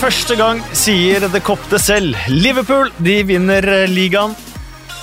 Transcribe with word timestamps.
første 0.00 0.32
gang, 0.38 0.60
sier 0.72 1.26
The 1.28 1.40
Cop 1.44 1.60
det 1.68 1.80
selv. 1.84 2.16
Liverpool 2.32 2.88
de 3.04 3.18
vinner 3.28 3.66
ligaen. 3.90 4.32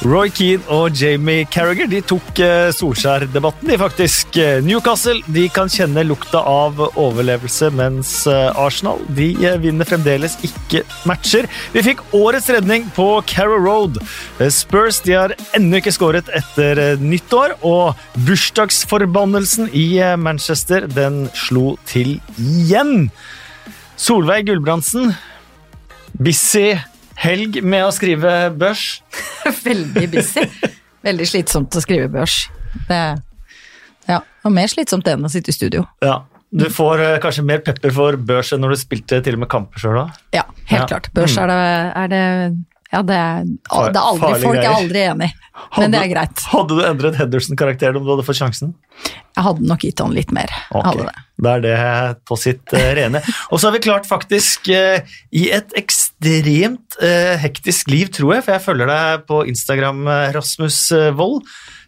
Roy 0.06 0.30
Keane 0.34 0.66
og 0.74 0.94
Jamie 0.98 1.46
Carragher 1.50 1.90
de 1.90 2.00
tok 2.06 2.40
eh, 2.42 2.70
Solskjær-debatten, 2.74 3.70
de 3.70 3.78
faktisk. 3.82 4.38
Newcastle 4.66 5.22
de 5.34 5.48
kan 5.54 5.70
kjenne 5.74 6.04
lukta 6.06 6.42
av 6.46 6.82
overlevelse, 6.90 7.70
mens 7.78 8.12
eh, 8.30 8.50
Arsenal 8.58 9.02
de 9.18 9.32
eh, 9.42 9.58
vinner 9.62 9.90
fremdeles 9.90 10.38
ikke 10.46 10.84
matcher. 11.10 11.50
Vi 11.74 11.86
fikk 11.86 12.04
årets 12.18 12.50
redning 12.54 12.86
på 12.98 13.10
Carrow 13.30 13.62
Road. 13.62 13.98
Spurs 14.54 15.02
de 15.06 15.18
har 15.18 15.38
ennå 15.58 15.82
ikke 15.82 15.94
skåret 15.94 16.30
etter 16.42 17.02
nyttår, 17.02 17.58
og 17.66 17.98
bursdagsforbannelsen 18.30 19.74
i 19.78 19.90
Manchester 20.22 20.90
den 20.90 21.26
slo 21.38 21.76
til 21.90 22.18
igjen. 22.38 23.12
Solveig 23.98 24.46
Gulbrandsen, 24.46 25.10
busy 26.22 26.76
helg 27.18 27.58
med 27.66 27.88
å 27.88 27.90
skrive 27.96 28.34
børs. 28.54 29.00
Veldig 29.66 30.06
busy. 30.12 30.44
Veldig 31.08 31.26
slitsomt 31.26 31.74
å 31.74 31.82
skrive 31.82 32.06
børs. 32.14 32.44
Det, 32.86 33.00
ja, 34.06 34.20
og 34.22 34.54
mer 34.54 34.70
slitsomt 34.70 35.10
enn 35.10 35.26
å 35.26 35.32
sitte 35.34 35.50
i 35.50 35.58
studio. 35.58 35.88
Ja, 36.06 36.22
Du 36.54 36.70
får 36.72 37.02
uh, 37.02 37.18
kanskje 37.20 37.44
mer 37.44 37.60
pepper 37.66 37.92
for 37.92 38.16
børs 38.22 38.54
enn 38.54 38.62
når 38.64 38.76
du 38.76 38.80
spilte 38.84 39.18
til 39.26 39.36
og 39.36 39.42
med 39.44 39.50
kamper 39.52 39.82
sjøl 39.82 39.98
òg? 40.06 40.14
Ja, 40.36 40.46
helt 40.70 40.86
ja. 40.86 40.88
klart. 40.94 41.10
Børs 41.18 41.34
er 41.42 41.50
det, 41.50 41.58
er 42.04 42.14
det 42.14 42.24
ja, 42.88 43.02
det 43.04 43.16
er, 43.20 43.48
det 43.48 44.00
er 44.00 44.00
aldri, 44.00 44.30
folk 44.42 44.60
er 44.62 44.70
aldri 44.72 45.02
enig, 45.10 45.28
men 45.78 45.94
det 45.94 46.00
er 46.00 46.12
greit. 46.14 46.44
Hadde 46.54 46.78
du 46.78 46.84
endret 46.88 47.18
Henderson-karakteren 47.20 48.00
om 48.00 48.06
du 48.06 48.14
hadde 48.14 48.26
fått 48.28 48.40
sjansen? 48.40 48.72
Jeg 49.36 49.46
hadde 49.46 49.68
nok 49.70 49.84
gitt 49.84 50.02
han 50.02 50.16
litt 50.16 50.32
mer. 50.34 50.52
Okay. 50.74 51.04
Da 51.44 51.58
er 51.58 51.66
det 51.66 51.76
på 52.26 52.38
sitt 52.40 52.74
uh, 52.74 52.86
rene. 52.98 53.22
Og 53.52 53.60
så 53.60 53.68
har 53.68 53.76
vi 53.76 53.84
klart 53.84 54.08
faktisk, 54.10 54.72
uh, 54.72 55.20
i 55.36 55.50
et 55.54 55.76
ekstremt 55.78 56.98
uh, 57.04 57.36
hektisk 57.44 57.92
liv, 57.94 58.10
tror 58.16 58.38
jeg, 58.38 58.46
for 58.48 58.56
jeg 58.56 58.66
følger 58.66 58.90
deg 58.94 59.28
på 59.30 59.44
Instagram, 59.52 60.08
Rasmus 60.38 60.80
Wold, 61.20 61.44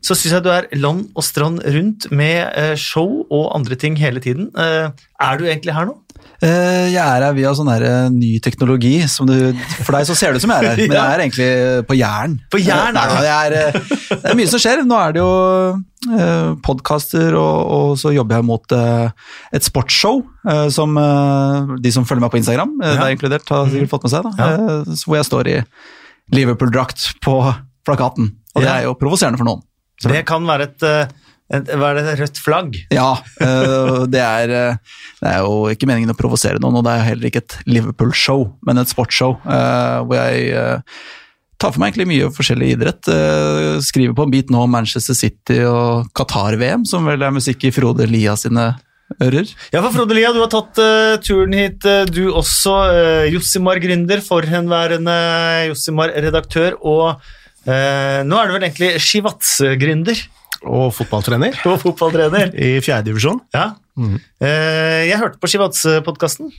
så 0.05 0.16
syns 0.16 0.38
jeg 0.38 0.45
du 0.45 0.52
er 0.53 0.69
land 0.80 1.08
og 1.14 1.25
strand 1.25 1.64
rundt 1.66 2.09
med 2.16 2.78
show 2.80 3.25
og 3.28 3.50
andre 3.58 3.75
ting 3.80 3.97
hele 4.00 4.23
tiden. 4.23 4.50
Er 4.55 5.39
du 5.39 5.47
egentlig 5.47 5.75
her 5.75 5.89
nå? 5.89 5.97
Eh, 6.39 6.86
jeg 6.94 7.02
er 7.03 7.25
her 7.25 7.33
via 7.36 7.50
sånn 7.55 7.67
her 7.67 7.83
eh, 7.83 8.05
ny 8.14 8.38
teknologi. 8.44 8.94
Du, 9.27 9.36
for 9.83 9.97
deg 9.97 10.08
så 10.08 10.16
ser 10.16 10.31
det 10.31 10.39
ut 10.39 10.45
som 10.45 10.53
jeg 10.53 10.64
er 10.64 10.70
her, 10.70 10.81
men 10.88 10.95
jeg 10.95 11.16
er 11.16 11.23
egentlig 11.25 11.50
på 11.89 11.97
Jæren. 12.00 12.38
På 12.53 12.61
jern, 12.64 13.00
er 13.00 13.11
det? 13.11 13.33
Er, 13.33 13.55
eh, 13.59 13.94
det 14.14 14.31
er 14.31 14.39
mye 14.39 14.52
som 14.52 14.64
skjer. 14.64 14.86
Nå 14.88 15.00
er 15.03 15.16
det 15.16 15.23
jo 15.23 15.31
podkaster, 16.64 17.36
og, 17.36 17.55
og, 17.75 17.88
så 18.00 18.14
jobber 18.16 18.38
jeg 18.38 18.47
mot 18.47 18.72
et 18.72 19.66
sportsshow 19.67 20.22
som 20.72 20.95
de 21.83 21.92
som 21.92 22.05
følger 22.08 22.23
meg 22.23 22.31
på 22.31 22.39
Instagram, 22.39 22.72
ja. 22.80 22.94
det 22.95 23.03
er 23.03 23.16
inkludert, 23.17 23.52
har 23.52 23.67
sikkert 23.67 23.92
fått 23.92 24.05
med 24.08 24.14
seg. 24.14 24.30
Da, 24.30 24.47
ja. 24.55 24.77
hvor 25.03 25.20
jeg 25.20 25.27
står 25.27 25.50
i 25.52 25.58
Liverpool-drakt 26.39 27.03
på 27.25 27.36
plakaten. 27.83 28.31
Og 28.55 28.64
det 28.64 28.72
er 28.72 28.88
jo 28.88 28.95
provoserende 29.02 29.42
for 29.42 29.50
noen. 29.50 29.66
Det 30.05 30.23
kan 30.28 30.45
være 30.47 30.69
et 30.69 30.86
hva 31.50 31.88
er 31.89 31.97
det, 31.97 32.11
rødt 32.19 32.39
flagg? 32.44 32.75
Ja, 32.94 33.16
eh, 33.42 34.03
det 34.05 34.22
er, 34.22 34.52
eh, 34.53 34.97
det 35.17 35.30
er, 35.31 35.39
jo 35.42 35.71
ikke 35.73 35.87
meningen 35.89 36.14
å 36.14 36.17
provosere 36.17 36.61
noen, 36.61 36.77
og 36.77 36.86
det 36.86 36.93
er 36.93 37.08
heller 37.08 37.30
ikke 37.30 37.42
et 37.42 37.55
Liverpool-show, 37.65 38.45
men 38.67 38.77
et 38.77 38.92
sportsshow. 38.92 39.39
Eh, 39.49 39.95
hvor 40.05 40.20
jeg 40.20 40.67
tar 41.59 41.73
for 41.73 41.82
meg 41.82 41.89
egentlig 41.89 42.11
mye 42.11 42.27
forskjellig 42.32 42.70
idrett. 42.76 43.09
Skriver 43.83 44.14
på 44.15 44.27
en 44.27 44.32
bit 44.32 44.54
nå 44.54 44.61
om 44.64 44.71
Manchester 44.71 45.17
City 45.17 45.58
og 45.67 46.05
Qatar-VM, 46.15 46.86
som 46.88 47.09
vel 47.09 47.26
er 47.26 47.33
musikk 47.36 47.65
i 47.67 47.73
Frode 47.76 48.08
Lia 48.08 48.38
sine 48.39 48.70
ører. 49.17 49.49
Ja, 49.73 49.82
for 49.82 49.92
Frode 49.98 50.15
Lia, 50.15 50.30
du 50.32 50.39
har 50.39 50.52
tatt 50.54 50.80
uh, 50.80 51.17
turen 51.26 51.58
hit, 51.58 51.82
uh, 51.83 52.05
du 52.08 52.30
også. 52.30 52.76
Uh, 52.93 53.26
Jossimar 53.33 53.82
gründer, 53.83 54.21
forhenværende 54.23 55.17
Jossimar-redaktør, 55.73 56.77
og 56.80 57.26
nå 57.69 58.39
er 58.39 58.49
du 58.49 58.55
vel 58.55 58.65
egentlig 58.67 58.91
Shivatse-gründer? 59.03 60.23
Og 60.67 60.89
fotballtrener. 60.95 61.55
Og 61.69 61.77
fotballtrener. 61.83 62.52
I 62.57 62.80
fjerdedivisjon. 62.83 63.39
Ja. 63.55 63.71
Mm. 63.99 64.17
Jeg 64.41 65.19
hørte 65.21 65.39
på 65.39 65.47
Shivats-podkasten. 65.52 66.52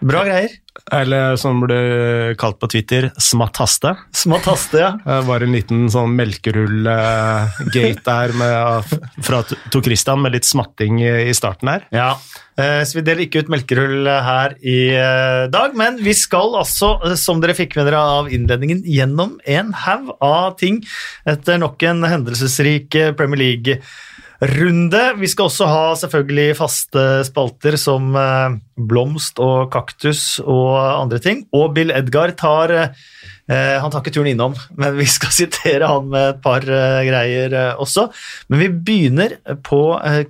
Bra 0.00 0.24
greier. 0.24 0.52
Eller 0.94 1.36
som 1.38 1.60
ble 1.60 2.34
kalt 2.40 2.58
på 2.62 2.68
Twitter, 2.72 3.10
smattaste. 3.20 3.92
Smattaste, 4.16 4.80
ja. 4.80 4.90
Det 5.04 5.18
var 5.28 5.44
en 5.44 5.54
liten 5.54 5.84
sånn 5.92 6.14
melkerull-gate 6.16 8.04
der 8.06 8.34
med, 8.38 8.94
fra 9.26 9.42
Tor 9.44 9.84
Christian 9.84 10.22
med 10.24 10.34
litt 10.38 10.48
smatting 10.48 11.02
i 11.04 11.34
starten 11.36 11.72
her. 11.74 11.86
Ja, 11.94 12.10
eh, 12.56 12.80
så 12.88 13.00
vi 13.00 13.04
deler 13.06 13.26
ikke 13.26 13.44
ut 13.44 13.52
melkerull 13.52 14.08
her 14.08 14.56
i 14.62 14.78
eh, 14.96 15.44
dag, 15.52 15.76
men 15.78 16.00
vi 16.02 16.16
skal 16.16 16.56
altså, 16.62 16.94
eh, 17.06 17.16
som 17.20 17.42
dere 17.42 17.58
fikk 17.58 17.76
med 17.78 17.90
dere 17.90 18.04
av 18.16 18.30
innledningen, 18.32 18.84
gjennom 18.86 19.36
en 19.44 19.74
haug 19.84 20.14
av 20.24 20.54
ting 20.62 20.80
etter 21.28 21.60
nok 21.60 21.82
en 21.90 22.06
hendelsesrik 22.08 22.96
Premier 23.18 23.44
League 23.44 23.82
runde. 24.40 25.00
Vi 25.20 25.28
skal 25.28 25.48
også 25.50 25.68
ha 25.68 25.84
selvfølgelig 26.00 26.56
faste 26.58 27.04
spalter 27.28 27.76
som 27.80 28.14
eh, 28.16 28.56
blomst 28.90 29.40
og 29.42 29.70
kaktus 29.72 30.40
og 30.40 30.76
andre 30.80 31.20
ting. 31.22 31.44
Og 31.52 31.74
Bill 31.76 31.92
Edgar 31.92 32.32
tar 32.38 32.72
eh, 32.72 32.92
Han 33.50 33.90
tar 33.92 34.00
ikke 34.00 34.14
turen 34.14 34.32
innom, 34.32 34.54
men 34.78 34.96
vi 34.96 35.08
skal 35.10 35.34
sitere 35.40 35.90
han 35.90 36.08
med 36.12 36.28
et 36.34 36.44
par 36.44 36.64
eh, 36.64 37.02
greier 37.08 37.56
også. 37.76 38.08
Men 38.48 38.64
vi 38.64 38.70
begynner 38.90 39.36
på 39.66 39.82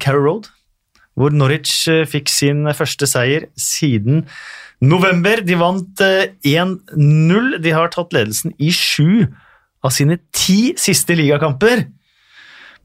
Carrow 0.03 0.27
Road, 0.27 0.51
hvor 1.15 1.35
Norwich 1.35 1.85
fikk 2.09 2.31
sin 2.33 2.65
første 2.75 3.07
seier 3.11 3.47
siden 3.59 4.25
november. 4.81 5.45
De 5.45 5.59
vant 5.61 6.03
1-0. 6.03 7.55
De 7.63 7.77
har 7.77 7.95
tatt 7.95 8.17
ledelsen 8.17 8.57
i 8.59 8.73
sju 8.75 9.29
av 9.85 9.95
sine 9.95 10.19
ti 10.35 10.75
siste 10.81 11.15
ligakamper. 11.19 11.87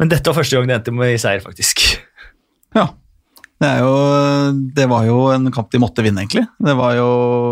Men 0.02 0.12
dette 0.12 0.28
var 0.30 0.38
første 0.42 0.58
gang 0.58 0.70
det 0.70 0.78
endte 0.80 0.94
med 0.96 1.16
seier, 1.22 1.44
faktisk. 1.44 1.84
Ja. 2.76 2.90
Det, 3.56 3.70
jo, 3.80 3.92
det, 4.76 4.86
var 4.92 5.06
jo 5.08 5.20
en 5.32 5.48
kamp 5.56 5.70
de 5.72 5.80
måtte 5.80 6.04
vinne, 6.04 6.26
egentlig. 6.26 6.44
Det 6.60 6.74
var 6.76 6.98
jo 6.98 7.08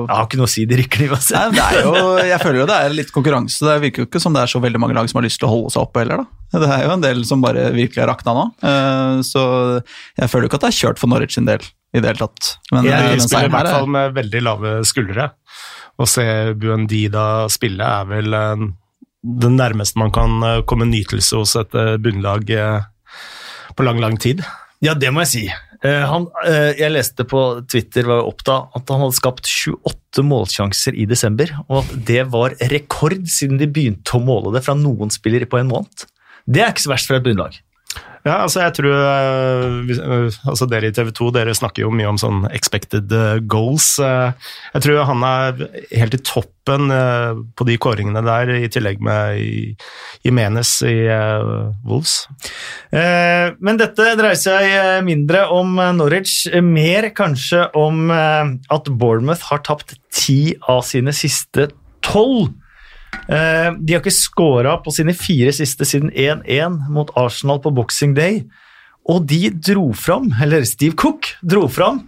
Jeg 0.09 0.11
har 0.11 0.25
ikke 0.27 0.39
noe 0.41 0.49
å 0.49 0.51
si, 0.51 0.65
de 0.67 0.79
rykker 0.81 1.05
de 1.05 1.07
Nei, 1.13 1.45
det 1.55 1.61
er 1.63 1.77
jo, 1.85 1.93
Jeg 2.33 2.39
føler 2.41 2.59
jo 2.59 2.65
det 2.67 2.79
er 2.79 2.97
litt 2.97 3.13
konkurranse. 3.15 3.63
Det 3.63 3.77
virker 3.85 4.03
jo 4.03 4.09
ikke 4.09 4.19
som 4.19 4.35
det 4.35 4.43
er 4.43 4.51
så 4.51 4.59
veldig 4.63 4.81
mange 4.83 4.97
lag 4.97 5.07
som 5.07 5.21
har 5.21 5.27
lyst 5.29 5.39
til 5.39 5.47
å 5.47 5.53
holde 5.53 5.71
seg 5.75 5.85
oppe 5.85 6.03
heller, 6.03 6.25
da. 6.25 6.59
Det 6.59 6.69
er 6.75 6.83
jo 6.85 6.91
en 6.97 7.05
del 7.05 7.23
som 7.25 7.41
bare 7.41 7.69
virkelig 7.73 8.03
har 8.03 8.11
rakna 8.11 8.35
nå. 8.35 8.43
Eh, 8.67 9.23
så 9.25 9.45
jeg 10.19 10.29
føler 10.29 10.45
jo 10.45 10.51
ikke 10.51 10.59
at 10.59 10.67
det 10.67 10.73
er 10.73 10.79
kjørt 10.81 11.01
for 11.01 11.13
Norwich 11.13 11.37
sin 11.37 11.47
del 11.47 11.63
i 11.63 12.01
det 12.03 12.11
hele 12.11 12.27
tatt. 12.27 12.51
Men 12.75 12.89
jeg 12.89 13.15
eh, 13.15 13.23
spiller 13.23 13.47
i 13.47 13.55
hvert 13.55 13.71
fall 13.71 13.89
med 13.95 14.19
veldig 14.19 14.43
lave 14.43 14.75
skuldre. 14.89 15.31
Å 15.93 16.09
se 16.09 16.27
Buendida 16.59 17.25
spille 17.53 17.87
er 18.01 18.11
vel 18.11 18.37
det 19.23 19.51
nærmeste 19.55 19.99
man 19.99 20.11
kan 20.13 20.43
eh, 20.43 20.61
komme 20.67 20.87
nytelse 20.89 21.39
hos 21.39 21.55
et 21.59 21.75
eh, 21.79 21.95
bunnlag 22.01 22.49
eh, 22.51 22.83
på 23.77 23.85
lang, 23.87 24.01
lang 24.03 24.19
tid. 24.19 24.43
Ja, 24.83 24.93
det 24.99 25.13
må 25.13 25.23
jeg 25.23 25.31
si. 25.31 25.45
Han, 25.83 26.29
jeg 26.47 26.93
leste 26.93 27.25
på 27.27 27.39
Twitter 27.67 28.05
var 28.07 28.21
opptatt 28.23 28.71
at 28.77 28.91
han 28.93 29.01
hadde 29.01 29.17
skapt 29.17 29.49
28 29.49 30.23
målsjanser 30.23 30.95
i 30.95 31.03
desember, 31.09 31.49
og 31.65 31.81
at 31.81 31.89
det 32.07 32.21
var 32.31 32.55
rekord 32.71 33.25
siden 33.27 33.59
de 33.59 33.67
begynte 33.67 34.15
å 34.15 34.21
måle 34.23 34.53
det 34.55 34.61
fra 34.63 34.77
noen 34.79 35.11
spillere 35.11 35.49
på 35.49 35.59
en 35.59 35.67
måned. 35.73 36.05
Det 36.47 36.63
er 36.63 36.71
ikke 36.71 36.85
så 36.85 36.93
verst 36.93 37.11
for 37.11 37.19
et 37.19 37.25
bunnlag. 37.25 37.57
Ja, 38.23 38.37
altså 38.45 38.61
jeg 38.63 38.73
tror 38.77 38.93
altså 40.47 40.67
Dere 40.71 40.87
i 40.87 40.95
TV 40.95 41.09
2 41.11 41.27
dere 41.35 41.55
snakker 41.57 41.83
jo 41.83 41.91
mye 41.91 42.07
om 42.07 42.19
sånn 42.21 42.45
expected 42.55 43.11
goals. 43.51 43.97
Jeg 43.99 44.83
tror 44.85 45.01
han 45.09 45.25
er 45.27 45.65
helt 45.91 46.15
i 46.15 46.21
toppen 46.23 46.87
på 47.59 47.67
de 47.67 47.75
kåringene 47.83 48.23
der, 48.23 48.53
i 48.63 48.69
tillegg 48.71 49.03
med 49.03 49.43
Jimenez 50.23 50.71
i 50.87 50.95
Wolves. 51.83 52.15
Men 52.93 53.81
dette 53.81 54.15
dreier 54.15 54.39
seg 54.39 55.03
mindre 55.03 55.43
om 55.51 55.75
Norwich, 55.99 56.45
mer 56.63 57.11
kanskje 57.17 57.67
om 57.75 58.07
at 58.13 58.87
Bournemouth 58.87 59.51
har 59.51 59.65
tapt 59.67 59.97
ti 60.15 60.55
av 60.71 60.85
sine 60.87 61.11
siste 61.11 61.73
tolv. 62.07 62.53
Eh, 63.27 63.69
de 63.79 63.95
har 63.95 64.01
ikke 64.01 64.13
scora 64.13 64.75
på 64.83 64.93
sine 64.95 65.15
fire 65.17 65.53
siste 65.55 65.87
siden 65.87 66.11
1-1 66.11 66.79
mot 66.93 67.11
Arsenal 67.19 67.61
på 67.63 67.71
Boxing 67.75 68.15
Day. 68.17 68.43
Og 69.09 69.25
de 69.27 69.49
dro 69.53 69.89
fram, 69.97 70.29
eller 70.43 70.65
Steve 70.67 70.95
Cook 70.99 71.33
dro 71.43 71.65
fram, 71.71 72.05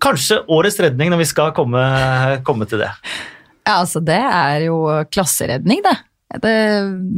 kanskje 0.00 0.40
årets 0.48 0.80
redning 0.80 1.12
når 1.12 1.22
vi 1.22 1.28
skal 1.28 1.52
komme, 1.56 1.82
komme 2.46 2.68
til 2.68 2.80
det. 2.84 2.92
Ja, 3.66 3.80
altså 3.82 4.00
det 4.04 4.20
er 4.20 4.64
jo 4.70 4.80
klasseredning, 5.12 5.82
det. 5.84 5.96
Det 6.40 6.56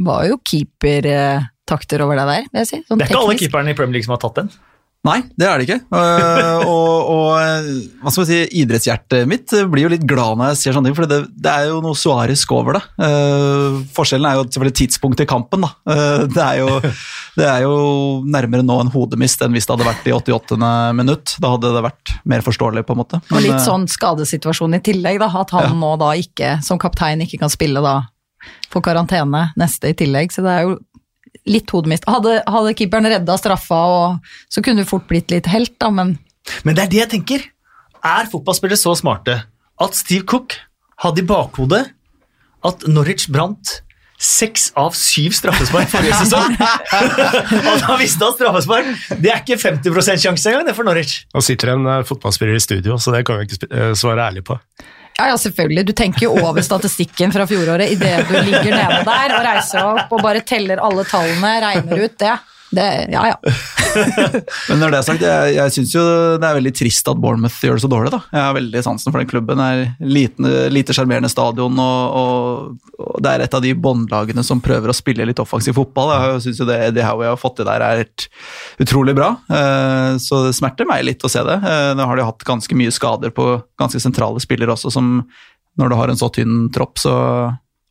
var 0.03 0.25
jo 0.27 0.39
keepertakter 0.41 2.03
over 2.03 2.19
det 2.19 2.27
der, 2.27 2.47
vil 2.51 2.63
jeg 2.63 2.69
si. 2.69 2.79
Sånn 2.87 2.99
det 2.99 3.07
er 3.07 3.11
ikke 3.11 3.19
teknisk. 3.19 3.29
alle 3.29 3.41
keeperne 3.43 3.73
i 3.73 3.77
Premier 3.77 3.99
League 3.99 4.07
som 4.07 4.15
har 4.17 4.23
tatt 4.25 4.41
den? 4.41 4.51
Nei, 5.03 5.17
det 5.35 5.47
er 5.49 5.59
det 5.59 5.65
ikke. 5.67 5.81
Uh, 5.91 6.61
og, 6.63 7.09
og 7.11 7.25
uh, 7.35 7.65
hva 8.05 8.11
skal 8.15 8.27
si, 8.29 8.37
idrettshjertet 8.61 9.27
mitt 9.27 9.51
blir 9.67 9.83
jo 9.83 9.91
litt 9.91 10.05
glad 10.07 10.39
når 10.39 10.53
jeg 10.53 10.59
ser 10.61 10.77
sånne 10.77 10.87
ting, 10.87 10.95
for 10.95 11.09
det, 11.11 11.17
det 11.43 11.51
er 11.51 11.67
jo 11.73 11.81
noe 11.83 11.97
suarisk 11.99 12.53
over 12.55 12.77
det. 12.77 12.83
Uh, 12.95 13.81
forskjellen 13.97 14.29
er 14.29 14.39
jo 14.39 14.45
selvfølgelig 14.47 14.77
tidspunktet 14.79 15.25
i 15.25 15.29
kampen. 15.33 15.67
da. 15.67 15.73
Det 16.31 16.39
er, 16.39 16.61
jo, 16.61 16.77
det, 17.35 17.49
er 17.49 17.65
jo, 17.65 17.75
nærmere 18.31 18.63
nå 18.63 18.79
en 18.85 18.93
hodemist 18.93 19.43
enn 19.43 19.51
hvis 19.57 19.67
det 19.67 19.75
hadde 19.75 19.89
vært 19.89 20.07
i 20.07 20.15
88. 20.15 20.71
minutt. 20.95 21.35
Da 21.43 21.51
hadde 21.57 21.73
det 21.75 21.83
vært 21.83 22.15
mer 22.31 22.47
forståelig, 22.47 22.85
på 22.87 22.95
en 22.95 23.03
måte. 23.03 23.19
Men, 23.27 23.41
og 23.41 23.45
litt 23.49 23.65
sånn 23.65 23.89
skadesituasjon 23.91 24.79
i 24.79 24.83
tillegg, 24.87 25.19
da. 25.19 25.27
At 25.43 25.51
han 25.57 25.67
ja. 25.67 25.75
nå 25.83 25.93
da 25.99 26.13
ikke, 26.15 26.55
som 26.63 26.79
kaptein, 26.79 27.27
ikke 27.27 27.43
kan 27.43 27.51
spille 27.51 27.83
da 27.83 27.99
på 28.71 28.79
karantene 28.83 29.49
neste 29.59 29.91
i 29.91 29.99
tillegg. 29.99 30.31
Så 30.31 30.47
det 30.47 30.55
er 30.55 30.67
jo 30.69 30.79
litt 31.49 31.71
hodemist. 31.73 32.05
Hadde, 32.09 32.39
hadde 32.47 32.75
keeperen 32.77 33.09
redda 33.11 33.37
straffa, 33.39 33.79
og, 33.93 34.35
så 34.51 34.63
kunne 34.63 34.83
du 34.83 34.89
fort 34.89 35.07
blitt 35.09 35.33
litt 35.33 35.49
helt, 35.51 35.75
da, 35.81 35.91
men 35.93 36.17
Men 36.67 36.75
det 36.75 36.83
er 36.83 36.91
det 36.91 36.99
jeg 36.99 37.11
tenker. 37.17 37.43
Er 38.03 38.27
fotballspillere 38.31 38.79
så 38.79 38.95
smarte 38.99 39.43
at 39.81 39.95
Steve 39.95 40.27
Cook 40.27 40.57
hadde 41.03 41.23
i 41.23 41.27
bakhodet 41.27 41.85
at 42.67 42.85
Norwich 42.87 43.29
brant 43.31 43.79
seks 44.23 44.69
av 44.79 44.93
syv 44.95 45.33
straffespark 45.35 45.89
forrige 45.91 46.19
sesong. 46.23 46.55
og 47.69 47.81
da 47.83 47.95
visste 47.99 48.23
han 48.23 48.35
straffespark! 48.37 48.91
Det 49.19 49.31
er 49.31 49.41
ikke 49.41 49.59
50 49.59 50.21
sjanse 50.23 50.51
engang, 50.51 50.67
det 50.69 50.75
for 50.77 50.87
Norwich. 50.87 51.23
Nå 51.33 51.43
sitter 51.43 51.73
en 51.73 51.89
eh, 51.89 52.03
fotballspiller 52.07 52.55
i 52.59 52.63
studio, 52.63 52.97
så 53.01 53.15
det 53.15 53.25
kan 53.27 53.41
vi 53.41 53.49
ikke 53.49 53.67
eh, 53.67 53.91
svare 53.99 54.29
ærlig 54.29 54.45
på. 54.47 54.59
Ja, 55.23 55.29
ja, 55.31 55.37
selvfølgelig. 55.39 55.85
Du 55.87 55.93
tenker 55.95 56.25
jo 56.25 56.33
over 56.35 56.59
statistikken 56.65 57.31
fra 57.31 57.45
fjoråret 57.47 57.93
idet 57.93 58.25
du 58.27 58.33
ligger 58.43 58.73
nede 58.75 58.97
der 59.07 59.35
og 59.37 59.45
reiser 59.45 59.85
opp 59.93 60.11
og 60.11 60.19
bare 60.25 60.41
teller 60.43 60.81
alle 60.83 61.05
tallene, 61.07 61.51
regner 61.63 62.01
ut 62.03 62.17
det. 62.19 62.33
Det, 62.73 62.85
ja, 63.13 63.23
ja. 63.29 63.37
Men 64.69 64.79
når 64.81 64.93
det 64.93 64.99
er 64.99 65.05
sagt, 65.05 65.23
jeg, 65.25 65.53
jeg 65.57 65.73
syns 65.75 65.93
jo 65.93 66.03
det 66.41 66.47
er 66.47 66.57
veldig 66.57 66.73
trist 66.75 67.09
at 67.11 67.19
Bournemouth 67.21 67.59
gjør 67.61 67.77
det 67.77 67.83
så 67.83 67.89
dårlig. 67.91 68.13
da. 68.15 68.21
Jeg 68.33 68.41
har 68.41 68.55
veldig 68.57 68.83
sansen 68.85 69.13
for 69.13 69.21
den 69.21 69.29
klubben. 69.29 69.61
Det 69.61 69.67
er 69.67 70.09
liten, 70.15 70.49
lite 70.73 70.95
sjarmerende 70.95 71.29
stadion, 71.31 71.77
og, 71.83 72.17
og, 72.17 72.97
og, 72.97 73.15
det 73.23 73.33
er 73.33 73.45
et 73.45 73.57
av 73.57 73.63
de 73.65 73.75
båndlagene 73.77 74.45
som 74.45 74.63
prøver 74.63 74.89
å 74.89 74.97
spille 74.97 75.27
litt 75.29 75.41
offensiv 75.43 75.77
fotball. 75.77 76.13
Jeg 76.15 76.43
syns 76.47 76.63
jo 76.63 76.69
det 76.69 76.79
Eddie 76.89 77.05
Howie 77.05 77.29
har 77.29 77.41
fått 77.41 77.59
til 77.61 77.69
der, 77.69 77.85
er 77.85 78.03
helt 78.03 78.27
utrolig 78.83 79.15
bra. 79.17 79.33
Eh, 79.53 80.11
så 80.23 80.45
det 80.47 80.57
smerter 80.57 80.89
meg 80.89 81.05
litt 81.05 81.25
å 81.25 81.31
se 81.31 81.45
det. 81.45 81.59
Eh, 81.61 81.93
nå 81.97 82.09
har 82.09 82.19
de 82.19 82.29
hatt 82.29 82.47
ganske 82.47 82.79
mye 82.79 82.93
skader 82.93 83.33
på 83.35 83.51
ganske 83.79 84.01
sentrale 84.01 84.41
spillere 84.43 84.73
også, 84.73 84.93
som 84.93 85.19
når 85.79 85.89
du 85.89 85.97
har 85.97 86.11
en 86.11 86.19
så 86.19 86.29
tynn 86.33 86.67
tropp, 86.73 86.99
så 87.01 87.13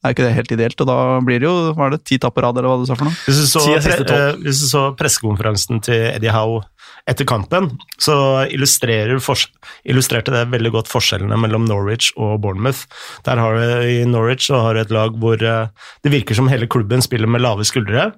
er 0.03 0.15
ikke 0.15 0.27
det 0.27 0.35
helt 0.35 0.53
ideelt. 0.57 0.83
Og 0.83 0.89
da 0.89 0.99
blir 1.25 1.43
det 1.43 1.49
jo 1.49 1.55
var 1.79 1.95
det 1.95 2.03
ti 2.09 2.19
tap 2.21 2.35
på 2.35 2.43
rad, 2.45 2.59
eller 2.59 2.73
hva 2.73 2.81
du 2.81 2.89
sa 2.89 2.99
for 2.99 3.09
noe? 3.09 3.17
Hvis 3.27 3.39
du 3.39 3.49
så, 3.51 3.63
pre 3.79 4.19
eh, 4.19 4.53
så 4.59 4.85
pressekonferansen 4.99 5.83
til 5.87 6.09
Eddie 6.11 6.35
Howe 6.35 6.65
etter 7.09 7.27
kampen, 7.27 7.69
så 8.03 8.15
illustrerte 8.51 10.35
det 10.35 10.43
veldig 10.53 10.73
godt 10.75 10.91
forskjellene 10.91 11.39
mellom 11.41 11.67
Norwich 11.67 12.13
og 12.15 12.41
Bournemouth. 12.45 12.85
Der 13.27 13.43
har 13.43 13.59
du, 13.59 13.65
I 13.91 14.03
Norwich 14.07 14.47
så 14.51 14.61
har 14.67 14.75
du 14.75 14.83
et 14.83 14.95
lag 14.95 15.19
hvor 15.23 15.39
eh, 15.39 15.91
det 16.03 16.15
virker 16.15 16.39
som 16.39 16.51
hele 16.51 16.71
klubben 16.71 17.03
spiller 17.03 17.31
med 17.31 17.43
lave 17.43 17.67
skuldre. 17.67 18.11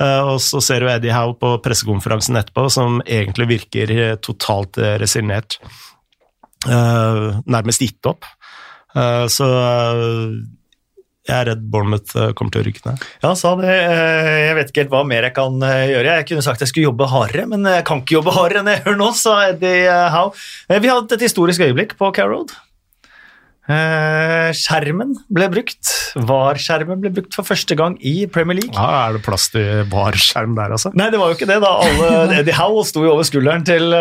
Eh, 0.00 0.20
og 0.20 0.40
så 0.44 0.60
ser 0.64 0.84
du 0.84 0.92
Eddie 0.92 1.16
Howe 1.16 1.36
på 1.40 1.54
pressekonferansen 1.64 2.40
etterpå, 2.40 2.68
som 2.72 3.00
egentlig 3.04 3.48
virker 3.56 3.96
totalt 4.24 4.80
resignert. 5.00 5.60
Nærmest 6.62 7.82
gitt 7.82 8.06
opp. 8.06 8.22
Så 8.94 9.46
jeg 11.22 11.36
er 11.36 11.46
redd 11.52 11.60
Bournemouth 11.70 12.16
eh, 12.18 12.32
kommer 12.34 12.50
til 12.50 12.64
å 12.64 12.66
rykke 12.66 12.82
ned. 12.88 13.04
Ja, 13.22 13.30
sa 13.38 13.52
det. 13.60 13.70
Eh, 13.70 14.30
jeg 14.48 14.56
vet 14.58 14.72
ikke 14.72 14.82
helt 14.82 14.94
hva 14.96 15.04
mer 15.06 15.28
jeg 15.28 15.36
kan 15.36 15.62
eh, 15.68 15.84
gjøre. 15.92 16.16
Jeg 16.18 16.26
kunne 16.32 16.42
sagt 16.42 16.64
jeg 16.64 16.72
skulle 16.72 16.88
jobbe 16.88 17.06
hardere, 17.12 17.44
men 17.52 17.68
jeg 17.70 17.84
kan 17.86 18.02
ikke 18.02 18.16
jobbe 18.18 18.34
hardere 18.34 18.64
enn 18.64 18.70
jeg 18.72 18.82
gjør 18.82 18.98
nå, 18.98 19.12
sa 19.14 19.36
Eddie 19.52 19.86
Howe. 20.16 20.34
Vi 20.82 20.90
hadde 20.90 21.14
et 21.18 21.26
historisk 21.28 21.62
øyeblikk 21.62 21.94
på 22.00 22.10
Carroad. 22.16 22.54
Skjermen 24.58 25.12
ble 25.32 25.46
brukt. 25.52 25.90
VAR-skjermen 26.18 26.98
ble 27.00 27.12
brukt 27.14 27.36
for 27.38 27.46
første 27.46 27.76
gang 27.78 27.94
i 28.04 28.26
Premier 28.26 28.58
League. 28.58 28.74
Ja, 28.74 29.06
Er 29.06 29.14
det 29.14 29.22
plass 29.24 29.46
til 29.54 29.84
VAR-skjerm 29.92 30.56
der, 30.58 30.74
altså? 30.74 30.90
Nei, 30.98 31.06
det 31.14 31.20
var 31.22 31.30
jo 31.30 31.36
ikke 31.38 31.48
det. 31.48 31.60
da. 31.62 31.70
Alle, 31.86 32.08
Eddie 32.42 32.56
Howe 32.58 32.82
sto 32.84 33.04
jo 33.06 33.12
over 33.14 33.28
skulderen 33.28 33.62
til 33.64 33.94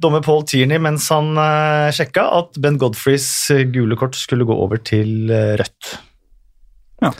dommer 0.00 0.22
Paul 0.24 0.46
Tierney 0.48 0.78
mens 0.80 1.10
han 1.10 1.34
sjekka 1.98 2.28
at 2.38 2.62
Ben 2.62 2.78
Godfreys 2.80 3.26
gule 3.74 3.98
kort 3.98 4.14
skulle 4.16 4.46
gå 4.48 4.54
over 4.54 4.78
til 4.78 5.34
rødt. 5.58 5.96
Ja. 7.00 7.12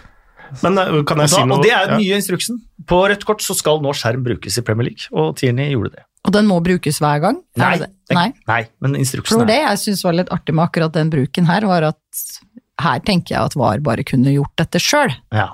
Men 0.64 0.78
eh, 0.82 1.00
kan 1.06 1.22
jeg 1.22 1.30
og 1.30 1.34
si 1.34 1.42
noe? 1.46 1.58
Og 1.58 1.66
det 1.66 1.72
er 1.74 1.92
den 1.92 2.02
nye 2.02 2.18
instruksen. 2.18 2.60
På 2.90 3.04
rødt 3.10 3.26
kort 3.28 3.44
så 3.44 3.56
skal 3.56 3.82
nå 3.84 3.92
skjerm 3.96 4.24
brukes 4.26 4.58
i 4.58 4.64
Premier 4.66 4.90
League, 4.90 5.10
og 5.14 5.36
Tierney 5.38 5.72
gjorde 5.74 5.94
det. 5.98 6.04
Og 6.26 6.34
den 6.34 6.48
må 6.50 6.58
brukes 6.64 6.98
hver 7.00 7.22
gang? 7.22 7.38
Nei, 7.60 7.76
nei? 8.12 8.26
nei, 8.50 8.60
men 8.84 8.98
instruksen 8.98 9.38
For 9.38 9.48
det 9.48 9.56
jeg 9.62 9.80
syns 9.86 10.02
var 10.04 10.18
litt 10.18 10.32
artig 10.34 10.52
med 10.56 10.66
akkurat 10.66 10.92
den 10.92 11.12
bruken 11.12 11.48
her, 11.48 11.64
var 11.70 11.86
at 11.94 12.26
her 12.80 13.00
tenker 13.06 13.36
jeg 13.36 13.50
at 13.50 13.56
VAR 13.56 13.80
bare 13.84 14.04
kunne 14.08 14.34
gjort 14.34 14.52
dette 14.60 14.80
sjøl. 14.82 15.12
Ja. 15.32 15.48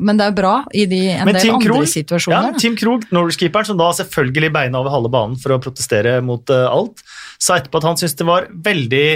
men 0.00 0.20
det 0.20 0.26
er 0.26 0.36
bra 0.36 0.54
i 0.76 0.84
de, 0.90 1.00
en 1.14 1.28
men 1.28 1.36
del 1.36 1.46
Tim 1.46 1.56
andre 1.56 1.70
Krog, 1.70 1.88
situasjoner. 1.88 2.52
Ja, 2.52 2.60
Tim 2.60 2.76
Krog, 2.76 3.06
Norwegian-keeperen, 3.14 3.70
som 3.70 3.80
da 3.80 3.90
selvfølgelig 3.96 4.52
beina 4.52 4.80
over 4.80 4.92
halve 4.92 5.12
banen 5.12 5.40
for 5.40 5.56
å 5.56 5.60
protestere 5.62 6.18
mot 6.24 6.44
uh, 6.52 6.66
alt, 6.68 7.04
sa 7.40 7.60
etterpå 7.60 7.80
at 7.80 7.88
han 7.88 8.00
syntes 8.00 8.18
det 8.20 8.28
var 8.28 8.48
veldig 8.68 9.06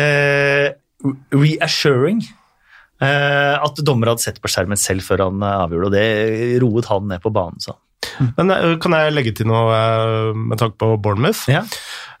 uh, 0.00 0.68
reassuring 1.34 2.22
at 3.00 3.80
dommer 3.84 4.12
hadde 4.12 4.24
sett 4.24 4.40
på 4.42 4.50
skjermen 4.50 4.80
selv 4.80 5.04
før 5.06 5.26
han 5.28 5.44
eh, 5.44 5.60
avgjorde, 5.64 5.88
og 5.88 5.94
det 5.94 6.60
roet 6.62 6.90
han 6.90 7.08
ned 7.08 7.24
på 7.24 7.32
banen. 7.34 7.60
Så. 7.62 7.76
Men 8.36 8.52
eh, 8.52 8.76
Kan 8.82 8.96
jeg 8.96 9.16
legge 9.16 9.34
til 9.36 9.48
noe 9.50 10.34
med 10.36 10.60
tanke 10.60 10.76
på 10.80 10.94
Bournemouth? 11.00 11.46
Ja. 11.50 11.64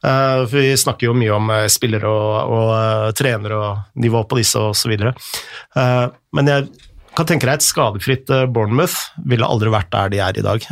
For 0.00 0.56
Vi 0.56 0.72
snakker 0.80 1.10
jo 1.10 1.16
mye 1.16 1.34
om 1.36 1.50
spillere 1.68 2.08
og, 2.08 2.52
og 2.56 3.16
trenere 3.18 3.58
og 3.60 3.98
nivå 4.00 4.22
på 4.24 4.38
disse 4.38 4.56
osv. 4.56 4.94
Men 4.96 6.48
jeg 6.48 6.70
kan 7.18 7.28
tenke 7.28 7.44
deg 7.44 7.58
et 7.58 7.66
skadefritt 7.66 8.32
Bournemouth 8.48 8.96
ville 9.28 9.44
aldri 9.44 9.68
vært 9.74 9.90
der 9.92 10.14
de 10.14 10.22
er 10.24 10.40
i 10.40 10.46
dag. 10.46 10.64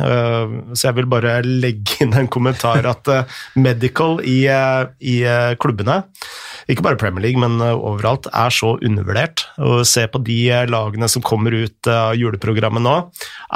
Så 0.73 0.87
jeg 0.87 0.97
vil 0.97 1.11
bare 1.13 1.35
legge 1.45 1.99
inn 2.01 2.17
en 2.17 2.31
kommentar 2.33 2.89
at 2.89 3.13
medical 3.53 4.17
i, 4.25 4.39
i 4.97 5.15
klubbene 5.61 5.99
ikke 6.69 6.85
bare 6.85 6.99
Premier 7.01 7.25
League, 7.25 7.41
men 7.41 7.57
eh, 7.65 7.73
overalt, 7.75 8.29
er 8.29 8.53
så 8.53 8.75
undervurdert. 8.85 9.45
Å 9.57 9.81
se 9.87 10.05
på 10.11 10.21
de 10.25 10.39
eh, 10.53 10.67
lagene 10.69 11.09
som 11.09 11.25
kommer 11.25 11.55
ut 11.55 11.89
av 11.89 12.13
juleprogrammet 12.19 12.85
nå, 12.85 12.97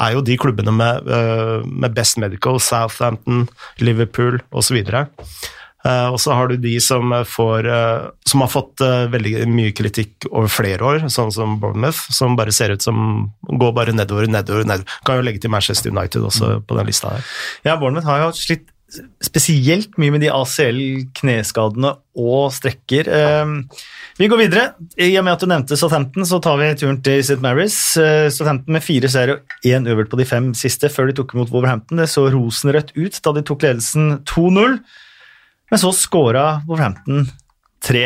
er 0.05 0.15
jo 0.15 0.23
de 0.25 0.37
klubbene 0.41 0.73
med, 0.73 1.09
eh, 1.13 1.59
med 1.67 1.93
Best 1.97 2.17
Medical, 2.21 2.57
Southampton, 2.63 3.45
Liverpool 3.83 4.41
osv. 4.51 4.79
Og 5.83 6.15
så 6.23 6.31
har 6.31 6.47
du 6.47 6.61
de 6.63 6.77
som, 6.79 7.11
får, 7.27 7.67
som 8.31 8.39
har 8.39 8.47
fått 8.47 8.79
veldig 9.11 9.41
mye 9.51 9.73
kritikk 9.75 10.29
over 10.29 10.47
flere 10.47 10.85
år, 10.87 11.01
sånn 11.11 11.33
som 11.35 11.57
Bournemouth, 11.59 12.05
som 12.15 12.37
bare 12.39 12.53
ser 12.55 12.71
ut 12.71 12.85
som 12.85 13.01
går 13.43 13.73
bare 13.75 13.91
nedover, 13.91 14.29
nedover, 14.31 14.63
nedover. 14.63 15.01
Kan 15.03 15.19
jo 15.19 15.25
legge 15.27 15.43
til 15.43 15.51
Manchester 15.51 15.91
United 15.91 16.23
også 16.23 16.53
på 16.63 16.79
den 16.79 16.87
lista 16.87 17.11
her. 17.17 17.27
Ja, 17.67 17.75
Bournemouth 17.75 18.07
har 18.07 18.23
jo 18.23 18.31
slitt 18.39 18.71
spesielt 19.23 19.95
mye 20.01 20.13
med 20.13 20.23
de 20.23 20.31
ACL-kneskadene 20.33 21.93
og 22.19 22.53
strekker. 22.53 23.09
Ehm, 23.09 23.55
vi 24.19 24.29
går 24.29 24.41
videre. 24.43 24.65
I 25.01 25.11
og 25.17 25.25
med 25.25 25.33
at 25.33 25.43
du 25.43 25.49
nevnte 25.49 25.77
Southampton, 25.79 26.25
så 26.29 26.39
tar 26.43 26.59
vi 26.61 26.69
turen 26.79 26.99
til 27.05 27.23
St. 27.23 27.39
Marys. 27.43 27.77
Eh, 27.97 28.27
Southampton 28.33 28.75
med 28.77 28.85
fire 28.85 29.09
seire 29.09 29.39
og 29.39 29.65
én 29.65 29.87
øvert 29.89 30.11
på 30.11 30.19
de 30.19 30.27
fem 30.29 30.51
siste 30.57 30.91
før 30.93 31.09
de 31.09 31.17
tok 31.17 31.33
imot 31.33 31.53
Wolverhampton. 31.53 31.97
Det 32.01 32.09
så 32.11 32.27
rosenrødt 32.33 32.93
ut 32.97 33.17
da 33.23 33.33
de 33.37 33.45
tok 33.49 33.65
ledelsen 33.65 34.19
2-0, 34.29 34.77
men 35.71 35.81
så 35.81 35.93
skåra 35.97 36.61
Wolverhampton 36.67 37.27
tre. 37.83 38.05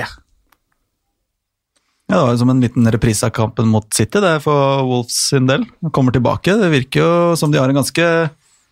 Ja, 2.07 2.15
Det 2.15 2.23
var 2.23 2.37
som 2.39 2.49
en 2.49 2.61
liten 2.63 2.87
reprise 2.91 3.27
av 3.27 3.33
kampen 3.35 3.67
mot 3.67 3.87
City 3.93 4.21
det 4.23 4.37
er 4.37 4.39
for 4.39 4.85
Wolves 4.87 5.17
sin 5.27 5.47
del. 5.49 5.65
De 5.83 5.91
kommer 5.91 6.15
tilbake. 6.15 6.55
Det 6.55 6.69
virker 6.71 7.03
jo 7.03 7.35
som 7.35 7.51
de 7.51 7.59
har 7.59 7.67
en 7.67 7.75
ganske 7.75 8.05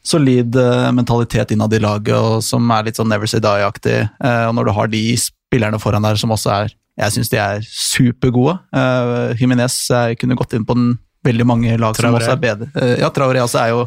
solid 0.06 0.56
uh, 0.56 0.92
mentalitet 0.96 1.52
innad 1.56 1.74
i 1.74 1.82
laget, 1.82 2.16
og 2.16 2.44
som 2.46 2.70
er 2.74 2.88
litt 2.88 3.00
sånn 3.00 3.10
never 3.12 3.30
say 3.30 3.42
die-aktig. 3.44 4.04
Uh, 4.22 4.48
og 4.50 4.56
når 4.60 4.70
du 4.70 4.76
har 4.78 4.92
de 4.92 5.04
spillerne 5.20 5.80
foran 5.82 6.06
der 6.06 6.20
som 6.20 6.34
også 6.36 6.52
er 6.62 6.76
Jeg 6.96 7.12
syns 7.12 7.28
de 7.28 7.40
er 7.44 7.66
supergode. 7.68 8.54
Uh, 8.72 9.34
Jiminez 9.36 9.90
kunne 10.16 10.38
gått 10.40 10.54
inn 10.56 10.64
på 10.64 10.78
den 10.78 10.94
veldig 11.28 11.46
mange 11.50 11.74
lag 11.76 11.92
Traoré. 11.98 12.06
som 12.06 12.16
også 12.22 12.36
er 12.36 12.40
bedre. 12.40 12.86
Ja, 13.02 13.10
Traoré 13.12 13.42
også 13.42 13.60
er 13.60 13.74
jo 13.74 13.82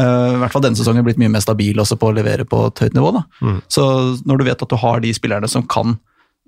i 0.00 0.36
hvert 0.42 0.52
fall 0.52 0.62
denne 0.64 0.76
sesongen 0.76 1.04
blitt 1.06 1.18
mye 1.20 1.30
mer 1.32 1.42
stabil 1.44 1.78
også 1.78 1.96
på 2.00 2.10
å 2.10 2.14
levere 2.14 2.44
på 2.48 2.64
et 2.66 2.82
høyt 2.82 2.96
nivå. 2.96 3.22
Mm. 3.40 3.58
Så 3.70 3.84
når 4.26 4.40
du 4.40 4.44
vet 4.48 4.62
at 4.64 4.72
du 4.72 4.76
har 4.80 5.00
de 5.00 5.12
spillerne 5.14 5.48
som 5.50 5.64
kan 5.64 5.96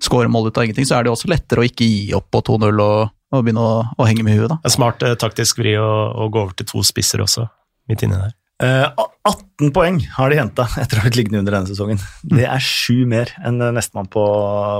skåre 0.03 0.29
mål 0.31 0.51
ut 0.51 0.59
av 0.59 0.67
ingenting, 0.67 0.85
så 0.85 0.97
er 0.97 1.05
det 1.05 1.13
også 1.13 1.31
lettere 1.31 1.63
å 1.63 1.67
ikke 1.67 1.87
gi 1.87 2.13
opp 2.17 2.29
på 2.33 2.43
2-0 2.49 2.69
og, 2.69 3.13
og, 3.33 3.39
begynne 3.39 3.63
å, 3.63 3.75
å, 3.95 4.07
henge 4.09 4.25
med 4.27 4.37
huet. 4.37 4.51
da. 4.51 4.59
En 4.61 4.73
smart 4.73 5.05
taktisk 5.21 5.63
vri 5.63 5.77
å, 5.79 5.89
å, 6.11 6.29
gå 6.33 6.43
over 6.43 6.57
til 6.59 6.69
to 6.69 6.83
spisser 6.85 7.23
også, 7.23 7.47
midt 7.89 8.05
inni 8.05 8.19
der. 8.19 8.35
18 8.63 9.67
eh, 9.67 9.71
poeng 9.73 9.99
har 10.17 10.31
de 10.31 10.39
henta 10.39 10.67
etter 10.81 10.99
å 10.99 11.03
ha 11.03 11.07
blitt 11.07 11.19
liggende 11.19 11.43
under 11.43 11.57
denne 11.57 11.71
sesongen. 11.71 12.01
Det 12.23 12.45
er 12.47 12.63
sju 12.63 13.03
mer 13.09 13.33
enn 13.43 13.61
nestemann 13.75 14.09
på, 14.11 14.25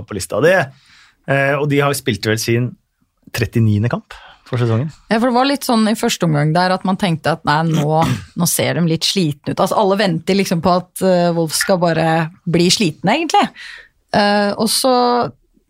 på 0.07 0.17
lista. 0.17 0.41
Det, 0.43 0.59
eh, 1.27 1.55
og 1.57 1.67
de 1.71 1.81
har 1.83 1.95
spilt 1.97 2.25
vel 2.29 2.39
sin 2.41 2.71
39. 3.33 3.89
kamp. 3.91 4.15
for 4.43 4.59
sesongen. 4.59 4.89
Ja, 5.07 5.17
for 5.17 5.31
det 5.31 5.37
var 5.37 5.47
litt 5.47 5.63
sånn 5.65 5.87
i 5.89 5.95
første 5.97 6.27
omgang 6.27 6.51
der 6.53 6.73
at 6.75 6.83
man 6.85 6.99
tenkte 6.99 7.31
at 7.37 7.45
nei, 7.47 7.61
nå, 7.71 8.01
nå 8.37 8.47
ser 8.49 8.75
de 8.77 8.83
litt 8.85 9.07
slitne 9.07 9.55
ut. 9.55 9.59
Altså 9.59 9.77
alle 9.79 9.97
venter 9.97 10.37
liksom 10.37 10.61
på 10.61 10.73
at 10.81 11.01
uh, 11.01 11.31
Wolf 11.33 11.55
skal 11.57 11.79
bare 11.81 12.09
bli 12.45 12.67
slitne, 12.69 13.15
egentlig. 13.15 13.47
Og 14.61 14.67
så 14.69 14.91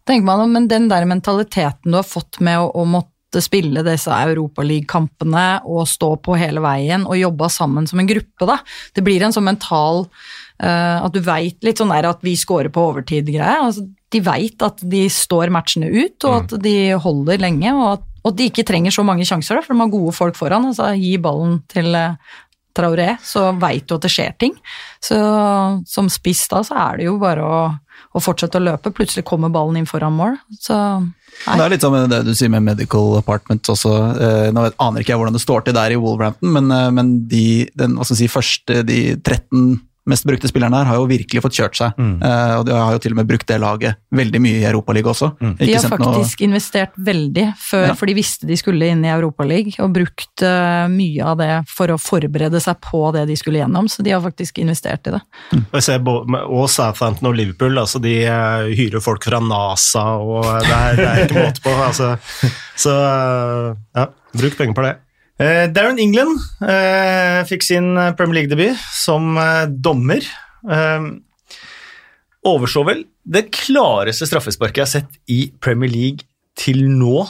tenker 0.03 0.25
man 0.27 0.51
men 0.51 0.65
den 0.67 0.89
der 0.91 1.05
mentaliteten 1.07 1.93
du 1.93 1.95
har 1.95 2.03
fått 2.03 2.41
med 2.43 2.59
å, 2.59 2.65
å 2.75 2.83
måtte 2.83 3.12
spille 3.41 3.81
disse 3.85 4.13
Europaliga-kampene 4.13 5.63
og 5.65 5.87
stå 5.89 6.13
på 6.21 6.37
hele 6.37 6.61
veien 6.63 7.07
og 7.07 7.17
jobba 7.17 7.49
sammen 7.49 7.89
som 7.89 8.01
en 8.03 8.09
gruppe, 8.09 8.47
da. 8.49 8.59
Det 8.93 9.03
blir 9.05 9.23
en 9.23 9.33
sånn 9.33 9.47
mental 9.47 10.05
uh, 10.05 10.97
At 10.99 11.15
du 11.15 11.21
veit 11.25 11.57
litt 11.65 11.81
sånn 11.81 11.93
der 11.93 12.11
at 12.11 12.21
vi 12.25 12.35
scorer 12.37 12.69
på 12.73 12.85
overtid-greie. 12.91 13.59
Altså, 13.65 13.87
de 14.13 14.21
veit 14.21 14.61
at 14.61 14.83
de 14.85 15.07
står 15.09 15.49
matchene 15.53 15.89
ut, 15.89 16.17
og 16.29 16.35
at 16.43 16.57
de 16.61 16.93
holder 17.01 17.41
lenge. 17.41 17.73
og 17.73 17.87
at 17.95 18.09
og 18.23 18.37
de 18.39 18.47
ikke 18.47 18.63
trenger 18.63 18.93
så 18.95 19.03
mange 19.03 19.25
sjanser, 19.27 19.57
da, 19.57 19.63
for 19.65 19.75
de 19.75 19.83
har 19.83 19.91
gode 19.91 20.13
folk 20.15 20.37
foran. 20.39 20.69
altså 20.69 20.93
Gi 20.95 21.17
ballen 21.19 21.57
til 21.71 21.89
uh, 21.91 22.15
Traoré, 22.73 23.17
så 23.21 23.51
veit 23.61 23.85
du 23.87 23.97
at 23.97 24.05
det 24.05 24.11
skjer 24.13 24.37
ting. 24.39 24.55
Så 25.03 25.17
som 25.89 26.09
spiss 26.11 26.45
da, 26.51 26.63
så 26.65 26.77
er 26.87 27.01
det 27.01 27.09
jo 27.09 27.17
bare 27.21 27.43
å, 27.43 27.59
å 28.15 28.23
fortsette 28.23 28.61
å 28.61 28.63
løpe. 28.63 28.93
Plutselig 28.95 29.25
kommer 29.27 29.53
ballen 29.53 29.81
inn 29.81 29.89
foran 29.89 30.15
mål. 30.17 30.39
Så 30.57 30.77
Nei. 31.43 31.57
Det 31.59 31.63
er 31.63 31.73
litt 31.73 31.83
sånn 31.83 32.11
det 32.11 32.21
du 32.27 32.33
sier 32.37 32.51
med 32.53 32.63
medical 32.63 33.17
Apartments 33.19 33.71
også. 33.73 33.93
Eh, 34.15 34.49
nå 34.55 34.67
aner 34.71 35.03
ikke 35.03 35.13
jeg 35.13 35.21
hvordan 35.21 35.35
det 35.35 35.43
står 35.43 35.65
til 35.65 35.75
der 35.75 35.95
i 35.95 35.99
Wolverhampton, 35.99 36.53
men, 36.55 36.69
eh, 36.71 36.91
men 36.95 37.15
de, 37.31 37.45
den, 37.79 37.97
si, 38.07 38.29
første 38.31 38.83
de 38.87 39.01
13 39.19 39.81
mest 40.09 40.25
brukte 40.27 40.49
spillerne 40.51 40.81
her 40.81 40.89
har 40.89 40.97
jo 40.99 41.05
virkelig 41.07 41.41
fått 41.45 41.57
kjørt 41.57 41.77
seg. 41.79 41.99
Mm. 41.99 42.15
Uh, 42.19 42.53
og 42.59 42.65
de 42.67 42.75
har 42.75 42.95
jo 42.95 43.01
til 43.03 43.15
og 43.15 43.19
med 43.21 43.29
brukt 43.29 43.47
det 43.47 43.59
laget 43.63 43.99
veldig 44.15 44.41
mye 44.43 44.59
i 44.59 44.65
Europaligaen 44.67 45.11
også. 45.13 45.29
Mm. 45.39 45.53
De 45.61 45.69
har 45.71 45.85
faktisk 45.87 46.41
noe... 46.41 46.47
investert 46.49 46.97
veldig 47.09 47.45
før, 47.59 47.85
ja. 47.89 47.95
for 47.99 48.11
de 48.11 48.17
visste 48.17 48.49
de 48.49 48.57
skulle 48.59 48.89
inn 48.91 49.05
i 49.05 49.11
Europaligaen, 49.13 49.77
og 49.85 49.93
brukt 49.95 50.43
uh, 50.45 50.89
mye 50.91 51.29
av 51.31 51.39
det 51.39 51.51
for 51.71 51.93
å 51.93 51.99
forberede 52.01 52.61
seg 52.63 52.81
på 52.83 53.05
det 53.15 53.25
de 53.31 53.37
skulle 53.39 53.61
gjennom. 53.61 53.87
Så 53.91 54.05
de 54.05 54.15
har 54.15 54.23
faktisk 54.23 54.59
investert 54.63 55.07
i 55.07 55.15
det. 55.15 55.23
Mm. 55.53 55.63
Jeg 55.77 55.87
ser 55.87 56.11
Og 56.11 56.67
Southampton 56.71 57.31
og 57.31 57.37
Liverpool, 57.39 57.79
altså 57.79 58.01
de 58.03 58.17
uh, 58.27 58.67
hyrer 58.73 59.03
folk 59.03 59.23
fra 59.23 59.39
NASA, 59.43 60.03
og 60.19 60.43
det 60.67 60.75
er, 60.75 60.99
det 60.99 61.07
er 61.09 61.23
ikke 61.27 61.47
måte 61.47 61.63
på. 61.63 61.77
Altså. 61.83 62.13
Så 62.79 62.91
ja, 62.93 64.07
bruk 64.35 64.59
penger 64.59 64.75
på 64.75 64.85
det. 64.85 64.93
Uh, 65.43 65.67
Darren 65.75 65.99
England 65.99 66.37
uh, 66.63 67.41
fikk 67.49 67.65
sin 67.65 67.89
Premier 68.15 68.41
League-debut 68.41 68.79
som 68.95 69.35
dommer. 69.83 70.23
overså 72.43 72.83
vel 72.87 73.01
det 73.23 73.49
klareste 73.55 74.27
straffesparket 74.27 74.79
jeg 74.79 74.85
har 74.85 74.91
sett 74.91 75.17
i 75.31 75.51
Premier 75.63 75.91
League 75.91 76.27
til 76.59 76.85
nå 76.85 77.23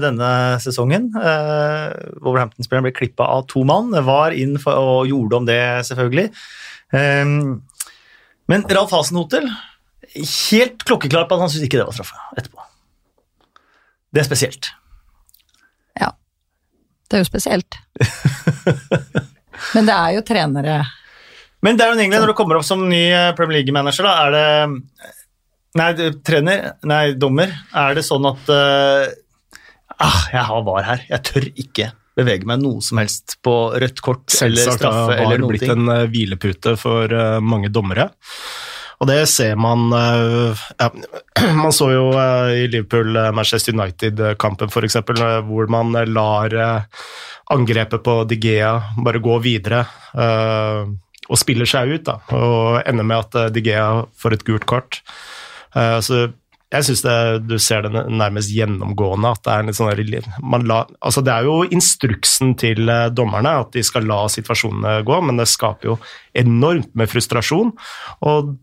denne 0.00 0.30
sesongen. 0.64 1.10
Wolverhampton-spilleren 1.12 2.86
ble 2.88 2.94
klippa 2.96 3.26
av 3.36 3.44
to 3.50 3.62
mann, 3.68 3.92
var 4.06 4.32
inn 4.32 4.56
og 4.56 5.10
gjorde 5.10 5.38
om 5.38 5.46
det, 5.50 5.60
selvfølgelig. 5.90 6.30
men 8.50 8.66
Ralf 8.72 8.96
Hasenhotel 8.96 9.50
helt 10.16 10.82
klokkeklar 10.88 11.28
på 11.28 11.36
at 11.36 11.44
han 11.44 11.52
syntes 11.52 11.68
ikke 11.68 11.82
det 11.82 11.86
var 11.90 11.98
straffe 12.00 12.18
etterpå. 12.40 12.64
Det 14.10 14.24
er 14.24 14.30
spesielt. 14.30 14.72
Det 17.10 17.18
er 17.18 17.24
jo 17.24 17.26
spesielt. 17.26 17.78
Men 19.74 19.88
det 19.88 19.94
er 19.94 20.12
jo 20.16 20.20
trenere 20.24 20.76
Men 21.60 21.76
det 21.76 21.84
er 21.84 21.90
jo 21.90 21.98
egentlig 21.98 22.20
når 22.22 22.30
du 22.32 22.36
kommer 22.38 22.60
opp 22.60 22.64
som 22.64 22.86
ny 22.88 23.02
eh, 23.12 23.32
Premier 23.36 23.60
League-manager, 23.60 24.06
da, 24.06 24.14
er 24.24 24.36
det 24.36 25.10
Nei, 25.78 25.90
trener, 26.26 26.72
nei, 26.82 27.12
dommer, 27.14 27.52
er 27.78 27.94
det 27.94 28.02
sånn 28.02 28.24
at 28.26 28.48
uh, 28.50 29.04
ah, 30.02 30.22
Jeg 30.32 30.42
har 30.48 30.64
VAR 30.66 30.86
her. 30.88 31.04
Jeg 31.12 31.22
tør 31.28 31.46
ikke 31.62 31.86
bevege 32.18 32.48
meg 32.48 32.58
noe 32.58 32.82
som 32.82 32.98
helst 32.98 33.36
på 33.44 33.54
rødt 33.78 34.02
kort 34.02 34.24
Selvsagt, 34.34 34.50
eller 34.50 34.80
straffe 34.80 35.14
Selvsagt 35.14 35.28
har 35.28 35.36
Det 35.36 35.50
blitt 35.52 35.62
blitt 35.62 35.74
en 35.76 35.92
uh, 35.92 36.08
hvilepute 36.10 36.74
for 36.80 37.14
uh, 37.14 37.38
mange 37.38 37.70
dommere. 37.70 38.08
Og 39.00 39.08
det 39.08 39.20
ser 39.32 39.56
man 39.56 39.86
ja, 39.94 40.88
Man 41.62 41.72
så 41.72 41.88
jo 41.94 42.10
i 42.52 42.66
Liverpool-Manchester 42.68 43.72
United-kampen 43.72 44.68
f.eks., 44.68 44.98
hvor 45.48 45.70
man 45.72 45.96
lar 46.12 46.56
angrepet 47.50 48.04
på 48.04 48.16
Digea 48.28 48.74
bare 49.00 49.22
gå 49.24 49.38
videre 49.42 49.86
og 51.30 51.38
spiller 51.38 51.68
seg 51.68 51.94
ut, 51.94 52.04
da, 52.10 52.18
og 52.34 52.82
ender 52.84 53.06
med 53.06 53.24
at 53.24 53.54
Digea 53.54 54.04
får 54.20 54.36
et 54.36 54.44
gult 54.46 54.66
kort. 54.68 55.00
Så 55.72 56.26
jeg 56.70 56.86
syns 56.86 57.02
du 57.42 57.56
ser 57.58 57.86
det 57.86 58.04
nærmest 58.14 58.52
gjennomgående. 58.54 59.32
at 59.34 59.42
Det 59.42 59.52
er 59.52 59.66
litt 59.66 59.78
sånn 59.78 60.66
la, 60.70 60.80
altså 61.02 61.22
det 61.26 61.34
er 61.34 61.48
jo 61.48 61.56
instruksen 61.66 62.54
til 62.58 62.90
dommerne 63.10 63.56
at 63.64 63.72
de 63.74 63.82
skal 63.86 64.06
la 64.06 64.22
situasjonene 64.30 65.00
gå, 65.06 65.20
men 65.26 65.40
det 65.40 65.48
skaper 65.50 65.92
jo 65.92 65.96
enormt 66.34 66.92
med 66.94 67.10
frustrasjon. 67.10 67.72
Og 68.22 68.54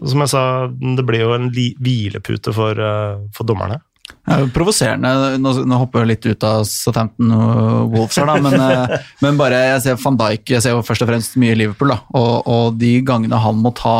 som 0.00 0.24
jeg 0.24 0.32
sa, 0.32 0.42
det 0.70 1.04
blir 1.08 1.24
jo 1.24 1.32
en 1.36 1.48
hvilepute 1.52 2.54
for, 2.56 2.78
uh, 2.78 3.22
for 3.36 3.48
dommerne. 3.48 3.80
Er 4.28 4.46
provoserende. 4.54 5.10
Nå, 5.42 5.52
nå, 5.66 5.78
hopper 5.80 6.02
jeg 6.02 6.10
litt 6.12 6.26
ut 6.30 6.44
av 6.46 6.62
Southampton 6.68 7.32
og 7.34 7.94
Wolves 7.94 8.18
her, 8.20 8.28
da, 8.30 8.36
men, 8.42 8.56
uh, 8.60 9.10
men, 9.24 9.38
bare 9.40 9.64
jeg 9.72 9.84
ser 9.86 10.00
van 10.02 10.18
Dijk 10.20 10.54
jeg 10.54 10.64
ser 10.64 10.76
jo 10.76 10.84
først 10.86 11.04
og 11.04 11.10
fremst 11.10 11.38
mye 11.42 11.58
Liverpool. 11.58 11.94
da, 11.94 12.00
og, 12.18 12.48
og 12.50 12.80
de 12.80 12.96
gangene 13.06 13.40
han 13.42 13.60
må 13.62 13.74
ta 13.78 13.96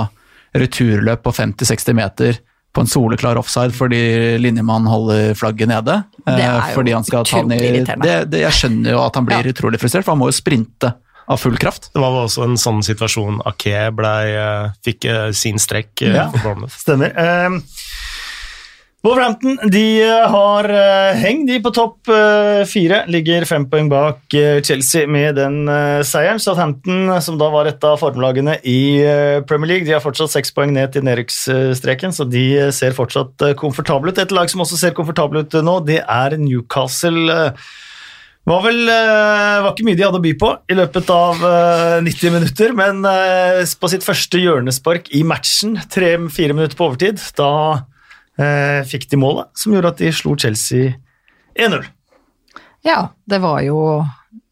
returløp 0.59 1.23
på 1.25 1.33
50-60 1.33 1.97
meter 1.97 2.41
på 2.73 2.81
en 2.81 2.89
soleklar 2.89 3.37
offside 3.41 3.75
fordi 3.77 4.01
linjemannen 4.41 4.89
holder 4.89 5.35
flagget 5.37 5.69
nede. 5.69 5.99
Det 6.25 6.41
er 6.41 6.55
jo 6.55 6.77
fordi 6.79 6.95
han 6.97 7.07
skal 7.07 7.27
ta 7.29 7.43
ned, 7.45 7.89
det, 8.01 8.17
det, 8.33 8.45
Jeg 8.47 8.59
skjønner 8.61 8.95
jo 8.95 9.03
at 9.05 9.19
han 9.19 9.29
blir 9.29 9.49
ja. 9.49 9.53
utrolig 9.53 9.81
frustrert, 9.81 10.07
for 10.07 10.15
han 10.15 10.23
må 10.23 10.31
jo 10.31 10.37
sprinte 10.37 10.95
av 11.33 11.41
full 11.41 11.59
kraft. 11.59 11.91
Det 11.93 12.03
var 12.03 12.23
også 12.25 12.47
en 12.47 12.59
sånn 12.61 12.83
situasjon 12.85 13.43
Ake 13.49 13.89
ble, 13.97 14.15
eh, 14.37 14.71
fikk 14.85 15.09
eh, 15.09 15.29
sin 15.37 15.61
strekk 15.63 16.05
eh, 16.05 16.17
ja, 16.19 16.29
for 16.33 16.45
Bournemouth. 16.45 16.79
Stemmer. 16.83 17.15
Um, 17.17 17.63
Wolverhampton 19.03 19.57
de 19.73 19.99
har 20.31 20.69
hengt 20.71 21.19
heng 21.19 21.41
de 21.49 21.57
på 21.65 21.73
topp 21.75 22.07
uh, 22.07 22.63
fire. 22.71 23.01
Ligger 23.11 23.43
fem 23.51 23.65
poeng 23.67 23.89
bak 23.91 24.37
uh, 24.37 24.61
Chelsea 24.63 25.09
med 25.11 25.41
den 25.41 25.67
seieren. 26.07 26.39
Southampton, 26.39 27.11
som 27.25 27.41
da 27.41 27.49
var 27.51 27.67
et 27.67 27.83
av 27.83 27.99
formlagene 27.99 28.61
i 28.63 29.03
Premier 29.51 29.73
League, 29.73 29.89
de 29.89 29.97
har 29.97 30.05
fortsatt 30.05 30.31
seks 30.31 30.55
poeng 30.55 30.71
ned 30.77 30.95
til 30.95 31.03
nedrykksstreken, 31.09 32.15
så 32.15 32.29
de 32.31 32.45
ser 32.71 32.95
fortsatt 32.95 33.43
komfortable 33.59 34.15
ut. 34.15 34.23
Et 34.23 34.37
lag 34.39 34.53
som 34.53 34.63
også 34.63 34.79
ser 34.79 34.95
komfortable 34.95 35.43
ut 35.43 35.59
nå, 35.67 35.81
det 35.89 36.05
er 36.07 36.39
Newcastle. 36.39 37.51
Var 38.43 38.63
vel 38.65 38.89
eh, 38.91 39.61
var 39.63 39.71
ikke 39.71 39.85
mye 39.87 39.99
de 39.99 40.03
hadde 40.03 40.19
å 40.19 40.25
by 40.25 40.33
på 40.41 40.49
i 40.73 40.75
løpet 40.75 41.11
av 41.15 41.43
90 42.03 42.27
eh, 42.27 42.33
minutter, 42.35 42.73
men 42.75 43.05
eh, 43.07 43.63
på 43.79 43.91
sitt 43.93 44.03
første 44.03 44.41
hjørnespark 44.43 45.13
i 45.15 45.23
matchen, 45.27 45.77
tre-fire 45.93 46.57
minutter 46.57 46.79
på 46.79 46.91
overtid, 46.91 47.23
da 47.39 47.53
fikk 48.89 49.05
de 49.11 49.19
målet 49.21 49.51
som 49.61 49.75
gjorde 49.75 49.91
at 49.93 49.99
de 50.01 50.09
slo 50.17 50.33
Chelsea 50.41 50.95
1-0. 51.53 51.85
Ja, 52.83 53.13
det 53.29 53.39
var 53.45 53.61
jo 53.63 53.77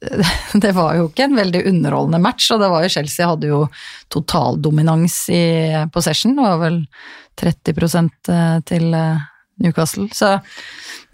det 0.62 0.74
var 0.76 0.98
jo 0.98 1.08
ikke 1.08 1.24
en 1.26 1.38
veldig 1.38 1.64
underholdende 1.72 2.20
match, 2.22 2.50
og 2.52 2.60
det 2.60 2.68
var 2.70 2.84
jo 2.84 2.92
Chelsea 2.92 3.26
hadde 3.26 3.48
jo 3.50 3.62
totaldominans 4.12 5.16
i 5.32 5.42
possession. 5.96 6.36
Det 6.36 6.44
var 6.44 6.60
vel 6.60 6.78
30% 7.40 8.30
til 8.68 8.94
Newcastle. 9.60 10.06
Så, 10.16 10.36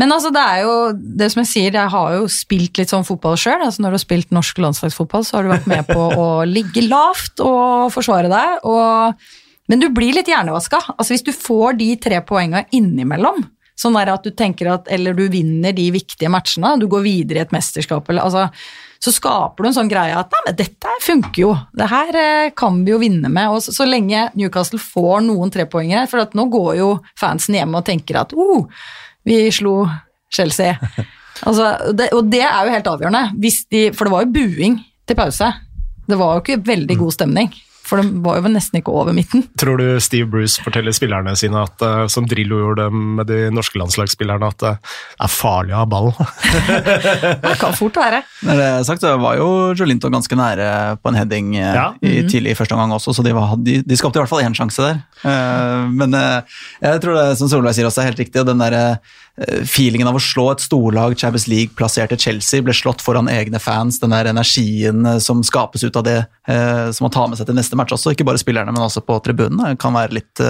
men 0.01 0.13
altså, 0.15 0.31
det 0.35 0.43
er 0.43 0.63
jo 0.67 0.77
det 0.95 1.31
som 1.33 1.43
jeg 1.43 1.51
sier, 1.53 1.79
jeg 1.79 1.93
har 1.95 2.15
jo 2.19 2.29
spilt 2.33 2.79
litt 2.81 2.93
sånn 2.93 3.07
fotball 3.07 3.39
sjøl. 3.41 3.65
Altså, 3.65 3.83
når 3.83 3.95
du 3.95 3.99
har 3.99 4.05
spilt 4.05 4.35
norsk 4.35 4.61
landslagsfotball, 4.63 5.27
så 5.27 5.39
har 5.39 5.47
du 5.47 5.53
vært 5.55 5.69
med 5.71 5.91
på 5.91 6.07
å 6.27 6.29
ligge 6.49 6.85
lavt 6.87 7.43
og 7.45 7.91
forsvare 7.95 8.31
deg. 8.33 8.67
Og, 8.69 9.29
men 9.73 9.83
du 9.83 9.89
blir 9.95 10.17
litt 10.17 10.31
hjernevaska. 10.31 10.83
Altså, 10.97 11.15
hvis 11.15 11.27
du 11.27 11.33
får 11.35 11.81
de 11.81 11.91
tre 12.07 12.23
poenga 12.27 12.67
innimellom, 12.77 13.45
sånn 13.77 13.97
at 14.01 14.25
du 14.25 14.31
tenker 14.33 14.71
at 14.73 14.89
Eller 14.89 15.15
du 15.15 15.27
vinner 15.29 15.73
de 15.77 15.91
viktige 15.93 16.31
matchene, 16.33 16.79
du 16.81 16.87
går 16.89 17.05
videre 17.05 17.43
i 17.43 17.45
et 17.45 17.55
mesterskap 17.55 18.09
eller 18.09 18.25
altså 18.25 18.49
så 19.03 19.13
skaper 19.13 19.63
du 19.63 19.69
en 19.69 19.77
sånn 19.77 19.91
greie 19.91 20.15
at 20.17 20.33
nei, 20.33 20.43
men 20.47 20.57
dette 20.59 20.95
funker 21.05 21.43
jo, 21.43 21.51
det 21.77 21.89
her 21.91 22.17
eh, 22.21 22.53
kan 22.57 22.79
vi 22.85 22.95
jo 22.95 23.01
vinne 23.03 23.31
med. 23.33 23.53
Og 23.53 23.61
så, 23.65 23.75
så 23.75 23.87
lenge 23.89 24.31
Newcastle 24.39 24.81
får 24.83 25.21
noen 25.27 25.53
trepoengere, 25.53 26.07
for 26.11 26.37
nå 26.37 26.47
går 26.53 26.73
jo 26.81 26.89
fansen 27.21 27.59
hjemme 27.59 27.81
og 27.81 27.87
tenker 27.87 28.23
at 28.23 28.35
oh, 28.37 28.67
vi 29.27 29.45
slo 29.55 29.79
Chelsea. 30.33 30.75
altså, 31.47 31.93
det, 31.97 32.11
og 32.17 32.33
det 32.33 32.43
er 32.49 32.57
jo 32.67 32.75
helt 32.75 32.91
avgjørende, 32.95 33.25
de, 33.37 33.85
for 33.93 34.09
det 34.09 34.17
var 34.17 34.27
jo 34.27 34.35
buing 34.39 34.81
til 35.07 35.21
pause. 35.21 35.53
Det 36.07 36.19
var 36.19 36.37
jo 36.37 36.45
ikke 36.45 36.63
veldig 36.67 37.01
god 37.03 37.17
stemning. 37.19 37.55
For 37.87 38.03
de 38.03 38.21
var 38.25 38.41
jo 38.41 38.51
nesten 38.51 38.81
ikke 38.81 38.95
over 38.95 39.15
midten. 39.17 39.45
Tror 39.61 39.79
du 39.81 40.01
Steve 40.03 40.29
Bruce 40.31 40.63
forteller 40.63 40.95
spillerne 40.97 41.37
sine, 41.39 41.63
at, 41.63 41.83
uh, 41.85 42.07
som 42.11 42.27
Drillo 42.29 42.59
gjorde 42.63 42.89
med 42.93 43.29
de 43.31 43.47
norske 43.55 43.79
landslagsspillerne, 43.81 44.51
at 44.51 44.63
det 44.65 44.73
er 44.75 45.33
farlig 45.33 45.77
å 45.77 45.83
ha 45.85 45.89
ball? 45.91 46.11
det 47.45 47.55
kan 47.61 47.77
fort 47.79 48.01
være. 48.01 48.23
Når 48.47 48.61
det 48.61 48.69
er 48.73 48.89
sagt, 48.89 49.05
så 49.05 49.15
var 49.23 49.39
jo 49.39 49.51
Jolinto 49.79 50.11
ganske 50.13 50.39
nære 50.39 50.71
på 51.01 51.13
en 51.13 51.21
heading 51.21 51.53
uh, 51.59 51.63
ja. 51.63 51.87
i, 52.01 52.19
mhm. 52.23 52.33
tidlig 52.33 52.55
i 52.55 52.59
første 52.59 52.77
omgang 52.77 52.97
også, 52.99 53.15
så 53.17 53.27
de, 53.27 53.35
var, 53.37 53.55
de, 53.63 53.79
de 53.87 53.99
skapte 53.99 54.19
i 54.19 54.25
hvert 54.25 54.33
fall 54.33 54.45
én 54.47 54.57
sjanse 54.57 54.83
der. 54.83 54.99
men 55.97 56.13
jeg 56.13 57.01
tror 57.03 57.17
det 57.17 57.39
som 57.39 57.49
Solveig 57.51 57.77
sier 57.77 57.87
også 57.89 58.03
er 58.03 58.11
helt 58.11 58.21
riktig, 58.21 58.41
og 58.43 58.49
den 58.49 58.61
der 58.61 58.99
feelingen 59.69 60.09
av 60.09 60.17
å 60.17 60.23
slå 60.23 60.47
et 60.53 60.63
storlag, 60.65 61.17
Champions 61.21 61.45
League-plasserte 61.51 62.17
Chelsea, 62.17 62.65
ble 62.65 62.73
slått 62.77 63.05
foran 63.05 63.29
egne 63.29 63.61
fans, 63.61 64.01
den 64.01 64.15
der 64.15 64.31
energien 64.31 65.05
som 65.21 65.43
skapes 65.45 65.85
ut 65.85 65.99
av 66.01 66.07
det, 66.07 66.19
som 66.47 67.05
man 67.05 67.13
tar 67.13 67.29
med 67.29 67.37
seg 67.37 67.51
til 67.51 67.59
neste 67.59 67.77
match 67.77 67.93
også, 67.93 68.15
ikke 68.17 68.25
bare 68.25 68.41
spillerne, 68.41 68.73
men 68.73 68.87
også 68.87 69.05
på 69.05 69.19
tribunen, 69.27 69.77
kan 69.77 69.93
være 69.93 70.17
litt 70.17 70.45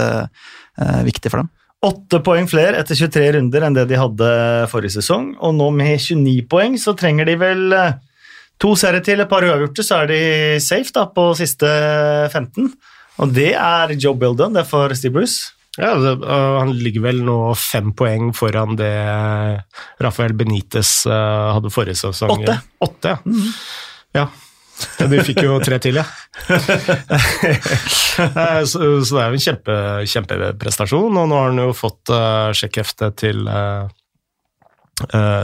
viktig 1.11 1.33
for 1.35 1.43
dem. 1.43 1.51
Åtte 1.85 2.23
poeng 2.25 2.47
flere 2.49 2.81
etter 2.81 2.97
23 2.97 3.35
runder 3.37 3.67
enn 3.67 3.75
det 3.77 3.85
de 3.91 3.99
hadde 4.01 4.29
forrige 4.73 4.97
sesong, 4.97 5.35
og 5.45 5.55
nå 5.59 5.69
med 5.77 6.01
29 6.01 6.47
poeng 6.49 6.79
så 6.81 6.97
trenger 6.97 7.29
de 7.29 7.37
vel 7.41 7.75
eh, 7.77 7.99
to 8.63 8.73
serier 8.81 9.05
til, 9.05 9.21
et 9.21 9.31
par 9.31 9.45
uavgjorte, 9.45 9.85
så 9.85 10.01
er 10.03 10.11
de 10.11 10.21
safe 10.65 10.95
da 10.97 11.05
på 11.13 11.29
siste 11.37 11.69
15. 12.33 12.73
Og 13.21 13.37
det 13.37 13.53
er 13.53 13.93
job 14.01 14.25
well 14.25 14.37
done, 14.39 14.57
det 14.57 14.65
er 14.65 14.71
for 14.71 14.93
Steve 14.97 15.19
Bruce. 15.19 15.53
Ja, 15.77 15.93
det, 16.01 16.13
uh, 16.25 16.59
Han 16.59 16.73
ligger 16.79 17.05
vel 17.11 17.23
nå 17.25 17.39
fem 17.61 17.93
poeng 17.97 18.33
foran 18.37 18.77
det 18.79 18.95
Rafael 20.03 20.35
Benitez 20.37 21.05
uh, 21.09 21.53
hadde 21.57 21.73
forrige 21.73 22.01
sesong. 22.01 22.39
Åtte. 22.39 22.59
Åtte 22.87 23.15
ja. 23.15 23.19
Mm 23.25 23.41
-hmm. 23.41 23.55
ja. 24.13 24.29
Du 24.99 25.07
de 25.09 25.23
fikk 25.25 25.39
jo 25.41 25.55
tre 25.65 25.79
til, 25.81 25.97
ja. 25.97 26.05
så, 28.67 29.05
så, 29.05 29.17
det 29.17 29.23
er 29.23 29.31
jo 29.31 29.39
en 29.39 29.41
kjempe, 29.41 29.77
kjempeprestasjon, 30.05 31.17
og 31.17 31.29
nå 31.31 31.39
har 31.39 31.49
han 31.49 31.63
jo 31.63 31.73
fått 31.77 32.13
uh, 32.13 32.53
sjekkheftet 32.53 33.17
til, 33.17 33.49
uh, 33.49 33.89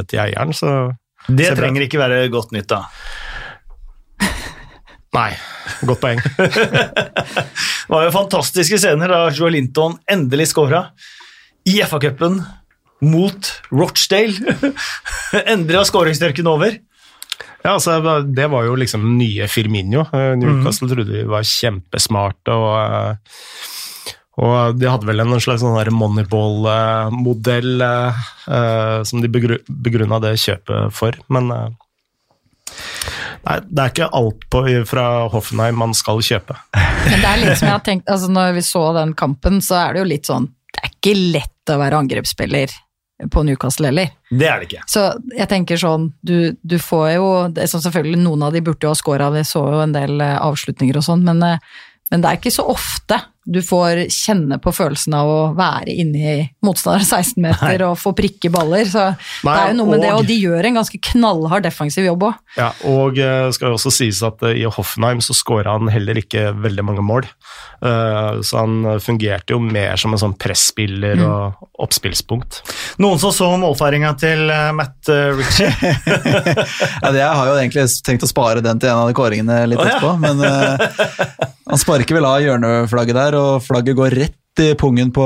til 0.05 0.21
eieren, 0.21 0.53
så 0.53 0.93
Det 1.29 1.57
trenger 1.57 1.87
ikke 1.87 2.03
være 2.03 2.29
godt 2.29 2.53
nytt, 2.53 2.69
da. 2.69 2.85
Nei, 5.17 5.33
godt 5.89 6.03
poeng. 6.03 6.23
det 6.39 7.93
var 7.93 8.07
jo 8.07 8.15
fantastiske 8.15 8.79
scener 8.81 9.13
da 9.13 9.25
Joe 9.35 9.53
Linton 9.53 9.99
endelig 10.11 10.51
scora 10.53 10.87
i 11.69 11.79
FA-cupen 11.87 12.41
mot 13.03 13.53
Rochdale. 13.75 14.57
endelig 15.53 15.81
var 15.81 15.91
skåringstørken 15.91 16.49
over. 16.51 16.79
Ja, 17.63 17.77
altså, 17.77 18.23
Det 18.23 18.49
var 18.51 18.67
jo 18.67 18.75
liksom 18.79 19.05
nye 19.19 19.47
Firminio. 19.51 20.07
Eh, 20.13 20.33
Newcastle 20.39 20.89
mm. 20.89 20.95
trodde 20.95 21.13
de 21.13 21.29
var 21.31 21.47
kjempesmarte. 21.47 22.57
og... 22.57 22.75
Eh, 22.81 23.71
og 24.41 24.79
de 24.81 24.89
hadde 24.89 25.05
vel 25.05 25.21
en 25.21 25.35
slags 25.45 25.61
sånn 25.61 25.93
moneyball-modell 25.93 27.83
uh, 27.85 29.03
som 29.05 29.21
de 29.21 29.29
begrunna 29.29 30.23
det 30.25 30.39
kjøpet 30.41 30.95
for, 30.97 31.19
men 31.29 31.51
Nei, 33.43 33.59
det 33.67 33.83
er 33.83 33.93
ikke 33.93 34.11
alt 34.15 34.47
på, 34.53 34.63
fra 34.87 35.07
Hoffenheim 35.33 35.81
man 35.83 35.97
skal 35.99 36.23
kjøpe. 36.23 36.57
Men 36.77 37.19
det 37.19 37.29
er 37.29 37.41
litt 37.41 37.59
som 37.59 37.69
jeg 37.69 37.75
har 37.75 37.85
tenkt, 37.87 38.09
altså 38.11 38.31
Når 38.31 38.55
vi 38.59 38.65
så 38.67 38.85
den 38.97 39.17
kampen, 39.19 39.59
så 39.65 39.81
er 39.81 39.95
det 39.95 40.03
jo 40.03 40.09
litt 40.13 40.29
sånn 40.31 40.47
Det 40.71 40.83
er 40.83 40.93
ikke 40.93 41.15
lett 41.35 41.73
å 41.73 41.79
være 41.81 41.99
angrepsspiller 42.05 42.75
på 43.31 43.43
Newcastle 43.47 43.87
heller. 43.87 44.11
Det 44.31 44.47
er 44.49 44.63
det 44.63 44.69
ikke. 44.69 44.85
Så 44.91 45.05
jeg 45.37 45.47
tenker 45.51 45.79
sånn, 45.79 46.09
du, 46.27 46.55
du 46.63 46.79
får 46.83 47.07
jo 47.17 47.27
det 47.55 47.69
som 47.71 47.79
sånn 47.79 47.91
Selvfølgelig, 47.91 48.23
noen 48.25 48.47
av 48.47 48.55
de 48.55 48.63
burde 48.65 48.87
jo 48.87 48.91
ha 48.91 48.99
scora, 48.99 49.31
vi 49.35 49.45
så 49.47 49.63
jo 49.75 49.83
en 49.83 49.95
del 49.95 50.23
eh, 50.25 50.39
avslutninger 50.43 50.99
og 50.99 51.07
sånn, 51.07 51.23
men, 51.27 51.43
eh, 51.47 51.85
men 52.11 52.25
det 52.25 52.31
er 52.31 52.41
ikke 52.41 52.55
så 52.55 52.67
ofte 52.73 53.21
du 53.45 53.59
får 53.63 54.05
kjenne 54.13 54.59
på 54.63 54.71
følelsen 54.75 55.17
av 55.19 55.29
å 55.29 55.39
være 55.59 55.91
inne 55.99 56.21
i 56.33 56.45
motstander 56.63 57.03
16 57.03 57.43
meter 57.43 57.75
Nei. 57.81 57.89
og 57.89 57.99
få 57.99 58.13
prikke 58.15 58.53
baller. 58.55 58.87
Så 58.87 59.09
Nei, 59.43 59.55
det 59.57 59.57
er 59.57 59.73
jo 59.73 59.79
noe 59.81 59.91
med 59.91 59.99
og, 59.99 60.05
det, 60.05 60.13
og 60.21 60.29
de 60.29 60.37
gjør 60.39 60.69
en 60.69 60.79
ganske 60.79 61.01
knallhard 61.11 61.67
defensiv 61.67 62.07
jobb 62.07 62.29
òg. 62.29 62.39
Ja, 62.55 62.71
og 62.87 63.19
det 63.19 63.57
skal 63.57 63.73
jo 63.73 63.79
også 63.81 63.91
sies 63.95 64.23
at 64.27 64.45
uh, 64.47 64.53
i 64.55 64.63
Hoffenheim 64.69 65.23
så 65.25 65.35
skåra 65.35 65.75
han 65.75 65.91
heller 65.91 66.21
ikke 66.23 66.53
veldig 66.55 66.87
mange 66.87 67.07
mål. 67.07 67.27
Uh, 67.83 68.39
så 68.47 68.63
han 68.63 68.87
fungerte 69.03 69.57
jo 69.57 69.59
mer 69.63 69.99
som 69.99 70.15
en 70.15 70.23
sånn 70.23 70.37
presspiller 70.39 71.19
mm. 71.19 71.27
og 71.27 71.83
oppspillspunkt. 71.83 72.61
Noen 73.03 73.19
som 73.19 73.35
så 73.35 73.49
målfeiringa 73.59 74.15
til 74.23 74.47
Matt 74.79 75.11
Ritchie? 75.11 75.73
ja, 77.03 77.11
det 77.11 77.19
jeg 77.19 77.41
har 77.41 77.51
jo 77.51 77.59
egentlig 77.59 77.89
tenkt 78.07 78.23
å 78.23 78.31
spare 78.31 78.63
den 78.63 78.79
til 78.79 78.93
en 78.93 79.03
av 79.03 79.11
de 79.11 79.19
kåringene 79.19 79.65
litt 79.73 79.83
oh, 79.83 79.89
ja. 79.89 79.99
etterpå, 79.99 80.15
men 80.23 81.51
han 81.73 81.81
sparker 81.81 82.19
vel 82.19 82.27
av 82.29 82.41
hjørneflagget 82.45 83.17
der, 83.17 83.32
og 83.39 83.65
flagget 83.65 83.99
går 83.99 84.17
rett 84.21 84.39
i 84.61 84.75
pungen 84.77 85.09
på, 85.15 85.25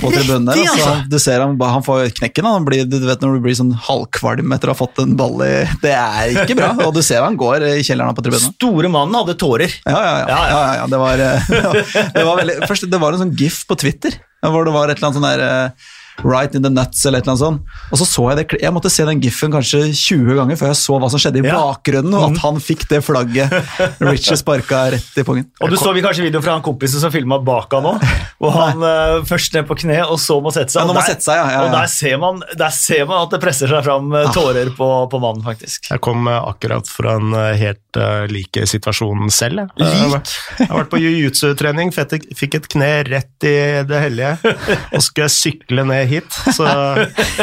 på 0.00 0.10
tribunen 0.10 0.48
der. 0.48 0.58
Altså. 0.58 0.94
Du 1.06 1.14
ser 1.22 1.38
han, 1.44 1.54
han 1.60 1.84
får 1.86 2.08
knekken. 2.18 2.46
Han 2.48 2.64
blir, 2.66 2.82
du 2.90 2.96
vet 3.04 3.22
Når 3.22 3.36
du 3.36 3.44
blir 3.44 3.54
sånn 3.54 3.70
halvkvalm 3.86 4.50
etter 4.56 4.70
å 4.70 4.74
ha 4.74 4.78
fått 4.78 4.98
en 5.04 5.14
ball 5.18 5.38
i 5.46 5.52
Det 5.82 5.92
er 5.94 6.34
ikke 6.42 6.56
bra. 6.58 6.72
Og 6.82 6.90
du 6.96 6.98
ser 7.06 7.22
han 7.22 7.38
går 7.38 7.68
i 7.70 7.84
kjelleren 7.86 8.16
på 8.18 8.24
tribunen. 8.26 8.56
Store 8.56 8.90
mannen 8.90 9.14
hadde 9.20 9.36
tårer. 9.38 9.76
Ja, 9.86 9.94
ja, 9.94 10.14
ja. 10.18 10.26
ja, 10.26 10.40
ja, 10.50 10.62
ja 10.80 10.88
det, 10.90 11.02
var, 11.04 11.22
det, 12.18 12.24
var 12.26 12.40
veldig, 12.42 12.58
først, 12.66 12.88
det 12.90 13.02
var 13.06 13.14
en 13.14 13.26
sånn 13.26 13.36
gif 13.38 13.62
på 13.68 13.78
Twitter 13.78 14.18
hvor 14.44 14.66
det 14.66 14.74
var 14.74 14.90
et 14.90 14.98
eller 14.98 15.08
annet 15.08 15.16
sånn 15.16 15.30
der 15.30 15.42
eh, 15.46 15.92
Right 16.22 16.54
in 16.54 16.62
the 16.62 16.70
nuts, 16.70 17.02
eller 17.04 17.18
et 17.18 17.26
eller 17.26 17.34
annet 17.34 17.42
sånt. 17.42 17.72
Og 17.90 17.98
så 17.98 18.06
så 18.06 18.24
jeg 18.30 18.38
det, 18.38 18.58
jeg 18.62 18.72
måtte 18.74 18.90
se 18.92 19.04
den 19.06 19.20
giffen 19.22 19.52
kanskje 19.52 19.80
20 19.90 20.38
ganger 20.38 20.58
før 20.60 20.70
jeg 20.70 20.78
så 20.78 20.98
hva 21.02 21.10
som 21.10 21.20
skjedde 21.20 21.42
i 21.42 21.48
ja. 21.48 21.56
bakgrunnen, 21.58 22.14
og 22.14 22.28
at 22.28 22.36
mm. 22.36 22.40
han 22.44 22.60
fikk 22.62 22.86
det 22.92 23.00
flagget 23.04 23.54
Richard 24.08 24.38
sparka 24.40 24.84
rett 24.94 25.18
i 25.20 25.24
pungen. 25.26 25.48
Og 25.64 25.72
du 25.72 25.76
så 25.80 25.92
vi 25.96 26.04
kanskje 26.04 26.26
video 26.28 26.42
fra 26.44 26.54
han 26.56 26.64
kompisen 26.64 27.02
som 27.02 27.12
filma 27.14 27.40
bak 27.44 27.74
han 27.74 27.88
òg, 27.90 28.06
hvor 28.38 28.54
han 28.56 28.84
uh, 28.84 29.24
først 29.26 29.58
ned 29.58 29.66
på 29.68 29.78
kne, 29.82 29.98
og 30.06 30.20
så 30.22 30.38
må 30.44 30.54
sette 30.54 30.76
seg. 30.76 30.84
Ja, 30.84 30.92
og, 30.92 30.96
der, 30.96 31.08
sette 31.10 31.26
seg 31.26 31.40
ja, 31.40 31.64
og 31.64 31.74
der, 31.74 31.90
ser 31.90 32.20
man, 32.22 32.40
der, 32.54 32.76
ser 32.78 33.04
man, 33.10 33.26
at 33.26 33.34
det 33.34 33.42
presser 33.42 33.74
seg 33.74 33.84
fram 33.86 34.14
uh, 34.14 34.30
tårer 34.36 34.70
på, 34.76 34.90
på, 35.10 35.22
mannen, 35.22 35.42
faktisk. 35.46 35.90
Jeg 35.90 36.02
kom 36.04 36.30
uh, 36.30 36.38
akkurat 36.46 36.88
fra 36.90 37.18
en 37.18 37.34
helt 37.34 38.00
uh, 38.00 38.24
like 38.30 38.64
situasjon 38.70 39.28
selv. 39.34 39.64
Jeg. 39.64 39.82
Lik? 39.82 40.32
jeg 40.60 40.70
har 40.70 40.78
vært 40.78 40.92
på 40.94 41.02
jiu-jitsu-trening, 41.02 41.92
fikk 41.94 42.58
et 42.60 42.70
kne 42.70 42.90
rett 43.10 43.48
i 43.48 43.56
det 43.86 44.00
hellige, 44.06 44.54
og 44.94 45.04
skulle 45.04 45.30
sykle 45.32 45.86
ned 45.88 46.03
hit. 46.10 46.38
Så, 46.56 46.66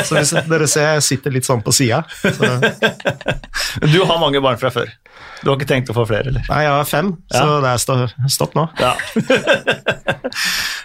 så 0.08 0.18
hvis 0.18 0.34
dere 0.50 0.68
ser, 0.70 0.96
jeg 0.98 1.06
sitter 1.08 1.36
litt 1.36 1.48
sånn 1.48 1.64
på 1.66 1.74
sida. 1.76 2.04
Du 3.92 4.02
har 4.06 4.20
mange 4.22 4.42
barn 4.44 4.60
fra 4.62 4.72
før? 4.74 4.92
Du 5.42 5.50
har 5.50 5.58
ikke 5.58 5.70
tenkt 5.70 5.90
å 5.90 5.96
få 5.98 6.06
flere, 6.10 6.30
eller? 6.30 6.44
Nei, 6.50 6.62
jeg 6.68 6.74
har 6.76 6.88
fem, 6.90 7.14
ja. 7.34 7.42
så 7.42 7.60
det 7.64 7.72
er 7.74 8.34
stopp 8.36 8.58
nå. 8.58 8.68
Ja. 8.82 8.94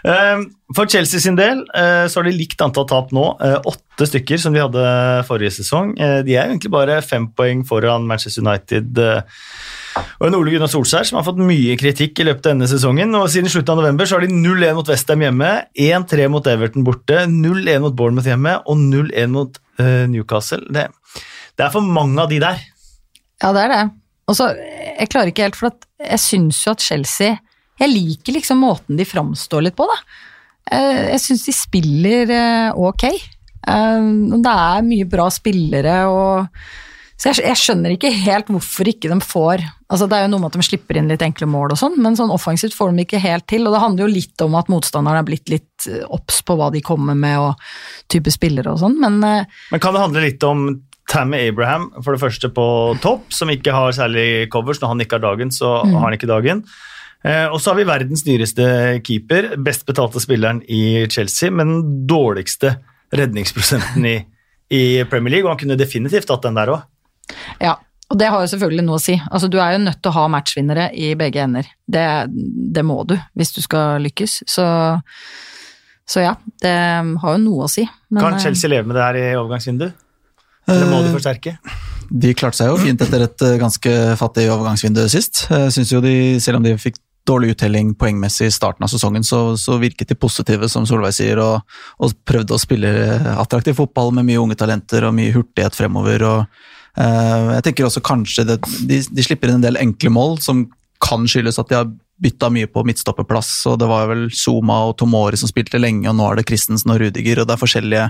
Ehm, 0.06 0.44
for 0.76 0.86
Chelsea 0.86 1.18
sin 1.18 1.34
del 1.34 1.64
eh, 1.74 2.04
så 2.06 2.20
har 2.20 2.28
de 2.28 2.34
likt 2.36 2.60
antall 2.62 2.84
tap 2.86 3.08
nå. 3.16 3.24
Eh, 3.42 3.56
åtte 3.66 4.06
stykker 4.06 4.38
som 4.38 4.54
de 4.54 4.62
hadde 4.62 4.84
forrige 5.26 5.56
sesong. 5.56 5.96
Eh, 5.98 6.20
de 6.26 6.36
er 6.36 6.46
egentlig 6.46 6.70
bare 6.70 7.00
fem 7.02 7.26
poeng 7.34 7.64
foran 7.66 8.06
Manchester 8.06 8.44
United 8.44 9.00
og 9.96 10.26
en 10.28 10.36
Ole 10.38 10.52
Gunnar 10.54 10.70
Solskjær 10.70 11.06
som 11.08 11.18
har 11.18 11.26
fått 11.26 11.40
mye 11.42 11.76
kritikk 11.80 12.20
i 12.20 12.26
løpet 12.28 12.48
av 12.48 12.54
denne 12.54 12.68
sesongen. 12.70 13.14
og 13.18 13.28
Siden 13.32 13.50
slutten 13.52 13.74
av 13.74 13.82
november 13.82 14.08
så 14.08 14.16
har 14.16 14.26
de 14.26 14.32
0-1 14.34 14.76
mot 14.78 14.90
Westham 14.90 15.24
hjemme, 15.24 15.50
1-3 15.86 16.28
mot 16.32 16.48
Everton 16.52 16.86
borte, 16.86 17.24
0-1 17.30 17.84
mot 17.84 17.96
Bournemouth 17.96 18.30
hjemme 18.30 18.56
og 18.64 18.80
0-1 18.80 19.32
mot 19.34 19.60
uh, 19.80 20.04
Newcastle. 20.12 20.62
Det, 20.72 20.88
det, 21.56 21.66
er 21.66 21.74
for 21.74 21.84
mange 21.84 22.20
av 22.22 22.32
de 22.32 22.40
der. 22.42 22.62
Ja, 23.42 23.52
det 23.56 23.66
er 23.66 23.74
det. 23.74 23.82
Og 24.26 24.38
så, 24.38 24.50
Jeg 24.56 25.10
klarer 25.12 25.30
ikke 25.30 25.46
helt, 25.46 25.58
for 25.58 25.76
jeg 26.02 26.22
syns 26.22 26.58
jo 26.64 26.72
at 26.74 26.82
Chelsea 26.82 27.36
Jeg 27.78 27.92
liker 27.92 28.34
liksom 28.34 28.58
måten 28.64 28.98
de 28.98 29.04
framstår 29.06 29.68
litt 29.68 29.76
på, 29.78 29.86
da. 29.86 29.96
Eh, 30.72 31.02
jeg 31.12 31.22
syns 31.22 31.44
de 31.46 31.54
spiller 31.54 32.32
eh, 32.32 32.70
ok. 32.74 33.04
Det 33.66 34.52
er 34.52 34.84
mye 34.86 35.06
bra 35.10 35.26
spillere 35.34 35.94
og 36.06 36.46
så 37.16 37.30
jeg, 37.30 37.46
jeg, 37.46 37.56
skjønner 37.56 37.94
ikke 37.94 38.10
helt 38.12 38.50
hvorfor 38.52 38.88
ikke 38.90 39.08
de 39.08 39.16
får 39.24 39.62
altså 39.86 40.08
Det 40.10 40.16
er 40.18 40.24
jo 40.26 40.32
noe 40.34 40.42
med 40.42 40.50
at 40.50 40.58
de 40.58 40.66
slipper 40.66 40.98
inn 40.98 41.06
litt 41.08 41.22
enkle 41.22 41.46
mål, 41.46 41.70
og 41.72 41.78
sånn, 41.78 41.94
men 42.02 42.16
sånn 42.18 42.32
offensivt 42.34 42.74
får 42.74 42.90
de 42.90 43.04
ikke 43.04 43.20
helt 43.22 43.46
til. 43.46 43.68
og 43.68 43.76
Det 43.76 43.82
handler 43.84 44.02
jo 44.02 44.16
litt 44.16 44.42
om 44.42 44.56
at 44.58 44.70
motstanderen 44.72 45.20
er 45.20 45.28
blitt 45.28 45.52
litt 45.52 45.86
eh, 45.86 46.02
obs 46.10 46.40
på 46.42 46.56
hva 46.58 46.72
de 46.74 46.82
kommer 46.82 47.14
med 47.14 47.38
og 47.38 47.62
type 48.10 48.32
spillere 48.34 48.72
og 48.74 48.80
sånn, 48.82 48.98
men 48.98 49.20
eh, 49.22 49.62
Men 49.70 49.82
kan 49.84 49.94
det 49.94 50.02
handle 50.02 50.24
litt 50.26 50.42
om 50.48 50.66
Tammy 51.06 51.38
Abraham, 51.46 51.86
for 52.02 52.16
det 52.16 52.22
første 52.24 52.50
på 52.50 52.66
topp, 53.04 53.30
som 53.30 53.52
ikke 53.52 53.74
har 53.74 53.94
særlig 53.94 54.48
covers. 54.50 54.82
Når 54.82 54.90
han 54.90 55.04
ikke 55.04 55.20
har 55.20 55.26
dagen, 55.28 55.54
så 55.54 55.76
mm. 55.86 55.94
har 55.94 56.08
han 56.08 56.16
ikke 56.18 56.30
dagen. 56.30 56.64
Eh, 57.22 57.46
og 57.46 57.60
så 57.62 57.72
har 57.72 57.78
vi 57.78 57.86
verdens 57.88 58.26
dyreste 58.26 58.66
keeper, 59.06 59.52
best 59.62 59.86
betalte 59.86 60.22
spilleren 60.22 60.64
i 60.66 61.06
Chelsea, 61.10 61.54
men 61.54 61.70
den 61.70 61.94
dårligste 62.10 62.76
redningsprosenten 63.14 64.10
i, 64.10 64.16
i 64.74 64.82
Premier 65.06 65.38
League, 65.38 65.46
og 65.46 65.54
han 65.54 65.62
kunne 65.62 65.78
definitivt 65.78 66.30
hatt 66.34 66.44
den 66.46 66.58
der 66.58 66.74
òg. 66.74 66.84
Ja, 67.62 67.76
og 68.06 68.20
det 68.20 68.28
har 68.30 68.42
jo 68.42 68.50
selvfølgelig 68.52 68.84
noe 68.86 69.00
å 69.00 69.02
si. 69.02 69.16
Altså, 69.18 69.48
du 69.50 69.58
er 69.58 69.74
jo 69.74 69.82
nødt 69.82 69.98
til 69.98 70.12
å 70.12 70.16
ha 70.20 70.26
matchvinnere 70.30 70.86
i 70.94 71.10
begge 71.18 71.42
ender. 71.42 71.66
Det, 71.86 72.06
det 72.76 72.84
må 72.86 73.00
du 73.08 73.16
hvis 73.34 73.54
du 73.56 73.60
skal 73.64 74.02
lykkes. 74.04 74.38
Så, 74.46 74.66
så, 76.06 76.22
ja, 76.22 76.36
det 76.62 76.74
har 77.22 77.34
jo 77.34 77.42
noe 77.42 77.66
å 77.66 77.70
si. 77.70 77.86
Men, 78.10 78.22
kan 78.22 78.38
eh, 78.38 78.44
Chelsea 78.46 78.70
leve 78.70 78.86
med 78.86 78.98
det 78.98 79.08
her 79.08 79.18
i 79.22 79.24
overgangsvinduet? 79.40 80.04
Eller 80.70 80.90
må 80.90 81.02
de 81.02 81.10
forsterke? 81.14 81.56
De 82.06 82.30
klarte 82.38 82.60
seg 82.60 82.70
jo 82.70 82.78
fint 82.78 83.02
etter 83.02 83.26
et 83.26 83.42
eh, 83.42 83.58
ganske 83.58 83.96
fattig 84.20 84.46
overgangsvindu 84.54 85.02
sist. 85.10 85.48
Jeg 85.50 85.74
synes 85.74 85.90
jo 85.96 86.02
de, 86.04 86.14
Selv 86.42 86.60
om 86.60 86.66
de 86.66 86.76
fikk 86.78 87.02
dårlig 87.26 87.56
uttelling 87.56 87.90
poengmessig 87.98 88.46
i 88.46 88.54
starten 88.54 88.86
av 88.86 88.90
sesongen, 88.92 89.24
så, 89.26 89.56
så 89.58 89.80
virket 89.82 90.12
de 90.12 90.14
positive, 90.14 90.68
som 90.70 90.86
Solveig 90.86 91.10
sier, 91.16 91.40
og, 91.42 91.78
og 91.98 92.14
prøvde 92.22 92.54
å 92.54 92.62
spille 92.62 92.92
attraktiv 93.34 93.74
fotball 93.80 94.14
med 94.14 94.28
mye 94.28 94.44
unge 94.44 94.58
talenter 94.60 95.08
og 95.08 95.16
mye 95.18 95.34
hurtighet 95.34 95.74
fremover. 95.74 96.22
og 96.22 96.44
eh, 96.44 96.75
Jeg 96.96 97.62
tenker 97.66 97.86
også 97.86 98.00
kanskje 98.04 98.46
det, 98.48 98.54
de, 98.88 99.02
de 99.04 99.24
slipper 99.24 99.50
inn 99.50 99.58
en 99.58 99.66
del 99.66 99.76
enkle 99.80 100.12
mål, 100.14 100.38
som 100.40 100.64
kan 101.02 101.26
skyldes 101.28 101.58
at 101.60 101.68
de 101.68 101.76
har 101.76 101.90
bytta 102.22 102.48
mye 102.52 102.68
på 102.72 102.84
midtstopperplass, 102.88 103.50
og 103.68 103.78
det 103.82 103.88
var 103.90 104.08
vel 104.08 104.26
Zuma 104.32 104.78
og 104.88 104.96
Tomori 105.00 105.36
som 105.36 105.50
spilte 105.50 105.80
lenge, 105.80 106.08
og 106.08 106.16
nå 106.16 106.30
er 106.30 106.40
det 106.40 106.46
Christensen 106.48 106.94
og 106.94 107.02
Rudiger, 107.02 107.42
og 107.42 107.48
det 107.48 107.56
er 107.56 107.60
forskjellige 107.60 108.06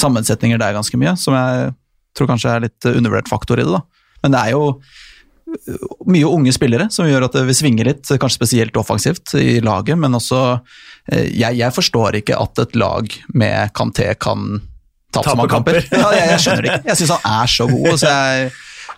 sammensetninger 0.00 0.60
der 0.60 0.76
ganske 0.76 1.00
mye, 1.00 1.12
som 1.20 1.36
jeg 1.36 1.74
tror 2.16 2.30
kanskje 2.32 2.54
er 2.54 2.64
litt 2.66 2.88
undervurdert 2.88 3.28
faktor 3.30 3.60
i 3.60 3.66
det. 3.66 3.76
da. 3.76 4.08
Men 4.24 4.34
det 4.34 4.40
er 4.40 4.56
jo 4.56 4.64
mye 6.08 6.30
unge 6.30 6.52
spillere 6.54 6.86
som 6.94 7.08
gjør 7.08 7.26
at 7.26 7.36
det 7.36 7.44
vil 7.48 7.58
svinge 7.58 7.84
litt, 7.86 8.06
kanskje 8.08 8.38
spesielt 8.38 8.80
offensivt 8.80 9.34
i 9.36 9.60
laget, 9.64 9.98
men 10.00 10.16
også 10.16 10.40
eh, 11.12 11.28
jeg, 11.28 11.58
jeg 11.60 11.76
forstår 11.76 12.20
ikke 12.22 12.38
at 12.40 12.64
et 12.64 12.76
lag 12.80 13.12
med 13.34 13.74
Kanté 13.76 14.12
kan 14.20 14.62
tape 15.14 15.30
så 15.30 15.38
mange 15.38 15.52
kamper. 15.52 15.80
Ja, 15.84 16.10
jeg, 16.16 16.26
jeg, 16.34 16.42
skjønner 16.44 16.66
det 16.66 16.74
ikke. 16.74 16.90
Jeg 16.90 17.00
syns 17.00 17.14
han 17.16 17.40
er 17.40 17.54
så 17.54 17.66
god. 17.70 17.94
så 18.00 18.10
jeg, 18.10 18.50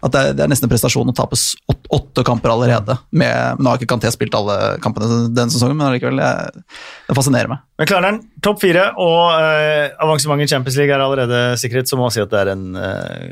at 0.02 0.10
det 0.10 0.20
er, 0.20 0.34
det 0.34 0.42
er, 0.42 0.50
nesten 0.50 0.66
en 0.66 0.72
prestasjon 0.72 1.12
å 1.12 1.14
tape 1.14 1.38
åtte, 1.38 1.86
åtte 1.94 2.24
kamper 2.26 2.52
allerede. 2.52 2.96
Med, 3.14 3.60
nå 3.62 3.70
har 3.70 3.78
ikke 3.78 3.92
Kanté 3.94 4.10
spilt 4.14 4.34
alle 4.34 4.56
kampene 4.82 5.28
denne 5.30 5.52
sesongen, 5.54 5.78
men 5.78 5.88
allikevel, 5.92 6.18
det 6.18 7.16
fascinerer 7.16 7.52
meg. 7.52 7.62
Men 7.78 7.90
klarer 7.90 8.08
han 8.10 8.20
topp 8.42 8.62
fire 8.64 8.88
og 9.02 9.38
eh, 9.38 9.94
avansement 10.02 10.42
i 10.42 10.50
Champions 10.50 10.78
League 10.80 10.94
er 10.94 11.04
allerede 11.04 11.42
sikret, 11.62 11.90
så 11.90 11.98
må 11.98 12.08
man 12.08 12.14
si 12.14 12.22
at 12.24 12.32
det 12.34 12.40
er 12.42 12.52
en 12.56 12.66
eh, 12.82 13.30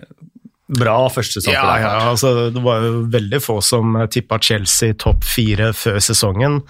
bra 0.78 0.96
første 1.10 1.40
sesong. 1.40 1.56
Ja, 1.56 1.74
ja 1.82 1.94
altså, 2.12 2.50
det 2.54 2.62
var 2.62 2.86
jo 2.86 3.04
veldig 3.10 3.42
få 3.42 3.58
som 3.64 3.98
tippa 4.12 4.38
Chelsea 4.38 4.94
topp 4.94 5.26
fire 5.26 5.72
før 5.74 5.98
sesongen, 6.04 6.60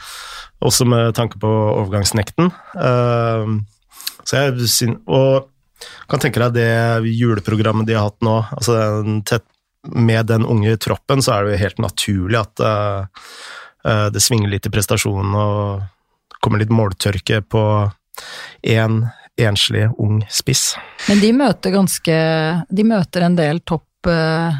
også 0.65 0.89
med 0.89 1.13
tanke 1.17 1.41
på 1.41 1.51
overgangsnekten. 1.51 2.51
Uh, 2.77 3.61
så 4.25 4.45
jeg 4.47 4.95
og 5.09 5.49
kan 6.11 6.23
tenke 6.23 6.43
deg 6.43 6.57
det 6.59 7.11
juleprogrammet 7.11 7.89
de 7.89 7.97
har 7.97 8.09
hatt 8.09 8.21
nå, 8.25 8.37
altså 8.57 8.77
tett, 9.29 9.47
med 9.89 10.27
den 10.29 10.45
unge 10.45 10.75
troppen, 10.77 11.23
så 11.25 11.39
er 11.39 11.47
det 11.47 11.55
jo 11.55 11.63
helt 11.63 11.79
naturlig 11.81 12.37
at 12.41 12.61
uh, 12.61 13.07
uh, 13.89 14.09
det 14.13 14.21
svinger 14.21 14.51
litt 14.53 14.69
i 14.69 14.73
prestasjonen 14.75 15.37
og 15.41 16.37
kommer 16.45 16.61
litt 16.61 16.75
måltørke 16.75 17.41
på 17.49 17.63
én 18.61 18.83
en 18.83 19.01
enslig, 19.41 19.87
ung 19.97 20.21
spiss. 20.29 20.75
Men 21.09 21.23
de 21.23 21.31
møter 21.33 21.73
ganske 21.73 22.17
De 22.69 22.85
møter 22.85 23.25
en 23.25 23.39
del 23.39 23.63
topp 23.65 24.11
uh, 24.11 24.53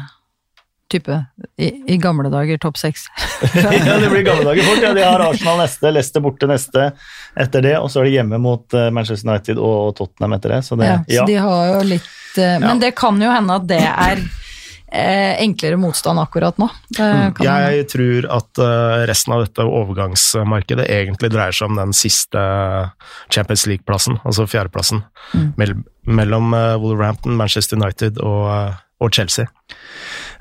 type 0.91 1.17
i, 1.57 1.69
i, 1.93 1.97
gamle 1.97 2.29
dager 2.29 2.57
topp 2.61 2.77
seks. 2.77 3.05
ja, 3.55 3.97
det 3.99 4.09
blir 4.09 4.25
gamle 4.27 4.45
dager 4.49 4.67
fort. 4.67 4.83
Ja, 4.83 4.93
de 4.93 5.05
har 5.05 5.23
Arsenal 5.25 5.61
neste, 5.63 5.91
Leicester 5.93 6.23
borte 6.23 6.49
neste 6.49 6.91
etter 7.39 7.65
det, 7.65 7.77
og 7.79 7.91
så 7.91 8.01
er 8.01 8.09
de 8.09 8.17
hjemme 8.17 8.41
mot 8.41 8.77
uh, 8.77 8.89
Manchester 8.93 9.29
United 9.29 9.61
og 9.61 9.95
Tottenham 9.99 10.37
etter 10.37 10.57
det. 10.57 10.61
Så, 10.67 10.77
det, 10.79 10.91
ja, 10.91 10.99
så 11.21 11.25
de 11.29 11.39
har 11.45 11.73
jo 11.73 11.81
litt 11.93 12.37
uh, 12.37 12.59
Men 12.63 12.83
det 12.83 12.93
kan 12.99 13.19
jo 13.21 13.31
hende 13.31 13.57
at 13.61 13.67
det 13.71 13.83
er 13.89 14.23
enklere 14.91 15.77
motstand 15.79 16.19
akkurat 16.19 16.57
nå. 16.59 16.65
Mm. 16.97 17.37
Jeg 17.39 17.85
tror 17.87 18.25
at 18.35 18.59
resten 19.07 19.31
av 19.31 19.45
dette 19.45 19.63
overgangsmarkedet 19.63 20.83
egentlig 20.83 21.29
dreier 21.31 21.55
seg 21.55 21.71
om 21.71 21.79
den 21.79 21.93
siste 21.95 22.41
Champions 23.31 23.63
League-plassen, 23.71 24.19
altså 24.27 24.43
fjerdeplassen, 24.51 25.05
mm. 25.31 25.85
mellom 26.11 26.51
Wolverhampton, 26.83 27.39
Manchester 27.39 27.79
United 27.79 28.19
og 28.19 28.75
og 29.01 29.13
Chelsea. 29.13 29.49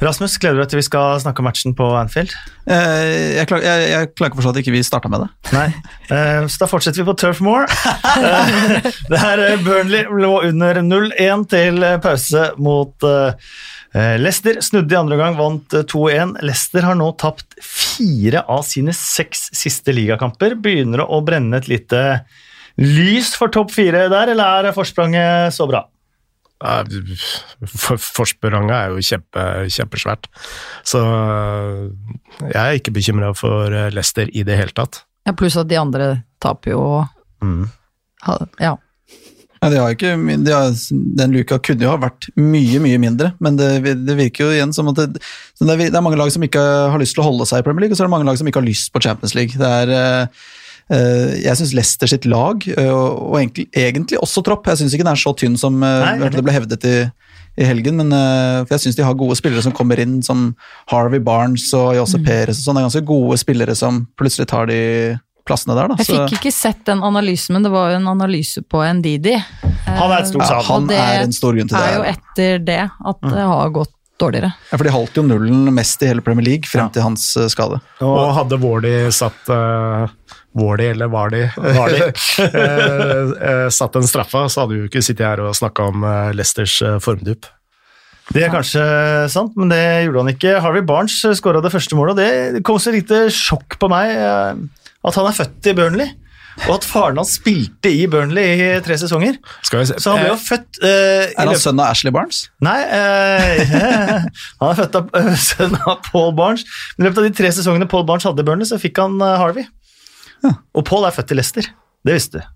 Rasmus, 0.00 0.38
gleder 0.40 0.56
du 0.56 0.62
deg 0.62 0.70
til 0.72 0.80
vi 0.80 0.86
skal 0.86 1.18
snakke 1.20 1.42
om 1.42 1.46
matchen 1.50 1.74
på 1.76 1.86
Anfield? 1.98 2.30
Eh, 2.64 3.36
jeg, 3.36 3.48
klarer, 3.50 3.66
jeg, 3.66 3.88
jeg, 3.90 4.08
klarer 4.16 4.30
ikke 4.30 4.38
å 4.38 4.40
forstå 4.40 4.52
at 4.54 4.60
ikke 4.62 4.72
vi 4.72 4.80
starta 4.86 5.10
med 5.12 5.26
det. 5.26 5.28
Nei, 5.52 5.66
eh, 6.08 6.46
så 6.48 6.62
da 6.62 6.68
fortsetter 6.70 7.02
vi 7.02 7.08
på 7.10 7.16
Turf 7.20 7.42
Moor. 7.44 7.68
eh, 7.68 8.88
der 9.12 9.44
Burnley 9.60 10.08
lå 10.08 10.32
under 10.48 10.80
0-1 10.86 11.44
til 11.52 11.84
pause 12.00 12.46
mot 12.56 13.08
eh, 13.10 14.16
Leicester. 14.24 14.62
Snudde 14.64 14.96
i 14.96 15.00
andre 15.02 15.20
gang, 15.20 15.36
vant 15.36 15.76
2-1. 15.92 16.38
Leicester 16.48 16.88
har 16.88 16.96
nå 16.96 17.12
tapt 17.20 17.60
fire 17.60 18.46
av 18.48 18.64
sine 18.64 18.96
seks 18.96 19.50
siste 19.52 19.92
ligakamper. 19.92 20.56
Begynner 20.64 21.04
å 21.04 21.20
brenne 21.26 21.60
et 21.60 21.68
lite 21.68 22.04
lys 22.80 23.34
for 23.36 23.52
topp 23.52 23.76
fire 23.76 24.06
der, 24.08 24.32
eller 24.32 24.70
er 24.70 24.76
forspranget 24.76 25.52
så 25.52 25.68
bra? 25.68 25.89
Forspranget 28.16 28.74
er 28.76 28.92
jo 28.92 29.04
kjempe, 29.04 29.46
kjempesvært. 29.72 30.28
Så 30.84 31.00
jeg 32.44 32.60
er 32.60 32.76
ikke 32.76 32.94
bekymra 32.96 33.32
for 33.38 33.72
Leicester 33.94 34.28
i 34.28 34.44
det 34.46 34.58
hele 34.60 34.76
tatt. 34.76 35.02
Ja, 35.28 35.34
Pluss 35.36 35.58
at 35.60 35.70
de 35.70 35.78
andre 35.80 36.12
taper 36.40 36.74
jo 36.74 36.84
mm. 37.44 37.64
Ja. 38.60 38.76
Ja, 39.60 39.68
de 39.68 39.76
har 39.76 39.92
ikke, 39.92 40.14
de 40.16 40.52
har, 40.52 40.70
den 41.20 41.34
luka 41.36 41.58
kunne 41.60 41.84
jo 41.84 41.90
ha 41.92 41.98
vært 42.00 42.30
mye 42.40 42.80
mye 42.80 43.00
mindre, 43.00 43.34
men 43.44 43.58
det, 43.60 43.68
det 44.06 44.16
virker 44.16 44.46
jo 44.46 44.54
igjen 44.54 44.72
som 44.72 44.88
at 44.88 45.02
det, 45.02 45.20
det, 45.60 45.90
er 45.90 46.04
mange 46.04 46.16
lag 46.16 46.32
som 46.32 46.44
ikke 46.44 46.60
har 46.60 47.00
lyst 47.00 47.12
til 47.16 47.24
å 47.24 47.28
holde 47.28 47.44
seg 47.48 47.60
i 47.60 47.66
Premier 47.66 47.84
League, 47.84 47.92
og 47.92 48.00
så 48.00 48.06
er 48.06 48.08
det 48.08 48.14
mange 48.14 48.28
lag 48.28 48.40
som 48.40 48.48
ikke 48.48 48.62
har 48.62 48.68
lyst 48.68 48.88
på 48.92 49.02
Champions 49.04 49.36
League. 49.36 49.60
Det 49.60 49.68
er 49.68 49.92
eh, 49.92 50.24
Eh, 50.24 50.59
jeg 50.90 51.58
syns 51.58 51.74
Leicester 51.76 52.10
sitt 52.10 52.26
lag, 52.26 52.64
eh, 52.66 52.90
og 52.90 53.36
egentlig, 53.38 54.18
også 54.18 54.42
tropp 54.42 54.66
Jeg 54.66 54.80
syns 54.80 54.96
ikke 54.96 55.06
den 55.06 55.12
er 55.12 55.20
så 55.22 55.32
tynn 55.38 55.58
som 55.60 55.76
eh, 55.86 56.06
Nei, 56.18 56.30
det 56.34 56.42
ble 56.42 56.54
hevdet 56.54 56.86
i, 56.88 56.96
i 57.60 57.68
helgen, 57.68 58.00
men 58.00 58.10
for 58.64 58.74
jeg 58.74 58.86
syns 58.86 58.98
de 58.98 59.06
har 59.06 59.18
gode 59.18 59.36
spillere 59.38 59.62
som 59.62 59.74
kommer 59.76 60.00
inn, 60.02 60.18
som 60.26 60.48
Harvey 60.90 61.22
Barnes 61.22 61.68
og 61.76 61.92
Jose 61.98 62.18
mm. 62.18 62.26
Perez 62.26 62.60
og 62.60 62.64
sånn. 62.64 62.78
Det 62.78 62.82
er 62.82 62.88
ganske 62.88 63.08
gode 63.10 63.38
spillere 63.42 63.76
som 63.78 64.04
plutselig 64.18 64.48
tar 64.50 64.70
de 64.70 64.80
plassene 65.46 65.76
der, 65.76 65.90
da. 65.90 65.98
Jeg 66.00 66.10
fikk 66.10 66.36
ikke 66.38 66.54
sett 66.54 66.82
den 66.88 67.04
analysen, 67.06 67.56
men 67.56 67.66
det 67.66 67.72
var 67.74 67.92
jo 67.92 68.00
en 68.00 68.10
analyse 68.10 68.62
på 68.62 68.82
Ndidi. 68.98 69.36
Han 69.86 70.10
er 70.10 70.20
et 70.20 70.30
stort 70.30 70.46
savn. 70.46 70.60
Ja, 70.60 70.66
han 70.68 70.92
er 70.94 71.24
en 71.24 71.34
stor 71.36 71.56
grunn 71.56 71.70
til 71.70 71.76
det. 71.76 71.86
Det 71.86 71.94
er 71.94 71.98
jo 71.98 72.10
etter 72.12 72.62
det 72.66 72.82
at 72.86 73.24
det 73.26 73.48
har 73.52 73.72
gått 73.74 73.96
dårligere. 74.20 74.52
Ja, 74.68 74.76
for 74.76 74.86
de 74.86 74.92
holdt 74.94 75.16
jo 75.16 75.24
nullen 75.24 75.70
mest 75.74 76.02
i 76.04 76.10
hele 76.10 76.24
Premier 76.24 76.46
League 76.46 76.68
frem 76.68 76.90
til 76.92 77.04
hans 77.04 77.32
skade. 77.52 77.80
Og 78.04 78.34
hadde 78.36 78.60
Wardy 78.60 78.94
satt 79.16 79.48
uh, 79.52 80.12
Wardy, 80.58 80.88
eller 80.90 81.10
var 81.12 81.30
de? 81.30 81.44
eh, 81.62 83.32
eh, 83.50 83.68
satt 83.70 83.94
den 83.94 84.08
straffa, 84.08 84.48
så 84.48 84.64
hadde 84.64 84.74
vi 84.74 84.82
jo 84.82 84.90
ikke 84.90 85.02
sittet 85.04 85.26
her 85.26 85.42
og 85.44 85.54
snakka 85.56 85.90
om 85.92 86.06
eh, 86.06 86.32
Leicesters 86.34 86.80
formdupp. 87.04 87.46
Det 88.30 88.44
er 88.46 88.52
kanskje 88.52 88.82
sant, 89.30 89.56
men 89.58 89.72
det 89.72 89.82
gjorde 90.04 90.22
han 90.22 90.32
ikke. 90.32 90.58
Harvey 90.62 90.84
Barnes 90.86 91.16
skåra 91.38 91.62
det 91.62 91.72
første 91.74 91.96
målet, 91.98 92.14
og 92.14 92.20
det 92.58 92.64
kom 92.66 92.78
så 92.78 92.92
lite 92.94 93.24
sjokk 93.34 93.74
på 93.82 93.88
meg 93.90 94.12
at 94.14 95.16
han 95.16 95.26
er 95.26 95.34
født 95.34 95.70
i 95.70 95.74
Burnley. 95.74 96.12
Og 96.66 96.74
at 96.76 96.86
faren 96.86 97.18
hans 97.20 97.32
spilte 97.38 97.90
i 97.92 98.04
Burnley 98.10 98.58
i 98.58 98.68
tre 98.84 98.96
sesonger. 99.00 99.38
Så 99.64 99.80
han 100.12 100.20
ble 100.20 100.32
jo 100.32 100.38
født 100.42 100.80
uh, 100.82 101.24
Er 101.30 101.48
han 101.48 101.60
sønn 101.60 101.80
av 101.80 101.94
Ashley 101.94 102.12
Barnes? 102.14 102.42
Nei, 102.64 102.76
uh, 102.90 104.26
han 104.60 104.72
er 104.72 104.78
født 104.82 104.98
av 104.98 105.12
uh, 105.14 105.30
sønn 105.48 105.78
av 105.80 106.02
Paul 106.10 106.34
Barnes. 106.36 106.66
Men 106.96 107.06
I 107.06 107.08
løpet 107.08 107.22
av 107.22 107.28
de 107.28 107.36
tre 107.40 107.52
sesongene 107.56 107.88
Paul 107.90 108.04
Barnes 108.08 108.26
hadde 108.28 108.44
i 108.44 108.48
Burnley, 108.48 108.68
så 108.68 108.80
fikk 108.82 109.00
han 109.00 109.16
Harvey. 109.22 109.68
Og 110.48 110.86
Paul 110.88 111.06
er 111.08 111.14
født 111.14 111.34
i 111.34 111.38
Leicester. 111.38 111.68
Det 112.06 112.16
visste 112.16 112.40
du. 112.40 112.48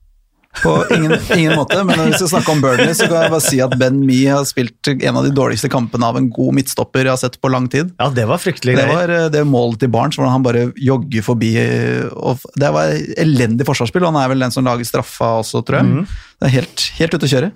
På 0.62 0.84
ingen, 0.94 1.12
ingen, 1.34 1.56
måte, 1.58 1.80
men 1.84 1.98
når 1.98 2.12
vi 2.12 2.18
skal 2.18 2.28
snakke 2.30 2.52
om 2.52 2.60
Burnley, 2.62 2.92
så 2.94 3.08
kan 3.10 3.24
jeg 3.24 3.32
bare 3.32 3.42
si 3.42 3.58
at 3.64 3.72
Ben 3.78 3.96
Mee 4.06 4.30
har 4.30 4.44
spilt 4.46 4.90
en 4.92 5.18
av 5.18 5.26
de 5.26 5.32
dårligste 5.34 5.70
kampene 5.72 6.06
av 6.06 6.18
en 6.20 6.28
god 6.32 6.54
midtstopper 6.60 7.08
jeg 7.08 7.10
har 7.10 7.20
sett 7.20 7.40
på 7.42 7.50
lang 7.50 7.66
tid. 7.72 7.90
Ja, 7.98 8.06
Det 8.14 8.26
var 8.30 8.38
fryktelig 8.38 8.76
Det 8.78 8.86
var 8.88 9.10
eh, 9.10 9.26
det 9.34 9.42
målet 9.50 9.82
til 9.82 9.90
Barents, 9.92 10.18
hvordan 10.20 10.36
han 10.36 10.46
bare 10.46 10.68
jogger 10.78 11.26
forbi. 11.26 11.50
det 11.58 12.70
var 12.78 12.94
elendig 13.18 13.66
forsvarsspill, 13.66 14.06
og 14.06 14.14
han 14.14 14.22
er 14.22 14.30
vel 14.30 14.46
den 14.46 14.54
som 14.54 14.66
lager 14.66 14.86
straffa 14.86 15.34
også, 15.42 15.64
tror 15.66 15.80
jeg. 15.80 15.90
Mm. 15.90 16.06
Det 16.38 16.48
er 16.48 16.56
helt, 16.60 16.86
helt 17.00 17.18
ute 17.18 17.26
å 17.26 17.34
kjøre. 17.34 17.52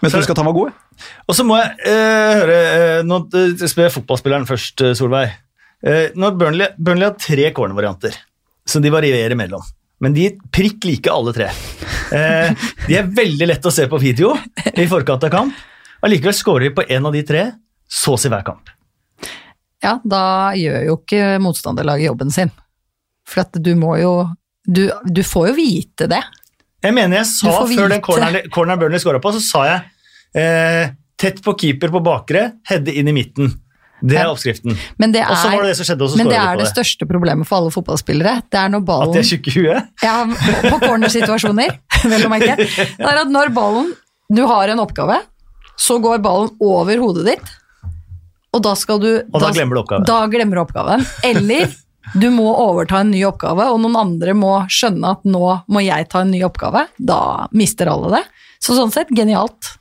Men 0.00 0.08
jeg 0.08 0.16
tror 0.16 0.26
skal 0.26 0.34
at 0.34 0.42
han 0.42 0.50
var 0.50 0.58
god. 0.58 1.06
Og 1.28 1.36
så 1.36 1.46
må 1.46 1.60
jeg 1.60 1.70
uh, 1.86 2.32
høre 2.40 2.58
uh, 2.72 3.06
Nå 3.06 3.20
spør 3.60 3.86
jeg 3.86 3.94
fotballspilleren 3.94 4.48
først, 4.48 4.82
Solveig. 4.98 5.36
Uh, 5.84 6.08
når 6.18 6.36
Burnley, 6.40 6.74
Burnley 6.78 7.10
har 7.10 7.18
tre 7.20 7.52
cornervarianter 7.54 8.16
som 8.72 8.82
de 8.84 8.92
varierer 8.92 9.36
mellom. 9.38 9.62
Men 10.02 10.16
de 10.16 10.30
prikk 10.52 10.84
like 10.88 11.12
alle 11.12 11.34
tre. 11.36 11.50
Eh, 12.12 12.50
de 12.88 12.96
er 12.98 13.06
veldig 13.14 13.46
lett 13.48 13.66
å 13.68 13.70
se 13.72 13.86
på 13.88 14.00
video 14.02 14.34
i 14.74 14.88
forkant 14.90 15.28
av 15.28 15.30
kamp. 15.32 15.60
Allikevel 16.02 16.34
skårer 16.34 16.66
de 16.66 16.74
på 16.74 16.84
én 16.90 17.06
av 17.06 17.14
de 17.14 17.22
tre 17.24 17.44
så 17.86 18.16
å 18.16 18.20
si 18.20 18.32
hver 18.32 18.42
kamp. 18.46 18.72
Ja, 19.82 19.96
da 20.04 20.52
gjør 20.58 20.84
jo 20.88 20.98
ikke 21.00 21.38
motstanderlaget 21.42 22.10
jobben 22.10 22.34
sin. 22.34 22.50
For 23.28 23.44
at 23.44 23.58
du 23.62 23.74
må 23.78 23.96
jo 24.00 24.14
Du, 24.62 24.84
du 25.10 25.24
får 25.26 25.48
jo 25.48 25.54
vite 25.56 26.06
det. 26.06 26.20
Jeg 26.82 26.94
mener 26.94 27.18
jeg 27.18 27.26
sa 27.32 27.64
før 27.66 27.88
den 27.90 28.02
corneren, 28.02 28.44
corner 28.54 28.76
Burnley 28.78 29.02
skåra 29.02 29.18
på, 29.18 29.32
så 29.34 29.40
sa 29.42 29.62
jeg 29.66 29.80
eh, 30.38 30.92
tett 31.18 31.40
på 31.42 31.56
keeper 31.58 31.90
på 31.90 31.98
bakre, 32.02 32.44
hedde 32.70 32.94
inn 32.94 33.10
i 33.10 33.14
midten. 33.16 33.50
Det 34.02 34.18
er 34.18 34.28
oppskriften. 34.30 34.76
Men 34.98 35.14
det 35.14 35.22
er, 35.22 35.30
og 35.30 35.38
så 35.38 35.50
var 35.52 35.64
det 35.64 35.72
det 35.72 35.78
som 35.78 35.88
skjedde, 35.88 36.06
og 36.06 36.12
så 36.12 36.20
men 36.20 36.30
det 36.32 36.38
er 36.38 36.56
det, 36.58 36.64
det 36.64 36.70
største 36.72 37.08
problemet 37.10 37.48
for 37.48 37.60
alle 37.60 37.72
fotballspillere. 37.74 38.34
Det 38.50 38.60
er 38.60 38.72
når 38.74 38.84
ballen 38.88 39.12
At 39.12 39.18
de 39.18 39.22
er 39.22 39.28
tjukke 39.30 39.52
i 39.52 39.56
huet? 39.60 39.90
Ja, 40.06 40.16
på 40.68 40.78
cornersituasjoner, 40.82 41.76
vel 42.12 42.26
å 42.26 42.32
merke. 42.32 42.56
Det 42.62 43.08
er 43.12 43.22
at 43.24 43.32
når 43.32 43.52
ballen 43.56 43.92
Du 44.32 44.42
har 44.48 44.72
en 44.72 44.80
oppgave, 44.82 45.20
så 45.78 45.98
går 46.02 46.22
ballen 46.24 46.50
over 46.62 47.00
hodet 47.02 47.26
ditt, 47.32 47.52
og 48.52 48.60
da 48.64 48.74
skal 48.76 49.00
du 49.00 49.10
Og 49.14 49.38
da, 49.40 49.46
da 49.48 49.52
glemmer 49.56 49.78
du 49.78 49.80
oppgaven. 49.82 50.04
Da 50.08 50.18
glemmer 50.28 50.58
du 50.58 50.62
oppgaven. 50.66 51.06
Eller 51.24 51.70
du 52.18 52.26
må 52.34 52.50
overta 52.50 53.00
en 53.00 53.12
ny 53.14 53.22
oppgave, 53.24 53.68
og 53.72 53.78
noen 53.80 53.96
andre 53.96 54.34
må 54.36 54.56
skjønne 54.72 55.14
at 55.16 55.22
nå 55.24 55.44
må 55.72 55.82
jeg 55.84 56.08
ta 56.12 56.24
en 56.24 56.32
ny 56.34 56.42
oppgave, 56.44 56.84
da 56.98 57.46
mister 57.56 57.88
alle 57.92 58.10
det. 58.18 58.22
Så 58.62 58.76
sånn 58.76 58.92
sett, 58.94 59.08
genialt. 59.16 59.72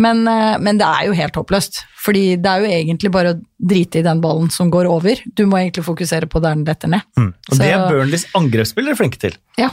Men, 0.00 0.22
eh, 0.30 0.56
men 0.62 0.80
det 0.80 0.86
er 0.86 1.08
jo 1.08 1.16
helt 1.18 1.36
håpløst, 1.38 1.82
fordi 2.02 2.24
det 2.42 2.52
er 2.52 2.62
jo 2.62 2.70
egentlig 2.78 3.10
bare 3.14 3.34
å 3.34 3.40
drite 3.72 4.00
i 4.00 4.06
den 4.06 4.22
ballen 4.24 4.50
som 4.52 4.70
går 4.72 4.88
over. 4.90 5.20
Du 5.36 5.44
må 5.48 5.60
egentlig 5.60 5.86
fokusere 5.86 6.28
på 6.30 6.42
der 6.44 6.56
den 6.56 6.64
detter 6.68 6.92
ned. 6.92 7.04
Og 7.18 7.60
det 7.60 7.72
er 7.72 7.84
Burnleys 7.90 8.26
angrepsspillere 8.38 8.98
flinke 8.98 9.20
til. 9.22 9.36
Ja. 9.60 9.70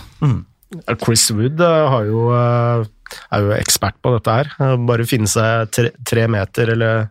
Chris 1.03 1.27
Wood 1.31 1.61
eh, 1.61 1.87
har 1.93 2.05
jo, 2.09 2.27
eh, 2.33 3.17
er 3.37 3.47
jo 3.47 3.57
ekspert 3.57 3.99
på 4.03 4.15
dette 4.15 4.37
her. 4.39 4.77
Bare 4.87 5.09
finne 5.09 5.29
seg 5.29 5.69
tre, 5.73 5.93
tre 6.05 6.27
meter 6.31 6.73
eller 6.75 7.09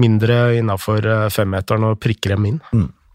mindre 0.00 0.56
innafor 0.56 1.04
femmeteren 1.32 1.90
og 1.90 2.00
prikke 2.00 2.32
dem 2.32 2.52
inn. 2.52 2.60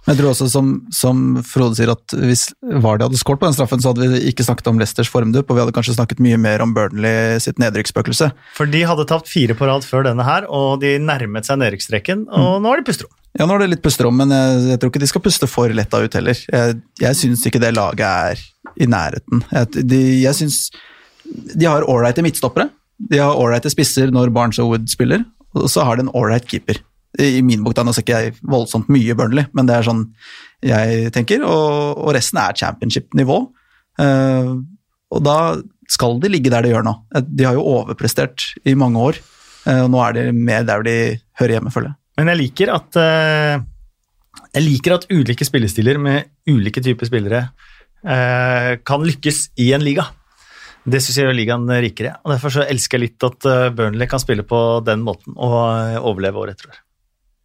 Men 0.08 0.16
jeg 0.16 0.22
tror 0.22 0.32
også, 0.32 0.46
som, 0.48 0.68
som 0.96 1.24
Frode 1.44 1.76
sier, 1.76 1.90
at 1.92 2.14
hvis 2.16 2.46
Vardy 2.64 3.04
hadde 3.04 3.20
skåret 3.20 3.42
på 3.42 3.50
den 3.50 3.58
straffen, 3.58 3.82
så 3.84 3.92
hadde 3.92 4.08
vi 4.08 4.22
ikke 4.30 4.46
snakket 4.48 4.70
om 4.72 4.80
Leicesters 4.80 5.12
formdupp, 5.12 5.52
og 5.52 5.58
vi 5.58 5.64
hadde 5.66 5.76
kanskje 5.76 5.98
snakket 5.98 6.22
mye 6.24 6.38
mer 6.40 6.64
om 6.64 6.72
Burnley 6.78 7.42
sitt 7.44 7.60
nedrykksspøkelse. 7.60 8.30
For 8.56 8.72
de 8.72 8.86
hadde 8.88 9.08
tapt 9.12 9.28
fire 9.28 9.58
på 9.60 9.68
rad 9.68 9.84
før 9.84 10.08
denne 10.08 10.24
her, 10.24 10.48
og 10.48 10.80
de 10.80 10.96
nærmet 11.04 11.50
seg 11.50 11.60
nedrykksstreken, 11.60 12.24
og 12.32 12.62
nå 12.64 12.72
har 12.72 12.80
de 12.80 12.88
pusterom. 12.88 13.12
Ja, 13.38 13.46
nå 13.46 13.58
er 13.58 13.66
det 13.66 13.72
litt 13.76 13.84
pusterom, 13.84 14.16
men 14.18 14.32
jeg, 14.32 14.64
jeg 14.72 14.80
tror 14.82 14.94
ikke 14.94 15.04
de 15.04 15.12
skal 15.12 15.26
puste 15.28 15.52
for 15.52 15.76
letta 15.76 16.00
ut 16.00 16.16
heller. 16.18 16.40
Jeg, 16.56 16.80
jeg 17.04 17.20
syns 17.20 17.44
ikke 17.46 17.62
det 17.62 17.76
laget 17.76 18.08
er 18.08 18.46
i 18.80 18.88
nærheten. 18.90 19.44
Jeg, 19.52 19.88
de, 19.92 20.04
jeg 20.24 20.40
syns 20.40 20.62
de 21.28 21.68
har 21.68 21.84
ålreite 21.84 22.24
midtstoppere. 22.24 22.70
De 23.12 23.20
har 23.22 23.36
ålreite 23.36 23.70
spisser 23.70 24.16
når 24.16 24.32
Barnes 24.34 24.64
og 24.64 24.72
Wood 24.72 24.88
spiller, 24.90 25.28
og 25.52 25.68
så 25.70 25.84
har 25.86 26.00
de 26.00 26.08
en 26.08 26.16
ålreit 26.16 26.48
keeper. 26.50 26.80
I 27.22 27.42
min 27.46 27.64
bok 27.66 27.76
da, 27.78 27.86
nå 27.86 27.94
ser 27.96 28.06
ikke 28.06 28.20
jeg 28.22 28.36
voldsomt 28.46 28.90
mye 28.94 29.16
Burnley, 29.18 29.48
men 29.58 29.70
det 29.70 29.78
er 29.78 29.88
sånn 29.88 30.04
jeg 30.66 31.12
tenker, 31.16 31.44
og, 31.46 31.98
og 32.02 32.14
resten 32.18 32.40
er 32.42 32.58
championship-nivå. 32.58 33.38
Eh, 34.02 34.52
og 35.14 35.24
da 35.24 35.38
skal 35.90 36.18
de 36.22 36.32
ligge 36.34 36.52
der 36.52 36.66
de 36.66 36.74
gjør 36.74 36.86
nå. 36.88 36.94
De 37.26 37.48
har 37.48 37.58
jo 37.58 37.66
overprestert 37.78 38.50
i 38.68 38.76
mange 38.78 39.02
år, 39.12 39.22
eh, 39.70 39.82
og 39.86 39.92
nå 39.94 40.04
er 40.04 40.18
de 40.18 40.28
mer 40.36 40.68
der 40.68 40.86
de 40.86 40.98
hører 41.40 41.58
hjemme, 41.58 41.74
føler 41.74 41.92
jeg. 41.94 42.00
Men 42.18 42.34
jeg 42.34 42.42
liker 42.42 42.74
at 42.74 42.98
eh, 43.02 43.66
jeg 44.54 44.66
liker 44.66 44.96
at 44.96 45.10
ulike 45.14 45.46
spillestiler 45.46 46.00
med 46.02 46.32
ulike 46.50 46.82
typer 46.84 47.10
spillere 47.10 47.44
eh, 48.06 48.72
kan 48.86 49.06
lykkes 49.06 49.52
i 49.62 49.72
en 49.78 49.86
liga. 49.86 50.08
Det 50.88 51.02
syns 51.04 51.20
jeg 51.20 51.28
gjør 51.28 51.36
ligaen 51.36 51.72
rikere. 51.84 52.16
og 52.24 52.32
Derfor 52.32 52.54
så 52.54 52.66
elsker 52.66 52.98
jeg 52.98 53.10
litt 53.10 53.28
at 53.28 53.48
eh, 53.50 53.70
Burnley 53.76 54.10
kan 54.10 54.24
spille 54.24 54.46
på 54.48 54.62
den 54.88 55.04
måten 55.06 55.36
og 55.36 55.58
eh, 55.68 55.98
overleve 56.00 56.44
året 56.44 56.58
etter 56.58 56.72
år. 56.72 56.84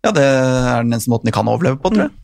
Ja, 0.02 0.10
det 0.10 0.24
er 0.24 0.82
den 0.82 0.92
eneste 0.92 1.12
måten 1.12 1.30
de 1.30 1.34
kan 1.34 1.48
overleve 1.50 1.78
på, 1.78 1.92
tror 1.92 2.08
jeg. 2.08 2.16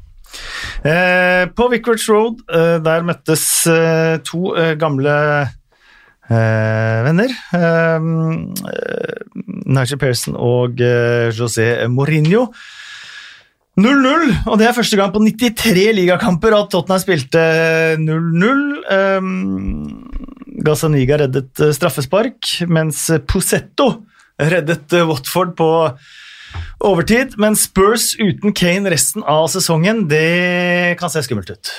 Eh, 0.84 1.44
på 1.56 1.68
Vicarage 1.72 2.10
Road 2.12 2.42
eh, 2.52 2.76
der 2.84 3.06
møttes 3.06 3.44
eh, 3.70 4.18
to 4.26 4.52
eh, 4.58 4.74
gamle 4.78 5.14
eh, 6.28 6.98
venner. 7.06 7.32
Eh, 7.54 8.10
Nigel 9.68 10.00
Pearson 10.00 10.36
og 10.36 10.82
José 11.38 11.70
Mourinho. 11.92 12.48
0-0, 13.78 14.32
og 14.50 14.56
det 14.58 14.66
er 14.66 14.74
første 14.74 14.98
gang 14.98 15.12
på 15.14 15.20
93 15.22 15.92
ligakamper 15.94 16.56
at 16.56 16.72
Tottenham 16.72 16.98
spilte 16.98 17.42
0-0. 18.02 18.64
Um, 18.90 20.08
Gazzaniga 20.66 21.20
reddet 21.20 21.62
straffespark, 21.76 22.56
mens 22.66 23.04
Posetto 23.30 23.92
reddet 24.42 24.96
Watford 25.06 25.54
på 25.58 25.68
overtid. 26.84 27.36
Men 27.40 27.56
Spurs 27.58 28.12
uten 28.18 28.54
Kane 28.56 28.90
resten 28.92 29.24
av 29.26 29.48
sesongen, 29.52 30.06
det 30.10 30.96
kan 31.00 31.12
se 31.12 31.22
skummelt 31.26 31.52
ut. 31.54 31.72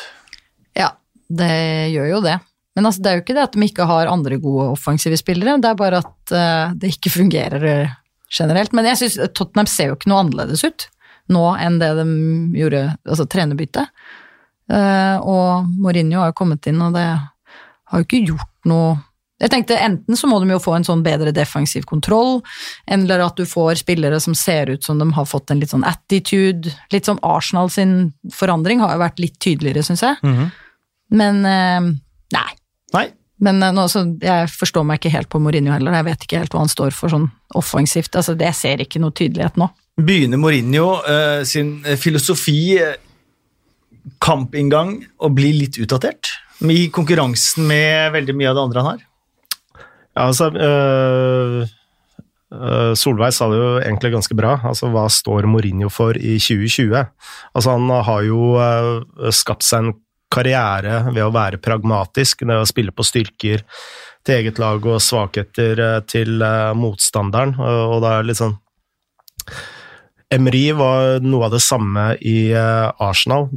Ja, 0.78 0.94
det 1.30 1.54
gjør 1.96 2.14
jo 2.16 2.22
det. 2.26 2.38
Men 2.78 2.88
altså, 2.88 3.04
det 3.04 3.12
er 3.12 3.18
jo 3.18 3.24
ikke 3.26 3.36
det 3.36 3.48
at 3.48 3.58
de 3.58 3.66
ikke 3.66 3.90
har 3.90 4.12
andre 4.12 4.38
gode 4.40 4.70
offensive 4.76 5.18
spillere, 5.20 5.58
det 5.60 5.72
er 5.72 5.80
bare 5.80 6.04
at 6.04 6.32
uh, 6.36 6.78
det 6.78 6.94
ikke 6.94 7.12
fungerer 7.18 7.66
generelt. 8.30 8.76
Men 8.78 8.88
jeg 8.92 9.02
synes 9.02 9.34
Tottenham 9.36 9.68
ser 9.68 9.92
jo 9.92 9.98
ikke 9.98 10.12
noe 10.12 10.24
annerledes 10.24 10.64
ut 10.68 10.88
nå 11.30 11.44
enn 11.62 11.78
det 11.82 11.92
de 12.00 12.06
gjorde, 12.58 12.86
altså 13.06 13.28
trenerbyttet. 13.30 13.92
Uh, 14.70 15.18
og 15.26 15.70
Mourinho 15.82 16.22
har 16.22 16.32
jo 16.32 16.40
kommet 16.42 16.70
inn, 16.70 16.82
og 16.82 16.96
det 16.98 17.06
har 17.06 18.02
jo 18.02 18.06
ikke 18.06 18.24
gjort 18.32 18.70
noe 18.70 18.98
jeg 19.40 19.52
tenkte 19.54 19.78
Enten 19.80 20.18
så 20.20 20.28
må 20.28 20.40
de 20.44 20.52
jo 20.52 20.60
få 20.62 20.76
en 20.76 20.86
sånn 20.88 21.04
bedre 21.06 21.32
defensiv 21.36 21.86
kontroll, 21.88 22.42
eller 22.92 23.24
at 23.24 23.40
du 23.40 23.46
får 23.48 23.82
spillere 23.84 24.20
som 24.24 24.36
ser 24.36 24.74
ut 24.74 24.84
som 24.84 25.00
de 25.00 25.08
har 25.16 25.28
fått 25.30 25.54
en 25.54 25.62
litt 25.62 25.72
sånn 25.72 25.88
attitude. 25.88 26.74
Litt 26.92 27.08
sånn 27.08 27.22
Arsenal 27.24 27.72
sin 27.72 28.12
forandring 28.36 28.84
har 28.84 28.96
jo 28.96 29.04
vært 29.06 29.24
litt 29.24 29.40
tydeligere, 29.40 29.86
syns 29.88 30.04
jeg. 30.04 30.20
Men 31.16 31.42
eh, 31.48 31.88
nei. 32.36 32.50
Nei. 32.96 33.08
Men 33.40 33.64
eh, 33.64 33.74
nå, 33.76 33.88
så 33.92 34.04
jeg 34.20 34.52
forstår 34.52 34.86
meg 34.88 35.00
ikke 35.00 35.16
helt 35.16 35.32
på 35.32 35.42
Mourinho 35.42 35.74
heller. 35.74 35.96
Jeg 36.02 36.10
vet 36.10 36.26
ikke 36.28 36.44
helt 36.44 36.56
hva 36.56 36.66
han 36.66 36.72
står 36.72 36.96
for 36.96 37.14
sånn 37.14 37.30
offensivt. 37.58 38.20
Altså, 38.20 38.36
det 38.40 38.52
ser 38.60 38.84
ikke 38.84 39.02
noe 39.02 39.16
tydelighet 39.16 39.60
nå. 39.60 39.70
Begynner 40.00 40.40
Mourinho 40.40 41.00
uh, 41.04 41.42
sin 41.48 41.80
filosofi, 42.00 42.76
kampinngang, 44.24 44.98
å 45.20 45.32
bli 45.32 45.54
litt 45.64 45.80
utdatert? 45.80 46.32
I 46.60 46.90
konkurransen 46.92 47.68
med 47.68 48.12
veldig 48.16 48.36
mye 48.36 48.52
av 48.52 48.58
det 48.58 48.64
andre 48.68 48.84
han 48.84 48.92
har? 48.94 49.06
Altså 50.20 50.50
øh, 50.52 51.68
Solveig 52.98 53.34
sa 53.36 53.48
det 53.52 53.60
jo 53.60 53.72
egentlig 53.80 54.14
ganske 54.16 54.38
bra. 54.38 54.58
Altså, 54.66 54.90
Hva 54.92 55.08
står 55.12 55.48
Mourinho 55.50 55.90
for 55.94 56.18
i 56.18 56.38
2020? 56.42 56.96
Altså, 57.54 57.72
Han 57.72 57.90
har 57.90 58.22
jo 58.28 58.54
øh, 58.60 59.32
skapt 59.32 59.68
seg 59.68 59.86
en 59.86 59.98
karriere 60.30 61.04
ved 61.10 61.24
å 61.26 61.34
være 61.34 61.62
pragmatisk, 61.62 62.44
ved 62.46 62.62
å 62.62 62.70
spille 62.70 62.94
på 62.94 63.06
styrker 63.06 63.64
til 64.26 64.36
eget 64.36 64.60
lag 64.62 64.84
og 64.86 65.02
svakheter 65.02 66.04
til 66.06 66.44
motstanderen. 66.78 67.56
Og, 67.58 67.96
det 68.04 68.12
er 68.12 68.28
litt 68.28 68.38
sånn 68.42 68.58
Emery 70.30 70.68
var 70.78 71.24
noe 71.26 71.48
av 71.48 71.56
det 71.56 71.64
samme 71.66 72.12
i 72.22 72.52
Arsenal. 72.54 73.48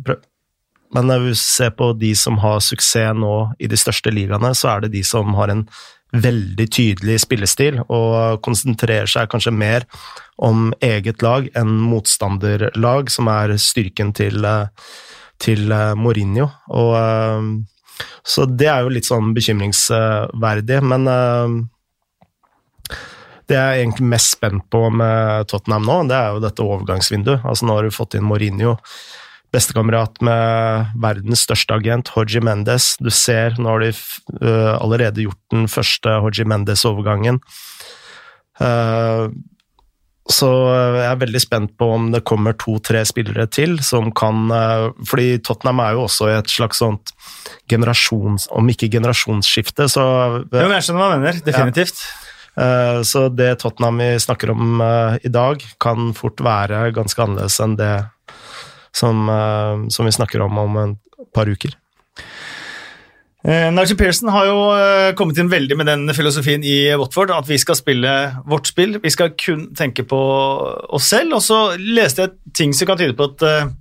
Men 0.92 1.09
når 1.09 1.27
vi 1.27 1.35
ser 1.40 1.72
på 1.77 1.90
de 1.96 2.12
som 2.16 2.38
har 2.40 2.62
suksess 2.64 3.16
nå 3.16 3.35
i 3.61 3.68
de 3.68 3.79
største 3.81 4.12
ligaene, 4.12 4.53
så 4.57 4.75
er 4.75 4.85
det 4.85 4.94
de 4.94 5.03
som 5.05 5.35
har 5.37 5.53
en 5.53 5.66
veldig 6.12 6.66
tydelig 6.72 7.20
spillestil 7.25 7.81
og 7.87 8.42
konsentrerer 8.44 9.09
seg 9.09 9.31
kanskje 9.33 9.55
mer 9.57 9.87
om 10.42 10.70
eget 10.85 11.22
lag 11.25 11.48
enn 11.59 11.72
motstanderlag, 11.81 13.11
som 13.12 13.31
er 13.33 13.55
styrken 13.61 14.12
til, 14.16 14.44
eh, 14.44 14.66
til 15.40 15.72
eh, 15.72 15.94
Mourinho. 15.96 16.51
Og, 16.68 16.94
eh, 16.98 18.09
så 18.25 18.46
det 18.46 18.68
er 18.68 18.83
jo 18.83 18.92
litt 18.92 19.09
sånn 19.09 19.33
bekymringsverdig, 19.37 20.81
men 20.83 21.07
det 23.46 23.59
jeg 23.59 23.62
er 23.62 23.81
egentlig 23.83 24.09
mest 24.09 24.33
spent 24.37 24.64
på 24.72 24.87
med 24.90 25.48
Tottenham 25.51 25.87
nå, 25.87 25.96
det 26.09 26.16
er 26.16 26.35
jo 26.35 26.42
dette 26.42 26.64
overgangsvinduet. 26.64 27.44
Altså 27.44 27.68
Nå 27.68 27.77
har 27.77 27.87
du 27.87 27.94
fått 27.94 28.16
inn 28.18 28.27
Mourinho, 28.27 28.77
bestekamerat 29.53 30.21
med 30.25 30.93
verdens 31.03 31.45
største 31.47 31.77
agent, 31.77 32.11
Hoji 32.17 32.41
Mendes. 32.45 32.95
Du 33.03 33.11
ser, 33.12 33.59
nå 33.61 33.75
har 33.75 33.85
de 33.85 33.93
uh, 34.41 34.75
allerede 34.79 35.27
gjort 35.27 35.41
den 35.53 35.69
første 35.71 36.19
Hoji 36.25 36.47
Mendes-overgangen. 36.49 37.41
Uh, 38.61 39.29
så 40.33 40.49
jeg 40.71 41.07
er 41.09 41.19
veldig 41.19 41.41
spent 41.43 41.73
på 41.81 41.88
om 41.97 42.11
det 42.15 42.23
kommer 42.29 42.55
to-tre 42.57 43.01
spillere 43.09 43.49
til 43.51 43.75
som 43.83 44.12
kan 44.15 44.53
uh, 44.55 44.93
Fordi 45.09 45.41
Tottenham 45.43 45.81
er 45.83 45.97
jo 45.97 46.05
også 46.05 46.29
i 46.31 46.37
et 46.37 46.53
slags 46.53 46.79
sånt 46.79 47.11
generasjons... 47.69 48.47
Om 48.55 48.71
ikke 48.73 48.88
generasjonsskifte, 48.93 49.88
så 49.91 50.05
Jo, 50.47 50.47
men 50.62 50.77
jeg 50.79 50.87
skjønner 50.87 51.03
hva 51.03 51.11
du 51.11 51.25
mener. 51.25 51.43
Definitivt. 51.45 52.01
Ja. 52.01 53.01
Så 53.09 53.31
det 53.33 53.55
Tottenham 53.62 53.97
vi 53.97 54.11
snakker 54.21 54.51
om 54.53 54.83
i 55.25 55.31
dag, 55.33 55.62
kan 55.81 56.11
fort 56.12 56.43
være 56.45 56.91
ganske 56.93 57.25
annerledes 57.25 57.57
enn 57.65 57.79
det 57.81 57.95
som, 58.96 59.28
eh, 59.28 59.88
som 59.88 60.07
vi 60.07 60.12
snakker 60.12 60.40
om 60.40 60.59
om 60.59 60.76
en 60.76 60.96
par 61.35 61.48
uker. 61.48 61.74
Eh, 63.44 63.72
Nigel 63.74 63.96
Pearson 63.98 64.28
har 64.31 64.46
jo 64.46 64.59
eh, 64.76 65.14
kommet 65.18 65.38
inn 65.42 65.50
veldig 65.50 65.76
med 65.76 65.88
den 65.90 66.14
filosofien 66.14 66.62
i 66.62 66.94
Watford, 66.94 67.33
at 67.35 67.48
vi 67.48 67.59
skal 67.59 67.78
spille 67.78 68.12
vårt 68.46 68.70
spill. 68.70 69.00
Vi 69.02 69.11
skal 69.11 69.35
kun 69.35 69.72
tenke 69.74 70.07
på 70.07 70.20
oss 70.88 71.11
selv. 71.11 71.38
Og 71.40 71.42
så 71.42 71.64
leste 71.81 72.28
jeg 72.28 72.55
ting 72.55 72.76
som 72.76 72.92
kan 72.92 73.00
tyde 73.00 73.18
på 73.18 73.33
at 73.33 73.74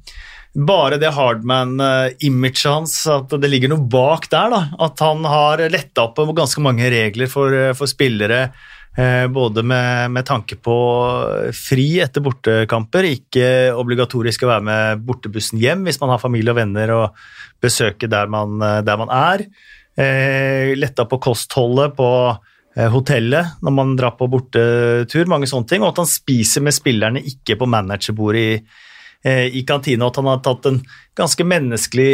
bare 0.52 0.98
det 1.00 1.14
Hardman-imaget 1.16 2.66
hans, 2.68 2.96
at 3.08 3.32
det 3.40 3.48
ligger 3.48 3.72
noe 3.72 3.86
bak 3.88 4.26
der. 4.34 4.50
da, 4.52 4.64
At 4.84 5.00
han 5.00 5.24
har 5.30 5.62
letta 5.72 6.10
opp 6.10 6.18
på 6.18 6.34
ganske 6.36 6.64
mange 6.64 6.90
regler 6.92 7.30
for, 7.32 7.54
for 7.78 7.88
spillere. 7.88 8.50
Eh, 8.98 9.28
Både 9.32 9.64
med, 9.64 10.12
med 10.12 10.28
tanke 10.28 10.58
på 10.60 10.76
fri 11.56 11.88
etter 12.04 12.24
bortekamper, 12.26 13.08
ikke 13.10 13.46
obligatorisk 13.78 14.46
å 14.46 14.52
være 14.54 14.68
med 14.68 15.06
bortebussen 15.08 15.62
hjem 15.62 15.86
hvis 15.88 16.02
man 16.02 16.16
har 16.16 16.24
familie 16.24 16.54
og 16.54 16.60
venner 16.60 16.96
og 16.96 17.24
besøke 17.62 18.10
der 18.12 18.32
man, 18.32 18.58
der 18.60 19.00
man 19.00 19.12
er. 19.14 19.46
Eh, 20.00 20.72
letta 20.80 21.06
på 21.06 21.20
kostholdet 21.20 21.98
på 21.98 22.08
eh, 22.78 22.88
hotellet 22.94 23.60
når 23.62 23.74
man 23.76 23.98
drar 24.00 24.16
på 24.18 24.30
bortetur, 24.32 25.28
mange 25.30 25.50
sånne 25.52 25.68
ting. 25.70 25.84
Og 25.84 25.92
at 25.92 26.02
han 26.04 26.10
spiser 26.10 26.64
med 26.66 26.76
spillerne, 26.76 27.24
ikke 27.34 27.60
på 27.60 27.70
managerbordet 27.70 28.46
i 28.46 28.54
eh, 29.24 29.48
i 29.54 29.64
kantina, 29.68 30.06
og 30.06 30.14
at 30.14 30.22
han 30.22 30.30
har 30.32 30.44
tatt 30.46 30.70
en 30.70 30.80
ganske 31.18 31.46
menneskelig 31.46 32.12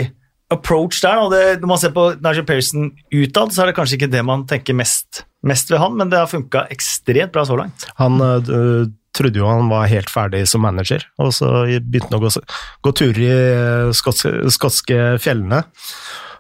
approach 0.54 1.02
der. 1.04 1.24
Det, 1.32 1.44
når 1.62 1.72
man 1.72 1.82
ser 1.82 1.94
på 1.96 2.10
Nigel 2.24 2.48
Pearson 2.48 2.92
utad, 3.14 3.54
så 3.54 3.64
er 3.64 3.72
det 3.72 3.78
kanskje 3.80 4.00
ikke 4.00 4.14
det 4.14 4.24
man 4.26 4.46
tenker 4.50 4.78
mest, 4.78 5.26
mest 5.46 5.72
ved 5.72 5.82
han, 5.82 5.98
men 5.98 6.10
det 6.12 6.22
har 6.22 6.32
funka 6.32 6.66
ekstremt 6.74 7.34
bra 7.36 7.46
så 7.46 7.58
langt. 7.60 7.88
Han 8.00 8.22
øh, 8.22 8.88
trodde 9.18 9.42
jo 9.42 9.50
han 9.50 9.70
var 9.72 9.90
helt 9.90 10.10
ferdig 10.14 10.44
som 10.50 10.64
manager, 10.66 11.06
og 11.22 11.34
så 11.36 11.50
begynte 11.66 12.12
han 12.12 12.20
å 12.20 12.24
gå, 12.26 12.32
gå 12.86 12.96
turer 13.02 13.22
i 13.26 13.94
skotske, 13.98 14.34
skotske 14.54 15.02
fjellene. 15.24 15.64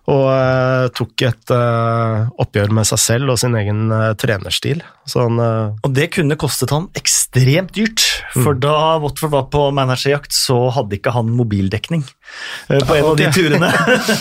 Og 0.07 0.23
øh, 0.31 0.85
tok 0.95 1.21
et 1.27 1.51
øh, 1.51 2.29
oppgjør 2.39 2.71
med 2.71 2.87
seg 2.87 2.99
selv 3.03 3.33
og 3.33 3.39
sin 3.41 3.57
egen 3.59 3.89
øh, 3.91 4.13
trenerstil. 4.15 4.79
Så 5.07 5.25
han 5.25 5.39
Og 5.39 5.89
det 5.95 6.09
kunne 6.15 6.35
kostet 6.39 6.71
han 6.71 6.87
ekstremt 6.95 7.73
dyrt, 7.75 8.03
for 8.33 8.53
Mm. 8.55 8.61
da 8.63 8.75
Watford 9.03 9.31
var 9.31 9.43
på 9.51 9.65
managerjakt, 9.75 10.31
så 10.33 10.69
hadde 10.71 10.95
ikke 10.97 11.11
han 11.15 11.29
mobildekning 11.35 12.05
eh, 12.69 12.79
på 12.79 12.95
en 12.95 13.05
av 13.11 13.17
de 13.19 13.27
turene. 13.35 13.71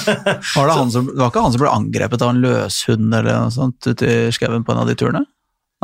Var 0.56 0.66
det, 0.66 0.74
han 0.74 0.90
som, 0.90 1.06
det 1.06 1.18
var 1.20 1.30
ikke 1.30 1.42
han 1.46 1.54
som 1.54 1.62
ble 1.62 1.72
angrepet 1.74 2.22
av 2.22 2.34
en 2.34 2.42
løshund 2.42 3.14
eller 3.14 3.30
noe 3.46 3.54
sånt 3.54 3.86
ute 3.86 4.06
i 4.10 4.32
skauen 4.34 4.66
på 4.66 4.74
en 4.74 4.82
av 4.82 4.90
de 4.90 4.98
turene? 4.98 5.22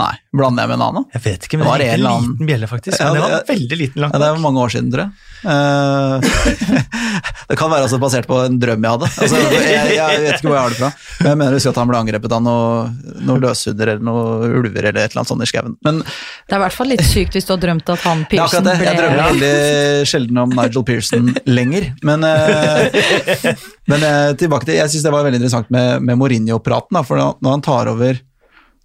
Nei, 0.00 0.12
blander 0.32 0.64
jeg 0.64 0.70
med 0.70 0.78
en 0.78 0.82
annen? 0.86 1.04
Jeg 1.12 1.20
vet 1.26 1.42
ikke, 1.44 1.58
men 1.60 1.66
Det 1.66 1.68
var 1.68 1.82
det 1.82 1.86
er 1.90 1.98
en 1.98 2.06
annen- 2.08 2.28
liten 2.32 2.48
bjelle, 2.48 2.68
faktisk. 2.70 2.96
Ja, 2.96 3.10
det, 3.12 3.20
det 3.20 3.28
var 3.28 3.42
veldig 3.50 3.76
liten 3.76 4.00
langt 4.00 4.14
Ja, 4.14 4.20
det 4.22 4.28
er 4.30 4.38
mange 4.40 4.62
år 4.62 4.70
siden, 4.72 4.88
tror 4.88 5.02
jeg. 5.02 5.10
Uh, 5.44 6.22
det 7.50 7.58
kan 7.60 7.68
være 7.68 7.84
også 7.84 7.98
basert 8.00 8.28
på 8.30 8.38
en 8.46 8.56
drøm 8.62 8.86
jeg 8.86 8.94
hadde. 8.94 9.10
Altså, 9.20 9.42
jeg, 9.52 9.90
jeg 9.98 10.22
vet 10.22 10.38
ikke 10.38 10.48
hvor 10.48 10.56
jeg 10.56 10.64
har 10.64 10.72
det 10.72 10.78
fra. 10.80 10.90
Men 11.20 11.28
jeg 11.28 11.40
mener 11.42 11.58
husker 11.58 11.74
at 11.74 11.80
han 11.82 11.92
ble 11.92 12.00
angrepet 12.00 12.36
av 12.38 12.42
noen 12.46 12.96
noe 13.28 13.44
løshunder 13.44 13.92
eller 13.92 14.08
noen 14.08 14.56
ulver 14.62 14.88
eller 14.88 15.02
et 15.02 15.12
eller 15.12 15.20
annet 15.26 15.34
sånt 15.34 15.44
i 15.44 15.50
skauen. 15.52 15.76
Men 15.84 16.00
Det 16.00 16.56
er 16.56 16.62
i 16.62 16.64
hvert 16.64 16.78
fall 16.78 16.92
litt 16.94 17.04
sykt 17.04 17.36
hvis 17.36 17.50
du 17.50 17.52
har 17.52 17.62
drømt 17.68 17.92
at 17.92 18.08
han 18.08 18.24
Pearson 18.32 18.64
ble. 18.64 18.76
Jeg 18.80 18.96
ble 18.96 18.98
drømmer 19.02 19.22
veldig 19.28 19.54
sjelden 20.08 20.42
om 20.46 20.56
Nigel 20.56 20.88
Pearson 20.88 21.32
lenger. 21.52 21.92
Men, 22.00 22.24
uh, 22.24 22.88
men 23.92 24.08
uh, 24.08 24.32
tilbake 24.40 24.72
til 24.72 24.80
Jeg 24.80 24.96
syns 24.96 25.04
det 25.04 25.12
var 25.12 25.28
veldig 25.28 25.42
interessant 25.42 25.68
med, 25.74 26.00
med 26.00 26.16
Mourinho-praten. 26.16 27.04
For 27.04 27.20
når 27.20 27.58
han 27.58 27.68
tar 27.68 27.92
over 27.92 28.24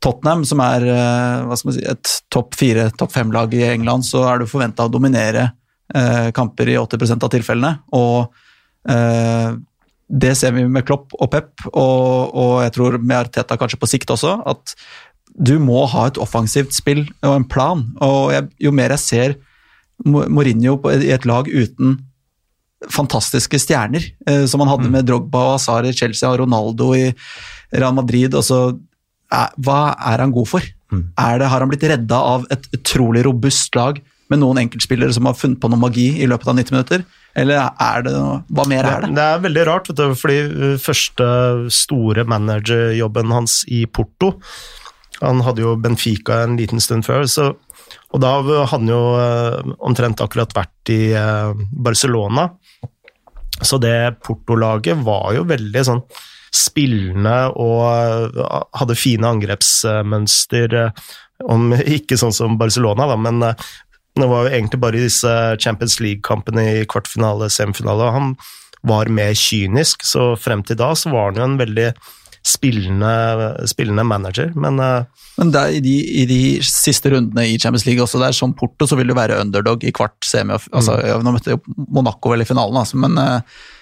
Tottenham, 0.03 0.43
som 0.45 0.61
er 0.61 0.85
eh, 0.91 1.55
si, 1.61 1.81
et 1.89 2.11
topp 2.33 2.57
fire, 2.57 2.89
topp 2.97 3.15
fem-lag 3.15 3.53
i 3.57 3.63
England, 3.71 4.05
så 4.05 4.23
er 4.29 4.41
du 4.41 4.49
forventa 4.49 4.85
å 4.85 4.93
dominere 4.93 5.49
eh, 5.95 6.29
kamper 6.35 6.69
i 6.69 6.77
80% 6.77 7.25
av 7.25 7.33
tilfellene. 7.33 7.73
Og 7.97 8.27
eh, 8.93 9.57
det 10.07 10.33
ser 10.39 10.53
vi 10.55 10.63
med 10.69 10.85
Klopp 10.87 11.15
og 11.17 11.31
Pep, 11.33 11.51
og, 11.73 12.35
og 12.37 12.53
jeg 12.63 12.75
tror 12.77 12.99
med 13.01 13.17
Arteta 13.19 13.57
kanskje 13.59 13.81
på 13.81 13.89
sikt 13.89 14.13
også, 14.13 14.37
at 14.47 14.77
du 15.37 15.57
må 15.61 15.83
ha 15.91 16.07
et 16.07 16.17
offensivt 16.21 16.73
spill 16.73 17.03
og 17.21 17.33
en 17.33 17.47
plan. 17.49 17.83
Og 18.03 18.31
jeg, 18.33 18.47
jo 18.63 18.73
mer 18.73 18.95
jeg 18.95 19.03
ser 19.03 19.35
Mourinho 20.05 20.77
på, 20.81 20.93
i 20.93 21.11
et 21.13 21.25
lag 21.27 21.49
uten 21.49 21.97
fantastiske 22.93 23.59
stjerner, 23.61 24.03
eh, 24.29 24.45
som 24.49 24.61
han 24.61 24.71
hadde 24.71 24.91
med 24.93 25.07
Drogba 25.07 25.43
og 25.43 25.55
Hazard 25.57 25.89
i 25.89 25.95
Chelsea 25.97 26.29
og 26.29 26.43
Ronaldo 26.43 26.91
i 26.95 27.07
Real 27.73 27.95
Madrid, 27.97 28.35
og 28.37 28.45
så 28.45 28.59
hva 29.29 29.79
er 30.11 30.23
han 30.23 30.33
god 30.35 30.49
for? 30.49 30.67
Er 31.19 31.41
det, 31.41 31.49
har 31.51 31.63
han 31.63 31.71
blitt 31.71 31.83
redda 31.83 32.19
av 32.35 32.45
et 32.53 32.63
utrolig 32.75 33.25
robust 33.27 33.75
lag 33.75 33.99
med 34.31 34.41
noen 34.41 34.61
enkeltspillere 34.63 35.13
som 35.15 35.27
har 35.27 35.35
funnet 35.39 35.59
på 35.59 35.69
noe 35.71 35.81
magi 35.81 36.09
i 36.21 36.27
løpet 36.29 36.51
av 36.51 36.57
90 36.59 36.75
minutter? 36.75 37.03
Eller 37.37 37.59
er 37.69 38.05
det 38.05 38.13
noe, 38.15 38.39
hva 38.49 38.65
mer 38.69 38.87
er 38.87 39.03
det? 39.03 39.11
Det 39.17 39.25
er 39.25 39.43
veldig 39.43 39.65
rart, 39.67 39.89
vet 39.91 39.99
du, 39.99 40.05
fordi 40.17 40.37
uh, 40.47 40.75
første 40.81 41.27
store 41.73 42.25
managerjobben 42.27 43.33
hans 43.35 43.61
i 43.69 43.83
Porto 43.85 44.33
Han 45.21 45.43
hadde 45.45 45.63
jo 45.63 45.75
Benfica 45.81 46.41
en 46.45 46.57
liten 46.59 46.81
stund 46.81 47.05
før, 47.05 47.25
så, 47.29 47.51
og 48.13 48.23
da 48.23 48.35
hadde 48.37 48.65
han 48.73 48.89
jo 48.91 49.01
uh, 49.17 49.75
omtrent 49.85 50.23
akkurat 50.23 50.55
vært 50.55 50.93
i 50.93 51.01
uh, 51.17 51.57
Barcelona. 51.71 52.51
Så 53.57 53.79
det 53.81 54.19
Porto-laget 54.21 55.01
var 55.05 55.31
jo 55.33 55.45
veldig 55.49 55.85
sånn 55.85 56.03
spillende 56.53 57.37
og 57.55 58.37
uh, 58.37 58.61
hadde 58.77 58.97
fine 58.99 59.27
angrepsmønster. 59.35 60.77
uh, 60.87 61.15
Om 61.47 61.73
ikke 61.77 62.17
sånn 62.17 62.33
som 62.33 62.57
Barcelona, 62.57 63.05
da, 63.09 63.17
men 63.19 63.43
uh, 63.43 63.67
det 64.17 64.25
var 64.25 64.47
jo 64.47 64.53
egentlig 64.55 64.79
bare 64.81 64.97
i 64.97 65.03
disse 65.05 65.33
Champions 65.61 65.99
League-kampene 66.01 66.63
i 66.79 66.85
kvartfinale, 66.89 67.51
semifinale. 67.53 68.07
Han 68.15 68.31
var 68.87 69.11
mer 69.13 69.35
kynisk, 69.37 70.01
så 70.07 70.31
frem 70.39 70.63
til 70.65 70.79
da 70.79 70.93
så 70.97 71.11
var 71.13 71.29
han 71.29 71.37
jo 71.37 71.45
en 71.45 71.59
veldig 71.59 71.91
spillende, 72.47 73.11
spillende 73.69 74.05
manager. 74.07 74.53
Men 74.55 74.79
eh, 74.79 75.05
Men 75.37 75.51
der, 75.53 75.75
i, 75.77 75.81
de, 75.83 75.95
i 76.21 76.25
de 76.25 76.39
siste 76.65 77.11
rundene 77.13 77.43
i 77.45 77.59
Champions 77.59 77.85
League, 77.85 78.01
også 78.01 78.17
der 78.21 78.33
som 78.33 78.55
Porto, 78.57 78.87
så 78.87 78.97
vil 78.97 79.11
du 79.11 79.13
være 79.13 79.37
underdog 79.43 79.83
i 79.83 79.91
kvart 79.93 80.17
semi. 80.25 80.57
Altså, 80.71 80.95
mm. 80.97 81.61
Monaco 81.93 82.31
vel 82.31 82.41
i 82.41 82.47
finalen, 82.49 82.79
altså, 82.81 82.97
men, 82.97 83.17
eh, 83.21 83.41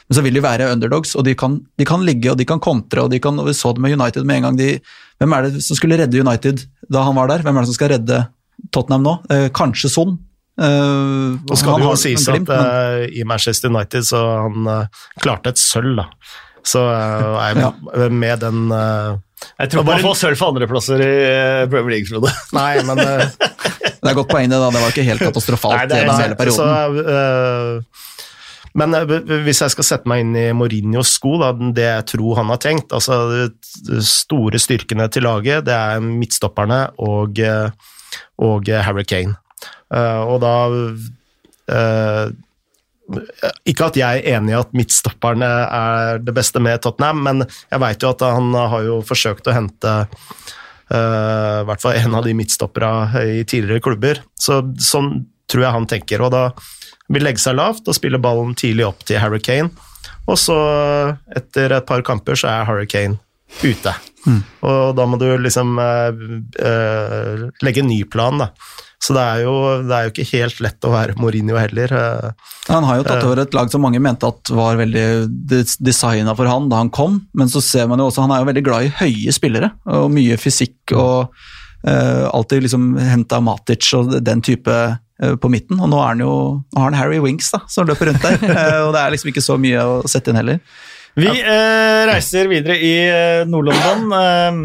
men 0.09 0.15
så 0.17 0.21
vil 0.21 0.33
de 0.37 0.41
være 0.45 0.67
underdogs. 0.71 1.15
og 1.15 1.23
De 1.25 1.33
kan, 1.35 1.59
de 1.77 1.85
kan 1.85 2.03
ligge 2.05 2.29
og 2.31 2.37
de 2.37 2.45
kan 2.45 2.59
kontre. 2.61 3.01
og 3.03 3.09
de 3.11 3.19
kan, 3.19 3.39
og 3.39 3.47
Vi 3.47 3.53
så 3.57 3.73
det 3.73 3.81
med 3.81 3.95
United 3.99 4.23
med 4.25 4.35
en 4.37 4.43
gang. 4.49 4.57
De, 4.57 4.79
hvem 5.19 5.33
er 5.33 5.41
det 5.49 5.63
som 5.65 5.75
skulle 5.79 5.97
redde 5.97 6.19
United 6.21 6.61
da 6.91 7.01
han 7.07 7.15
var 7.17 7.27
der? 7.31 7.41
Hvem 7.41 7.57
er 7.57 7.61
det 7.65 7.71
som 7.71 7.77
skal 7.79 7.89
redde 7.95 8.19
Tottenham 8.71 9.03
nå? 9.03 9.15
Eh, 9.33 9.47
kanskje 9.49 9.89
Son? 9.89 10.17
Eh, 10.61 11.35
og 11.49 11.57
skal 11.57 11.75
det 11.81 11.83
jo 11.83 11.89
har 11.91 11.97
sies 11.99 12.27
glimt, 12.29 12.49
at 12.49 12.61
men- 12.61 13.03
eh, 13.09 13.19
i 13.19 13.23
Manchester 13.27 13.69
United 13.73 14.05
så 14.07 14.21
han 14.45 14.67
uh, 14.69 14.85
klarte 15.19 15.49
et 15.51 15.57
sølv, 15.59 15.95
da. 15.97 16.05
Så 16.65 16.79
uh, 16.85 17.41
er 17.41 17.59
ja. 17.65 17.71
med 18.09 18.39
den 18.39 18.61
Jeg 19.59 19.69
tror 19.71 19.83
Bare- 19.83 19.97
man 19.99 20.05
får 20.05 20.15
sølv 20.21 20.37
for 20.39 20.53
andreplasser 20.53 21.01
i 21.03 21.11
uh, 21.65 21.67
Premier 21.69 21.97
League, 21.97 22.07
Frode. 22.07 22.31
Nei, 22.57 22.81
men 22.87 22.97
Det 23.01 24.11
er 24.11 24.15
godt 24.21 24.29
poeng, 24.31 24.47
det. 24.49 24.57
da, 24.61 24.69
Det 24.69 24.81
var 24.85 24.93
ikke 24.93 25.05
helt 25.09 25.25
katastrofalt 25.27 25.75
Nei, 25.81 25.85
det 25.89 25.97
er- 25.97 26.05
gjennom 26.05 26.21
hele 26.23 26.37
perioden. 26.39 26.61
Så, 26.61 27.05
eh, 27.09 28.03
men 28.79 28.95
eh, 28.97 29.13
hvis 29.45 29.63
jeg 29.63 29.73
skal 29.73 29.87
sette 29.87 30.09
meg 30.09 30.23
inn 30.23 30.35
i 30.37 30.45
Mourinhos 30.55 31.15
sko, 31.17 31.37
da, 31.41 31.51
det 31.55 31.87
jeg 31.87 32.07
tror 32.15 32.41
han 32.41 32.51
har 32.53 32.61
tenkt 32.63 32.95
altså 32.95 33.19
De 33.87 34.01
store 34.05 34.59
styrkene 34.61 35.07
til 35.11 35.25
laget, 35.27 35.65
det 35.67 35.75
er 35.75 36.03
midtstopperne 36.03 36.81
og, 37.03 37.39
eh, 37.39 37.69
og 38.43 38.71
Harry 38.87 39.05
Kane. 39.07 39.37
Eh, 39.93 40.21
og 40.25 40.41
da 40.43 40.55
eh, 41.71 42.33
Ikke 43.69 43.89
at 43.89 43.99
jeg 43.99 44.23
er 44.23 44.37
enig 44.39 44.55
i 44.55 44.59
at 44.59 44.75
midtstopperne 44.75 45.51
er 45.65 46.23
det 46.25 46.35
beste 46.35 46.61
med 46.63 46.81
Tottenham, 46.83 47.23
men 47.27 47.45
jeg 47.45 47.83
veit 47.83 48.03
jo 48.03 48.11
at 48.11 48.25
han 48.25 48.51
har 48.55 48.87
jo 48.87 48.99
forsøkt 49.05 49.47
å 49.47 49.53
hente 49.53 49.91
uh, 50.89 51.61
hvert 51.69 51.83
fall 51.83 51.99
en 51.99 52.17
av 52.17 52.25
de 52.25 52.33
midtstopperne 52.33 53.21
i 53.37 53.43
tidligere 53.45 53.83
klubber. 53.85 54.23
Så 54.33 54.63
sånn 54.81 55.27
tror 55.45 55.67
jeg 55.67 55.75
han 55.75 55.85
tenker. 55.89 56.25
Og 56.25 56.33
da 56.33 56.47
vil 57.13 57.25
legge 57.25 57.41
seg 57.43 57.57
lavt 57.59 57.87
og 57.87 57.97
spille 57.97 58.21
ballen 58.21 58.55
tidlig 58.57 58.87
opp 58.87 59.05
til 59.05 59.19
Harry 59.21 59.39
Kane. 59.43 59.69
Og 60.25 60.39
så, 60.41 60.55
etter 61.37 61.75
et 61.77 61.85
par 61.85 62.01
kamper, 62.05 62.37
så 62.39 62.49
er 62.49 62.65
Harry 62.69 62.87
Kane 62.89 63.19
ute. 63.61 63.93
Og 64.65 64.95
da 64.97 65.05
må 65.05 65.19
du 65.21 65.27
liksom 65.37 65.77
eh, 65.77 66.23
eh, 66.65 67.43
legge 67.61 67.83
en 67.83 67.91
ny 67.91 67.99
plan, 68.09 68.41
da. 68.41 68.49
Så 69.05 69.13
det 69.13 69.21
er, 69.21 69.41
jo, 69.45 69.53
det 69.85 69.93
er 69.93 70.07
jo 70.07 70.11
ikke 70.15 70.25
helt 70.31 70.61
lett 70.65 70.85
å 70.87 70.89
være 70.89 71.13
Mourinho 71.21 71.59
heller. 71.59 71.91
eh. 71.93 72.53
Han 72.71 72.87
har 72.87 72.97
jo 72.97 73.03
tatt 73.05 73.21
over 73.27 73.43
et 73.43 73.53
lag 73.53 73.69
som 73.69 73.83
mange 73.85 74.01
mente 74.01 74.25
at 74.25 74.49
var 74.55 74.79
veldig 74.79 75.03
designa 75.85 76.33
for 76.33 76.49
han 76.49 76.71
da 76.71 76.79
han 76.81 76.89
kom, 76.89 77.19
men 77.37 77.51
så 77.51 77.61
ser 77.61 77.85
man 77.91 78.01
jo 78.01 78.07
også 78.09 78.25
han 78.25 78.33
er 78.33 78.41
jo 78.41 78.49
veldig 78.49 78.63
glad 78.65 78.87
i 78.87 78.93
høye 79.03 79.35
spillere 79.35 79.69
og 79.93 80.09
mye 80.15 80.39
fysikk 80.41 80.95
og 80.97 81.27
eh, 81.27 81.53
alltid 81.85 82.63
liksom 82.65 82.95
henta 82.97 83.37
Matic 83.43 83.91
og 83.97 84.15
den 84.25 84.41
type 84.41 84.73
eh, 84.73 85.35
på 85.37 85.51
midten. 85.53 85.77
Og 85.79 85.89
nå, 85.91 85.99
er 86.01 86.13
han 86.15 86.23
jo, 86.23 86.33
nå 86.73 86.81
har 86.81 86.89
han 86.91 86.97
Harry 86.97 87.19
Winks 87.21 87.51
da, 87.53 87.61
som 87.69 87.87
løper 87.89 88.09
rundt 88.11 88.25
der, 88.25 88.39
eh, 88.55 88.81
og 88.87 88.93
det 88.95 89.03
er 89.03 89.13
liksom 89.15 89.31
ikke 89.33 89.43
så 89.45 89.57
mye 89.61 89.83
å 89.85 89.99
sette 90.09 90.33
inn 90.33 90.39
heller. 90.41 90.59
Vi 91.15 91.29
eh, 91.29 92.01
reiser 92.09 92.49
videre 92.51 92.75
i 92.81 92.93
eh, 93.07 93.45
Nord-London. 93.47 94.09
Eh, 94.17 94.59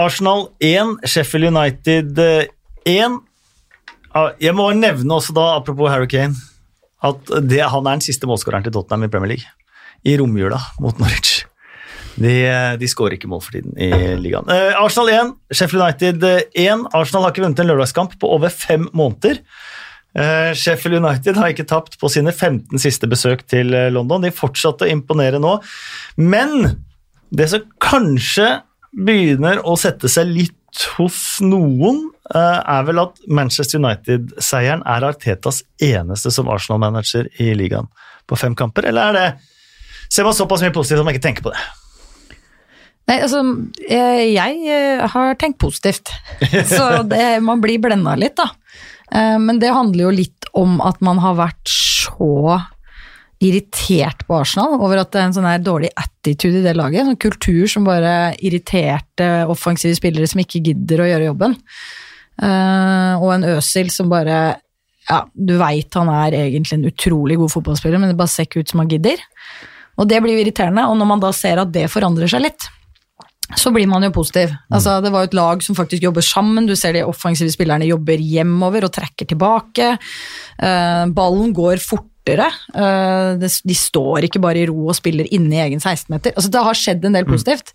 Arsenal 0.00 0.46
1, 0.64 0.94
Sheffield 1.04 1.50
United 1.50 2.22
eh, 2.22 2.46
1. 2.88 3.18
Ah, 4.16 4.30
Jeg 4.40 4.56
må 4.56 4.70
nevne 4.76 5.18
også 5.18 5.34
da, 5.36 5.50
apropos 5.58 5.90
Harry 5.92 6.08
Kane, 6.08 6.36
at 7.02 7.34
det, 7.44 7.60
han 7.66 7.86
er 7.88 7.98
den 7.98 8.04
siste 8.04 8.28
målskåreren 8.30 8.64
til 8.64 8.72
Tottenham 8.76 9.08
i 9.08 9.12
Premier 9.12 9.34
League. 9.34 9.48
I 10.06 10.16
romjula 10.18 10.58
mot 10.82 10.96
Norwich. 10.98 11.42
De, 12.20 12.32
eh, 12.44 12.72
de 12.78 12.88
skårer 12.90 13.16
ikke 13.16 13.30
mål 13.30 13.42
for 13.44 13.56
tiden 13.56 13.76
i 13.80 13.90
ligaen. 14.20 14.48
Eh, 14.52 14.72
Arsenal 14.76 15.12
1, 15.12 15.30
Sheffield 15.54 15.82
United 15.84 16.26
eh, 16.28 16.66
1. 16.66 16.88
Arsenal 16.92 17.26
har 17.26 17.34
ikke 17.34 17.44
vunnet 17.46 17.62
en 17.62 17.70
lørdagskamp 17.70 18.18
på 18.20 18.32
over 18.36 18.52
fem 18.52 18.88
måneder. 18.96 19.40
Eh, 20.12 20.52
Sheffield 20.58 21.00
United 21.00 21.38
har 21.40 21.52
ikke 21.52 21.68
tapt 21.68 21.96
på 22.00 22.10
sine 22.12 22.34
15 22.34 22.82
siste 22.82 23.08
besøk 23.08 23.46
til 23.48 23.72
eh, 23.76 23.88
London. 23.92 24.24
De 24.24 24.32
fortsatte 24.34 24.84
å 24.84 24.92
imponere 24.92 25.40
nå. 25.40 25.56
Men 26.20 26.76
det 27.32 27.48
som 27.52 27.64
kanskje 27.80 28.58
begynner 28.92 29.62
å 29.64 29.78
sette 29.80 30.10
seg 30.12 30.28
litt 30.28 30.84
hos 30.96 31.38
noen, 31.44 32.04
eh, 32.34 32.58
er 32.60 32.84
vel 32.88 33.00
at 33.06 33.20
Manchester 33.28 33.80
United-seieren 33.80 34.84
er 34.88 35.08
Artetas 35.08 35.62
eneste 35.80 36.32
som 36.32 36.50
Arsenal-manager 36.52 37.28
i 37.40 37.52
ligaen 37.56 37.88
på 38.28 38.36
fem 38.40 38.56
kamper, 38.56 38.88
eller 38.92 39.08
er 39.08 39.18
det 39.18 39.30
Ser 40.12 40.26
man 40.26 40.34
såpass 40.36 40.60
mye 40.60 40.74
positivt 40.76 41.00
at 41.00 41.06
man 41.06 41.14
ikke 41.14 41.24
tenker 41.24 41.44
på 41.46 41.48
det? 41.54 41.60
Nei, 43.10 43.18
altså, 43.18 43.40
eh, 43.82 44.28
jeg 44.30 44.60
eh, 44.70 45.02
har 45.10 45.38
tenkt 45.40 45.58
positivt. 45.62 46.12
Så 46.74 47.02
det, 47.10 47.24
man 47.44 47.62
blir 47.62 47.82
blenda 47.82 48.14
litt, 48.18 48.36
da. 48.38 48.50
Eh, 49.10 49.38
Men 49.42 49.58
det 49.62 49.72
handler 49.74 50.06
jo 50.06 50.14
litt 50.22 50.48
om 50.58 50.78
at 50.84 51.00
man 51.04 51.18
har 51.22 51.38
vært 51.38 51.72
så 51.72 52.60
irritert 53.42 54.20
på 54.28 54.36
Arsenal 54.38 54.76
over 54.76 55.00
at 55.00 55.10
det 55.10 55.18
er 55.18 55.26
en 55.26 55.34
sånn 55.34 55.48
her 55.48 55.62
dårlig 55.64 55.88
attitude 55.98 56.60
i 56.60 56.64
det 56.66 56.76
laget. 56.78 57.08
En 57.08 57.18
kultur 57.18 57.64
som 57.70 57.88
bare 57.88 58.36
irriterte 58.38 59.30
offensive 59.50 59.96
spillere 59.98 60.28
som 60.30 60.44
ikke 60.44 60.60
gidder 60.68 61.02
å 61.02 61.08
gjøre 61.08 61.26
jobben. 61.32 61.56
Og 62.38 63.26
en 63.34 63.48
Øsil 63.56 63.90
som 63.92 64.12
bare 64.12 64.36
Ja, 65.08 65.18
du 65.34 65.56
veit 65.58 65.98
han 65.98 66.12
er 66.12 66.36
egentlig 66.38 66.78
en 66.78 66.86
utrolig 66.86 67.40
god 67.40 67.50
fotballspiller, 67.56 67.98
men 67.98 68.12
det 68.12 68.20
bare 68.20 68.30
ser 68.30 68.46
ikke 68.46 68.62
ut 68.62 68.70
som 68.70 68.84
han 68.84 68.92
gidder. 68.92 69.18
Og 69.98 70.06
det 70.06 70.22
blir 70.22 70.36
jo 70.36 70.44
irriterende, 70.44 70.86
og 70.86 70.94
når 71.00 71.10
man 71.10 71.24
da 71.24 71.32
ser 71.34 71.58
at 71.64 71.72
det 71.74 71.88
forandrer 71.90 72.30
seg 72.30 72.44
litt, 72.46 72.68
så 73.58 73.72
blir 73.74 73.88
man 73.90 74.04
jo 74.06 74.12
positiv. 74.14 74.52
Altså, 74.72 74.98
det 75.04 75.12
var 75.12 75.24
jo 75.24 75.30
et 75.30 75.36
lag 75.36 75.64
som 75.64 75.76
faktisk 75.78 76.04
jobber 76.06 76.24
sammen. 76.24 76.68
Du 76.68 76.74
ser 76.78 76.96
de 76.96 77.04
offensive 77.06 77.52
spillerne 77.52 77.88
jobber 77.88 78.20
hjemover 78.20 78.86
og 78.86 78.94
trekker 78.94 79.28
tilbake. 79.32 79.92
Eh, 80.58 81.04
ballen 81.16 81.52
går 81.56 81.82
fortere. 81.82 82.48
Eh, 82.74 83.42
de 83.42 83.76
står 83.76 84.28
ikke 84.28 84.42
bare 84.42 84.62
i 84.62 84.66
ro 84.70 84.88
og 84.88 84.98
spiller 84.98 85.28
inne 85.34 85.58
i 85.58 85.62
egen 85.66 85.82
16-meter. 85.82 86.36
Altså, 86.36 86.52
det 86.54 86.64
har 86.68 86.80
skjedd 86.80 87.06
en 87.08 87.18
del 87.18 87.28
positivt, 87.28 87.74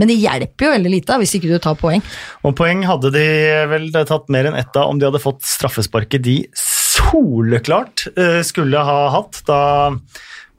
men 0.00 0.10
det 0.10 0.20
hjelper 0.22 0.68
jo 0.68 0.74
veldig 0.76 0.94
lite 0.96 1.20
hvis 1.20 1.36
ikke 1.38 1.52
du 1.52 1.58
tar 1.62 1.78
poeng. 1.80 2.04
Og 2.46 2.56
poeng 2.58 2.86
hadde 2.88 3.12
de 3.14 3.26
vel 3.72 3.90
tatt 3.98 4.30
mer 4.32 4.50
enn 4.50 4.58
ett 4.58 4.76
av 4.78 4.92
om 4.92 5.00
de 5.00 5.10
hadde 5.10 5.22
fått 5.22 5.44
straffesparket 5.46 6.24
de 6.24 6.40
soleklart 6.56 8.08
eh, 8.16 8.40
skulle 8.46 8.80
ha 8.86 9.00
hatt 9.16 9.42
da 9.48 9.60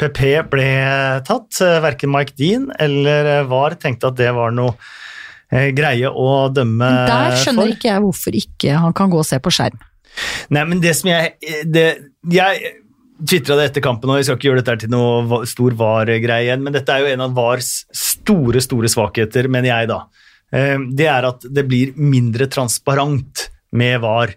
PP 0.02 0.50
ble 0.50 0.68
tatt. 1.28 1.62
Eh, 1.62 1.78
Verken 1.84 2.12
Mike 2.14 2.34
Dean 2.40 2.70
eller 2.82 3.46
VAR 3.50 3.76
tenkte 3.82 4.10
at 4.12 4.18
det 4.20 4.32
var 4.36 4.52
noe 4.56 4.74
eh, 5.52 5.70
greie 5.78 6.10
å 6.10 6.50
dømme 6.54 6.90
for. 6.90 7.12
Der 7.12 7.38
skjønner 7.44 7.68
for. 7.68 7.76
ikke 7.78 7.90
jeg 7.92 8.04
hvorfor 8.06 8.38
ikke 8.42 8.78
han 8.86 8.94
kan 8.98 9.12
gå 9.14 9.20
og 9.22 9.28
se 9.28 9.40
på 9.44 9.54
skjerm. 9.54 9.80
Nei, 10.52 10.64
men 10.68 10.82
det 10.84 10.92
som 10.98 11.08
jeg 11.08 11.38
det, 11.72 11.86
Jeg 12.28 12.74
tvitra 13.22 13.56
det 13.60 13.70
etter 13.70 13.84
kampen, 13.86 14.10
og 14.10 14.18
jeg 14.18 14.26
skal 14.28 14.40
ikke 14.40 14.48
gjøre 14.50 14.64
dette 14.64 14.80
til 14.84 14.92
noe 14.92 15.44
stor 15.48 15.76
VAR-greie 15.78 16.48
igjen, 16.48 16.64
men 16.66 16.74
dette 16.74 16.90
er 16.92 17.04
jo 17.06 17.12
en 17.14 17.22
av 17.28 17.36
VARs 17.38 17.70
store, 17.94 18.60
store 18.66 18.90
svakheter, 18.92 19.48
mener 19.48 19.70
jeg, 19.70 19.92
da. 19.94 20.00
Eh, 20.52 20.78
Det 20.98 21.08
er 21.08 21.28
at 21.30 21.46
det 21.46 21.68
blir 21.70 21.94
mindre 21.96 22.50
transparent 22.52 23.48
med 23.72 24.02
VAR. 24.02 24.34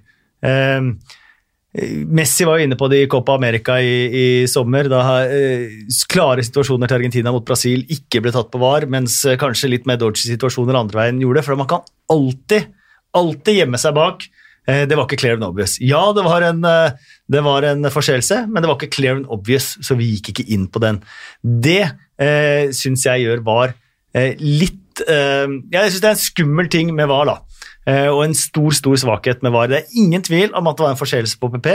Messi 1.74 2.46
var 2.46 2.60
jo 2.60 2.68
inne 2.68 2.76
på 2.78 2.86
det 2.86 3.00
i 3.02 3.08
Copa 3.10 3.34
America 3.34 3.80
i, 3.82 3.94
i 4.06 4.26
sommer, 4.46 4.86
da 4.90 5.00
eh, 5.26 5.80
klare 6.10 6.44
situasjoner 6.46 6.90
til 6.90 7.00
Argentina 7.00 7.32
mot 7.34 7.44
Brasil 7.46 7.82
ikke 7.90 8.22
ble 8.22 8.30
tatt 8.34 8.52
på 8.52 8.60
VAR, 8.62 8.86
mens 8.90 9.16
eh, 9.26 9.38
kanskje 9.40 9.72
litt 9.72 9.88
mer 9.90 9.98
dodgy 9.98 10.28
situasjoner 10.28 10.78
andre 10.78 11.00
veien 11.00 11.18
gjorde 11.24 11.40
det. 11.40 11.46
For 11.48 11.58
man 11.58 11.70
kan 11.72 11.82
alltid, 12.14 12.70
alltid 13.18 13.58
gjemme 13.58 13.80
seg 13.82 13.96
bak 13.98 14.22
eh, 14.22 14.84
det 14.86 14.94
var 14.94 15.08
ikke 15.08 15.18
clear 15.24 15.40
and 15.40 15.48
obvious. 15.48 15.74
Ja, 15.82 16.04
det 16.14 16.22
var 16.28 16.46
en, 16.46 16.62
eh, 16.62 17.10
det 17.26 17.42
en 17.42 17.90
forseelse, 17.90 18.44
men 18.46 18.62
det 18.62 18.70
var 18.70 18.78
ikke 18.78 18.94
clear 18.94 19.18
and 19.18 19.26
obvious, 19.26 19.74
så 19.82 19.98
vi 19.98 20.12
gikk 20.14 20.30
ikke 20.30 20.46
inn 20.54 20.68
på 20.70 20.78
den. 20.84 21.02
Det 21.42 21.82
eh, 21.82 22.70
syns 22.70 23.08
jeg 23.10 23.26
gjør 23.26 23.42
VAR 23.50 23.74
eh, 24.14 24.38
litt 24.38 25.02
eh, 25.08 25.50
Jeg 25.74 25.90
syns 25.90 26.06
det 26.06 26.12
er 26.12 26.14
en 26.14 26.26
skummel 26.28 26.70
ting 26.70 26.94
med 26.94 27.10
VAR, 27.10 27.34
da. 27.34 27.40
Eh, 27.86 28.08
og 28.08 28.22
en 28.24 28.34
stor, 28.36 28.70
stor 28.72 28.96
svakhet 28.96 29.42
med 29.44 29.52
VAR. 29.52 29.68
Det 29.68 29.82
er 29.82 29.98
ingen 30.00 30.22
tvil 30.24 30.54
om 30.56 30.66
at 30.70 30.78
det 30.78 30.86
var 30.86 30.94
en 30.94 31.00
forseelse 31.00 31.36
på 31.40 31.50
PP. 31.52 31.68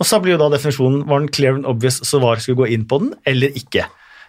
Og 0.00 0.06
så 0.06 0.18
blir 0.22 0.34
jo 0.34 0.40
da 0.42 0.48
definisjonen 0.54 1.04
var 1.10 1.22
den 1.22 1.30
clear 1.34 1.54
and 1.58 1.66
obvious 1.70 2.00
så 2.06 2.18
VAR 2.22 2.40
skulle 2.42 2.62
gå 2.64 2.70
inn 2.74 2.86
på 2.90 2.98
den, 3.02 3.12
eller 3.26 3.54
ikke. 3.58 3.86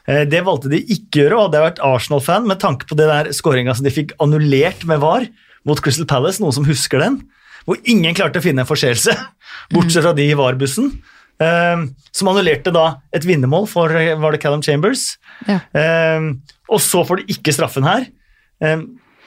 Eh, 0.07 0.23
Det 0.29 0.43
valgte 0.45 0.69
de 0.73 0.81
ikke 0.81 1.19
å 1.19 1.23
gjøre, 1.23 1.37
og 1.37 1.43
hadde 1.47 1.59
jeg 1.61 1.67
vært 1.69 1.83
Arsenal-fan 1.85 2.47
med 2.49 2.61
tanke 2.61 2.89
på 2.89 2.97
det 2.97 3.07
der 3.09 3.31
skåringa 3.33 3.73
som 3.77 3.85
de 3.85 3.93
fikk 3.93 4.13
annullert 4.21 4.85
med 4.85 5.01
VAR 5.01 5.25
mot 5.65 5.81
Crystal 5.81 6.05
Palace, 6.09 6.41
noen 6.41 6.53
som 6.53 6.65
husker 6.65 7.01
den, 7.01 7.21
hvor 7.65 7.77
ingen 7.89 8.13
klarte 8.13 8.37
å 8.37 8.45
finne 8.45 8.61
en 8.61 8.69
forseelse, 8.69 9.13
bortsett 9.73 10.05
fra 10.05 10.13
de 10.13 10.27
i 10.29 10.37
VAR-bussen, 10.37 10.91
eh, 11.41 11.85
som 12.13 12.29
annullerte 12.29 12.73
da 12.73 12.99
et 13.13 13.25
vinnermål 13.25 13.65
for 13.69 13.89
var 13.93 14.31
det 14.35 14.41
Callum 14.41 14.61
Chambers. 14.65 15.15
Ja. 15.49 15.61
Eh, 15.73 16.29
og 16.69 16.81
så 16.81 17.01
får 17.05 17.21
de 17.23 17.33
ikke 17.37 17.53
straffen 17.53 17.85
her. 17.85 18.05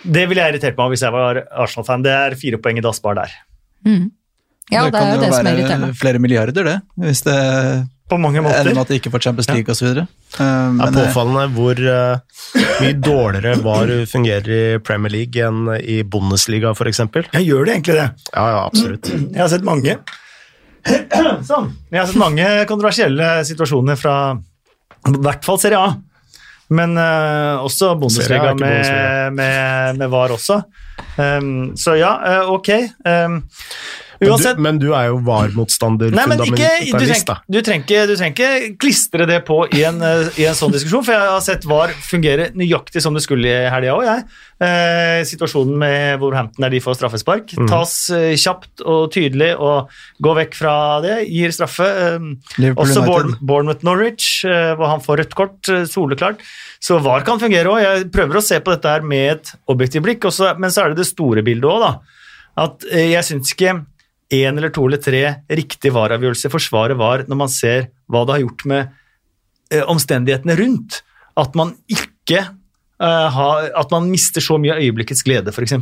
Det 0.05 0.29
ville 0.31 0.45
jeg 0.45 0.55
irritert 0.55 0.79
meg 0.79 0.85
av 0.87 0.95
hvis 0.95 1.05
jeg 1.05 1.15
var 1.15 1.43
Arsenal-fan. 1.65 2.07
Det 2.07 2.15
er 2.15 2.39
fire 2.39 2.61
poeng 2.63 2.79
i 2.79 2.85
dass 2.85 3.01
der. 3.05 3.19
der. 3.19 3.37
Ja, 4.69 4.85
det, 4.85 5.01
er 5.01 5.15
jo 5.15 5.21
det 5.23 5.31
som 5.33 5.39
er 5.39 5.49
være 5.49 5.55
irriterende. 5.57 5.95
flere 5.97 6.21
milliarder, 6.21 6.67
det. 6.67 6.77
Hvis 7.01 7.23
det 7.25 7.37
På 8.09 8.19
mange 8.21 8.43
måter. 8.45 8.69
med 8.69 8.83
at 8.83 8.89
de 8.89 8.99
ikke 9.01 9.11
får 9.11 9.25
Champions 9.25 9.49
League 9.49 9.73
osv. 9.73 9.95
Det 9.97 10.07
er 10.45 10.93
påfallende 10.93 11.47
hvor 11.57 11.81
uh, 11.81 12.21
mye 12.83 12.95
dårligere 13.01 13.63
VAR 13.65 13.93
fungerer 14.09 14.53
i 14.53 14.79
Premier 14.85 15.13
League 15.13 15.49
enn 15.49 15.73
i 15.81 16.03
Bundesliga, 16.05 16.75
f.eks. 16.77 17.01
Ja, 17.33 17.41
gjør 17.41 17.65
det 17.65 17.75
egentlig 17.79 17.99
det. 17.99 18.09
Ja, 18.35 18.47
ja, 18.55 18.65
absolutt. 18.67 19.09
Jeg 19.35 19.41
har 19.41 19.53
sett 19.53 19.67
mange 19.67 19.99
sånn. 21.51 21.73
Jeg 21.91 22.01
har 22.01 22.07
sett 22.09 22.21
mange 22.21 22.47
kontroversielle 22.69 23.33
situasjoner 23.49 23.99
fra 23.99 24.15
i 25.09 25.19
hvert 25.25 25.45
fall 25.45 25.59
Serie 25.61 25.81
A. 25.81 25.97
Men 26.69 26.99
uh, 27.01 27.65
også 27.65 27.95
Bundesliga 27.97 28.55
med, 28.55 29.33
med, 29.33 29.97
med 29.97 30.09
VAR 30.13 30.35
også. 30.37 30.61
Um, 31.17 31.77
så 31.77 31.95
ja, 31.97 32.13
uh, 32.43 32.53
ok. 32.53 32.69
Um, 33.09 33.43
Men 34.21 34.39
du, 34.43 34.63
men 34.63 34.79
du 34.83 34.89
er 34.95 35.07
jo 35.13 35.19
VAR-motstander, 35.23 36.11
men 36.11 36.33
fundamentalist, 36.39 37.27
da. 37.29 37.37
du, 37.49 37.61
trenger, 37.63 38.11
ikke- 38.33 38.77
klistre 38.83 39.27
det 39.31 39.45
på 39.47 39.61
i 39.75 39.85
en, 39.87 40.01
eh, 40.03 40.29
i 40.43 40.45
en 40.49 40.55
sånn 40.59 40.73
diskusjon, 40.75 41.05
for 41.05 41.13
jeg 41.15 41.29
har 41.31 41.41
sett 41.41 41.65
VAR 41.65 41.89
fungere 42.03 42.49
nøyaktig 42.53 43.01
som 43.05 43.15
det 43.15 43.23
skulle 43.23 43.47
i 43.47 43.69
helga 43.71 43.95
òg, 43.95 44.05
jeg. 44.09 44.25
Eh, 44.61 45.23
situasjonen 45.23 45.77
med 45.79 46.19
Wolverhampton 46.21 46.63
der 46.65 46.71
de 46.71 46.81
får 46.81 46.97
straffespark, 46.99 47.55
Mm. 47.55 47.69
tas 47.71 48.11
eh, 48.11 48.35
kjapt 48.35 48.83
og 48.85 49.13
tydelig 49.13 49.53
og 49.59 49.89
gå 50.21 50.35
vekk 50.35 50.55
fra 50.55 51.01
det, 51.01 51.29
gir 51.31 51.51
straffe. 51.55 51.87
Eh, 51.87 52.75
også 52.75 53.05
Bournemouth 53.41 53.85
Norwich, 53.85 54.45
eh, 54.45 54.75
hvor 54.75 54.89
han 54.89 55.01
får 55.01 55.19
rødt 55.23 55.35
kort, 55.35 55.69
eh, 55.69 55.85
soleklart. 55.87 56.39
Så 56.81 56.99
VAR 57.01 57.23
kan 57.23 57.39
fungere 57.39 57.67
òg. 57.71 57.81
Jeg 57.83 58.11
prøver 58.11 58.35
å 58.39 58.43
se 58.43 58.59
på 58.59 58.75
dette 58.75 58.85
her 58.89 59.01
med 59.03 59.31
et 59.39 59.53
objektivt 59.69 60.03
blikk, 60.03 60.21
også, 60.27 60.59
men 60.59 60.71
så 60.71 60.85
er 60.85 60.89
det 60.91 60.97
det 61.05 61.07
store 61.07 61.43
bildet 61.43 61.71
òg, 61.71 61.81
da. 61.81 61.99
At 62.59 62.81
jeg 62.91 63.23
syns 63.23 63.55
ikke 63.55 63.85
én 64.35 64.59
eller 64.59 64.73
to 64.75 64.85
eller 64.87 65.01
tre 65.01 65.23
riktige 65.49 65.95
vareavgjørelser 65.95 66.53
for 66.53 66.63
svaret 66.63 66.99
VAR 67.01 67.25
når 67.29 67.41
man 67.41 67.53
ser 67.53 67.89
hva 68.11 68.25
det 68.27 68.37
har 68.37 68.45
gjort 68.45 68.65
med 68.69 68.95
eh, 69.73 69.85
omstendighetene 69.89 70.57
rundt. 70.61 71.03
At 71.39 71.55
man 71.57 71.75
ikke 71.89 72.43
eh, 72.45 73.29
har 73.39 73.71
At 73.79 73.93
man 73.95 74.11
mister 74.11 74.45
så 74.45 74.59
mye 74.61 74.75
av 74.75 74.83
øyeblikkets 74.85 75.25
glede, 75.25 75.55
f.eks. 75.55 75.77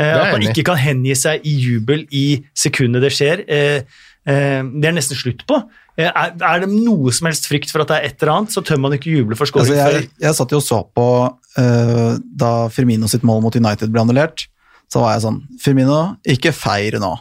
Er 0.00 0.16
at 0.16 0.32
man 0.32 0.46
ikke 0.48 0.64
kan 0.64 0.80
hengi 0.80 1.14
seg 1.18 1.44
i 1.44 1.52
jubel 1.60 2.06
i 2.10 2.42
sekundet 2.56 3.04
det 3.04 3.12
skjer. 3.12 3.44
Eh, 3.44 3.84
eh, 4.24 4.60
det 4.60 4.88
er 4.88 4.96
nesten 4.96 5.18
slutt 5.18 5.44
på. 5.48 5.60
Eh, 6.00 6.08
er, 6.08 6.62
det 6.62 6.70
noe 6.72 7.12
som 7.12 7.28
helst 7.28 7.48
frykt 7.50 7.72
for 7.72 7.84
at 7.84 7.90
det 7.90 7.98
er 7.98 8.08
et 8.08 8.22
eller 8.22 8.34
annet, 8.38 8.54
så 8.54 8.64
tør 8.64 8.80
man 8.80 8.96
ikke 8.96 9.12
juble 9.12 9.36
for 9.36 9.48
Altså, 9.60 9.76
jeg, 9.76 10.08
jeg 10.22 10.38
satt 10.38 10.54
jo 10.54 10.60
og 10.62 10.64
så 10.64 10.80
på 10.88 11.08
uh, 11.28 12.12
da 12.16 12.52
Firmino 12.72 13.10
sitt 13.12 13.26
mål 13.28 13.42
mot 13.44 13.56
United 13.56 13.92
ble 13.92 14.04
annullert. 14.04 14.46
Så 14.92 15.02
var 15.02 15.16
jeg 15.16 15.24
sånn 15.26 15.42
Firmino, 15.60 16.00
ikke 16.24 16.54
feir 16.56 16.96
nå. 17.00 17.12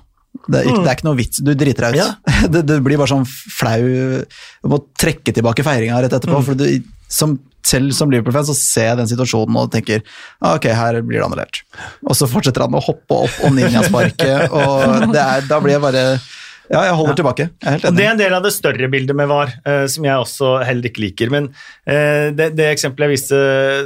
Det 0.48 0.62
er 0.62 0.70
ikke, 0.70 0.82
det 0.82 0.90
er 0.90 0.98
ikke 0.98 1.08
noe 1.10 1.20
vits, 1.20 1.42
du 1.44 1.52
driter 1.54 1.88
deg 1.88 2.00
ut. 2.00 2.02
Ja. 2.02 2.10
Det, 2.52 2.64
det 2.68 2.80
blir 2.84 2.98
bare 2.98 3.12
sånn 3.12 3.28
flau 3.30 3.86
Du 3.86 4.72
må 4.72 4.80
trekke 5.00 5.34
tilbake 5.36 5.64
feiringa 5.66 6.00
rett 6.02 6.16
etterpå. 6.18 6.42
For 6.48 6.58
du, 6.58 6.66
som, 7.12 7.36
selv 7.68 7.94
som 7.96 8.12
Liverpool-fan 8.12 8.48
så 8.48 8.56
ser 8.58 8.92
jeg 8.92 9.00
den 9.02 9.10
situasjonen 9.12 9.58
og 9.62 9.72
tenker 9.74 10.02
ah, 10.40 10.56
ok, 10.56 10.70
her 10.76 11.02
blir 11.06 11.20
det 11.20 11.26
annullert. 11.28 11.64
Og 12.08 12.18
så 12.18 12.30
fortsetter 12.32 12.66
han 12.66 12.78
å 12.78 12.84
hoppe 12.84 13.24
opp 13.28 13.42
om 13.48 13.58
ninjasparket, 13.58 14.52
og 14.58 15.12
det 15.14 15.22
er, 15.22 15.44
da 15.50 15.60
blir 15.64 15.78
jeg 15.78 15.84
bare 15.84 16.06
Ja, 16.72 16.86
jeg 16.88 16.96
holder 16.96 17.18
tilbake. 17.20 17.50
Jeg 17.52 17.68
er 17.68 17.76
helt 17.76 17.88
Og 17.90 17.96
Det 17.98 18.06
er 18.06 18.14
en 18.14 18.22
del 18.22 18.36
av 18.38 18.46
det 18.46 18.54
større 18.56 18.88
bildet 18.92 19.18
med 19.18 19.28
VAR, 19.28 19.54
eh, 19.68 19.86
som 19.92 20.08
jeg 20.08 20.26
også 20.26 20.54
heller 20.64 20.88
ikke 20.88 21.04
liker. 21.04 21.34
Men 21.34 21.50
eh, 21.84 22.32
det, 22.32 22.54
det 22.56 22.70
eksempelet 22.72 23.10
jeg 23.10 23.18
viste 23.18 23.42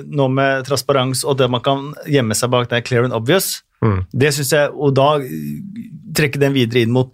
nå 0.06 0.30
med 0.30 0.68
transparens 0.70 1.26
og 1.26 1.40
det 1.42 1.50
man 1.50 1.66
kan 1.66 1.94
gjemme 2.06 2.38
seg 2.38 2.54
bak, 2.54 2.70
det 2.70 2.80
er 2.80 2.86
clear 2.86 3.08
and 3.08 3.18
obvious. 3.18 3.64
Mm. 3.82 4.04
Det 4.14 4.32
synes 4.38 4.54
jeg, 4.54 4.70
Og 4.72 4.94
da 4.98 5.10
trekke 6.18 6.42
den 6.42 6.56
videre 6.56 6.86
inn 6.86 6.94
mot 6.96 7.12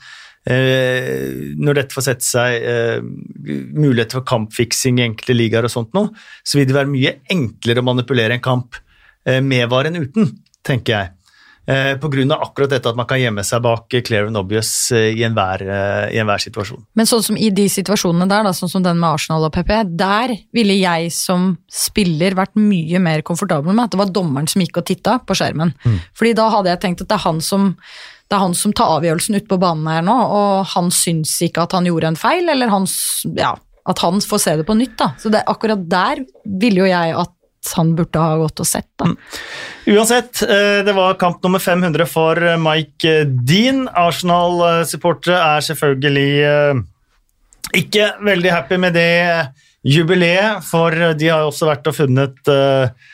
eh, 0.49 1.53
Når 1.57 1.79
dette 1.79 1.97
får 1.97 2.07
sette 2.07 2.27
seg 2.27 2.67
eh, 2.73 2.99
muligheter 3.01 4.19
for 4.19 4.27
kampfiksing 4.27 5.01
i 5.01 5.07
enkelte 5.09 5.37
ligaer 5.37 5.67
og 5.67 5.73
sånt 5.73 5.95
noe, 5.97 6.13
så 6.43 6.59
vil 6.59 6.69
det 6.69 6.77
være 6.77 6.91
mye 6.91 7.17
enklere 7.33 7.83
å 7.83 7.89
manipulere 7.91 8.37
en 8.37 8.45
kamp 8.45 8.79
eh, 9.25 9.41
med 9.41 9.69
VAR 9.71 9.91
enn 9.91 10.03
uten, 10.03 10.31
tenker 10.67 10.97
jeg. 10.97 11.15
Eh, 11.71 11.93
av 11.93 12.41
akkurat 12.41 12.71
dette 12.73 12.89
at 12.89 12.97
man 12.97 13.05
kan 13.05 13.19
gjemme 13.21 13.43
seg 13.45 13.61
bak 13.61 13.93
clear 14.03 14.25
and 14.25 14.37
obvious 14.37 14.91
eh, 14.91 15.13
i 15.13 15.21
enhver, 15.23 15.61
eh, 15.61 16.15
i 16.15 16.17
enhver 16.17 16.41
situasjon. 16.41 16.81
Men 16.97 17.05
sånn 17.05 17.21
som 17.21 17.37
i 17.37 17.51
de 17.53 17.67
situasjonene 17.69 18.25
der, 18.27 18.47
da, 18.47 18.53
sånn 18.57 18.71
som 18.71 18.83
den 18.83 18.97
med 18.97 19.13
Arsenal 19.13 19.45
og 19.45 19.53
PP, 19.53 19.69
der 19.99 20.33
ville 20.57 20.79
jeg 20.79 21.11
som 21.13 21.51
spiller 21.69 22.33
vært 22.35 22.57
mye 22.57 22.99
mer 22.99 23.21
komfortabel 23.21 23.75
med 23.75 23.85
at 23.85 23.93
det 23.93 24.01
var 24.01 24.09
dommeren 24.09 24.49
som 24.49 24.63
gikk 24.65 24.81
og 24.81 24.87
titta 24.89 25.19
på 25.21 25.37
skjermen. 25.37 25.75
Fordi 26.17 26.33
da 26.41 26.49
hadde 26.55 26.73
jeg 26.73 26.81
tenkt 26.81 27.05
at 27.05 27.11
det 27.13 27.19
er 27.19 27.25
han 27.27 27.43
som 27.45 27.75
det 28.31 28.37
er 28.37 28.45
han 28.45 28.53
som 28.55 28.71
tar 28.71 28.93
avgjørelsen 28.95 29.35
ute 29.35 29.49
på 29.51 29.59
banen 29.59 29.89
her 29.91 30.05
nå, 30.07 30.15
og 30.15 30.69
han 30.71 30.87
syns 30.95 31.33
ikke 31.43 31.65
at 31.65 31.73
han 31.75 31.89
gjorde 31.89 32.13
en 32.13 32.19
feil, 32.19 32.47
eller 32.47 32.71
han, 32.71 32.85
ja, 33.35 33.51
at 33.91 33.99
han 34.05 34.23
får 34.23 34.39
se 34.45 34.53
det 34.61 34.65
på 34.69 34.77
nytt. 34.79 34.95
da. 35.01 35.09
Så 35.19 35.27
det, 35.33 35.43
akkurat 35.51 35.83
der 35.91 36.23
ville 36.47 36.85
jo 36.85 36.87
jeg 36.87 37.15
at 37.19 37.35
han 37.75 37.91
burde 37.97 38.21
ha 38.23 38.37
gått 38.39 38.63
og 38.63 38.69
sett. 38.69 38.87
da. 38.97 39.11
Uansett, 39.91 40.41
eh, 40.47 40.79
det 40.87 40.95
var 40.95 41.19
kamp 41.19 41.43
nummer 41.43 41.59
500 41.59 42.07
for 42.07 42.39
Mike 42.57 43.13
Dean. 43.43 43.83
Arsenal-supportere 43.87 45.35
er 45.57 45.67
selvfølgelig 45.67 46.31
eh, 46.47 46.81
ikke 47.83 48.13
veldig 48.31 48.55
happy 48.55 48.79
med 48.79 48.95
det 48.95 49.11
jubileet, 49.83 50.63
for 50.63 50.95
de 51.19 51.27
har 51.27 51.43
jo 51.43 51.51
også 51.51 51.67
vært 51.67 51.91
og 51.91 51.99
funnet 51.99 52.53
eh, 52.55 53.11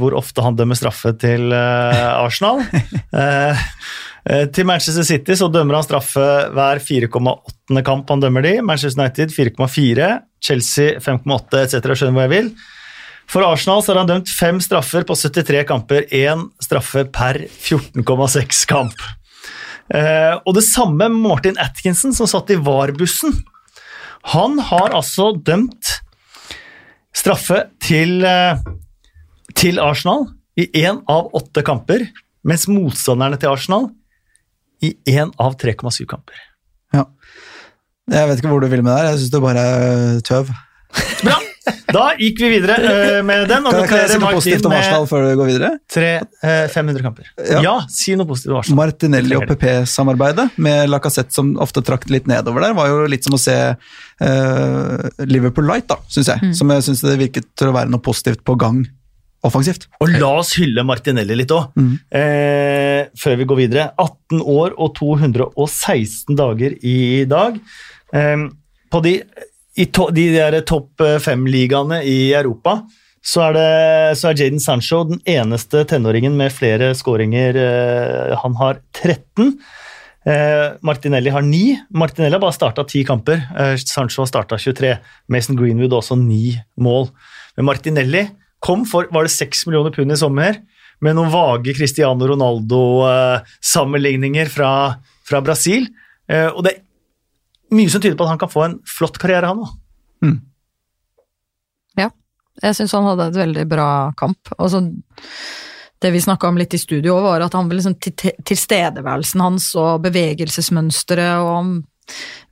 hvor 0.00 0.18
ofte 0.18 0.42
han 0.42 0.56
dømmer 0.58 0.74
straffe 0.74 1.14
til 1.20 1.52
Arsenal. 1.54 2.64
Eh, 4.28 4.44
til 4.52 4.66
Manchester 4.68 5.06
City 5.08 5.36
så 5.40 5.48
dømmer 5.48 5.78
han 5.78 5.86
straffe 5.86 6.24
hver 6.52 6.82
4,8. 6.84 7.82
kamp 7.84 8.10
han 8.12 8.20
dømmer 8.20 8.44
de. 8.44 8.58
Manchester 8.60 9.00
United 9.00 9.32
4,4, 9.32 10.08
Chelsea 10.44 10.98
5,8 11.00 11.62
etc. 11.62 11.94
Skjønner 11.96 12.18
hva 12.18 12.26
jeg 12.26 12.34
vil. 12.34 12.50
For 13.28 13.44
Arsenal 13.44 13.82
så 13.84 13.92
har 13.92 14.02
han 14.02 14.10
dømt 14.10 14.32
fem 14.32 14.60
straffer 14.64 15.04
på 15.08 15.16
73 15.16 15.64
kamper, 15.68 16.04
én 16.12 16.46
straffe 16.64 17.04
per 17.12 17.42
14,6 17.48 18.64
kamp. 18.68 19.04
Eh, 19.88 20.34
og 20.44 20.56
det 20.56 20.64
samme 20.68 21.08
Martin 21.12 21.56
Atkinson, 21.60 22.12
som 22.16 22.28
satt 22.28 22.52
i 22.52 22.60
VAR-bussen. 22.60 23.32
Han 24.34 24.58
har 24.60 24.96
altså 24.96 25.30
dømt 25.44 25.94
straffe 27.16 27.64
til, 27.80 28.24
eh, 28.24 28.60
til 29.54 29.80
Arsenal 29.80 30.28
i 30.56 30.68
én 30.84 31.00
av 31.08 31.30
åtte 31.32 31.64
kamper, 31.64 32.08
mens 32.44 32.68
motstanderne 32.68 33.40
til 33.40 33.48
Arsenal 33.48 33.88
i 34.84 34.94
én 35.10 35.32
av 35.42 35.56
3,7 35.60 36.04
kamper. 36.10 36.38
Ja. 36.94 37.04
Jeg 38.08 38.30
vet 38.30 38.40
ikke 38.40 38.52
hvor 38.54 38.62
du 38.64 38.70
vil 38.72 38.82
med 38.82 38.94
det 38.94 38.98
her, 39.02 39.10
jeg 39.12 39.20
syns 39.24 39.34
det 39.34 39.44
bare 39.44 39.68
er 39.68 40.24
tøv. 40.26 40.54
Bra! 41.24 41.38
Da 41.92 42.04
gikk 42.16 42.38
vi 42.40 42.48
videre 42.54 42.76
eh, 42.80 43.18
med 43.24 43.42
den. 43.48 43.66
Og 43.68 43.74
Kan 43.74 43.88
kan 43.90 43.98
jeg 44.00 44.10
si 44.14 44.18
noe 44.20 44.30
positivt 44.32 44.66
om 44.68 44.72
Arsenal 44.76 45.04
før 45.08 45.24
du 45.26 45.30
går 45.36 45.48
videre? 45.50 45.70
tre, 45.92 46.10
eh, 46.44 46.64
500 46.72 47.04
kamper. 47.04 47.28
Ja. 47.44 47.60
Ja. 47.64 47.74
si 47.92 48.14
noe 48.16 48.28
positivt 48.28 48.54
om 48.54 48.60
Arsenal. 48.62 48.78
Martinelli 48.80 49.36
og 49.36 49.44
PP-samarbeidet 49.50 50.46
med 50.64 50.88
Lacassette 50.88 51.36
som 51.36 51.54
ofte 51.60 51.82
trakk 51.84 52.08
litt 52.12 52.28
nedover 52.30 52.64
der, 52.64 52.76
var 52.76 52.88
jo 52.88 53.04
litt 53.08 53.28
som 53.28 53.36
å 53.36 53.40
se 53.40 53.56
eh, 53.76 55.08
Liverpool 55.28 55.68
Light, 55.68 55.88
da, 55.92 55.98
syns 56.12 56.32
jeg. 56.32 56.54
Som 56.56 56.72
jeg 56.72 56.86
syns 56.88 57.04
det 57.04 57.18
virket 57.20 57.50
til 57.58 57.68
å 57.72 57.76
være 57.76 57.92
noe 57.92 58.04
positivt 58.04 58.44
på 58.48 58.56
gang 58.60 58.82
offensivt. 59.46 59.86
Og 60.02 60.10
la 60.18 60.30
oss 60.40 60.54
hylle 60.58 60.84
Martinelli 60.86 61.36
litt 61.38 61.52
òg, 61.54 61.76
eh, 62.10 63.06
før 63.18 63.36
vi 63.38 63.48
går 63.48 63.60
videre. 63.62 63.90
18 63.98 64.40
år 64.42 64.74
og 64.76 64.94
216 64.98 66.36
dager 66.38 66.74
i 66.82 67.24
dag. 67.28 67.58
Eh, 68.12 68.48
på 68.90 69.02
de, 69.04 69.18
i 69.76 69.86
to, 69.92 70.08
de 70.10 70.30
der 70.34 70.60
topp 70.66 71.04
fem-ligaene 71.22 72.02
i 72.02 72.32
Europa 72.32 72.80
så 73.28 73.48
er, 73.48 73.56
det, 73.56 74.18
så 74.20 74.30
er 74.30 74.38
Jaden 74.38 74.62
Sancho 74.62 75.02
den 75.08 75.20
eneste 75.28 75.82
tenåringen 75.90 76.36
med 76.38 76.54
flere 76.54 76.92
skåringer. 76.96 77.58
Eh, 77.60 78.34
han 78.40 78.56
har 78.60 78.80
13. 78.96 79.52
Eh, 80.28 80.66
Martinelli 80.86 81.32
har 81.34 81.44
9. 81.44 81.76
Martinelli 81.90 82.38
har 82.38 82.42
bare 82.42 82.56
starta 82.56 82.86
10 82.86 83.04
kamper. 83.08 83.42
Eh, 83.58 83.74
Sancho 83.82 84.22
har 84.22 84.30
starta 84.30 84.58
23. 84.58 84.94
Mason 85.28 85.58
Greenwood 85.58 85.98
også 85.98 86.16
9 86.20 86.56
mål. 86.80 87.10
Men 87.56 87.68
Martinelli 87.68 88.24
kom 88.64 88.86
for 88.88 89.02
var 89.14 89.22
det 89.26 89.32
6 89.34 89.66
millioner 89.68 89.92
pund 89.94 90.12
i 90.12 90.16
sommer, 90.18 90.52
med 91.04 91.12
noen 91.14 91.30
vage 91.30 91.74
Cristiano 91.76 92.26
Ronaldo-sammenligninger 92.26 94.46
fra, 94.50 94.70
fra 95.28 95.40
Brasil. 95.44 95.82
Eh, 96.26 96.50
og 96.50 96.64
det 96.66 96.72
er 96.74 96.82
mye 97.76 97.90
som 97.92 98.00
tyder 98.02 98.18
på 98.18 98.24
at 98.26 98.32
han 98.34 98.42
kan 98.42 98.50
få 98.50 98.60
en 98.66 98.78
flott 98.88 99.18
karriere, 99.22 99.46
han 99.46 99.62
òg. 99.62 99.70
Ja, 101.98 102.08
jeg 102.64 102.74
syns 102.74 102.94
han 102.96 103.06
hadde 103.06 103.28
et 103.30 103.38
veldig 103.38 103.66
bra 103.70 103.88
kamp. 104.18 104.38
Og 104.58 104.66
så 104.72 104.78
det 105.98 106.12
vi 106.14 106.20
snakka 106.22 106.48
om 106.48 106.58
litt 106.58 106.74
i 106.74 106.78
studio, 106.78 107.16
var 107.22 107.42
at 107.42 107.54
han 107.58 107.70
liksom 107.70 107.96
tilstedeværelsen 107.98 109.40
hans 109.42 109.72
og 109.78 110.02
bevegelsesmønsteret 110.04 111.42
og 111.42 111.48
han 111.56 111.72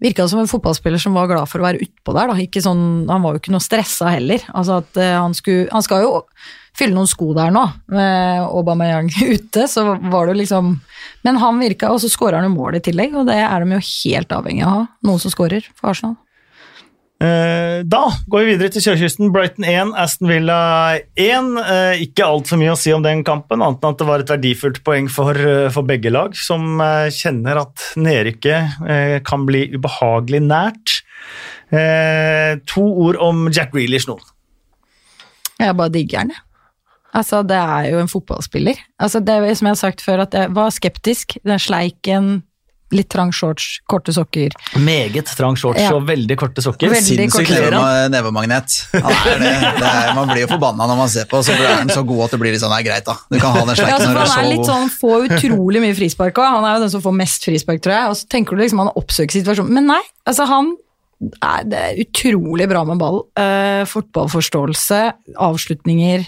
virka 0.02 0.26
som 0.28 0.42
en 0.42 0.50
fotballspiller 0.50 1.00
som 1.02 1.16
var 1.16 1.30
glad 1.30 1.48
for 1.50 1.62
å 1.62 1.66
være 1.66 1.82
utpå 1.86 2.14
der. 2.16 2.32
Da. 2.32 2.62
Sånn, 2.66 2.84
han 3.08 3.24
var 3.24 3.34
jo 3.34 3.42
ikke 3.42 3.54
noe 3.54 3.64
stressa 3.64 4.12
heller. 4.14 4.44
Altså 4.52 4.80
at 4.82 5.00
uh, 5.00 5.12
han, 5.22 5.36
skulle, 5.36 5.68
han 5.72 5.84
skal 5.86 6.04
jo 6.04 6.12
fylle 6.76 6.96
noen 6.96 7.08
sko 7.08 7.30
der 7.36 7.54
nå, 7.54 7.62
med 7.92 8.44
Aubameyang 8.44 9.08
ute, 9.34 9.64
så 9.70 9.86
var 10.12 10.28
det 10.28 10.36
liksom 10.42 10.74
Men 11.24 11.40
han 11.40 11.62
virka, 11.62 11.90
og 11.90 12.02
så 12.02 12.10
skårer 12.12 12.40
han 12.40 12.50
jo 12.50 12.56
mål 12.58 12.78
i 12.78 12.84
tillegg, 12.84 13.16
og 13.16 13.30
det 13.30 13.38
er 13.40 13.64
de 13.64 13.78
jo 13.78 13.82
helt 13.88 14.36
avhengig 14.36 14.66
av 14.66 14.68
å 14.68 14.78
ha. 14.82 14.86
Noen 15.08 15.22
som 15.22 15.32
skårer 15.32 15.64
for 15.74 15.94
Arsenal. 15.94 16.18
Eh, 17.20 17.82
Da 17.88 18.02
går 18.28 18.44
vi 18.44 18.50
videre 18.52 18.72
til 18.74 18.82
Sørkysten. 18.84 19.30
Brighton 19.32 19.64
1, 19.64 19.94
Aston 19.96 20.28
Villa 20.28 20.58
1. 21.16 21.56
Eh, 21.62 22.02
Ikke 22.04 22.26
altfor 22.26 22.60
mye 22.60 22.74
å 22.74 22.78
si 22.78 22.92
om 22.92 23.02
den 23.04 23.24
kampen, 23.24 23.62
annet 23.64 23.84
enn 23.84 23.94
at 23.94 23.98
det 24.02 24.08
var 24.08 24.20
et 24.24 24.32
verdifullt 24.34 24.82
poeng 24.84 25.08
for, 25.10 25.32
eh, 25.32 25.68
for 25.70 25.82
begge 25.82 26.12
lag, 26.12 26.34
som 26.36 26.78
kjenner 27.12 27.62
at 27.62 27.76
nedrykket 27.96 29.24
kan 29.24 29.46
bli 29.46 29.68
ubehagelig 29.72 30.42
nært. 30.44 31.02
To 32.66 32.82
ord 32.82 33.16
om 33.16 33.48
Jack 33.50 33.72
Reelish 33.74 34.06
nå. 34.06 34.18
Jeg 35.58 35.74
bare 35.76 35.90
digger 35.90 36.18
han, 36.18 36.28
jeg. 36.28 36.42
Altså, 37.16 37.40
det 37.46 37.56
er 37.56 37.90
jo 37.92 37.98
en 37.98 38.08
fotballspiller. 38.12 38.76
Altså, 39.00 39.20
det 39.24 39.56
som 39.56 39.66
jeg 39.66 39.72
har 39.72 39.80
sagt 39.80 40.02
før, 40.04 40.20
at 40.26 40.32
jeg 40.36 40.52
var 40.54 40.68
skeptisk. 40.70 41.38
Den 41.44 41.58
sleiken, 41.58 42.42
litt 42.94 43.08
trang 43.10 43.32
shorts, 43.34 43.80
korte 43.90 44.12
sokker. 44.14 44.54
Meget 44.78 45.30
trang 45.36 45.56
shorts 45.58 45.80
Ja. 45.82 45.90
og 45.96 46.06
veldig 46.06 46.36
korte 46.38 46.62
sokker. 46.62 46.94
Sinnssykt 46.94 47.50
Nevemagnet. 48.12 48.76
Ja, 48.94 49.02
er 49.02 49.40
det. 49.42 49.52
det 49.80 49.90
er, 49.90 50.12
man 50.14 50.30
blir 50.30 50.44
jo 50.44 50.50
forbanna 50.54 50.86
når 50.86 51.00
man 51.00 51.10
ser 51.10 51.26
på, 51.30 51.42
så 51.42 51.56
er 51.56 51.82
den 51.82 51.90
så 51.94 52.04
god 52.06 52.26
at 52.28 52.36
det 52.36 52.40
blir 52.42 52.54
litt 52.54 52.62
sånn 52.62 52.74
Nei, 52.76 52.82
greit, 52.86 53.06
da. 53.08 53.16
Du 53.30 53.38
kan 53.40 53.54
ha 53.56 53.64
den 53.64 53.74
Ja, 53.74 53.96
altså, 53.96 54.10
når 54.12 54.18
du 54.18 54.22
er 54.22 54.32
han 54.34 54.44
er 54.44 54.50
litt 54.52 54.62
god. 54.62 54.70
sånn, 54.70 54.90
får 55.00 55.28
utrolig 55.30 55.82
mye 55.82 55.96
frispark 55.98 56.38
òg. 56.42 56.50
Han 56.58 56.66
er 56.68 56.76
jo 56.76 56.84
den 56.86 56.92
som 56.94 57.04
får 57.04 57.16
mest 57.16 57.48
frispark, 57.48 57.82
tror 57.82 57.96
jeg. 57.96 58.10
Og 58.12 58.18
så 58.20 58.28
tenker 58.36 58.56
du 58.56 58.62
liksom 58.62 58.82
han 58.84 58.92
oppsøker 58.94 59.40
situasjonen. 59.40 59.74
Men 59.80 59.90
nei, 59.94 60.02
altså 60.28 60.46
han 60.50 60.74
er, 61.40 61.64
det 61.66 61.80
er 61.80 62.00
utrolig 62.04 62.68
bra 62.70 62.84
med 62.88 63.00
ball. 63.00 63.22
Uh, 63.38 63.82
fotballforståelse, 63.88 65.02
avslutninger. 65.48 66.26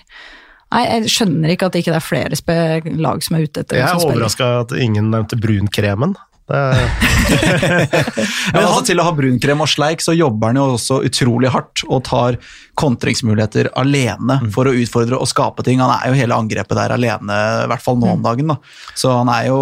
Nei, 0.68 0.82
jeg 0.84 1.12
skjønner 1.12 1.52
ikke 1.54 1.68
at 1.68 1.76
det 1.76 1.84
ikke 1.84 1.96
er 1.96 2.04
flere 2.04 2.96
lag 3.00 3.22
som 3.24 3.38
er 3.38 3.46
ute 3.48 3.62
etter 3.64 3.78
Jeg 3.80 3.88
er 3.88 4.02
overraska 4.04 4.48
at 4.66 4.74
ingen 4.76 5.08
nevnte 5.14 5.38
brunkremen. 5.40 6.12
Men 8.52 8.62
altså, 8.62 8.84
til 8.88 9.00
å 9.00 9.04
ha 9.04 9.12
brunkrem 9.12 9.60
og 9.64 9.68
sleik, 9.68 10.00
så 10.04 10.12
jobber 10.16 10.52
han 10.52 10.60
jo 10.60 10.64
også 10.78 11.02
utrolig 11.04 11.50
hardt 11.52 11.82
og 11.88 12.04
tar 12.08 12.38
kontringsmuligheter 12.78 13.68
alene 13.76 14.38
for 14.54 14.70
å 14.70 14.72
utfordre 14.78 15.18
og 15.18 15.28
skape 15.28 15.62
ting. 15.66 15.82
Han 15.82 15.92
er 15.92 16.08
jo 16.08 16.14
hele 16.20 16.38
angrepet 16.38 16.78
der 16.78 16.94
alene, 16.94 17.36
i 17.64 17.66
hvert 17.72 17.84
fall 17.84 17.98
nå 18.00 18.08
om 18.14 18.22
dagen. 18.24 18.48
Da. 18.54 18.58
Så 18.96 19.06
han 19.12 19.28
er 19.32 19.44
jo 19.50 19.60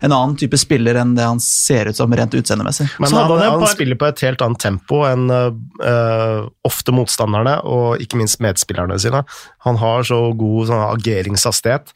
en 0.00 0.10
annen 0.10 0.36
type 0.40 0.58
spiller 0.60 0.94
enn 1.02 1.14
det 1.18 1.26
han 1.28 1.40
ser 1.42 1.84
ut 1.92 1.98
som 1.98 2.12
rent 2.16 2.34
utseendemessig. 2.34 2.88
men 2.98 3.12
han, 3.12 3.30
han 3.30 3.60
han 3.60 3.68
spiller 3.70 3.96
på 4.00 4.06
et 4.10 4.24
helt 4.26 4.42
annet 4.42 4.60
tempo 4.62 5.04
enn 5.06 5.30
uh, 5.30 6.40
ofte 6.66 6.90
motstanderne, 6.96 7.60
og 7.68 8.02
ikke 8.02 8.18
minst 8.20 8.42
medspillerne 8.42 8.98
sine. 9.02 9.20
Han 9.68 9.76
har 9.82 9.98
så 10.08 10.20
god 10.36 10.62
sånn, 10.72 10.86
ageringshastighet. 10.96 11.86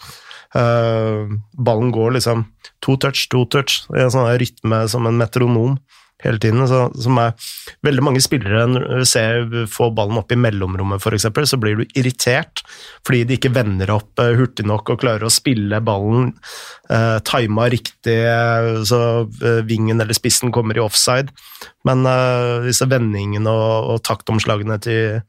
Øh, 0.58 1.30
ballen 1.54 1.92
går 1.94 2.16
liksom 2.16 2.44
to 2.82 2.96
touch, 2.96 3.28
to 3.30 3.44
touch, 3.46 3.84
i 3.94 4.02
en 4.02 4.12
sånn 4.12 4.30
rytme 4.40 4.82
som 4.90 5.06
en 5.06 5.20
metronom 5.20 5.78
hele 6.24 6.38
tiden. 6.38 6.66
Så, 6.68 6.80
som 7.02 7.18
er 7.20 7.32
veldig 7.86 8.04
mange 8.04 8.22
spillere 8.24 8.66
når 8.68 9.04
ser 9.08 9.46
få 9.70 9.90
ballen 9.96 10.18
opp 10.20 10.32
i 10.32 10.38
mellomrommet, 10.40 11.00
f.eks., 11.00 11.28
så 11.50 11.60
blir 11.60 11.80
du 11.80 11.96
irritert 11.98 12.64
fordi 13.06 13.22
de 13.28 13.38
ikke 13.38 13.54
vender 13.54 13.92
opp 13.94 14.20
eh, 14.20 14.34
hurtig 14.38 14.66
nok 14.68 14.92
og 14.92 15.00
klarer 15.02 15.26
å 15.26 15.32
spille 15.32 15.80
ballen 15.84 16.32
uh, 16.90 17.18
tima 17.26 17.68
riktig, 17.72 18.18
eh, 18.28 18.82
så 18.86 19.00
eh, 19.40 19.62
vingen 19.66 20.00
eller 20.00 20.16
spissen 20.16 20.52
kommer 20.54 20.76
i 20.76 20.84
offside. 20.84 21.32
Men 21.88 22.04
eh, 22.08 22.68
disse 22.68 22.88
vendingene 22.90 23.50
og, 23.50 23.94
og 23.94 24.04
taktomslagene 24.06 24.80
til, 24.84 25.20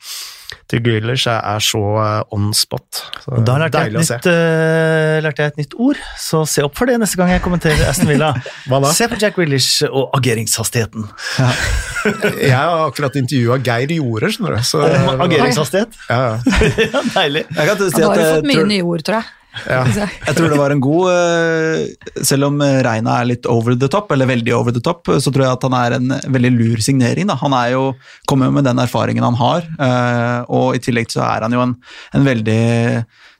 til 0.71 0.81
Grealish 0.85 1.27
er, 1.31 1.39
er 1.55 1.63
så 1.63 1.81
eh, 2.01 2.35
on 2.35 2.49
spot. 2.55 3.01
Så 3.23 3.33
Og 3.37 3.45
Da 3.47 3.57
lærte 3.61 3.81
jeg, 3.83 3.93
et 3.93 3.99
nytt, 4.01 4.27
uh, 4.29 5.17
lærte 5.25 5.43
jeg 5.45 5.53
et 5.53 5.59
nytt 5.61 5.75
ord, 5.87 5.99
så 6.19 6.43
se 6.49 6.63
opp 6.65 6.77
for 6.79 6.89
det 6.91 6.97
neste 7.01 7.19
gang 7.19 7.33
jeg 7.33 7.43
kommenterer 7.45 7.83
Aston 7.89 8.09
Villa. 8.11 8.31
Hva 8.69 8.81
da? 8.85 8.93
Se 8.95 9.07
på 9.11 9.19
Jack 9.21 9.35
Grealish 9.39 9.83
og 9.89 10.11
ageringshastigheten. 10.19 11.07
Jeg 12.41 12.55
har 12.57 12.87
akkurat 12.87 13.13
intervjua 13.19 13.59
Geir 13.61 13.91
Jorde, 13.93 14.31
skjønner 14.33 14.57
du. 14.57 14.63
Så, 14.65 14.79
Om 14.81 15.21
ageringshastighet. 15.27 15.99
ja, 16.09 16.21
ja. 16.31 16.71
ja, 16.87 17.03
deilig. 17.13 17.43
Jeg 17.53 17.67
kan 17.69 17.77
si 17.83 17.91
at 17.91 18.07
har 18.07 18.21
jo 18.23 18.31
fått 18.39 18.49
mye 18.49 18.57
tror- 18.57 18.71
nye 18.71 18.87
ord, 18.93 19.03
tror 19.05 19.19
jeg. 19.19 19.29
Ja. 19.67 19.81
Jeg 20.27 20.35
tror 20.37 20.51
det 20.51 20.59
var 20.59 20.71
en 20.71 20.81
god 20.83 21.09
eh, 21.11 22.21
Selv 22.23 22.47
om 22.47 22.61
Reina 22.61 23.17
er 23.19 23.27
litt 23.33 23.47
over 23.51 23.75
the 23.75 23.89
top, 23.91 24.11
eller 24.15 24.29
veldig 24.29 24.53
over 24.55 24.75
the 24.75 24.83
top, 24.83 25.09
så 25.11 25.33
tror 25.33 25.45
jeg 25.45 25.57
at 25.57 25.65
han 25.67 25.75
er 25.75 25.97
en 25.97 26.13
veldig 26.31 26.51
lur 26.55 26.83
signering. 26.83 27.27
Da. 27.27 27.35
Han 27.41 27.55
er 27.57 27.73
jo, 27.75 27.83
kommer 28.29 28.47
jo 28.47 28.55
med 28.55 28.67
den 28.69 28.79
erfaringen 28.81 29.25
han 29.27 29.39
har, 29.39 29.67
eh, 29.87 30.39
og 30.47 30.77
i 30.77 30.83
tillegg 30.83 31.11
så 31.11 31.25
er 31.27 31.47
han 31.47 31.55
jo 31.55 31.65
en, 31.65 31.75
en 32.15 32.27
veldig 32.27 32.61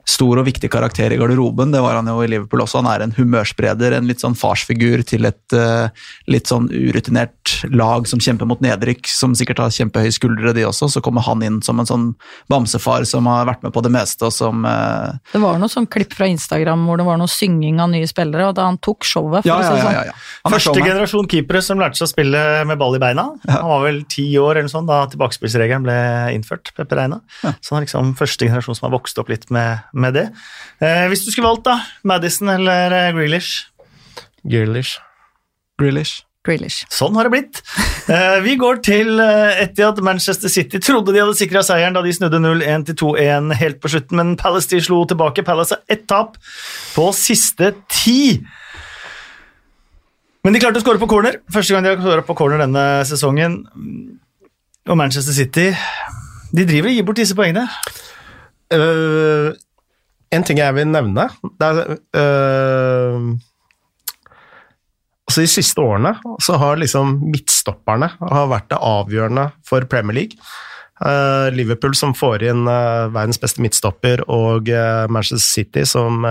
stor 0.08 0.42
og 0.42 0.48
viktig 0.48 0.70
karakter 0.72 1.14
i 1.14 1.20
garderoben. 1.20 1.74
Det 1.74 1.82
var 1.84 1.98
han 2.00 2.10
jo 2.10 2.20
i 2.24 2.30
Liverpool 2.32 2.64
også. 2.66 2.82
Han 2.82 2.90
er 2.92 3.06
en 3.06 3.16
humørspreder, 3.16 3.96
en 3.98 4.10
litt 4.10 4.24
sånn 4.24 4.38
farsfigur 4.38 5.04
til 5.08 5.28
et 5.30 5.56
uh, 5.58 5.92
litt 6.32 6.52
sånn 6.52 6.70
urutinert 6.72 7.56
lag 7.70 8.08
som 8.10 8.22
kjemper 8.24 8.50
mot 8.50 8.62
nedrykk, 8.64 9.10
som 9.12 9.36
sikkert 9.38 9.62
har 9.64 9.76
kjempehøye 9.76 10.14
skuldre, 10.16 10.56
de 10.58 10.66
også. 10.68 10.90
Så 10.92 11.04
kommer 11.06 11.26
han 11.28 11.44
inn 11.46 11.62
som 11.66 11.82
en 11.82 11.90
sånn 11.90 12.08
bamsefar 12.52 13.06
som 13.10 13.30
har 13.30 13.48
vært 13.50 13.66
med 13.66 13.76
på 13.76 13.84
det 13.86 13.94
meste, 13.94 14.30
og 14.30 14.36
som 14.36 14.66
uh, 14.68 15.18
Det 15.34 15.42
var 15.44 15.62
noe 15.62 15.72
sånn 15.72 15.90
klipp 15.92 16.16
fra 16.18 16.30
Instagram 16.32 16.88
hvor 16.88 17.02
det 17.02 17.08
var 17.08 17.22
noe 17.22 17.32
synging 17.32 17.82
av 17.84 17.92
nye 17.94 18.10
spillere, 18.10 18.50
og 18.50 18.58
da 18.58 18.68
han 18.70 18.80
tok 18.82 19.08
showet, 19.08 19.46
for 19.46 19.52
ja, 19.52 19.60
å 19.60 19.66
si 19.66 19.72
ja, 19.72 19.78
det 19.78 19.86
sånn. 19.86 19.98
ja, 19.98 20.06
ja, 20.12 20.16
ja. 20.16 20.52
Første 20.52 20.78
generasjon 20.82 21.30
keepere 21.32 21.62
som 21.66 21.82
lærte 21.82 22.00
seg 22.00 22.10
å 22.10 22.12
spille 22.12 22.42
med 22.68 22.80
ball 22.82 22.98
i 22.98 23.02
beina. 23.02 23.28
Han 23.48 23.70
var 23.70 23.86
vel 23.86 24.02
ti 24.10 24.26
år 24.42 24.60
eller 24.60 24.72
sånn 24.72 24.90
da 24.90 25.04
tilbakespillsregelen 25.12 25.86
ble 25.86 25.98
innført. 26.36 26.74
Peppe 26.78 26.98
Reina. 26.98 27.22
Så 27.42 27.74
han 27.74 27.82
er 27.82 27.88
liksom 27.88 28.14
første 28.20 28.48
generasjon 28.48 28.78
som 28.78 28.88
har 28.88 28.96
vokst 28.96 29.20
opp 29.22 29.32
litt 29.32 29.48
med, 29.54 29.86
med 29.94 30.18
det. 30.18 30.26
Eh, 30.82 31.06
hvis 31.12 31.26
du 31.26 31.32
skulle 31.32 31.48
valgt, 31.48 31.68
da? 31.68 31.80
Madison 32.08 32.52
eller 32.54 32.94
eh, 32.96 33.14
Grealish? 33.16 33.68
Grealish. 34.48 34.98
Grealish. 35.82 36.22
Grealish. 36.42 36.82
Sånn 36.90 37.14
har 37.20 37.28
det 37.28 37.34
blitt. 37.36 37.60
Eh, 38.10 38.40
vi 38.42 38.56
går 38.58 38.80
til 38.86 39.22
etter 39.22 39.92
at 39.92 40.00
Manchester 40.02 40.50
City 40.50 40.80
trodde 40.82 41.14
de 41.14 41.22
hadde 41.22 41.38
sikra 41.38 41.62
seieren 41.66 41.94
da 41.94 42.02
de 42.02 42.14
snudde 42.16 42.40
0-1 42.42 42.88
til 42.90 42.98
2-1 43.04 43.54
helt 43.60 43.78
på 43.84 43.92
slutten, 43.94 44.18
men 44.18 44.34
Palace 44.42 44.72
de 44.72 44.82
slo 44.82 45.04
tilbake. 45.10 45.46
Palace 45.46 45.78
har 45.78 45.84
ett 45.94 46.08
tap 46.10 46.40
på 46.96 47.06
siste 47.14 47.76
ti. 47.94 48.42
Men 50.42 50.56
de 50.56 50.64
klarte 50.64 50.82
å 50.82 50.84
skåre 50.84 51.02
på 51.02 51.10
corner. 51.12 51.38
Første 51.54 51.76
gang 51.76 51.86
de 51.86 51.94
har 51.94 52.02
skåra 52.02 52.26
på 52.26 52.38
corner 52.40 52.64
denne 52.64 52.86
sesongen. 53.06 53.62
Og 54.90 54.98
Manchester 54.98 55.38
City 55.38 55.70
de 56.52 56.66
driver 56.68 56.90
og 56.90 56.98
gir 56.98 57.06
bort 57.08 57.22
disse 57.22 57.38
poengene. 57.38 57.68
Eh, 58.72 59.52
en 60.32 60.46
ting 60.48 60.62
jeg 60.62 60.76
vil 60.78 60.88
nevne 60.92 61.28
det 61.60 61.68
er, 61.68 61.96
øh, 62.22 63.32
altså 65.28 65.46
De 65.46 65.52
siste 65.52 65.84
årene 65.84 66.16
så 66.44 66.58
har 66.62 66.82
liksom 66.82 67.18
midtstopperne 67.32 68.12
har 68.20 68.52
vært 68.52 68.70
det 68.72 68.82
avgjørende 68.82 69.48
for 69.68 69.88
Premier 69.92 70.22
League. 70.22 70.52
Uh, 71.02 71.48
Liverpool 71.56 71.96
som 71.98 72.12
får 72.14 72.44
inn 72.52 72.68
uh, 72.68 73.08
verdens 73.10 73.40
beste 73.42 73.64
midtstopper, 73.64 74.22
og 74.30 74.68
uh, 74.70 75.08
Manchester 75.10 75.42
City 75.42 75.86
som 75.90 76.28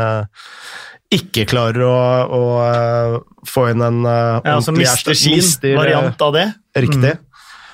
ikke 1.11 1.43
klarer 1.51 1.83
å, 1.89 1.97
å 2.31 3.49
få 3.51 3.65
inn 3.73 3.83
en 3.83 4.05
uh, 4.05 4.39
Ja, 4.45 4.61
altså 4.61 4.77
mister 4.77 5.17
sin 5.19 5.75
variant 5.75 6.23
av 6.23 6.37
det. 6.37 6.47
Riktig. 6.79 7.17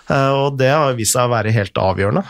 Eh, 0.06 0.32
og 0.38 0.56
det 0.60 0.70
har 0.70 0.94
vist 0.98 1.16
seg 1.16 1.26
å 1.26 1.32
være 1.34 1.54
helt 1.54 1.82
avgjørende. 1.82 2.22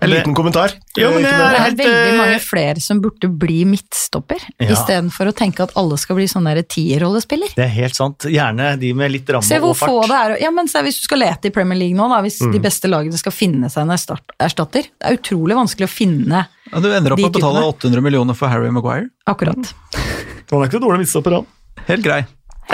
En 0.00 0.10
liten 0.10 0.34
kommentar. 0.36 0.72
Jo, 0.98 1.08
men 1.14 1.22
det 1.24 1.30
er 1.32 1.38
Det 1.38 1.60
er 1.60 1.76
veldig 1.78 2.10
eh, 2.12 2.16
mange 2.18 2.40
flere 2.44 2.80
som 2.84 2.98
burde 3.00 3.28
bli 3.32 3.62
midtstopper, 3.64 4.42
Ja. 4.60 4.68
istedenfor 4.74 5.30
å 5.30 5.34
tenke 5.34 5.62
at 5.64 5.72
alle 5.76 5.96
skal 5.98 6.16
bli 6.16 6.26
sånn 6.28 6.44
tierrollespiller. 6.68 7.54
Det 7.56 7.64
er 7.64 7.72
helt 7.72 7.96
sant. 7.96 8.18
Gjerne 8.28 8.78
de 8.78 8.92
med 8.92 9.10
litt 9.12 9.26
ramme 9.32 9.42
Se 9.46 9.58
hvor 9.58 9.74
få 9.74 10.02
det 10.06 10.18
er. 10.18 10.36
Ja, 10.42 10.50
men 10.50 10.68
se, 10.68 10.82
Hvis 10.82 11.00
du 11.00 11.04
skal 11.08 11.18
lete 11.24 11.46
i 11.48 11.50
Premier 11.50 11.78
League 11.78 11.96
nå, 11.96 12.08
da, 12.08 12.20
hvis 12.22 12.40
Mm. 12.42 12.52
de 12.52 12.58
beste 12.60 12.88
lagene 12.88 13.16
skal 13.18 13.32
finne 13.32 13.70
seg 13.72 13.82
en 13.82 13.90
erstatter 13.90 14.82
Det 14.82 15.02
er 15.02 15.16
utrolig 15.16 15.56
vanskelig 15.56 15.86
å 15.88 15.92
finne 15.92 16.46
Ja, 16.72 16.80
du 16.80 16.92
ender 16.92 17.12
opp 17.12 17.18
med 17.18 17.30
å 17.30 17.32
betale 17.32 17.64
800 17.64 18.02
millioner 18.02 18.34
for 18.34 18.48
Harry 18.48 18.70
Maguire. 18.70 19.08
akkurat. 19.26 19.72
Han 20.50 20.62
er 20.62 20.68
ikke 20.68 20.78
noe 20.80 20.90
dårlig 20.90 21.00
midtstopper, 21.06 21.32
han. 21.32 21.46
Helt 21.88 22.02
grei. 22.04 22.26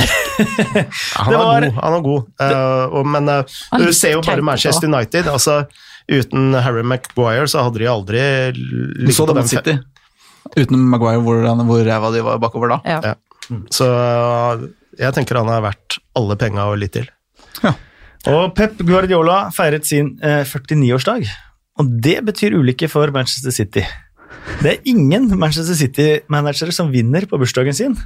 Han 1.17 1.33
er 1.33 1.39
var- 1.39 1.61
god, 1.61 1.73
han 1.83 1.93
er 1.95 2.01
god. 2.03 2.27
uh, 2.41 2.85
og, 2.99 3.07
men 3.07 3.29
uh, 3.29 3.43
du 3.79 3.93
ser 3.93 4.13
jo 4.17 4.23
bare 4.23 4.43
Manchester 4.43 4.89
United. 4.89 5.27
altså 5.29 5.67
Uten 6.11 6.55
Harry 6.65 6.83
Maguire 6.83 7.47
så 7.49 7.63
hadde 7.67 7.79
de 7.83 7.87
aldri 7.91 8.21
ligget 8.57 9.15
så 9.15 9.27
det 9.29 9.35
på 9.35 9.39
den 9.41 9.49
City. 9.49 9.77
Uten 10.59 10.79
Maguire, 10.91 11.21
hvor, 11.23 11.43
han- 11.47 11.67
hvor 11.69 11.85
ræva 11.87 12.11
de 12.15 12.23
var 12.27 12.39
bakover 12.43 12.69
da. 12.75 12.81
Ja. 12.85 13.01
Ja. 13.13 13.15
Så 13.71 13.87
eh, 13.93 14.67
jeg 14.99 15.15
tenker 15.15 15.39
han 15.39 15.49
er 15.49 15.63
verdt 15.65 15.99
alle 16.19 16.37
penga 16.37 16.67
og 16.73 16.79
litt 16.83 16.93
til. 16.99 17.09
Og 18.31 18.53
Pep 18.55 18.79
Guardiola 18.87 19.49
feiret 19.55 19.87
sin 19.89 20.13
eh, 20.23 20.45
49-årsdag, 20.47 21.27
og 21.81 21.89
det 22.05 22.21
betyr 22.25 22.55
ulykke 22.55 22.89
for 22.91 23.11
Manchester 23.15 23.51
City. 23.55 23.83
Det 24.63 24.71
er 24.77 24.79
ingen 24.91 25.27
Manchester 25.39 25.75
City-managere 25.79 26.73
som 26.75 26.91
vinner 26.95 27.27
på 27.31 27.39
bursdagen 27.41 27.75
sin. 27.75 27.97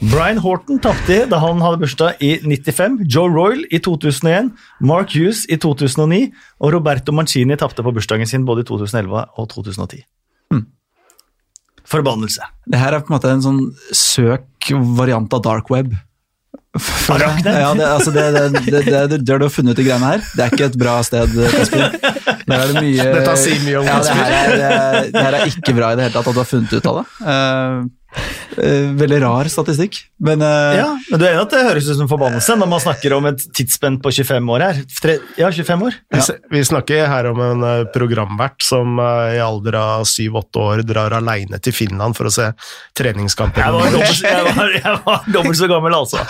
Brian 0.00 0.38
Horton 0.42 0.78
tapte 0.82 1.18
da 1.30 1.38
han 1.42 1.60
hadde 1.62 1.78
bursdag 1.82 2.22
i 2.24 2.32
95, 2.42 3.02
Joe 3.12 3.28
Royal 3.30 3.60
i 3.70 3.78
2001, 3.84 4.48
Mark 4.80 5.12
Hughes 5.14 5.44
i 5.52 5.58
2009, 5.60 6.32
og 6.64 6.72
Roberto 6.74 7.12
Mancini 7.14 7.56
tapte 7.60 7.84
på 7.86 7.92
bursdagen 7.94 8.26
sin 8.26 8.46
både 8.48 8.64
i 8.64 8.68
2011 8.70 9.26
og 9.38 9.48
2010. 9.52 10.02
Forbannelse. 11.92 12.46
Det 12.70 12.78
her 12.78 12.94
er 12.96 13.02
på 13.02 13.10
en 13.12 13.16
måte 13.18 13.30
en 13.34 13.42
sånn 13.44 13.60
søk 13.96 14.70
variant 14.96 15.32
av 15.34 15.42
dark 15.44 15.70
web. 15.72 15.92
Darknet? 16.72 17.48
Ja, 17.52 17.72
det, 17.76 17.84
altså 17.84 18.12
det, 18.14 18.22
det, 18.32 18.44
det, 18.54 18.70
det, 18.86 19.00
det, 19.10 19.18
det 19.18 19.20
du 19.26 19.44
har 19.44 19.50
funnet 19.52 19.74
ut 19.74 19.80
de 19.82 19.84
greiene 19.90 20.12
her, 20.14 20.22
det 20.38 20.44
er 20.46 20.54
ikke 20.54 20.68
et 20.70 20.78
bra 20.80 20.94
sted. 21.04 21.34
Der 21.36 22.54
er 22.56 22.70
det 22.70 22.78
mye 22.80 23.08
Dette 23.18 23.34
sier 23.40 23.58
mye 23.66 23.82
om 23.82 23.88
ja, 23.90 23.98
det, 24.00 24.14
her 24.16 24.32
er, 24.38 24.54
det, 24.56 24.70
er- 24.70 25.10
det 25.12 25.24
her 25.26 25.36
er 25.40 25.50
ikke 25.50 25.74
bra 25.76 25.90
i 25.92 25.98
det 26.00 26.06
hele 26.06 26.14
tatt 26.16 26.30
at 26.30 26.38
du 26.38 26.40
har 26.40 26.48
funnet 26.48 26.72
ut 26.78 26.88
av 26.92 27.00
det. 27.02 27.04
Eh, 27.34 27.82
veldig 28.56 29.18
rar 29.22 29.48
statistikk, 29.48 29.96
men 30.20 30.42
uh... 30.44 30.74
Ja, 30.76 30.88
men 31.10 31.20
du 31.20 31.24
er 31.24 31.32
enig 31.34 31.44
at 31.46 31.54
det 31.54 31.62
høres 31.64 31.86
ut 31.88 31.96
som 31.96 32.08
forbannelse 32.10 32.56
når 32.60 32.68
man 32.68 32.82
snakker 32.84 33.14
om 33.16 33.28
et 33.30 33.40
tidsspenn 33.56 33.96
på 34.04 34.12
25 34.12 34.50
år 34.52 34.64
her? 34.66 34.80
Tre, 35.00 35.14
ja, 35.40 35.48
25 35.54 35.84
år. 35.86 35.96
Vi, 36.12 36.20
vi 36.52 36.62
snakker 36.68 37.06
her 37.08 37.28
om 37.30 37.40
en 37.42 37.64
eh, 37.66 37.84
programvert 37.94 38.60
som 38.66 39.00
eh, 39.00 39.38
i 39.38 39.40
alder 39.42 39.78
av 39.80 40.04
7-8 40.08 40.62
år 40.66 40.82
drar 40.88 41.16
aleine 41.16 41.60
til 41.64 41.74
Finland 41.76 42.16
for 42.18 42.28
å 42.28 42.34
se 42.34 42.50
treningskamper. 42.98 43.64
Jeg 43.64 43.76
var 43.78 43.96
dobbelt, 43.96 44.22
jeg 44.28 44.44
var, 44.58 44.76
jeg 44.82 45.00
var 45.06 45.26
dobbelt 45.38 45.60
så 45.62 45.70
gammel, 45.72 45.96
altså. 45.96 46.20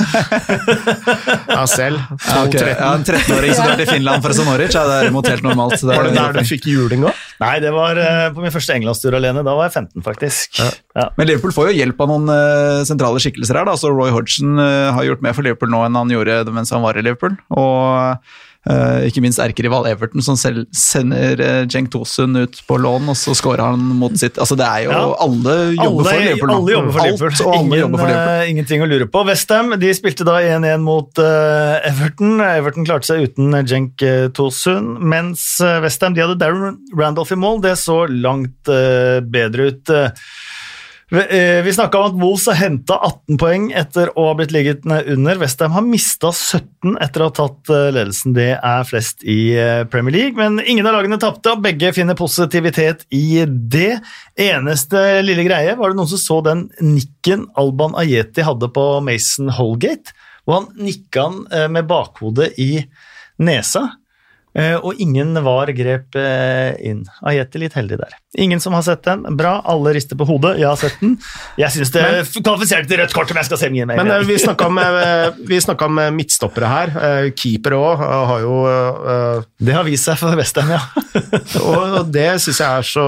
Ja, 1.52 1.66
selv. 1.66 2.00
ja, 2.28 2.38
okay. 2.46 2.72
ja, 2.76 2.92
En 2.94 3.04
13-åring 3.04 3.54
som 3.56 3.66
drar 3.66 3.82
til 3.82 3.90
Finland 3.90 4.24
for 4.24 4.34
å 4.34 4.38
se 4.38 4.46
Norwich, 4.46 4.78
er 4.78 4.90
derimot 4.94 5.30
helt 5.32 5.46
normalt. 5.46 5.76
det 5.80 5.90
er- 5.90 5.98
Var 5.98 6.08
det 6.10 6.16
der 6.20 6.38
du 6.38 6.48
fikk 6.48 6.70
juling 6.70 7.06
òg? 7.10 7.26
Nei, 7.42 7.56
det 7.64 7.72
var 7.74 7.98
eh, 7.98 8.28
på 8.34 8.44
min 8.44 8.54
første 8.54 8.76
englandstur 8.76 9.16
alene. 9.18 9.42
Da 9.42 9.54
var 9.58 9.66
jeg 9.66 9.74
15, 9.80 10.06
faktisk. 10.06 10.60
Ja. 10.94 11.08
Men 11.18 11.26
Liverpool 11.30 11.54
får 11.54 11.71
jo 11.71 11.71
hjelp 11.74 12.00
av 12.04 12.12
noen 12.12 12.30
eh, 12.32 12.84
sentrale 12.88 13.22
skikkelser 13.22 13.58
her. 13.60 13.68
da, 13.68 13.76
så 13.78 13.92
Roy 13.92 14.12
Hodgson 14.14 14.56
eh, 14.60 14.92
har 14.94 15.08
gjort 15.08 15.24
mer 15.24 15.36
for 15.36 15.46
Liverpool 15.46 15.72
nå 15.72 15.84
enn 15.86 15.98
han 15.98 16.12
gjorde 16.12 16.42
mens 16.52 16.72
han 16.74 16.84
var 16.84 16.98
i 16.98 17.04
Liverpool. 17.04 17.36
Og 17.50 18.16
Uh, 18.62 19.02
ikke 19.08 19.18
minst 19.24 19.40
erkerival 19.42 19.88
Everton, 19.90 20.22
som 20.22 20.36
selv 20.38 20.68
sender 20.70 21.40
uh, 21.42 21.64
Cenk 21.66 21.88
Tosun 21.90 22.38
ut 22.38 22.60
på 22.68 22.76
lån, 22.78 23.08
og 23.10 23.16
så 23.18 23.34
scorer 23.34 23.58
han 23.72 23.80
mot 23.98 24.14
sitt 24.14 24.38
Altså 24.38 24.54
Det 24.54 24.68
er 24.68 24.84
jo 24.84 24.92
Ja. 24.92 25.00
Alle 25.24 25.56
jobber 25.74 26.06
Alle, 26.12 26.20
Liverpool 26.28 26.52
alle 26.54 26.70
jobber 26.76 26.92
for 26.94 27.02
Alt, 27.02 27.10
Liverpool. 27.10 27.48
alle 27.48 27.64
Ingen, 27.64 27.80
jobber 27.80 27.98
for 27.98 28.12
Liverpool. 28.12 28.36
Uh, 28.38 28.52
ingenting 28.52 28.84
å 28.84 28.88
lure 28.92 29.08
på. 29.10 29.24
Westham 29.26 29.74
spilte 29.98 30.28
da 30.28 30.36
1-1 30.38 30.86
mot 30.86 31.22
Everton. 31.90 32.38
Everton 32.38 32.86
klarte 32.86 33.10
seg 33.10 33.26
uten 33.26 33.58
Jenk 33.66 34.06
uh, 34.06 34.28
Tosun, 34.30 34.94
mens 35.10 35.42
uh, 35.58 35.80
Westham 35.82 36.14
hadde 36.14 36.38
Darren 36.38 36.78
Randolph 36.94 37.34
i 37.34 37.42
mål. 37.42 37.64
Det 37.66 37.74
så 37.82 38.04
langt 38.06 38.62
bedre 38.62 39.72
ut. 39.72 39.90
eh. 39.90 40.14
Vi, 41.12 41.20
eh, 41.66 41.72
snakka 41.72 41.98
om 41.98 42.06
at 42.06 42.14
Wolves 42.22 42.46
har 42.48 42.56
henta 42.56 42.96
18 42.96 43.36
poeng 43.36 43.66
etter 43.76 44.08
å 44.16 44.30
ha 44.30 44.36
blitt 44.38 44.52
ligget 44.54 44.86
under. 44.88 45.36
Westham 45.42 45.74
har 45.74 45.84
mista 45.84 46.30
17 46.32 46.94
etter 47.04 47.20
å 47.20 47.26
ha 47.28 47.34
tatt 47.36 47.68
eh, 47.68 47.90
ledelsen. 47.92 48.32
Det 48.32 48.54
er 48.56 48.86
flest 48.88 49.20
i 49.28 49.52
eh, 49.52 49.82
Premier 49.92 50.16
League, 50.16 50.38
men 50.40 50.56
ingen 50.64 50.88
av 50.88 50.96
lagene 50.96 51.20
tapte, 51.20 51.52
og 51.52 51.60
begge 51.66 51.92
finner 51.92 52.16
positivitet 52.16 53.04
i 53.12 53.44
det. 53.44 53.98
Eneste 54.40 55.20
lille 55.20 55.44
greie, 55.44 55.76
var 55.76 55.92
det 55.92 56.00
noen 56.00 56.12
som 56.14 56.22
så 56.22 56.40
den 56.48 56.70
nikken 56.80 57.44
Alban 57.60 57.92
Ajeti 58.00 58.48
hadde 58.48 58.72
på 58.72 58.88
Mason 59.04 59.52
Holgate? 59.52 60.16
Og 60.48 60.56
han 60.56 60.70
nikka 60.80 61.28
han 61.28 61.72
med 61.76 61.92
bakhodet 61.92 62.54
i 62.56 62.86
nesa. 63.44 63.90
Eh, 64.54 64.76
Og 64.76 65.00
ingen 65.00 65.32
var 65.44 65.72
grep 65.72 66.16
eh, 66.20 66.74
inn. 66.84 67.02
Ajeti 67.24 67.62
litt 67.62 67.76
heldig 67.78 67.98
der. 68.02 68.16
Ingen 68.38 68.60
som 68.60 68.76
har 68.76 68.84
sett 68.84 69.04
den. 69.04 69.24
Bra, 69.36 69.58
alle 69.68 69.94
rister 69.96 70.18
på 70.18 70.26
hodet. 70.28 70.58
Jeg 70.60 70.68
har 70.68 70.80
sett 70.80 70.98
den. 71.00 71.16
Jeg 71.60 71.72
syns 71.72 71.92
det 71.94 72.04
kvalifiserte 72.38 72.88
til 72.90 73.00
rødt 73.00 73.16
kort, 73.16 73.32
om 73.32 73.40
jeg 73.40 73.48
skal 73.48 73.60
se 73.60 73.72
mye 73.72 73.88
mer. 73.88 74.02
Men 74.02 74.12
eh, 74.12 74.26
vi 74.28 74.36
snakka 74.40 74.68
om, 74.68 74.82
om 75.88 76.02
midtstoppere 76.16 76.72
her. 76.72 76.94
Keepere 77.32 77.52
Keeper 77.52 77.74
òg 77.76 78.00
har 78.02 78.40
jo 78.42 78.54
uh, 78.66 79.42
det 79.62 79.74
har 79.76 79.84
vist 79.86 80.08
seg 80.08 80.18
for 80.20 80.34
Western, 80.38 80.72
ja. 80.74 80.80
Og 81.68 82.08
det 82.12 82.28
syns 82.42 82.60
jeg 82.62 82.68
er 82.68 82.86
så 82.86 83.06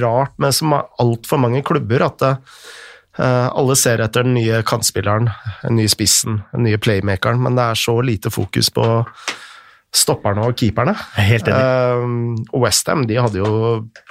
rart 0.00 0.36
med 0.40 0.54
så 0.56 0.82
altfor 1.02 1.40
mange 1.42 1.62
klubber, 1.66 2.06
at 2.06 2.24
eh, 2.26 3.48
alle 3.50 3.76
ser 3.76 4.02
etter 4.04 4.24
den 4.26 4.36
nye 4.38 4.62
kantspilleren, 4.66 5.28
den 5.64 5.76
nye 5.80 5.90
spissen, 5.92 6.40
den 6.54 6.66
nye 6.68 6.80
playmakeren, 6.80 7.42
men 7.44 7.58
det 7.58 7.66
er 7.68 7.80
så 7.80 7.98
lite 8.04 8.32
fokus 8.32 8.72
på 8.72 8.86
stopperne 9.94 10.44
og 10.46 10.54
keeperne. 10.58 10.94
Er 11.18 11.26
helt 11.26 11.48
enig. 11.50 11.62
Uh, 12.54 12.60
Westham 12.62 13.02
hadde 13.08 13.40
jo 13.40 13.50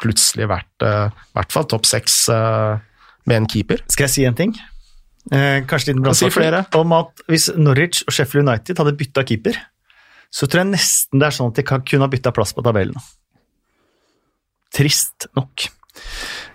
plutselig 0.02 0.50
vært 0.52 0.84
eh, 0.86 1.08
i 1.08 1.38
hvert 1.38 1.56
fall 1.56 1.68
topp 1.72 1.88
seks 1.88 2.26
uh, 2.34 2.76
med 3.30 3.42
en 3.42 3.48
keeper. 3.50 3.84
Skal 3.88 4.10
jeg 4.10 4.16
si 4.18 4.26
en 4.28 4.36
ting? 4.36 4.56
Uh, 5.32 5.62
kanskje 5.70 5.94
litt 5.94 6.02
Si 6.18 6.28
flere. 6.34 6.64
brannfakkel 6.66 6.84
om 6.84 6.96
at 6.98 7.24
hvis 7.32 7.50
Norwich 7.56 8.04
og 8.08 8.16
Sheffield 8.16 8.48
United 8.48 8.82
hadde 8.82 8.96
bytta 9.00 9.24
keeper, 9.28 9.60
så 10.30 10.50
tror 10.50 10.64
jeg 10.66 10.72
nesten 10.74 11.22
det 11.22 11.30
er 11.30 11.38
sånn 11.38 11.54
at 11.54 11.62
de 11.62 11.66
kan, 11.66 11.86
kunne 11.86 12.06
ha 12.06 12.12
bytta 12.12 12.34
plass 12.36 12.52
på 12.54 12.66
tabellen. 12.66 13.00
Trist 14.76 15.30
nok. 15.38 15.70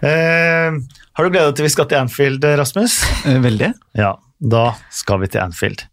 Uh, 0.05 0.77
har 1.15 1.27
du 1.27 1.33
gleda 1.33 1.49
deg 1.49 1.59
til 1.59 1.69
vi 1.69 1.73
skal 1.73 1.89
til 1.91 2.01
Anfield, 2.03 2.45
Rasmus? 2.61 3.01
Eh, 3.25 3.41
Veldig. 3.43 3.73
Ja, 3.99 4.15
da 4.41 4.65
skal 4.93 5.23
vi 5.23 5.33
til 5.33 5.43
Anfield. 5.45 5.87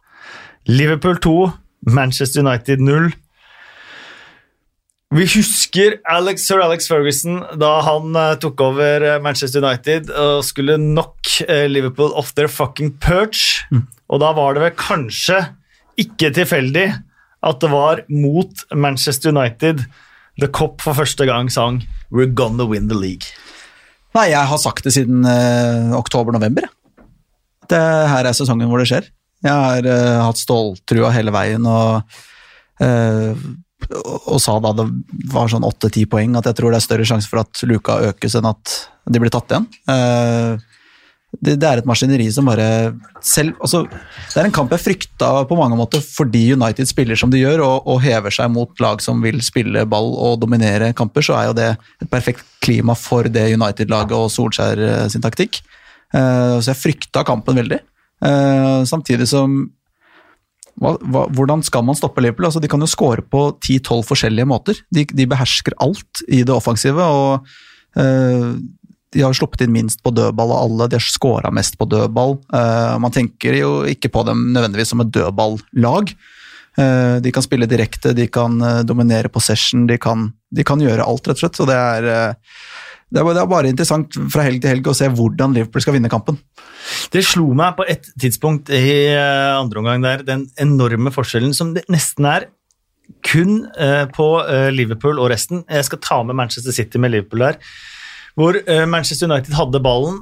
Liverpool 0.70 1.18
2, 1.22 1.36
Manchester 1.90 2.44
United 2.44 2.82
0. 2.86 3.12
Vi 5.12 5.26
husker 5.28 5.98
Alex, 6.08 6.46
sir 6.48 6.62
Alex 6.64 6.88
Ferguson 6.88 7.42
da 7.60 7.72
han 7.84 8.16
eh, 8.16 8.38
tok 8.40 8.62
over 8.64 9.04
eh, 9.04 9.18
Manchester 9.24 9.60
United 9.60 10.08
og 10.16 10.46
skulle 10.48 10.78
knock 10.80 11.34
eh, 11.50 11.66
Liverpool 11.68 12.14
off 12.16 12.32
their 12.38 12.48
fucking 12.48 12.94
perch. 13.04 13.66
Og 14.08 14.22
da 14.24 14.32
var 14.38 14.56
det 14.56 14.64
vel 14.64 14.78
kanskje 14.80 15.42
ikke 16.00 16.32
tilfeldig 16.38 16.86
at 17.42 17.60
det 17.60 17.72
var 17.74 18.06
mot 18.08 18.64
Manchester 18.72 19.34
United 19.34 19.84
The 20.40 20.48
Cop 20.48 20.80
for 20.84 20.96
første 20.96 21.28
gang 21.28 21.52
sang 21.52 21.82
We're 22.12 22.32
gonna 22.32 22.66
win 22.68 22.88
the 22.88 22.98
league. 22.98 23.34
Nei, 24.16 24.30
jeg 24.34 24.48
har 24.48 24.60
sagt 24.60 24.84
det 24.84 24.92
siden 24.96 25.24
uh, 25.24 25.96
oktober-november. 25.96 26.68
Det 27.72 27.80
her 28.12 28.28
er 28.28 28.36
sesongen 28.36 28.68
hvor 28.68 28.82
det 28.82 28.90
skjer. 28.92 29.08
Jeg 29.44 29.52
har 29.52 29.88
uh, 29.88 30.24
hatt 30.28 30.42
ståltrua 30.42 31.14
hele 31.16 31.32
veien 31.32 31.64
og, 31.68 32.18
eh, 32.84 33.32
og, 34.00 34.38
sa 34.42 34.58
da 34.64 34.74
det 34.78 34.88
var 35.32 35.52
sånn 35.52 35.68
åtte-ti 35.68 36.06
poeng 36.10 36.38
at 36.40 36.50
jeg 36.50 36.58
tror 36.58 36.74
det 36.74 36.82
er 36.82 36.88
større 36.88 37.08
sjanse 37.08 37.30
for 37.32 37.44
at 37.44 37.64
luka 37.68 38.00
økes 38.12 38.38
enn 38.40 38.50
at 38.50 38.76
de 39.12 39.22
blir 39.22 39.34
tatt 39.34 39.52
igjen. 39.52 39.68
Eh, 39.92 40.68
det, 41.32 41.56
det 41.62 41.68
er 41.68 41.80
et 41.80 41.88
maskineri 41.88 42.26
som 42.36 42.50
bare 42.50 42.66
selv 43.24 43.56
altså, 43.64 43.86
Det 43.88 44.36
er 44.36 44.50
en 44.50 44.56
kamp 44.56 44.74
jeg 44.76 44.84
frykta 44.84 45.30
på 45.48 45.56
mange 45.56 45.78
måter 45.80 46.04
fordi 46.04 46.50
United 46.58 46.90
spiller 46.90 47.16
som 47.20 47.32
de 47.32 47.40
gjør 47.40 47.64
og, 47.64 47.88
og 47.88 48.02
hever 48.04 48.36
seg 48.36 48.52
mot 48.52 48.84
lag 48.84 49.00
som 49.04 49.24
vil 49.24 49.40
spille 49.46 49.86
ball 49.88 50.12
og 50.12 50.42
dominere 50.44 50.92
kamper, 50.98 51.24
så 51.24 51.38
er 51.40 51.50
jo 51.50 51.58
det 51.58 51.70
et 52.04 52.12
perfekt 52.12 52.44
klima 52.64 52.98
for 53.00 53.32
det 53.32 53.48
United-laget 53.56 54.18
og 54.18 54.32
Solskjær 54.34 54.84
eh, 54.88 55.06
sin 55.14 55.24
taktikk. 55.24 55.62
Eh, 56.12 56.58
så 56.60 56.74
jeg 56.74 56.82
frykta 56.84 57.26
kampen 57.28 57.64
veldig. 57.64 57.80
Samtidig 58.86 59.26
som 59.26 59.64
hva, 60.80 60.96
hva, 61.02 61.26
hvordan 61.36 61.64
skal 61.66 61.86
man 61.88 61.98
stoppe 61.98 62.24
Liverpool? 62.24 62.48
Altså, 62.50 62.62
de 62.64 62.70
kan 62.72 62.82
jo 62.84 62.90
score 62.90 63.24
på 63.26 63.48
10-12 63.60 64.04
forskjellige 64.08 64.50
måter. 64.50 64.80
De, 64.94 65.06
de 65.06 65.28
behersker 65.30 65.76
alt 65.84 66.24
i 66.28 66.44
det 66.48 66.54
offensive. 66.56 67.04
og 67.04 67.48
eh, 68.00 68.46
De 69.12 69.24
har 69.26 69.36
sluppet 69.38 69.66
inn 69.66 69.74
minst 69.76 70.04
på 70.06 70.14
dødball 70.16 70.54
av 70.56 70.66
alle, 70.66 70.90
de 70.92 71.00
har 71.00 71.06
scora 71.06 71.52
mest 71.54 71.78
på 71.80 71.90
dødball. 71.92 72.38
Eh, 72.54 72.94
man 73.04 73.16
tenker 73.16 73.58
jo 73.60 73.74
ikke 73.90 74.14
på 74.14 74.26
dem 74.30 74.48
nødvendigvis 74.56 74.94
som 74.94 75.04
et 75.04 75.14
dødballag. 75.14 76.16
Eh, 76.80 77.16
de 77.20 77.32
kan 77.36 77.44
spille 77.44 77.68
direkte, 77.68 78.14
de 78.16 78.30
kan 78.32 78.56
eh, 78.64 78.84
dominere 78.88 79.32
possession, 79.32 79.84
de 79.90 79.98
kan, 80.00 80.30
de 80.56 80.64
kan 80.68 80.80
gjøre 80.80 81.04
alt, 81.04 81.28
rett 81.28 81.36
og 81.36 81.44
slett. 81.44 81.60
Så 81.60 81.68
det 81.68 81.76
er, 81.76 82.08
eh, 82.08 82.62
det 83.12 83.20
er, 83.20 83.28
bare- 83.46 83.66
er 83.68 83.70
interessant 83.74 84.16
fra 84.32 84.46
helg 84.48 84.62
til 84.64 84.72
helg 84.72 84.88
å 84.88 84.96
se 84.96 85.10
hvordan 85.12 85.54
Liverpool 85.58 85.84
skal 85.84 85.98
vinne 85.98 86.10
kampen. 86.12 86.38
Det 87.12 87.24
slo 87.28 87.50
meg 87.58 87.76
på 87.78 87.86
et 87.92 88.08
tidspunkt 88.20 88.72
i 88.74 89.12
eh, 89.12 89.52
andre 89.60 89.82
omgang 89.84 90.02
der, 90.06 90.24
den 90.28 90.46
enorme 90.64 91.12
forskjellen 91.14 91.54
som 91.58 91.74
det 91.76 91.84
nesten 91.92 92.26
er 92.32 92.48
kun 93.28 93.66
eh, 93.76 94.06
på 94.16 94.28
eh, 94.48 94.70
Liverpool 94.72 95.20
og 95.20 95.28
resten. 95.34 95.66
Jeg 95.68 95.90
skal 95.90 96.00
ta 96.04 96.22
med 96.24 96.40
Manchester 96.40 96.72
City 96.76 97.02
med 97.04 97.12
Liverpool 97.12 97.44
der. 97.50 97.60
Hvor 98.40 98.56
Manchester 98.88 99.28
United 99.28 99.52
hadde 99.58 99.82
ballen, 99.84 100.22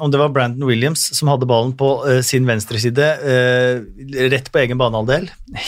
om 0.00 0.08
det 0.10 0.16
var 0.16 0.30
Brandon 0.32 0.64
Williams 0.64 1.02
som 1.12 1.28
hadde 1.28 1.44
ballen 1.44 1.74
på 1.76 1.90
sin 2.24 2.46
venstre 2.48 2.80
side, 2.80 3.04
eh, 3.04 3.82
rett 4.32 4.48
på 4.48 4.62
egen 4.62 4.80
banehalvdel. 4.80 5.26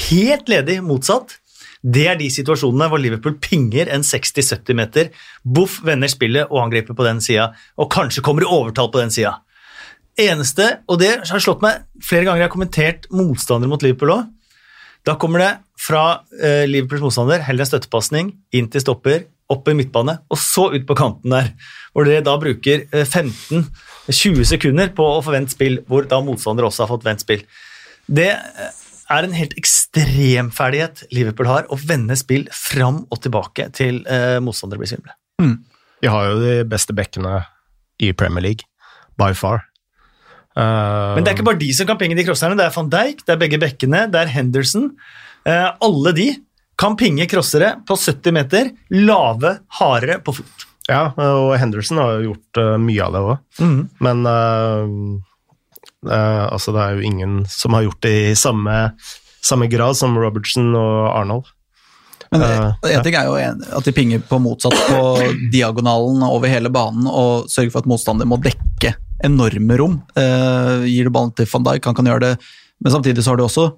Helt 0.09 0.49
ledig 0.49 0.79
motsatt. 0.81 1.37
Det 1.81 2.07
er 2.11 2.19
de 2.21 2.29
situasjonene 2.33 2.89
hvor 2.93 3.01
Liverpool 3.01 3.39
pinger 3.41 3.89
en 3.95 4.05
60-70 4.05 4.77
meter, 4.77 5.13
boff, 5.43 5.79
vender 5.87 6.13
spillet 6.13 6.51
og 6.51 6.67
angriper 6.67 6.97
på 6.97 7.07
den 7.07 7.23
sida, 7.25 7.51
og 7.81 7.89
kanskje 7.93 8.25
kommer 8.25 8.45
i 8.45 8.51
overtall 8.51 8.91
på 8.93 9.01
den 9.01 9.15
sida. 9.15 9.39
Eneste, 10.21 10.83
og 10.91 11.01
det 11.01 11.15
har 11.31 11.41
slått 11.41 11.65
meg 11.65 11.87
flere 12.05 12.27
ganger 12.27 12.43
jeg 12.43 12.51
har 12.51 12.53
kommentert 12.53 13.09
motstandere 13.15 13.73
mot 13.73 13.83
Liverpool 13.85 14.13
òg, 14.19 14.29
da 15.07 15.17
kommer 15.17 15.41
det 15.41 15.51
fra 15.81 16.03
eh, 16.43 16.67
Liverpools 16.69 17.03
motstander 17.05 17.45
heller 17.47 17.65
en 17.65 17.71
støttepasning 17.71 18.33
inn 18.57 18.69
til 18.73 18.83
stopper, 18.85 19.25
opp 19.51 19.67
i 19.67 19.75
midtbane, 19.75 20.19
og 20.31 20.39
så 20.39 20.69
ut 20.75 20.85
på 20.87 20.97
kanten 20.99 21.33
der. 21.33 21.49
Hvor 21.91 22.07
dere 22.07 22.23
da 22.27 22.37
bruker 22.39 22.85
eh, 22.85 23.07
15-20 23.07 24.45
sekunder 24.53 24.93
på 24.97 25.07
å 25.09 25.23
få 25.25 25.35
vendt 25.35 25.55
spill, 25.55 25.81
hvor 25.89 26.07
da 26.11 26.21
motstander 26.25 26.69
også 26.69 26.85
har 26.85 26.93
fått 26.93 27.09
vendt 27.09 27.25
spill. 27.25 27.43
Det 28.07 28.29
eh, 28.37 28.77
er 29.11 29.27
en 29.27 29.35
helt 29.37 29.57
ekstrem 29.59 30.51
ferdighet 30.55 31.05
Liverpool 31.15 31.49
har, 31.51 31.67
å 31.71 31.79
vende 31.79 32.17
spill 32.19 32.47
fram 32.55 33.05
og 33.11 33.23
tilbake 33.25 33.69
til 33.77 34.03
eh, 34.07 34.39
motstandere 34.45 34.83
blir 34.83 34.91
svimle. 34.93 35.17
De 36.01 36.09
har 36.09 36.29
jo 36.31 36.39
de 36.41 36.55
beste 36.69 36.95
bekkene 36.97 37.43
i 38.01 38.13
Premier 38.17 38.45
League, 38.45 38.69
by 39.21 39.33
far. 39.37 39.67
Uh, 40.57 41.15
Men 41.15 41.25
det 41.25 41.31
er 41.31 41.37
ikke 41.37 41.47
bare 41.51 41.61
de 41.61 41.69
som 41.77 41.89
kan 41.89 41.99
pinge 42.01 42.17
de 42.19 42.25
crosserne. 42.27 42.57
Det 42.59 42.65
er 42.65 42.75
van 42.75 42.89
Dijk, 42.93 43.21
det 43.27 43.35
er 43.35 43.43
begge 43.43 43.61
bekkene, 43.61 44.07
det 44.13 44.23
er 44.23 44.33
Henderson. 44.33 44.89
Uh, 45.45 45.69
alle 45.85 46.15
de 46.17 46.31
kan 46.81 46.97
pinge 46.97 47.27
crossere 47.29 47.75
på 47.89 47.97
70 48.01 48.35
meter, 48.35 48.73
lave, 48.97 49.59
hardere 49.81 50.19
på 50.25 50.39
fot. 50.41 50.67
Ja, 50.91 51.11
og 51.15 51.53
Henderson 51.61 52.01
har 52.01 52.23
gjort 52.25 52.61
uh, 52.61 52.75
mye 52.81 53.05
av 53.05 53.15
det 53.15 53.21
òg. 53.23 53.35
Men 54.03 54.25
eh, 54.27 54.81
eh, 54.81 55.19
altså, 56.09 56.73
det 56.73 56.83
er 56.85 56.97
jo 56.97 57.09
ingen 57.11 57.41
som 57.51 57.77
har 57.77 57.85
gjort 57.85 58.03
det 58.07 58.15
i 58.31 58.37
samme, 58.39 58.77
samme 59.45 59.69
grad 59.73 59.99
som 59.99 60.17
Robertson 60.19 60.73
og 60.75 61.11
Arnold. 61.13 61.51
Men 62.31 62.43
Eh, 62.43 62.95
en 62.95 63.03
ting 63.03 63.17
er 63.19 63.27
jo 63.27 63.37
en, 63.41 63.63
at 63.75 63.87
de 63.87 63.93
pinger 63.95 64.23
på 64.23 64.39
motsatt 64.43 64.77
på 64.87 65.01
diagonalen 65.53 66.23
over 66.27 66.51
hele 66.51 66.71
banen 66.73 67.09
og 67.11 67.51
sørger 67.51 67.75
for 67.75 67.83
at 67.83 67.91
motstander 67.91 68.29
må 68.29 68.39
dekke 68.43 68.95
enorme 69.27 69.79
rom. 69.81 70.01
Eh, 70.17 70.87
gir 70.89 71.09
du 71.09 71.15
ballen 71.15 71.35
til 71.37 71.49
van 71.51 71.67
Dijk, 71.67 71.91
han 71.91 71.97
kan 71.99 72.07
gjøre 72.09 72.29
det, 72.29 72.35
men 72.81 72.95
samtidig 72.95 73.25
så 73.25 73.35
har 73.35 73.41
du 73.41 73.45
også 73.49 73.71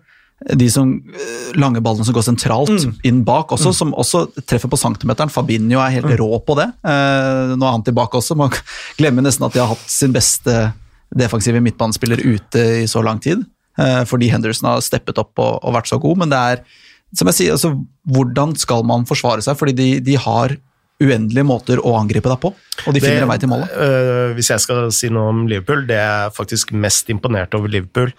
de 0.58 0.66
som, 0.70 0.90
eh, 1.14 1.52
lange 1.54 1.80
ballene 1.80 2.04
som 2.04 2.14
går 2.14 2.26
sentralt 2.26 2.86
inn 3.06 3.22
bak 3.24 3.54
også, 3.54 3.72
som 3.72 3.94
også 3.94 4.26
treffer 4.42 4.68
på 4.68 4.78
centimeteren. 4.80 5.30
Fabinho 5.30 5.80
er 5.80 5.96
helt 5.96 6.18
rå 6.18 6.30
på 6.44 6.56
det. 6.58 6.68
Eh, 6.84 7.54
nå 7.56 7.62
er 7.62 7.76
han 7.78 7.84
tilbake 7.86 8.18
også. 8.18 8.36
Man 8.36 8.50
glemmer 8.98 9.22
nesten 9.22 9.46
at 9.46 9.54
de 9.54 9.62
har 9.62 9.70
hatt 9.72 9.90
sin 9.90 10.12
beste 10.12 10.72
defensive 11.18 11.60
midtbanespiller 11.62 12.22
ute 12.24 12.64
i 12.82 12.86
så 12.90 13.02
lang 13.04 13.20
tid. 13.22 13.44
eh, 13.78 14.02
fordi 14.04 14.30
Henderson 14.32 14.68
har 14.68 14.84
steppet 14.84 15.18
opp 15.18 15.38
og, 15.38 15.60
og 15.62 15.76
vært 15.78 15.88
så 15.88 15.98
god, 16.00 16.18
men 16.24 16.32
det 16.32 16.38
er 16.38 16.64
som 17.12 17.28
jeg 17.28 17.36
sier, 17.36 17.56
altså, 17.56 17.74
hvordan 18.08 18.54
skal 18.56 18.86
man 18.88 19.04
forsvare 19.08 19.44
seg? 19.44 19.58
Fordi 19.60 19.74
de, 19.76 19.88
de 20.04 20.16
har 20.16 20.54
uendelige 21.02 21.44
måter 21.44 21.80
å 21.82 21.96
angripe 21.98 22.30
deg 22.30 22.38
på, 22.40 22.52
og 22.52 22.94
de 22.94 23.02
finner 23.02 23.24
en 23.24 23.30
vei 23.32 23.38
til 23.42 23.50
målet. 23.50 23.72
øh, 23.74 24.32
hvis 24.38 24.52
jeg 24.52 24.62
skal 24.64 24.86
si 24.94 25.10
noe 25.12 25.32
om 25.32 25.42
Liverpool, 25.50 25.84
det 25.88 25.98
jeg 25.98 26.28
er 26.28 26.34
faktisk 26.36 26.72
mest 26.78 27.10
imponert 27.12 27.56
over 27.58 27.72
Liverpool 27.72 28.12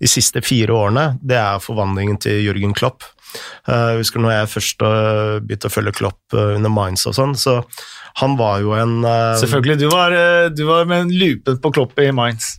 de 0.00 0.08
siste 0.08 0.40
fire 0.42 0.72
årene, 0.72 1.06
det 1.20 1.36
er 1.36 1.60
forvandlingen 1.60 2.16
til 2.22 2.40
Jørgen 2.46 2.72
Klopp. 2.74 3.04
Jeg 3.68 3.98
husker 4.00 4.22
når 4.24 4.32
jeg 4.32 4.52
først 4.54 4.80
begynte 5.44 5.68
å 5.68 5.74
følge 5.74 5.92
Klopp 6.00 6.34
under 6.34 6.72
Mainz 6.72 7.04
og 7.06 7.14
sånn, 7.14 7.36
så 7.38 7.60
han 8.20 8.36
var 8.38 8.60
jo 8.60 8.74
en 8.76 9.04
øh, 9.04 9.36
Selvfølgelig, 9.40 9.78
du 9.80 9.88
var, 9.92 10.14
eh, 10.16 10.50
du 10.52 10.64
var 10.68 10.84
med 10.88 11.06
en 11.06 11.14
lupen 11.22 11.60
på 11.62 11.72
kloppet 11.76 12.10
i 12.10 12.16
Mainz. 12.16 12.56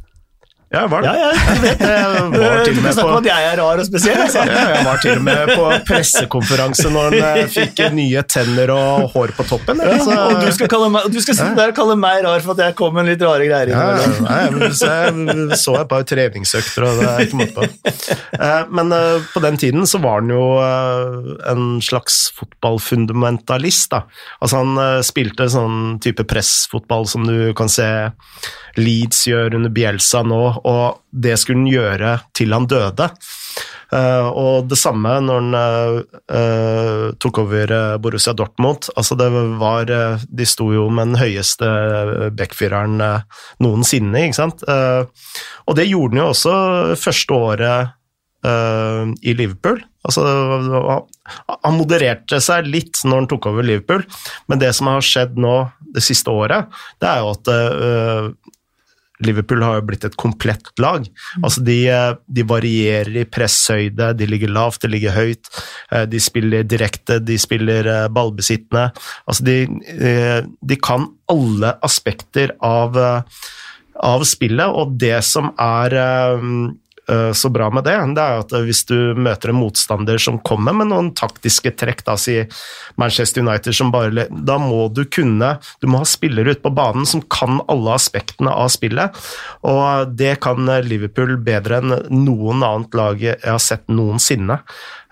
Ja, 0.71 0.85
var 0.87 1.01
det. 1.03 1.09
Ja, 1.11 1.29
ja, 1.35 1.55
vet 1.61 1.79
det. 1.81 1.87
Jeg 1.91 2.31
var 2.31 2.61
til 2.65 2.75
Du 2.75 2.77
kan 2.79 2.83
med 2.85 2.93
snakke 2.95 3.11
om 3.11 3.17
at 3.17 3.25
jeg 3.27 3.47
er 3.51 3.57
rar 3.59 3.79
og 3.81 3.87
spesiell. 3.87 4.19
Altså. 4.23 4.43
Ja, 4.47 4.61
jeg 4.71 4.85
var 4.87 5.01
til 5.03 5.17
og 5.17 5.23
med 5.25 5.51
på 5.51 5.65
pressekonferanse 5.89 6.91
når 6.93 7.15
han 7.17 7.39
eh, 7.41 7.49
fikk 7.51 7.81
nye 7.97 8.23
tenner 8.31 8.71
og 8.71 9.09
hår 9.11 9.33
på 9.35 9.45
toppen. 9.49 9.81
Ja, 9.83 9.97
Så- 9.99 10.15
og 10.21 10.45
du 10.45 10.51
skal, 10.55 10.85
meg, 10.93 11.09
du 11.11 11.19
skal 11.25 11.37
sitte 11.41 11.57
der 11.59 11.73
og 11.73 11.75
kalle 11.81 11.97
meg 11.99 12.21
rar 12.23 12.39
for 12.45 12.55
at 12.55 12.63
jeg 12.69 12.77
kom 12.79 12.95
med 12.95 13.09
litt 13.11 13.25
rare 13.27 13.49
greier. 13.49 13.73
Ja, 13.73 14.13
nei, 14.23 14.39
men 14.55 14.75
så 14.77 14.91
jeg 14.93 15.59
så 15.59 15.75
et 15.81 15.91
par 15.91 16.07
treningsøkter, 16.07 16.87
og 16.87 17.01
det 17.01 17.09
er 17.11 17.25
ikke 17.27 17.41
måte 17.41 17.57
på. 17.57 17.67
Eh, 18.39 18.63
Men 18.71 18.95
eh, 18.95 19.27
på 19.33 19.43
den 19.43 19.59
tiden 19.59 19.83
så 19.91 19.99
var 20.01 20.21
han 20.21 20.31
jo 20.31 20.45
en 21.51 21.67
slags 21.83 22.21
fotballfundamentalist. 22.39 23.89
da. 23.91 24.03
Altså 24.41 24.61
Han 24.63 25.03
spilte 25.03 25.49
sånn 25.51 25.99
type 26.03 26.23
pressfotball 26.31 27.07
som 27.11 27.27
du 27.27 27.51
kan 27.57 27.69
se 27.71 27.87
Leeds 28.79 29.25
gjør 29.27 29.57
under 29.57 29.71
Bielsa 29.73 30.21
nå, 30.23 30.60
og 30.67 31.01
det 31.11 31.37
skulle 31.39 31.63
han 31.63 31.71
gjøre 31.71 32.15
til 32.37 32.55
han 32.55 32.67
døde. 32.69 33.11
Eh, 33.91 34.27
og 34.39 34.69
det 34.71 34.77
samme 34.79 35.17
når 35.19 35.41
han 35.41 35.55
eh, 35.59 37.05
tok 37.19 37.41
over 37.43 37.73
eh, 37.75 37.95
Borussia 38.01 38.33
Dortmund. 38.37 38.87
Altså 38.95 39.17
det 39.19 39.27
var, 39.59 39.91
De 40.23 40.47
sto 40.47 40.69
jo 40.71 40.87
med 40.89 41.11
den 41.11 41.19
høyeste 41.19 41.71
backfireren 42.37 43.01
noensinne, 43.63 44.27
ikke 44.27 44.39
sant. 44.39 44.63
Og 44.67 45.75
det 45.77 45.89
gjorde 45.89 46.15
han 46.15 46.23
jo 46.23 46.29
også 46.31 46.53
første 46.99 47.35
året 47.35 47.97
i 48.41 49.33
Liverpool. 49.37 49.83
Altså, 50.01 50.23
han 51.61 51.75
modererte 51.77 52.39
seg 52.41 52.65
litt 52.65 53.03
når 53.05 53.19
han 53.19 53.27
tok 53.29 53.45
over 53.51 53.67
Liverpool, 53.67 54.01
men 54.49 54.61
det 54.63 54.71
som 54.73 54.89
har 54.89 55.05
skjedd 55.05 55.37
nå 55.37 55.53
det 55.93 56.01
siste 56.01 56.33
året, 56.33 56.71
det 56.97 57.11
er 57.11 57.21
jo 57.21 57.35
at 57.35 57.51
Liverpool 59.25 59.63
har 59.65 59.79
jo 59.79 59.85
blitt 59.89 60.05
et 60.07 60.17
komplett 60.19 60.71
lag. 60.81 61.05
Altså 61.41 61.63
de, 61.65 61.77
eh, 61.89 62.13
de 62.27 62.45
varierer 62.47 63.21
i 63.21 63.25
presshøyde, 63.25 64.11
de 64.17 64.27
ligger 64.29 64.51
lavt, 64.53 64.81
de 64.81 64.91
ligger 64.91 65.15
høyt. 65.15 65.49
eh, 65.91 66.05
De 66.05 66.19
spiller 66.19 66.63
direkte, 66.63 67.19
de 67.23 67.37
spiller 67.37 67.87
eh, 67.87 68.07
ballbesittende. 68.07 68.91
Altså 69.27 69.43
de, 69.43 69.57
de 70.61 70.75
kan 70.83 71.07
alle 71.31 71.75
aspekter 71.83 72.55
av, 72.61 72.97
av 74.01 74.23
spillet, 74.27 74.67
og 74.67 74.97
det 74.99 75.17
som 75.23 75.51
er 75.57 75.95
så 77.35 77.49
bra 77.53 77.69
med 77.73 77.85
det, 77.87 77.95
det 78.15 78.23
er 78.23 78.41
at 78.41 78.53
hvis 78.65 78.83
du 78.89 79.13
møter 79.19 79.51
en 79.51 79.59
motstander 79.59 80.21
som 80.21 80.39
kommer 80.47 80.75
med 80.77 80.91
noen 80.91 81.11
taktiske 81.17 81.73
trekk, 81.79 82.05
da 82.07 82.15
si 82.19 82.37
Manchester 83.01 83.43
United 83.43 83.75
som 83.75 83.91
bare 83.93 84.27
Da 84.31 84.57
må 84.61 84.85
du 84.93 85.03
kunne 85.05 85.53
Du 85.81 85.87
må 85.91 86.01
ha 86.01 86.07
spillere 86.07 86.55
ute 86.55 86.63
på 86.63 86.73
banen 86.75 87.07
som 87.07 87.23
kan 87.31 87.59
alle 87.71 87.95
aspektene 87.97 88.51
av 88.51 88.71
spillet, 88.73 89.15
og 89.67 90.15
det 90.17 90.37
kan 90.43 90.69
Liverpool 90.85 91.37
bedre 91.43 91.81
enn 91.81 91.95
noen 92.23 92.63
annet 92.65 92.97
lag 92.97 93.21
jeg 93.21 93.39
har 93.43 93.61
sett 93.61 93.87
noensinne. 93.91 94.59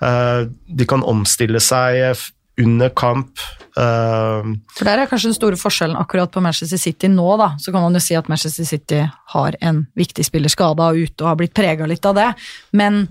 Eh, 0.01 0.47
De 0.47 0.87
kan 0.89 1.03
omstille 1.03 1.61
seg 1.63 2.15
under 2.59 2.89
kamp. 2.89 3.39
eh, 3.77 4.49
For 4.75 4.87
der 4.87 5.03
er 5.03 5.09
kanskje 5.09 5.31
den 5.31 5.37
store 5.37 5.59
forskjellen 5.59 5.99
akkurat 5.99 6.31
på 6.31 6.43
Manchester 6.43 6.77
City 6.81 7.09
nå, 7.11 7.27
da. 7.39 7.53
Så 7.59 7.71
kan 7.71 7.85
man 7.85 7.95
jo 7.95 8.03
si 8.03 8.17
at 8.19 8.29
Manchester 8.29 8.67
City 8.67 9.03
har 9.33 9.57
en 9.61 9.85
viktig 9.95 10.25
spiller 10.27 10.51
skada 10.51 10.91
og 10.91 10.99
ute 10.99 11.23
og 11.23 11.31
har 11.31 11.39
blitt 11.39 11.55
prega 11.57 11.87
litt 11.89 12.05
av 12.05 12.17
det. 12.17 12.31
Men 12.71 13.07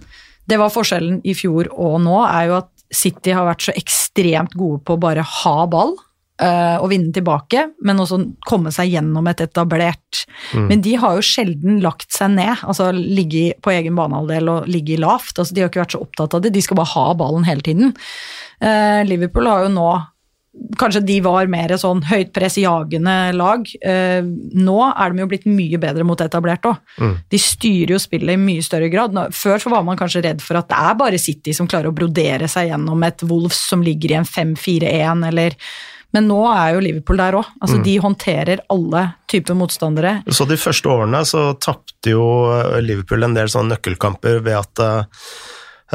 det 0.49 0.59
var 0.61 0.73
forskjellen 0.73 1.21
i 1.29 1.35
fjor 1.37 1.69
og 1.75 2.01
nå, 2.05 2.19
er 2.27 2.51
jo 2.51 2.59
at 2.63 2.71
City 2.95 3.35
har 3.37 3.45
vært 3.45 3.67
så 3.67 3.75
ekstremt 3.77 4.55
gode 4.57 4.81
på 4.85 4.97
å 4.97 5.01
bare 5.01 5.25
ha 5.25 5.57
ball. 5.69 5.97
Eh, 6.43 6.77
og 6.79 6.91
vinne 6.93 7.13
tilbake, 7.15 7.65
men 7.87 8.03
også 8.03 8.21
komme 8.49 8.73
seg 8.75 8.93
gjennom 8.95 9.27
et 9.31 9.43
etablert 9.45 10.25
Men 10.71 10.83
de 10.85 10.95
har 11.01 11.17
jo 11.17 11.25
sjelden 11.25 11.81
lagt 11.85 12.15
seg 12.15 12.33
ned, 12.37 12.63
altså 12.63 12.91
ligge 12.95 13.53
på 13.65 13.73
egen 13.75 13.97
banehalvdel 13.99 14.53
og 14.53 14.69
ligge 14.71 14.99
lavt. 15.01 15.39
altså 15.39 15.55
De 15.55 15.65
har 15.65 15.73
ikke 15.73 15.85
vært 15.85 15.97
så 15.97 16.05
opptatt 16.05 16.37
av 16.37 16.45
det, 16.45 16.55
de 16.55 16.63
skal 16.65 16.79
bare 16.81 16.95
ha 16.95 17.09
ballen 17.19 17.49
hele 17.49 17.65
tiden. 17.65 17.93
Eh, 18.61 19.03
Liverpool 19.09 19.51
har 19.51 19.67
jo 19.67 19.75
nå 19.75 19.91
Kanskje 20.81 21.05
de 21.07 21.19
var 21.23 21.47
mer 21.47 21.71
sånn 21.79 22.01
høyt 22.09 22.33
press 22.35 22.57
jagende 22.59 23.13
lag. 23.37 23.69
Eh, 23.79 24.25
nå 24.59 24.79
er 24.89 25.13
de 25.13 25.23
jo 25.23 25.29
blitt 25.31 25.45
mye 25.47 25.79
bedre 25.79 26.07
mot 26.09 26.19
etablert 26.25 26.67
òg. 26.67 26.81
De 27.31 27.39
styrer 27.39 27.93
jo 27.95 28.01
spillet 28.03 28.35
i 28.35 28.41
mye 28.43 28.65
større 28.65 28.89
grad. 28.91 29.15
Før 29.37 29.63
så 29.63 29.71
var 29.71 29.85
man 29.87 30.01
kanskje 30.01 30.25
redd 30.25 30.43
for 30.43 30.59
at 30.59 30.67
det 30.73 30.81
er 30.81 30.99
bare 30.99 31.21
City 31.23 31.55
som 31.55 31.69
klarer 31.71 31.93
å 31.93 31.95
brodere 31.95 32.49
seg 32.51 32.73
gjennom 32.73 33.07
et 33.07 33.23
Wolves 33.29 33.61
som 33.71 33.85
ligger 33.87 34.17
i 34.17 34.19
en 34.19 34.27
5-4-1 34.27 35.29
eller 35.31 35.55
Men 36.17 36.29
nå 36.31 36.39
er 36.49 36.73
jo 36.75 36.81
Liverpool 36.85 37.21
der 37.21 37.37
òg. 37.37 37.51
Altså, 37.61 37.83
De 37.85 37.99
håndterer 38.01 38.63
alle 38.73 39.05
typer 39.29 39.59
motstandere. 39.59 40.15
Så 40.33 40.47
de 40.49 40.57
første 40.61 40.89
årene 40.89 41.21
så 41.29 41.51
tapte 41.61 42.15
jo 42.15 42.25
Liverpool 42.81 43.27
en 43.27 43.37
del 43.37 43.51
sånne 43.53 43.75
nøkkelkamper 43.75 44.41
ved 44.47 44.57
at 44.57 44.85
eh, 44.85 45.29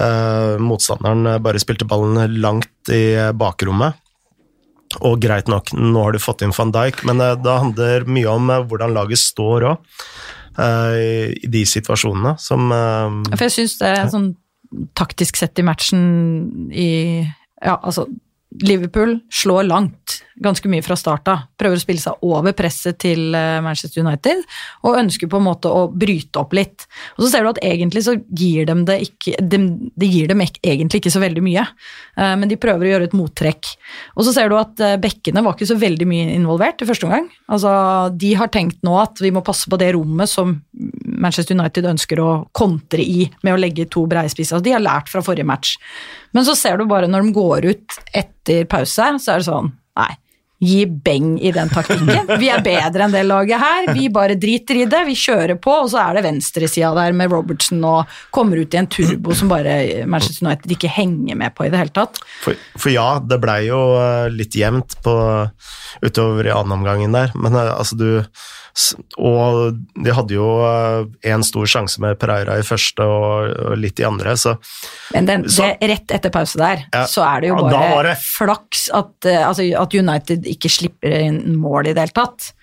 eh, 0.04 0.54
motstanderen 0.62 1.42
bare 1.42 1.62
spilte 1.62 1.90
ballen 1.90 2.38
langt 2.44 2.94
i 2.94 3.18
bakrommet. 3.34 3.98
Og 5.02 5.18
greit 5.24 5.50
nok, 5.50 5.72
nå 5.74 6.06
har 6.06 6.14
de 6.14 6.22
fått 6.22 6.44
inn 6.46 6.54
van 6.54 6.72
Dijk, 6.74 7.02
men 7.08 7.22
uh, 7.24 7.34
det 7.40 7.58
handler 7.64 8.06
mye 8.06 8.30
om 8.30 8.52
uh, 8.52 8.62
hvordan 8.68 8.94
laget 8.94 9.22
står 9.22 9.70
òg. 9.72 9.92
I 10.54 11.48
de 11.50 11.64
situasjonene 11.66 12.36
som 12.38 12.68
eh, 12.70 13.32
For 13.32 13.48
jeg 13.48 13.54
syns 13.56 13.72
det 13.80 13.88
er 13.90 14.04
sånn 14.12 14.28
taktisk 14.94 15.40
sett 15.40 15.58
i 15.58 15.66
matchen 15.66 16.04
i 16.70 16.92
Ja, 17.58 17.80
altså 17.80 18.06
Liverpool 18.62 19.18
slår 19.34 19.64
langt, 19.64 20.20
ganske 20.44 20.70
mye 20.70 20.84
fra 20.86 20.96
start 21.00 21.30
av. 21.32 21.46
Prøver 21.58 21.80
å 21.80 21.82
spille 21.82 22.02
seg 22.02 22.22
over 22.26 22.54
presset 22.58 23.00
til 23.02 23.34
eh, 23.38 23.60
Manchester 23.66 24.04
United, 24.04 24.44
og 24.86 24.98
ønsker 25.00 25.30
på 25.32 25.40
en 25.40 25.46
måte 25.48 25.72
å 25.72 25.88
bryte 25.90 26.42
opp 26.42 26.54
litt. 26.58 26.86
Og 27.18 27.26
så 27.26 27.32
ser 27.32 27.46
du 27.46 27.52
at 27.54 27.62
egentlig 27.66 28.04
så 28.06 28.16
gir 28.30 28.68
dem 28.70 28.84
det 28.90 29.00
ikke 29.08 29.38
dem, 29.40 29.68
de 29.98 30.10
gir 30.10 30.30
dem 30.30 30.44
egentlig 30.46 31.02
ikke 31.02 31.14
så 31.14 31.24
veldig 31.24 31.46
mye, 31.46 31.66
eh, 32.20 32.36
men 32.40 32.52
de 32.52 32.60
prøver 32.62 32.88
å 32.88 32.94
gjøre 32.94 33.10
et 33.10 33.18
mottrekk. 33.18 33.74
Og 34.18 34.28
så 34.28 34.36
ser 34.36 34.52
du 34.52 34.58
at 34.60 34.84
eh, 34.84 35.00
bekkene 35.02 35.46
var 35.46 35.58
ikke 35.58 35.72
så 35.74 35.80
veldig 35.82 36.10
mye 36.10 36.30
involvert 36.36 36.84
i 36.84 36.90
første 36.90 37.10
omgang. 37.10 37.32
Altså, 37.48 37.74
de 38.20 38.36
har 38.38 38.54
tenkt 38.54 38.84
nå 38.86 38.98
at 39.02 39.24
vi 39.24 39.34
må 39.34 39.46
passe 39.46 39.72
på 39.72 39.82
det 39.82 39.94
rommet 39.98 40.30
som 40.30 40.60
Manchester 41.24 41.58
United 41.58 41.88
ønsker 41.94 42.22
å 42.22 42.32
kontre 42.56 43.04
i 43.04 43.28
med 43.42 43.56
å 43.56 43.62
legge 43.62 43.88
to 43.92 44.06
breispisser. 44.10 44.58
Altså, 44.58 44.68
de 44.68 44.76
har 44.76 44.84
lært 44.84 45.12
fra 45.12 45.24
forrige 45.26 45.48
match. 45.48 45.78
Men 46.36 46.48
så 46.48 46.58
ser 46.60 46.78
du 46.80 46.90
bare 46.90 47.10
når 47.10 47.28
de 47.28 47.38
går 47.38 47.70
ut 47.72 48.02
etter 48.14 48.68
pause, 48.70 49.14
så 49.24 49.36
er 49.36 49.42
det 49.42 49.50
sånn 49.50 49.72
gi 50.64 50.86
beng 50.88 51.34
i 51.44 51.52
den 51.56 51.70
taktikken. 51.74 52.32
Vi 52.40 52.48
er 52.54 52.64
bedre 52.66 53.06
enn 53.08 53.14
det 53.16 53.26
laget 53.28 53.60
her. 53.62 53.90
Vi 53.98 54.08
bare 54.14 54.38
driter 54.40 54.80
i 54.82 54.86
det, 54.90 55.04
vi 55.10 55.16
kjører 55.20 55.60
på, 55.62 55.76
og 55.84 55.92
så 55.92 56.00
er 56.06 56.18
det 56.20 56.24
venstresida 56.28 56.94
der 56.98 57.14
med 57.20 57.32
Robertson 57.36 57.84
og 57.90 58.08
kommer 58.34 58.62
ut 58.64 58.74
i 58.74 58.80
en 58.82 58.88
turbo 58.88 59.36
som 59.38 59.52
bare 59.52 60.06
Manchester 60.10 60.48
United 60.48 60.72
ikke 60.78 60.92
henger 60.96 61.36
med 61.40 61.54
på 61.58 61.68
i 61.68 61.72
det 61.74 61.82
hele 61.84 61.94
tatt. 61.96 62.22
For, 62.46 62.56
for 62.80 62.94
ja, 62.96 63.08
det 63.20 63.42
blei 63.44 63.62
jo 63.68 63.82
eh, 64.00 64.32
litt 64.34 64.56
jevnt 64.58 64.98
på, 65.04 65.16
utover 66.06 66.48
i 66.50 66.56
annen 66.56 66.80
omgangen 66.80 67.16
der, 67.16 67.34
men 67.36 67.56
eh, 67.60 67.74
altså 67.78 68.00
du 68.00 68.10
Og 69.22 69.76
de 70.02 70.14
hadde 70.18 70.34
jo 70.34 70.46
en 71.30 71.44
stor 71.46 71.68
sjanse 71.70 72.02
med 72.02 72.18
Pereira 72.18 72.56
i 72.58 72.64
første 72.66 73.06
og, 73.06 73.52
og 73.70 73.76
litt 73.78 74.00
i 74.02 74.06
andre, 74.08 74.34
så 74.40 74.56
Men 75.14 75.28
den, 75.30 75.44
Så- 75.50 75.68
det, 75.80 75.90
rett 75.92 76.14
etter 76.18 76.34
pause 76.34 76.58
der, 76.58 76.82
Ja. 76.94 77.04
så 77.06 77.22
er 77.28 77.42
det 77.44 77.52
jo 77.52 77.60
bare 77.62 78.02
det- 78.16 78.18
flaks 78.24 78.88
at, 78.94 79.14
eh, 79.30 79.44
altså, 79.48 79.68
at 79.78 79.94
United 79.94 80.48
ikke 80.56 80.72
slipper 80.72 81.18
inn 81.20 81.58
mål 81.60 81.90
i 81.90 81.96
det 81.96 82.06
hele 82.06 82.16
tatt. 82.16 82.54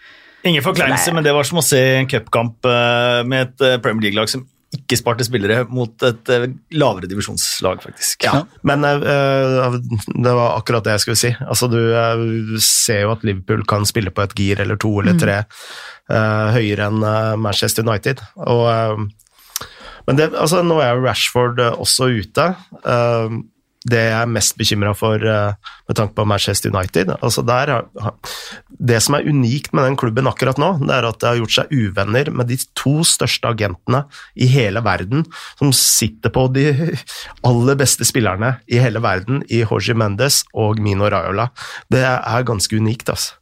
Ingen 0.46 0.64
forkleinelse, 0.64 1.12
men 1.12 1.26
det 1.26 1.34
var 1.36 1.44
som 1.44 1.60
å 1.60 1.64
se 1.64 1.80
en 1.98 2.08
cupkamp 2.08 2.64
eh, 2.64 3.20
med 3.28 3.50
et 3.50 3.66
eh, 3.66 3.76
Premier 3.84 4.08
League-lag 4.08 4.30
som 4.32 4.46
ikke 4.70 4.96
sparte 4.96 5.26
spillere 5.26 5.64
mot 5.68 6.04
et 6.06 6.30
eh, 6.32 6.46
lavere 6.78 7.10
divisjonslag, 7.10 7.82
faktisk. 7.82 8.24
Ja, 8.24 8.44
men 8.64 8.86
eh, 8.86 9.76
det 10.14 10.34
var 10.38 10.54
akkurat 10.54 10.86
det 10.86 10.94
jeg 10.96 11.04
skulle 11.04 11.20
si. 11.20 11.32
Altså, 11.44 11.68
du 11.68 12.56
ser 12.62 13.04
jo 13.04 13.12
at 13.16 13.26
Liverpool 13.26 13.66
kan 13.68 13.84
spille 13.88 14.14
på 14.14 14.24
et 14.24 14.36
gir 14.38 14.62
eller 14.62 14.80
to 14.80 14.94
eller 15.02 15.18
tre 15.20 15.40
eh, 15.42 16.46
høyere 16.56 16.88
enn 16.88 17.04
Manchester 17.42 17.84
United. 17.84 18.22
Og, 18.40 19.10
men 20.06 20.22
det, 20.22 20.30
altså, 20.32 20.62
nå 20.64 20.80
er 20.80 20.94
jo 20.94 21.04
Rashford 21.04 21.60
også 21.74 22.12
ute. 22.22 22.52
Eh, 22.80 23.40
det 23.88 24.00
jeg 24.10 24.16
er 24.18 24.28
mest 24.28 24.58
bekymra 24.60 24.92
for 24.96 25.22
eh, 25.24 25.54
med 25.88 25.96
tanke 25.96 26.12
på 26.16 26.26
Manchester 26.28 26.68
United 26.68 27.14
altså 27.16 27.40
der, 27.46 27.72
Det 28.68 28.98
som 29.00 29.16
er 29.16 29.24
unikt 29.24 29.72
med 29.72 29.86
den 29.88 29.96
klubben 29.96 30.28
akkurat 30.28 30.60
nå, 30.60 30.74
det 30.84 30.92
er 30.98 31.08
at 31.08 31.20
det 31.20 31.28
har 31.30 31.40
gjort 31.40 31.54
seg 31.54 31.72
uvenner 31.72 32.30
med 32.32 32.50
de 32.50 32.58
to 32.76 33.00
største 33.08 33.48
agentene 33.48 34.02
i 34.36 34.48
hele 34.52 34.82
verden, 34.84 35.24
som 35.58 35.72
sitter 35.76 36.32
på 36.32 36.46
de 36.52 36.66
aller 37.48 37.80
beste 37.80 38.04
spillerne 38.08 38.54
i 38.68 38.80
hele 38.80 39.00
verden, 39.04 39.42
i 39.48 39.62
Jorge 39.64 39.96
Mendes 39.96 40.42
og 40.52 40.80
Mino 40.80 41.08
Raiola. 41.10 41.48
Det 41.92 42.04
er 42.04 42.48
ganske 42.48 42.76
unikt, 42.76 43.08
altså. 43.12 43.36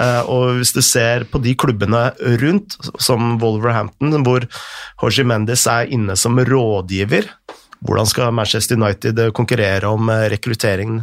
Eh, 0.00 0.22
Og 0.28 0.58
hvis 0.58 0.72
du 0.72 0.82
ser 0.84 1.24
på 1.28 1.40
de 1.42 1.54
klubbene 1.54 2.10
rundt, 2.42 2.76
som 2.98 3.36
Wolverhampton, 3.42 4.22
hvor 4.24 4.48
Jorge 5.02 5.24
Mendes 5.28 5.66
er 5.66 5.92
inne 5.92 6.16
som 6.16 6.38
rådgiver, 6.38 7.28
hvordan 7.86 8.06
skal 8.10 8.32
Manchester 8.34 8.78
United 8.78 9.18
konkurrere 9.36 9.90
om 9.90 10.08
rekrutteringen 10.08 10.32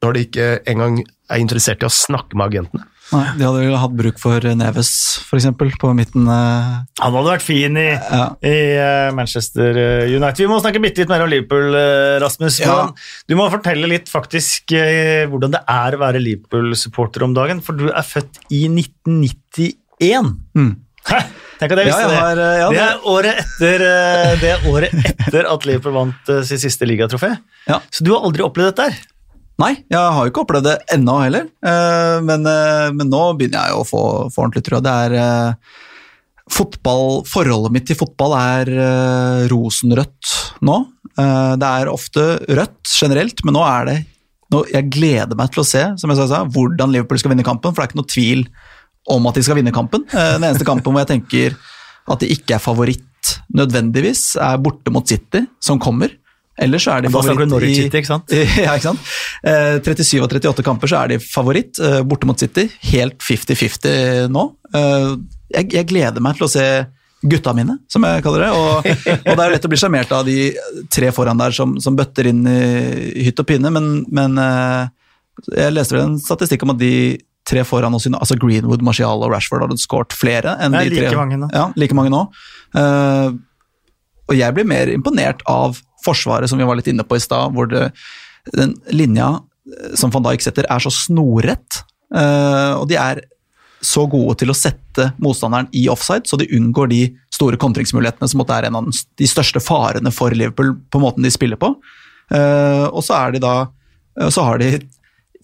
når 0.00 0.14
de 0.16 0.20
ikke 0.24 0.46
engang 0.70 1.02
er 1.30 1.42
interessert 1.42 1.82
i 1.84 1.88
å 1.88 1.92
snakke 1.92 2.34
med 2.38 2.48
agentene? 2.50 2.86
Nei, 3.10 3.24
de 3.40 3.42
hadde 3.42 3.64
jo 3.66 3.78
hatt 3.82 3.94
bruk 3.98 4.20
for 4.22 4.44
Neves, 4.54 4.90
f.eks., 5.26 5.48
på 5.82 5.88
midten. 5.98 6.28
eh, 6.30 6.76
Han 7.02 7.16
hadde 7.16 7.32
vært 7.32 7.42
fin 7.42 7.76
i, 7.76 7.88
Ja. 7.98 8.36
i 8.40 8.52
eh, 8.78 9.10
Manchester 9.12 9.74
eh, 9.76 10.12
United. 10.14 10.38
Vi 10.44 10.46
må 10.46 10.60
snakke 10.62 10.80
bitte 10.80 11.02
litt 11.02 11.10
mer 11.10 11.24
om 11.24 11.28
Liverpool, 11.32 11.74
eh, 11.74 12.20
Rasmus. 12.22 12.60
Ja. 12.62 12.76
Du 13.26 13.34
må 13.34 13.48
fortelle 13.50 13.90
litt 13.90 14.06
faktisk 14.08 14.72
eh, 14.78 15.26
hvordan 15.26 15.56
det 15.56 15.64
er 15.66 15.96
å 15.98 16.00
være 16.04 16.22
Liverpool-supporter 16.22 17.26
om 17.26 17.34
dagen, 17.34 17.60
for 17.66 17.74
du 17.74 17.88
er 17.90 18.06
født 18.06 18.38
i 18.54 18.62
1991. 18.70 20.36
Mm. 20.54 20.72
Hæ? 21.10 21.20
Tenk 21.60 21.74
at 21.76 21.82
jeg 21.82 21.90
Ja, 21.92 21.98
jeg 22.00 22.16
har, 22.16 22.40
eh, 22.40 22.58
ja, 22.62 22.68
det, 22.70 22.76
det- 22.78 22.88
er 22.88 23.06
året 23.12 23.40
etter, 23.44 23.86
eh, 23.86 24.34
det 24.40 24.50
er 24.56 24.66
året 24.70 24.94
etter 25.12 25.48
at 25.52 25.66
Liverpool 25.68 25.92
vant 25.98 26.30
sin 26.48 26.58
siste 26.62 26.88
ligatrofé. 26.88 27.34
Ja. 27.68 27.80
Så 27.92 28.02
du 28.06 28.14
har 28.14 28.24
aldri 28.24 28.42
opplevd 28.46 28.72
dette 28.72 28.88
her? 28.88 29.00
Nei, 29.60 29.74
jeg 29.92 30.00
har 30.16 30.24
jo 30.24 30.30
ikke 30.32 30.40
opplevd 30.46 30.64
det 30.70 30.78
ennå 30.96 31.18
heller, 31.20 31.44
eh, 31.68 32.18
men, 32.24 32.46
eh, 32.48 32.88
men 32.96 33.10
nå 33.12 33.24
begynner 33.36 33.68
jeg 33.68 33.76
å 33.76 33.84
få, 33.84 34.02
få 34.32 34.46
ordentlig 34.46 34.64
trua. 34.64 34.80
Det 34.80 34.94
er 35.04 35.16
eh, 35.20 35.52
fotball, 36.50 37.20
Forholdet 37.28 37.74
mitt 37.74 37.86
til 37.90 37.98
fotball 38.00 38.32
er 38.38 38.70
eh, 38.72 39.42
rosenrødt 39.52 40.32
nå. 40.66 40.78
Eh, 41.12 41.52
Det 41.60 41.68
er 41.82 41.92
ofte 41.92 42.24
rødt 42.48 42.94
generelt, 42.96 43.44
men 43.44 43.54
nå 43.58 43.66
er 43.68 43.84
det 43.90 43.98
nå, 44.50 44.64
Jeg 44.72 44.88
gleder 44.90 45.36
meg 45.38 45.52
til 45.54 45.62
å 45.62 45.68
se 45.68 45.84
som 46.00 46.10
jeg 46.10 46.24
sa, 46.32 46.40
hvordan 46.48 46.90
Liverpool 46.90 47.20
skal 47.22 47.30
vinne 47.34 47.44
kampen, 47.46 47.70
for 47.70 47.82
det 47.84 47.90
er 47.90 47.92
ikke 47.92 48.00
noe 48.00 48.14
tvil 48.16 48.46
om 49.10 49.28
at 49.30 49.38
de 49.38 49.44
skal 49.46 49.58
vinne 49.58 49.74
kampen. 49.74 50.06
Eh, 50.10 50.32
Den 50.38 50.48
eneste 50.50 50.66
kampen 50.68 50.92
hvor 50.92 51.02
jeg 51.02 51.12
tenker 51.14 51.58
at 52.10 52.22
de 52.22 52.30
ikke 52.34 52.56
er 52.56 52.62
favoritt 52.62 53.34
nødvendigvis, 53.54 54.34
er 54.40 54.58
borte 54.62 54.92
mot 54.94 55.06
City, 55.06 55.44
som 55.62 55.78
kommer. 55.82 56.12
Ellers 56.60 56.84
så 56.84 56.96
er 56.96 57.04
de 57.04 57.10
favoritt 57.12 57.48
Norwich 57.48 57.78
i 57.78 57.82
City, 57.86 58.00
ikke 58.02 58.10
sant? 58.10 58.32
ja, 58.64 58.74
ikke 58.74 58.90
sant? 58.90 59.10
Eh, 59.46 59.78
37 59.84 60.20
av 60.20 60.28
38 60.28 60.64
kamper 60.66 60.90
så 60.90 61.02
er 61.02 61.14
de 61.14 61.20
favoritt 61.22 61.80
eh, 61.80 62.00
borte 62.06 62.28
mot 62.28 62.40
City. 62.40 62.66
Helt 62.90 63.20
50-50 63.24 64.28
nå. 64.32 64.46
Eh, 64.76 65.12
jeg, 65.56 65.70
jeg 65.78 65.88
gleder 65.92 66.24
meg 66.24 66.36
til 66.38 66.48
å 66.48 66.52
se 66.52 66.66
gutta 67.20 67.52
mine, 67.56 67.76
som 67.92 68.04
jeg 68.08 68.22
kaller 68.24 68.46
det. 68.46 68.50
Og, 68.56 68.86
og 68.88 69.26
det 69.28 69.34
er 69.36 69.42
jo 69.44 69.54
lett 69.54 69.66
å 69.68 69.72
bli 69.72 69.80
sjarmert 69.80 70.12
av 70.16 70.24
de 70.28 70.36
tre 70.92 71.10
foran 71.16 71.40
der 71.40 71.52
som, 71.56 71.74
som 71.84 71.96
bøtter 71.96 72.30
inn 72.32 72.46
i 72.48 73.26
hytt 73.26 73.40
og 73.42 73.48
pinne, 73.48 73.72
men, 73.74 73.90
men 74.08 74.40
eh, 74.40 74.86
jeg 75.56 75.74
leste 75.76 75.96
vel 75.96 76.06
en 76.06 76.20
statistikk 76.20 76.64
om 76.66 76.74
at 76.74 76.80
de 76.80 76.92
tre 77.48 77.64
foran 77.66 77.94
oss, 77.96 78.06
altså 78.10 78.36
Greenwood, 78.40 78.82
Martial 78.84 79.24
og 79.24 79.32
Rashford 79.32 79.64
hadde 79.64 79.78
skåret 79.80 80.14
flere 80.16 80.56
enn 80.62 80.76
er 80.76 80.88
de 80.88 80.98
tre. 80.98 81.06
like 81.08 81.18
mange 81.18 81.38
nå. 81.40 81.50
Ja, 81.54 81.68
like 81.80 81.96
mange 81.96 82.12
nå. 82.12 82.24
Uh, 82.76 83.36
og 84.30 84.36
jeg 84.38 84.54
blir 84.56 84.68
mer 84.68 84.92
imponert 84.92 85.42
av 85.50 85.80
Forsvaret, 86.04 86.48
som 86.48 86.60
vi 86.60 86.64
var 86.64 86.78
litt 86.78 86.88
inne 86.88 87.04
på 87.04 87.18
i 87.18 87.20
stad, 87.22 87.52
hvor 87.52 87.66
det, 87.68 87.90
den 88.56 88.70
linja 88.94 89.34
eh, 89.68 89.90
som 89.98 90.12
van 90.14 90.24
Dijk 90.24 90.46
setter, 90.46 90.64
er 90.70 90.80
så 90.80 90.92
snorrett. 90.94 91.82
Uh, 92.08 92.78
og 92.78 92.86
de 92.88 92.96
er 92.96 93.20
så 93.84 94.06
gode 94.08 94.38
til 94.40 94.52
å 94.52 94.56
sette 94.56 95.10
motstanderen 95.20 95.68
i 95.76 95.82
offside, 95.92 96.24
så 96.28 96.38
de 96.40 96.48
unngår 96.56 96.88
de 96.92 97.02
store 97.34 97.60
kontringsmulighetene 97.60 98.30
som 98.32 98.40
måtte 98.40 98.56
er 98.56 98.68
en 98.68 98.78
av 98.80 98.88
de 98.88 99.28
største 99.28 99.60
farene 99.60 100.12
for 100.14 100.32
Liverpool 100.36 100.72
på 100.88 101.02
måten 101.02 101.26
de 101.26 101.32
spiller 101.34 101.60
på. 101.60 101.74
Uh, 102.32 102.86
og 102.88 103.02
så 103.04 103.18
er 103.18 103.36
de 103.36 103.44
da 103.44 103.54
så 104.28 104.42
har 104.44 104.58
de 104.60 104.74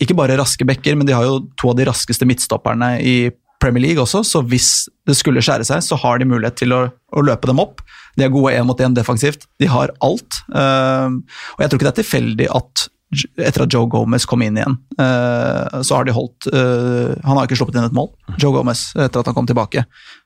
ikke 0.02 0.16
bare 0.18 0.36
raske 0.38 0.66
bekker, 0.68 0.96
men 0.98 1.08
de 1.08 1.14
har 1.16 1.24
jo 1.26 1.42
to 1.58 1.72
av 1.72 1.78
de 1.78 1.86
raskeste 1.88 2.28
midtstopperne 2.28 2.96
i 3.00 3.16
Premier 3.62 3.86
League 3.86 4.02
også, 4.02 4.20
så 4.26 4.42
hvis 4.44 4.86
det 5.08 5.16
skulle 5.16 5.40
skjære 5.44 5.64
seg, 5.64 5.80
så 5.84 5.96
har 6.02 6.20
de 6.20 6.28
mulighet 6.28 6.58
til 6.60 6.74
å, 6.76 6.82
å 6.92 7.24
løpe 7.24 7.48
dem 7.48 7.62
opp. 7.62 7.80
De 8.16 8.26
er 8.26 8.32
gode 8.32 8.52
én 8.52 8.66
mot 8.68 8.80
én 8.84 8.96
defensivt. 8.96 9.46
De 9.60 9.68
har 9.70 9.92
alt. 10.04 10.42
Uh, 10.52 11.16
og 11.56 11.64
jeg 11.64 11.70
tror 11.70 11.80
ikke 11.80 11.88
det 11.88 11.94
er 11.94 12.02
tilfeldig 12.02 12.50
at 12.52 12.86
etter 13.38 13.64
at 13.64 13.72
Joe 13.72 13.86
Gomez 13.90 14.26
kom 14.26 14.42
inn 14.42 14.58
igjen, 14.58 14.76
eh, 14.98 15.80
så 15.86 15.98
har 15.98 16.06
de 16.06 16.14
holdt 16.16 16.48
eh, 16.50 17.12
Han 17.22 17.38
har 17.38 17.46
ikke 17.46 17.58
sluppet 17.60 17.78
inn 17.78 17.86
et 17.86 17.94
mål, 17.94 18.10
Joe 18.42 18.50
Gomez, 18.56 18.88
etter 18.96 19.22
at 19.22 19.30
han 19.30 19.36
kom 19.36 19.46
tilbake. 19.48 19.84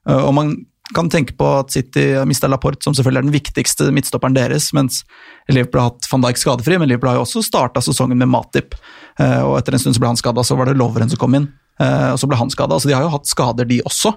Eh, 0.09 0.21
og 0.21 0.33
man 0.37 0.55
kan 0.95 1.11
tenke 1.13 1.37
på 1.39 1.47
at 1.61 1.73
City 1.75 2.11
har 2.19 2.29
mista 2.29 2.49
Laporte, 2.51 2.83
som 2.85 2.95
selvfølgelig 2.97 3.23
er 3.23 3.29
den 3.29 3.37
viktigste 3.37 3.89
midtstopperen 3.95 4.37
deres, 4.37 4.71
mens 4.77 5.03
Liverpool 5.51 5.83
har 5.83 5.93
hatt 5.93 6.11
van 6.11 6.27
Dijk 6.27 6.41
skadefri, 6.41 6.79
men 6.81 6.91
Liverpool 6.91 7.13
har 7.13 7.21
jo 7.21 7.27
også 7.27 7.45
starta 7.47 7.83
sesongen 7.85 8.19
med 8.21 8.31
Matip. 8.31 8.77
eh, 9.19 9.41
og 9.43 9.59
etter 9.59 9.77
en 9.77 9.83
stund 9.83 9.97
så 9.97 10.03
ble 10.03 10.13
han 10.13 10.21
skada, 10.21 10.45
så 10.45 10.57
var 10.59 10.71
det 10.71 10.79
Loveren 10.79 11.11
som 11.11 11.21
kom 11.21 11.35
inn, 11.35 11.49
eh, 11.81 12.13
og 12.13 12.19
så 12.21 12.29
ble 12.31 12.39
han 12.41 12.51
skada. 12.51 12.79
Så 12.81 12.89
de 12.89 12.95
har 12.95 13.03
jo 13.03 13.15
hatt 13.15 13.27
skader, 13.27 13.69
de 13.69 13.83
også. 13.83 14.15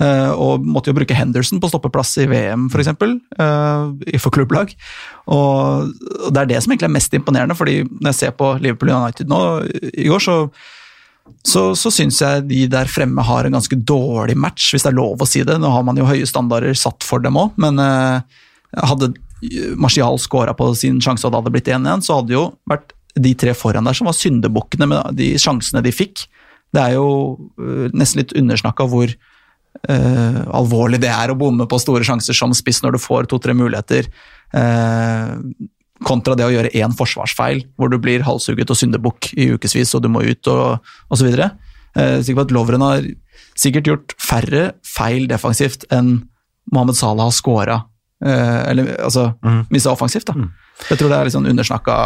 Eh, 0.00 0.30
og 0.32 0.64
måtte 0.64 0.90
jo 0.90 0.96
bruke 0.96 1.16
Henderson 1.16 1.60
på 1.60 1.68
stoppeplass 1.68 2.16
i 2.22 2.26
VM, 2.30 2.68
f.eks., 2.72 2.92
uh, 3.38 3.92
for 4.18 4.32
klubblag. 4.32 4.72
Og 5.28 5.90
det 6.32 6.40
er 6.40 6.52
det 6.54 6.62
som 6.62 6.72
egentlig 6.72 6.88
er 6.88 6.96
mest 6.96 7.16
imponerende, 7.18 7.56
fordi 7.58 7.82
når 7.84 8.12
jeg 8.12 8.20
ser 8.20 8.36
på 8.38 8.54
Liverpool 8.62 8.94
United 8.94 9.28
nå 9.30 9.42
i 9.92 10.08
går, 10.08 10.24
så 10.24 10.38
så, 11.46 11.72
så 11.78 11.90
syns 11.94 12.20
jeg 12.22 12.46
de 12.48 12.62
der 12.70 12.90
fremme 12.90 13.24
har 13.26 13.46
en 13.46 13.56
ganske 13.56 13.76
dårlig 13.88 14.36
match, 14.38 14.70
hvis 14.72 14.86
det 14.86 14.92
er 14.92 14.98
lov 14.98 15.22
å 15.22 15.28
si 15.28 15.42
det. 15.46 15.58
Nå 15.60 15.70
har 15.72 15.84
man 15.86 15.98
jo 15.98 16.08
høye 16.08 16.28
standarder 16.28 16.76
satt 16.78 17.04
for 17.06 17.22
dem 17.24 17.38
òg, 17.40 17.54
men 17.62 17.80
eh, 17.82 18.42
hadde 18.82 19.12
Martial 19.76 20.18
scora 20.22 20.54
på 20.54 20.68
sin 20.78 21.00
sjanse 21.02 21.26
og 21.26 21.32
det 21.32 21.40
hadde 21.40 21.54
blitt 21.56 21.70
1-1, 21.74 22.04
så 22.06 22.20
hadde 22.20 22.36
jo 22.36 22.44
vært 22.70 22.94
de 23.18 23.34
tre 23.36 23.52
foran 23.56 23.84
der 23.84 23.96
som 23.96 24.08
var 24.08 24.16
syndebukkene 24.16 24.88
med 24.88 25.18
de 25.18 25.32
sjansene 25.40 25.82
de 25.84 25.92
fikk. 25.92 26.24
Det 26.72 26.80
er 26.80 26.96
jo 26.96 27.08
eh, 27.60 27.88
nesten 27.92 28.22
litt 28.22 28.34
undersnakka 28.38 28.86
hvor 28.88 29.10
eh, 29.10 30.40
alvorlig 30.54 31.02
det 31.02 31.10
er 31.12 31.32
å 31.32 31.38
bomme 31.38 31.66
på 31.68 31.80
store 31.82 32.06
sjanser 32.06 32.36
som 32.36 32.54
spiss 32.56 32.82
når 32.84 32.96
du 32.96 33.02
får 33.02 33.28
to-tre 33.30 33.56
muligheter, 33.56 34.08
eh, 34.56 35.34
kontra 36.06 36.36
det 36.38 36.46
å 36.46 36.52
gjøre 36.52 36.72
én 36.78 36.94
forsvarsfeil, 36.96 37.64
hvor 37.76 37.92
du 37.92 37.98
blir 38.02 38.24
halshugget 38.26 38.72
og 38.72 38.78
syndebukk 38.78 39.32
i 39.36 39.52
ukevis 39.54 39.94
og 39.96 40.04
du 40.04 40.10
må 40.12 40.24
ut 40.26 40.50
og 40.52 40.92
osv. 41.12 41.30
Er 41.32 42.22
sikker 42.22 42.40
på 42.40 42.46
at 42.46 42.54
Lovren 42.56 42.84
har 42.84 43.06
sikkert 43.58 43.88
gjort 43.88 44.14
færre 44.20 44.72
feil 44.86 45.28
defensivt 45.30 45.86
enn 45.92 46.22
Mohammed 46.72 46.96
Salah 46.98 47.28
har 47.28 47.36
scora. 47.36 47.80
Eh, 48.22 48.60
eller 48.70 48.94
altså 49.02 49.32
mista 49.72 49.92
offensivt, 49.92 50.30
da. 50.30 50.46
Jeg 50.88 50.98
tror 50.98 51.10
det 51.10 51.18
er 51.18 51.28
litt 51.28 51.34
sånn 51.34 51.48
undersnakka 51.50 51.96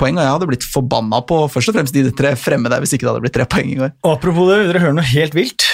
poeng, 0.00 0.18
og 0.18 0.24
jeg 0.24 0.34
hadde 0.34 0.48
blitt 0.50 0.66
forbanna 0.66 1.20
på 1.28 1.42
først 1.52 1.70
og 1.70 1.78
fremst 1.78 1.96
de 1.96 2.08
tre 2.16 2.34
fremme 2.40 2.70
der 2.72 2.82
hvis 2.82 2.96
ikke 2.96 3.06
det 3.06 3.12
hadde 3.12 3.24
blitt 3.24 3.36
tre 3.36 3.46
poeng 3.48 3.70
i 3.72 3.78
går. 3.78 3.94
Og 4.04 4.16
apropos 4.16 4.50
det, 4.50 4.58
vil 4.60 4.72
dere 4.72 4.82
høre 4.84 4.96
noe 4.98 5.08
helt 5.12 5.36
vilt? 5.36 5.68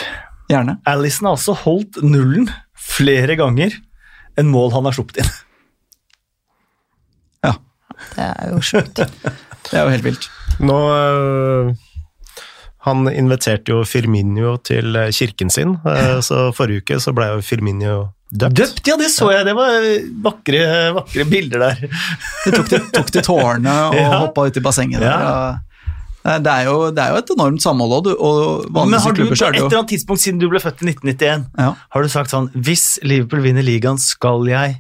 Gjerne. 0.51 0.77
Alison 0.91 1.31
har 1.31 1.39
altså 1.39 1.57
holdt 1.65 2.03
nullen 2.05 2.51
flere 2.79 3.39
ganger 3.41 3.75
enn 4.39 4.51
mål 4.51 4.75
han 4.75 4.87
har 4.89 4.97
sluppet 4.97 5.23
inn. 5.23 5.33
Det 8.15 8.25
er 8.29 8.53
jo 8.53 8.61
sjukt. 8.65 9.01
det 9.71 9.75
er 9.79 9.83
jo 9.87 9.93
helt 9.95 10.05
vilt. 10.07 10.29
Nå 10.61 10.77
øh, 10.95 11.73
Han 12.87 13.09
inviterte 13.11 13.73
jo 13.73 13.85
Firminio 13.89 14.57
til 14.65 14.97
øh, 14.97 15.11
kirken 15.13 15.51
sin, 15.51 15.77
øh, 15.89 16.21
så 16.23 16.51
forrige 16.57 16.83
uke 16.85 17.01
så 17.01 17.13
ble 17.17 17.31
jo 17.33 17.41
Firminio 17.43 17.97
døpt. 18.35 18.57
Døpt, 18.59 18.89
ja, 18.89 18.97
det 19.01 19.11
så 19.15 19.31
jeg. 19.33 19.47
Det 19.47 19.55
var 19.57 19.77
vakre, 20.29 20.65
vakre 20.97 21.25
bilder 21.31 21.59
der. 21.69 21.85
Du 22.45 22.51
tok 22.59 22.69
til, 22.69 22.83
tok 22.93 23.13
til 23.15 23.23
tårene 23.23 23.73
og 23.89 23.95
Ja. 23.97 24.11
hoppa 24.19 24.47
ut 24.51 24.57
i 24.57 24.61
bassenget 24.61 25.01
der. 25.01 25.25
Ja. 25.29 25.55
Det 26.25 26.49
er, 26.49 26.63
jo, 26.65 26.89
det 26.91 27.03
er 27.03 27.11
jo 27.13 27.17
et 27.21 27.31
enormt 27.35 27.61
samhold, 27.63 28.07
og, 28.17 28.63
og 28.73 28.87
Men 28.89 28.95
har 28.97 29.13
du 29.13 29.27
på 29.27 29.35
et 29.35 29.43
er 29.43 29.59
eller 29.59 29.75
annet 29.77 29.91
tidspunkt 29.93 30.23
siden 30.23 30.39
du 30.41 30.47
ble 30.49 30.57
født 30.63 30.81
i 30.81 30.87
1991, 30.89 31.43
ja, 31.61 31.67
har 31.77 32.03
du 32.03 32.09
sagt 32.09 32.33
sånn 32.33 32.47
Hvis 32.57 32.85
Liverpool 33.05 33.43
vinner 33.45 33.61
ligaen, 33.67 33.99
skal 34.01 34.49
jeg 34.49 34.79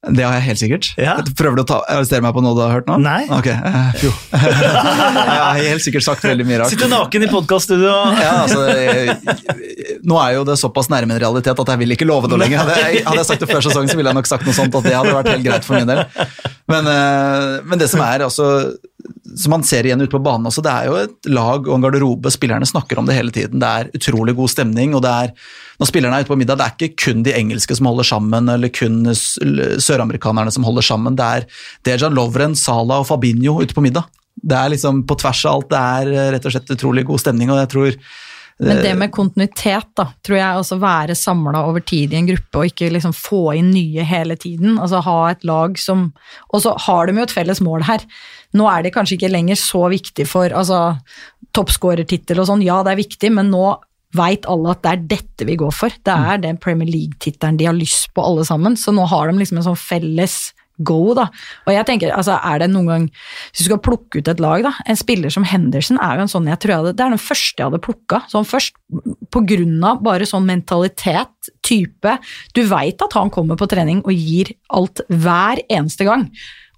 Det 0.00 0.24
har 0.24 0.32
jeg 0.38 0.44
helt 0.46 0.60
sikkert. 0.62 0.86
Ja. 0.96 1.18
Prøver 1.36 1.58
du 1.58 1.62
å 1.62 1.78
arrestere 1.84 2.24
meg 2.24 2.32
på 2.32 2.40
noe 2.40 2.56
du 2.56 2.62
har 2.64 2.70
hørt 2.72 2.86
nå? 2.88 2.94
Nei. 3.04 3.26
Ok, 3.36 3.50
eh, 3.52 3.98
jo. 4.00 4.12
jeg 4.32 5.40
har 5.44 5.58
helt 5.60 5.84
sikkert 5.84 6.06
sagt 6.06 6.24
veldig 6.24 6.46
mye 6.48 6.62
rart. 6.62 6.72
Sitter 6.72 6.88
naken 6.88 7.26
i 7.26 7.28
podkaststudio 7.28 7.90
Ja, 8.16 8.30
altså, 8.46 8.62
jeg, 8.72 9.98
nå 10.08 10.16
er 10.22 10.38
jo 10.38 10.46
det 10.48 10.56
såpass 10.62 10.88
nærme 10.88 11.18
en 11.18 11.20
realitet 11.20 11.60
at 11.60 11.72
jeg 11.74 11.82
vil 11.82 11.96
ikke 11.98 12.08
love 12.08 12.30
noe 12.32 12.40
lenger. 12.40 12.62
Hadde 12.62 12.78
jeg, 12.80 13.04
hadde 13.04 13.20
jeg 13.20 13.28
sagt 13.28 13.44
det 13.44 13.50
før 13.52 13.66
sesongen, 13.68 13.92
så 13.92 14.00
ville 14.00 14.14
jeg 14.14 14.20
nok 14.22 14.30
sagt 14.30 14.48
noe 14.48 14.56
sånt 14.56 14.80
at 14.80 14.88
det 14.88 14.96
hadde 14.96 15.16
vært 15.18 15.32
helt 15.34 15.46
greit 15.50 15.68
for 15.68 15.76
min 15.76 15.92
del. 15.92 16.02
Men, 16.72 16.90
eh, 16.94 17.60
men 17.68 17.84
det 17.84 17.90
som 17.92 18.00
er 18.06 18.24
altså, 18.24 18.48
som 19.36 19.52
man 19.54 19.64
ser 19.66 19.86
igjen 19.86 20.00
ute 20.02 20.12
på 20.12 20.22
banen 20.22 20.48
også, 20.48 20.62
det 20.64 20.72
er 20.72 20.88
jo 20.88 20.96
et 21.00 21.28
lag 21.30 21.66
og 21.66 21.74
en 21.76 21.84
garderobe, 21.84 22.32
spillerne 22.32 22.66
snakker 22.68 22.98
om 23.00 23.08
det 23.08 23.16
hele 23.16 23.34
tiden. 23.34 23.60
Det 23.62 23.68
er 23.68 23.90
utrolig 23.96 24.34
god 24.38 24.52
stemning, 24.52 24.94
og 24.96 25.04
det 25.04 25.12
er, 25.24 25.34
når 25.80 25.90
spillerne 25.90 26.18
er 26.18 26.26
ute 26.26 26.32
på 26.32 26.38
middag, 26.40 26.60
det 26.60 26.66
er 26.66 26.76
ikke 26.76 27.04
kun 27.06 27.24
de 27.26 27.34
engelske 27.36 27.76
som 27.78 27.90
holder 27.90 28.08
sammen, 28.10 28.50
eller 28.54 28.72
kun 28.74 29.02
søramerikanerne 29.14 30.54
som 30.54 30.66
holder 30.66 30.86
sammen. 30.86 31.18
Det 31.18 31.28
er 31.28 31.46
Dejan 31.86 32.16
Lovren, 32.16 32.56
Salah 32.58 33.04
og 33.04 33.10
Fabinho 33.10 33.60
ute 33.60 33.76
på 33.76 33.84
middag. 33.84 34.08
Det 34.40 34.56
er 34.56 34.72
liksom 34.72 35.04
på 35.08 35.18
tvers 35.20 35.44
av 35.44 35.58
alt, 35.58 35.70
det 35.70 35.80
er 35.80 36.12
eh, 36.14 36.32
rett 36.34 36.46
og 36.48 36.54
slett 36.54 36.74
utrolig 36.76 37.04
god 37.08 37.20
stemning, 37.20 37.50
og 37.52 37.60
jeg 37.60 37.72
tror 37.74 37.96
Men 38.60 38.82
det 38.84 38.92
med 38.98 39.12
kontinuitet, 39.14 39.88
da, 39.96 40.06
tror 40.26 40.36
jeg 40.36 40.60
også 40.60 40.78
være 40.82 41.16
samla 41.16 41.62
over 41.68 41.80
tid 41.86 42.12
i 42.12 42.18
en 42.18 42.28
gruppe, 42.28 42.60
og 42.60 42.68
ikke 42.68 42.90
liksom 42.92 43.14
få 43.16 43.42
inn 43.56 43.70
nye 43.72 44.04
hele 44.06 44.36
tiden. 44.40 44.76
Altså 44.78 45.00
ha 45.06 45.18
et 45.30 45.46
lag 45.48 45.78
som 45.80 46.10
Og 46.52 46.62
så 46.64 46.74
har 46.86 47.06
de 47.06 47.16
jo 47.16 47.24
et 47.24 47.34
felles 47.34 47.62
mål 47.64 47.86
her. 47.88 48.04
Nå 48.56 48.66
er 48.68 48.84
det 48.84 48.94
kanskje 48.94 49.16
ikke 49.16 49.32
lenger 49.32 49.58
så 49.58 49.86
viktig 49.92 50.26
for 50.28 50.52
altså 50.52 50.98
toppskårertittel 51.56 52.38
og 52.38 52.50
sånn, 52.50 52.62
ja 52.62 52.80
det 52.86 52.92
er 52.92 53.00
viktig, 53.00 53.30
men 53.34 53.50
nå 53.50 53.64
veit 54.16 54.46
alle 54.50 54.72
at 54.74 54.82
det 54.84 54.92
er 54.92 55.04
dette 55.14 55.46
vi 55.46 55.56
går 55.58 55.74
for. 55.74 55.94
Det 56.06 56.14
er 56.14 56.40
den 56.42 56.58
Premier 56.62 56.90
League-tittelen 56.90 57.58
de 57.58 57.68
har 57.68 57.76
lyst 57.76 58.10
på 58.14 58.24
alle 58.26 58.44
sammen, 58.46 58.76
så 58.78 58.94
nå 58.94 59.06
har 59.10 59.30
de 59.30 59.38
liksom 59.38 59.60
en 59.60 59.68
sånn 59.70 59.78
felles 59.78 60.38
go, 60.86 61.14
da. 61.16 61.28
Og 61.66 61.74
jeg 61.74 61.86
tenker, 61.88 62.12
altså 62.16 62.38
er 62.38 62.62
det 62.62 62.70
noen 62.72 62.88
gang 62.90 63.06
Hvis 63.10 63.62
du 63.62 63.68
skal 63.68 63.82
plukke 63.84 64.20
ut 64.20 64.30
et 64.30 64.42
lag, 64.42 64.64
da. 64.66 64.72
En 64.88 64.98
spiller 64.98 65.32
som 65.32 65.46
Henderson 65.46 66.00
er 66.00 66.16
jo 66.18 66.26
en 66.26 66.32
sånn 66.32 66.48
jeg 66.50 66.60
tror 66.62 66.74
jeg 66.74 66.82
hadde, 66.82 66.94
Det 66.98 67.06
er 67.06 67.14
den 67.14 67.22
første 67.22 67.62
jeg 67.62 67.70
hadde 67.70 67.82
plukka. 67.84 68.22
Sånn 68.32 68.48
først 68.48 68.76
på 69.30 69.44
grunn 69.46 69.78
av 69.86 70.00
bare 70.04 70.28
sånn 70.28 70.48
mentalitet, 70.48 71.52
type. 71.64 72.16
Du 72.56 72.62
veit 72.68 73.02
at 73.02 73.14
han 73.16 73.30
kommer 73.32 73.58
på 73.58 73.68
trening 73.70 74.02
og 74.04 74.12
gir 74.16 74.52
alt 74.74 75.02
hver 75.08 75.62
eneste 75.70 76.06
gang. 76.08 76.26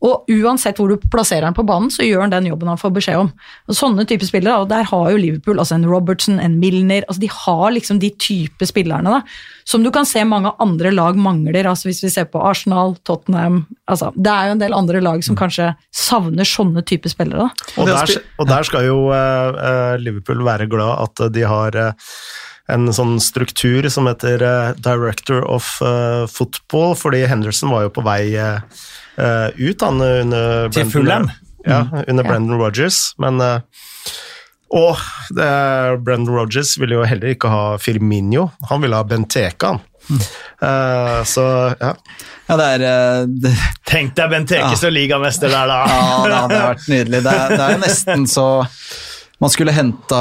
Og 0.03 0.31
uansett 0.35 0.81
hvor 0.81 0.91
du 0.91 1.09
plasserer 1.13 1.47
han 1.47 1.57
på 1.57 1.65
banen, 1.67 1.91
så 1.93 2.03
gjør 2.03 2.25
han 2.25 2.33
den 2.33 2.49
jobben 2.51 2.71
han 2.73 2.81
får 2.81 2.95
beskjed 2.97 3.21
om. 3.21 3.31
Og 3.71 3.79
Sånne 3.79 4.07
type 4.09 4.27
spillere, 4.27 4.65
og 4.65 4.71
der 4.73 4.87
har 4.89 5.11
jo 5.13 5.21
Liverpool 5.21 5.63
altså 5.63 5.77
en 5.79 5.87
Robertson, 5.87 6.41
en 6.43 6.59
Milner 6.63 7.07
altså 7.07 7.23
De 7.23 7.31
har 7.33 7.75
liksom 7.77 8.01
de 8.03 8.11
type 8.21 8.67
spillerne 8.67 9.15
da, 9.15 9.21
som 9.69 9.85
du 9.85 9.93
kan 9.95 10.07
se 10.09 10.25
mange 10.27 10.51
andre 10.63 10.91
lag 10.95 11.19
mangler. 11.19 11.69
altså 11.71 11.89
Hvis 11.89 12.03
vi 12.05 12.11
ser 12.11 12.27
på 12.31 12.43
Arsenal, 12.43 12.97
Tottenham 13.07 13.65
altså 13.91 14.11
Det 14.17 14.33
er 14.33 14.51
jo 14.51 14.57
en 14.57 14.63
del 14.65 14.77
andre 14.77 15.03
lag 15.05 15.23
som 15.25 15.39
kanskje 15.39 15.73
savner 15.95 16.49
sånne 16.49 16.83
type 16.87 17.11
spillere. 17.13 17.47
da. 17.47 17.73
Og 17.83 17.91
der, 17.91 18.17
og 18.43 18.49
der 18.51 18.67
skal 18.67 18.87
jo 18.89 18.99
eh, 19.15 19.99
Liverpool 20.03 20.43
være 20.45 20.67
glad 20.71 20.99
at 21.07 21.27
de 21.35 21.47
har 21.47 21.79
eh, 21.79 22.11
en 22.71 22.93
sånn 22.95 23.17
struktur 23.21 23.89
som 23.91 24.07
heter 24.07 24.43
eh, 24.47 24.73
Director 24.79 25.43
of 25.45 25.75
eh, 25.83 26.27
Football, 26.31 26.95
fordi 26.99 27.25
Henderson 27.27 27.73
var 27.75 27.87
jo 27.89 27.95
på 27.97 28.05
vei 28.07 28.35
eh, 28.39 28.61
eh, 29.19 29.49
ut 29.59 29.83
han, 29.83 30.03
under 30.03 30.69
Til 30.75 30.91
Fulham. 30.91 31.31
Ja, 31.67 31.87
under 32.09 32.25
mm. 32.25 32.29
Brendan 32.29 32.59
Rodgers, 32.59 33.13
men 33.23 33.41
eh, 33.41 33.61
Og 34.73 34.99
det, 35.37 35.49
Brendan 36.03 36.35
Rogers 36.35 36.79
ville 36.81 36.97
jo 36.97 37.05
heller 37.07 37.35
ikke 37.35 37.51
ha 37.53 37.65
Firminio, 37.79 38.49
han 38.71 38.83
ville 38.83 38.97
ha 38.97 39.05
Benteke. 39.05 39.67
han. 39.69 39.83
Uh, 40.63 41.23
så 41.25 41.75
ja. 41.81 41.93
Ja, 42.49 42.57
det 42.59 42.65
er, 42.65 42.83
uh, 42.83 43.29
det, 43.29 43.53
Tenk 43.91 44.17
deg 44.19 44.33
Benteke 44.33 44.73
Ja. 44.73 44.79
som 44.81 44.93
ligamester 44.93 45.53
der, 45.53 45.69
da! 45.71 45.79
ja, 45.87 46.17
det 46.25 46.39
hadde 46.41 46.63
vært 46.65 46.89
nydelig. 46.91 47.21
Det 47.23 47.35
er, 47.37 47.53
det 47.53 47.61
er 47.67 47.77
jo 47.77 47.83
nesten 47.85 48.27
så 48.31 48.47
man 49.43 49.51
skulle 49.51 49.73
henta 49.75 50.19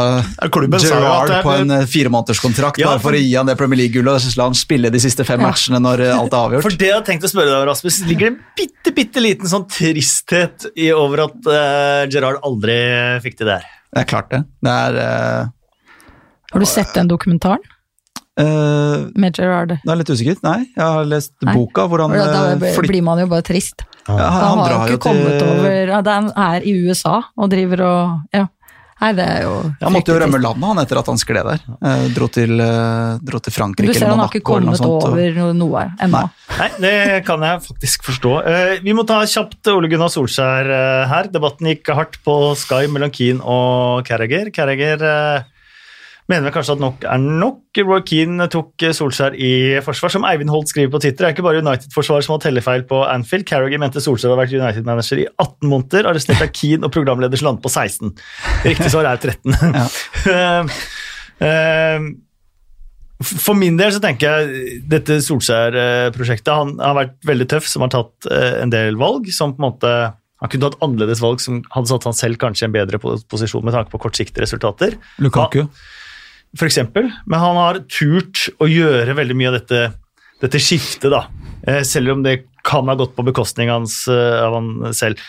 Gerrard 0.82 1.34
på 1.46 1.54
en 1.54 1.74
eh, 1.76 1.86
firemånederskontrakt 1.90 2.82
Ja, 2.82 2.90
bare 2.92 3.04
for 3.04 3.18
å 3.18 3.22
gi 3.22 3.36
han 3.38 3.50
det 3.50 3.56
Premier 3.60 3.84
League-gullet 3.84 4.18
og 4.18 4.24
så 4.24 4.32
la 4.40 4.48
han 4.50 4.58
spille 4.58 4.90
de 4.94 5.02
siste 5.04 5.26
fem 5.28 5.42
Ja. 5.42 5.52
matchene 5.52 5.82
når 5.84 6.06
eh, 6.08 6.14
alt 6.18 6.34
er 6.34 6.48
avgjort. 6.48 6.66
For 6.66 6.78
det 6.82 6.90
jeg 6.90 6.98
hadde 6.98 7.10
tenkt 7.12 7.28
å 7.28 7.32
spørre 7.32 7.54
deg 7.54 7.68
Rasmus, 7.70 8.00
ligger 8.10 8.28
det 8.28 8.32
en 8.34 8.40
bitte, 8.58 8.96
bitte 8.98 9.24
liten 9.24 9.52
sånn 9.52 9.68
tristhet 9.70 10.72
i 10.76 10.90
over 10.96 11.28
at 11.28 11.38
uh, 11.50 12.10
Gerard 12.12 12.42
aldri 12.48 12.80
fikk 13.24 13.38
det 13.44 13.52
der? 13.52 13.70
Det 13.92 14.04
er 14.06 14.10
klart, 14.10 14.32
det. 14.32 14.42
Det 14.64 14.74
er 14.88 14.98
uh, 14.98 15.52
Har 16.54 16.66
du 16.66 16.70
sett 16.70 16.98
den 16.98 17.12
dokumentaren 17.12 17.64
Uh, 18.40 19.12
med 19.20 19.36
Gerard? 19.36 19.74
Nå 19.84 19.92
er 19.92 19.98
jeg 19.98 20.00
litt 20.02 20.12
usikker. 20.16 20.38
Nei, 20.46 20.60
jeg 20.72 20.82
har 20.82 21.08
lest 21.10 21.34
Nei. 21.44 21.52
boka 21.58 21.84
hvor 21.92 22.00
han 22.06 22.14
Da 22.16 22.54
eh, 22.56 22.78
blir 22.88 23.04
man 23.04 23.20
jo 23.20 23.28
bare 23.28 23.44
trist. 23.44 23.84
ja, 24.08 24.16
han, 24.16 24.46
Han 24.46 24.62
har 24.62 24.72
jo 24.72 24.96
ikke 24.96 25.04
kommet 25.04 25.36
til 25.36 25.50
over 25.52 25.92
ja, 25.92 26.00
Han 26.08 26.32
er 26.32 26.64
i 26.64 26.74
USA 26.88 27.18
og 27.36 27.52
driver 27.52 27.84
og 27.90 28.38
Ja. 28.40 28.48
Nei, 29.02 29.12
det 29.18 29.24
er 29.26 29.42
jo 29.48 29.54
Han 29.82 29.94
måtte 29.96 30.14
jo 30.14 30.20
rømme 30.22 30.38
landet 30.42 30.68
han 30.70 30.80
etter 30.84 31.00
at 31.02 31.08
han 31.10 31.18
skled 31.18 31.48
der. 31.48 31.62
Eh, 31.90 32.04
dro, 32.14 32.28
til, 32.30 32.54
eh, 32.62 33.18
dro 33.26 33.40
til 33.42 33.54
Frankrike 33.56 33.94
Du 33.96 33.98
ser 33.98 34.12
han 34.12 34.20
har 34.22 34.30
ikke 34.30 34.44
kommet 34.46 34.78
sånt. 34.78 35.08
over 35.10 35.32
noe- 35.40 35.56
noe 35.58 35.86
ennå. 36.00 36.22
Nei. 36.22 36.60
Nei, 36.60 36.70
det 36.80 37.26
kan 37.26 37.42
jeg 37.42 37.64
faktisk 37.66 38.04
forstå. 38.12 38.34
Eh, 38.46 38.80
vi 38.86 38.94
må 38.94 39.06
ta 39.08 39.22
kjapt 39.26 39.68
Ole 39.74 39.90
Gunnar 39.90 40.12
Solskjær 40.14 40.70
eh, 40.70 41.08
her. 41.10 41.32
Debatten 41.34 41.66
gikk 41.72 41.90
hardt 41.98 42.20
på 42.24 42.36
Sky 42.56 42.86
mellom 42.94 43.10
Keane 43.12 43.42
og 43.42 44.06
Carragher. 44.06 44.52
Carragher 44.54 45.02
eh, 45.02 45.44
mener 46.32 46.48
vel 46.48 46.56
kanskje 46.56 46.78
at 46.78 46.84
nok 46.84 47.06
er 47.12 47.20
nok. 47.22 47.82
Roy 47.84 48.02
Keane 48.08 48.48
tok 48.52 48.86
eh, 48.88 48.96
Solskjær 48.96 49.36
i 49.36 49.52
forsvar. 49.86 50.14
Som 50.14 50.26
Eivind 50.28 50.52
Holt 50.54 50.72
skriver 50.72 50.94
på 50.94 51.02
Twitter, 51.04 51.26
det 51.26 51.30
er 51.30 51.36
ikke 51.36 51.46
bare 51.46 51.62
United-forsvaret 51.64 52.28
som 52.28 52.38
har 52.38 52.44
tellefeil 52.46 52.88
på 52.90 53.04
Anfield. 53.06 53.46
Carragher 53.50 53.82
mente 53.82 54.04
Solskjær 54.04 54.34
har 54.34 54.42
vært 54.42 54.56
United-manager 54.56 55.24
i 55.24 55.28
18 55.36 55.70
måneder, 55.72 56.10
arrestert 56.10 56.44
av 56.44 56.52
Keane 56.56 56.88
og 56.88 56.96
programleder 56.96 57.46
land 57.46 57.62
på 57.64 57.72
16. 57.72 58.16
Riktig 58.68 58.92
svar 58.94 59.12
er 59.12 59.22
13. 59.22 59.56
Ja. 60.32 60.66
Eh, 61.42 62.04
for 63.22 63.58
min 63.58 63.78
del 63.80 63.94
så 63.94 64.02
tenker 64.02 64.30
jeg 64.30 64.82
dette 64.90 65.20
Solskjær-prosjektet 65.26 66.52
Han 66.54 66.76
har 66.82 66.98
vært 66.98 67.16
veldig 67.28 67.48
tøff, 67.54 67.70
som 67.70 67.86
har 67.86 67.94
tatt 67.94 68.28
eh, 68.30 68.60
en 68.62 68.74
del 68.74 68.98
valg 69.02 69.30
som 69.34 69.56
på 69.56 69.62
en 69.62 69.68
måte 69.68 69.94
Han 70.42 70.52
kunne 70.52 70.68
tatt 70.68 70.86
annerledes 70.86 71.24
valg 71.24 71.42
som 71.42 71.64
hadde 71.74 71.92
satt 71.92 72.06
han 72.10 72.18
selv 72.18 72.42
kanskje 72.42 72.66
i 72.66 72.70
en 72.70 72.76
bedre 72.76 73.02
posisjon 73.02 73.66
med 73.66 73.74
tanke 73.78 73.94
på 73.94 74.02
kortsiktige 74.06 74.46
resultater, 74.46 74.98
Lukaku. 75.22 75.66
for 75.66 76.01
eksempel. 76.68 77.10
Men 77.26 77.40
han 77.40 77.56
har 77.60 77.80
turt 77.88 78.48
å 78.60 78.68
gjøre 78.70 79.16
veldig 79.18 79.38
mye 79.40 79.52
av 79.52 79.60
dette, 79.60 79.84
dette 80.42 80.60
skiftet, 80.62 81.12
da. 81.14 81.26
Eh, 81.68 81.84
Selv 81.88 82.12
om 82.16 82.24
det 82.24 82.42
kan 82.66 82.88
ha 82.90 82.96
gått 82.96 83.16
på 83.16 83.26
bekostning 83.26 83.70
hans, 83.70 84.08
eh, 84.08 84.42
av 84.44 84.54
han 84.58 84.94
selv. 84.94 85.22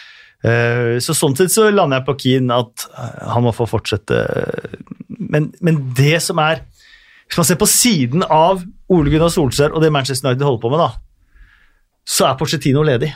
Eh, 0.43 0.99
Så 0.99 1.14
sånn 1.14 1.37
sett 1.37 1.53
så 1.55 1.70
lander 1.70 2.01
jeg 2.01 2.07
på 2.07 2.18
Keane 2.18 2.51
at 2.51 2.87
han 3.31 3.45
må 3.45 3.53
få 3.55 3.68
fortsette. 3.70 4.18
Men, 5.09 5.53
men 5.61 5.95
det 5.95 6.20
som 6.23 6.39
er 6.39 6.64
Hvis 7.29 7.39
man 7.39 7.47
ser 7.49 7.57
på 7.57 7.68
siden 7.70 8.23
av 8.29 8.61
Ole 8.93 9.09
Gunnar 9.09 9.31
Solskjær 9.33 9.73
og 9.73 9.81
det 9.81 9.93
Manchester 9.93 10.29
United 10.29 10.45
holder 10.45 10.61
på 10.61 10.70
med, 10.70 10.83
da, 10.83 10.91
så 12.05 12.27
er 12.29 12.37
Porcetino 12.37 12.83
ledig. 12.85 13.09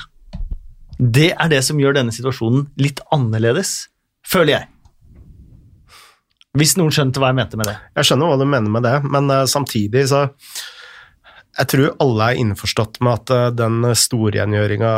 Det 0.96 1.34
er 1.36 1.50
det 1.52 1.59
som 1.66 1.76
gjør 1.76 1.98
denne 1.98 2.14
situasjonen 2.16 2.70
litt 2.80 3.02
annerledes, 3.12 3.90
føler 4.24 4.54
jeg. 4.54 4.68
Hvis 6.57 6.76
noen 6.78 6.94
skjønte 6.94 7.20
hva 7.20 7.32
jeg 7.32 7.38
mente 7.40 7.59
med 7.61 7.68
det. 7.68 7.76
Jeg 7.98 8.09
skjønner 8.09 8.32
hva 8.32 8.40
du 8.40 8.48
mener 8.48 8.72
med 8.72 8.86
det, 8.86 8.96
men 9.04 9.28
uh, 9.32 9.44
samtidig 9.50 10.07
så 10.12 10.26
Jeg 11.57 11.68
tror 11.72 11.94
alle 12.04 12.24
er 12.30 12.40
innforstått 12.42 12.98
med 13.00 13.12
at 13.14 13.32
uh, 13.32 13.54
den 13.57 13.84
storrengjøringa 13.96 14.90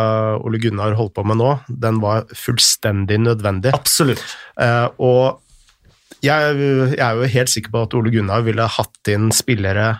Ole 0.42 0.58
Gunnar 0.62 0.96
holdt 0.98 1.14
på 1.18 1.24
med 1.26 1.38
nå, 1.38 1.52
den 1.68 2.00
var 2.02 2.26
fullstendig 2.34 3.20
nødvendig. 3.22 3.74
Absolutt. 3.74 4.22
Uh, 4.58 4.88
og 4.98 6.18
jeg, 6.24 6.58
jeg 6.96 7.04
er 7.04 7.14
jo 7.14 7.30
helt 7.30 7.52
sikker 7.52 7.74
på 7.74 7.84
at 7.86 7.94
Ole 7.94 8.10
Gunnar 8.14 8.42
ville 8.46 8.66
hatt 8.78 9.10
inn 9.12 9.30
spillere 9.34 9.92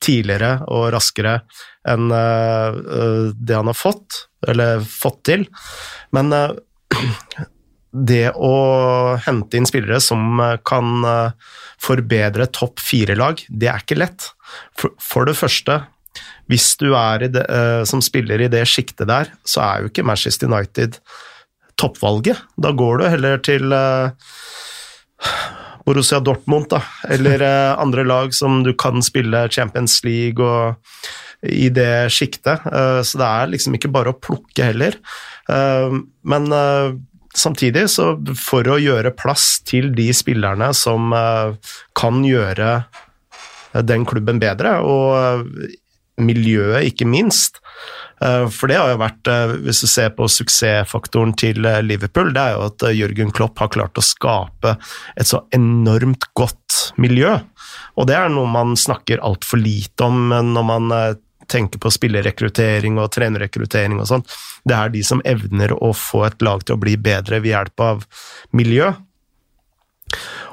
tidligere 0.00 0.62
og 0.72 0.86
raskere 0.94 1.42
enn 1.84 2.06
det 2.08 3.52
han 3.52 3.68
har 3.68 3.76
fått, 3.76 4.22
eller 4.48 4.80
fått 4.80 5.18
til. 5.28 5.44
Men 6.16 6.32
det 7.90 8.30
å 8.38 9.16
hente 9.24 9.58
inn 9.58 9.66
spillere 9.66 10.00
som 10.02 10.40
eh, 10.42 10.58
kan 10.66 11.06
eh, 11.06 11.54
forbedre 11.82 12.46
topp 12.54 12.82
fire-lag, 12.82 13.42
det 13.48 13.70
er 13.70 13.82
ikke 13.82 13.98
lett. 13.98 14.30
For, 14.76 15.26
det 15.26 15.36
første, 15.38 15.80
hvis 16.50 16.72
du 16.80 16.92
er 16.94 17.26
det, 17.26 17.44
eh, 17.50 17.82
som 17.88 18.02
spiller 18.04 18.42
i 18.42 18.50
det 18.52 18.62
sjiktet 18.70 19.10
der, 19.10 19.32
så 19.44 19.64
er 19.66 19.82
jo 19.82 19.90
ikke 19.90 20.06
Manchester 20.06 20.50
United 20.50 21.00
toppvalget. 21.80 22.38
Da 22.60 22.74
går 22.76 23.00
du 23.00 23.08
heller 23.08 23.42
til 23.42 23.72
Borussia 25.86 26.20
Dortmund, 26.22 26.68
da, 26.70 26.82
eller 27.08 27.42
andre 27.80 28.04
lag 28.04 28.34
som 28.36 28.60
du 28.66 28.74
kan 28.76 29.00
spille 29.02 29.46
Champions 29.50 29.96
League 30.04 30.44
og 30.44 30.76
i 31.40 31.70
det 31.72 32.12
sjiktet. 32.12 32.66
Så 33.08 33.16
det 33.16 33.24
er 33.24 33.48
liksom 33.48 33.78
ikke 33.78 33.88
bare 33.88 34.12
å 34.12 34.18
plukke 34.20 34.66
heller. 34.68 34.98
Men 35.48 36.52
samtidig, 37.36 37.86
så 37.90 38.14
for 38.38 38.66
å 38.68 38.78
gjøre 38.80 39.14
plass 39.16 39.60
til 39.66 39.92
de 39.96 40.10
spillerne 40.16 40.72
som 40.76 41.12
eh, 41.14 41.72
kan 41.98 42.24
gjøre 42.26 42.72
eh, 42.80 43.82
den 43.86 44.06
klubben 44.08 44.40
bedre, 44.42 44.78
og 44.82 45.16
eh, 45.18 45.76
miljøet 46.20 46.90
ikke 46.90 47.08
minst, 47.08 47.62
For 48.20 48.68
det 48.68 48.74
har 48.76 48.90
jo 48.90 48.98
vært, 49.00 49.28
hvis 49.64 49.78
du 49.80 49.86
ser 49.88 50.10
på 50.12 50.26
suksessfaktoren 50.28 51.30
til 51.40 51.64
Liverpool, 51.86 52.34
det 52.36 52.42
er 52.42 52.50
jo 52.52 52.66
at 52.66 52.84
Jørgen 52.92 53.30
Klopp 53.32 53.62
har 53.62 53.70
klart 53.72 53.96
å 53.96 54.04
skape 54.04 54.74
et 55.16 55.30
så 55.30 55.40
enormt 55.56 56.26
godt 56.36 56.92
miljø. 57.00 57.38
Og 57.96 58.10
det 58.10 58.18
er 58.18 58.28
noe 58.28 58.50
man 58.52 58.76
snakker 58.76 59.24
altfor 59.24 59.62
lite 59.64 60.04
om 60.04 60.28
når 60.28 60.68
man 60.68 60.92
tenker 61.50 61.82
på 61.82 61.92
spillerrekruttering 61.92 62.98
og 63.02 63.10
trenerrekruttering 63.14 64.00
og 64.00 64.08
sånn. 64.10 64.26
Det 64.64 64.76
er 64.76 64.94
de 64.94 65.04
som 65.06 65.22
evner 65.26 65.74
å 65.76 65.92
få 65.96 66.24
et 66.28 66.42
lag 66.46 66.64
til 66.64 66.78
å 66.78 66.82
bli 66.82 66.96
bedre 67.00 67.42
ved 67.42 67.54
hjelp 67.54 67.86
av 67.90 68.04
miljø. 68.56 68.92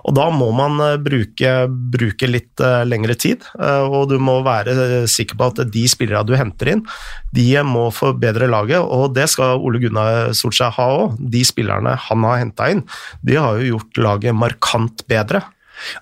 Og 0.08 0.16
da 0.16 0.28
må 0.32 0.48
man 0.56 0.80
eh, 0.84 0.96
bruke, 1.04 1.52
bruke 1.68 2.30
litt 2.30 2.64
eh, 2.64 2.84
lengre 2.88 3.18
tid, 3.20 3.44
eh, 3.60 3.84
og 3.84 4.08
du 4.12 4.16
må 4.24 4.40
være 4.46 5.06
sikker 5.10 5.40
på 5.40 5.50
at 5.52 5.62
de 5.74 5.84
spillerne 5.90 6.28
du 6.28 6.36
henter 6.40 6.72
inn, 6.76 6.86
de 7.36 7.48
må 7.68 7.88
forbedre 7.96 8.48
laget, 8.52 8.80
og 8.80 9.16
det 9.18 9.28
skal 9.34 9.60
Ole 9.60 9.82
Gunnar 9.84 10.32
Solskjær 10.38 10.76
ha 10.78 10.88
òg. 11.02 11.20
De 11.20 11.44
spillerne 11.48 11.98
han 12.08 12.28
har 12.30 12.42
henta 12.44 12.72
inn, 12.72 12.86
de 13.26 13.40
har 13.40 13.60
jo 13.60 13.76
gjort 13.76 14.04
laget 14.06 14.38
markant 14.38 15.04
bedre. 15.12 15.44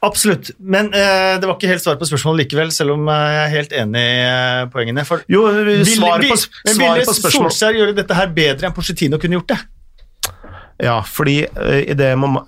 Absolutt, 0.05 0.51
men 0.59 0.91
eh, 0.95 1.35
det 1.39 1.47
var 1.47 1.57
ikke 1.57 1.71
helt 1.71 1.83
svar 1.83 1.99
på 1.99 2.07
spørsmålet 2.09 2.45
likevel, 2.45 2.73
selv 2.75 2.95
om 2.95 3.09
eh, 3.11 3.23
jeg 3.35 3.43
er 3.43 3.53
helt 3.55 3.77
enig 3.83 4.03
i 4.03 4.17
eh, 4.25 4.65
poengene. 4.73 5.05
For 5.07 5.25
Jo, 5.31 5.45
vil, 5.51 5.85
svaret 5.89 6.31
på, 6.31 6.39
vil, 6.69 6.81
ville 6.81 7.17
Solskjær 7.19 7.79
gjøre 7.79 7.97
dette 7.97 8.17
her 8.17 8.31
bedre 8.35 8.69
enn 8.69 8.75
Pochettino 8.75 9.21
kunne 9.21 9.39
gjort 9.39 9.55
det? 9.55 9.61
Ja, 10.77 10.99
fordi 11.07 11.45
eh, 11.45 11.81
i 11.91 11.93
det 11.95 12.09
man, 12.19 12.41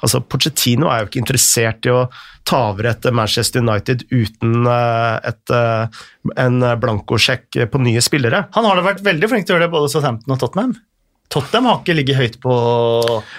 altså 0.00 0.20
Pochettino 0.20 0.90
er 0.92 1.02
jo 1.02 1.08
ikke 1.08 1.22
interessert 1.22 1.88
i 1.88 1.94
å 1.94 2.04
ta 2.48 2.66
over 2.72 2.90
et 2.90 3.08
Manchester 3.14 3.64
United 3.64 4.04
uten 4.10 4.68
eh, 4.68 5.30
et, 5.30 5.54
eh, 5.54 6.02
en 6.44 6.60
blankosjekk 6.82 7.62
på 7.72 7.80
nye 7.80 8.02
spillere. 8.04 8.44
Han 8.56 8.68
har 8.68 8.76
da 8.76 8.84
vært 8.84 9.04
veldig 9.06 9.32
flink 9.32 9.48
til 9.48 9.56
å 9.56 9.58
gjøre 9.58 9.68
det, 9.68 9.74
både 9.76 9.92
Southampton 9.92 10.36
og 10.36 10.42
Tottenham. 10.42 10.76
Tottenham 11.30 11.68
har 11.70 11.80
ikke 11.80 11.94
ligget 11.94 12.18
høyt 12.18 12.38
på 12.42 12.54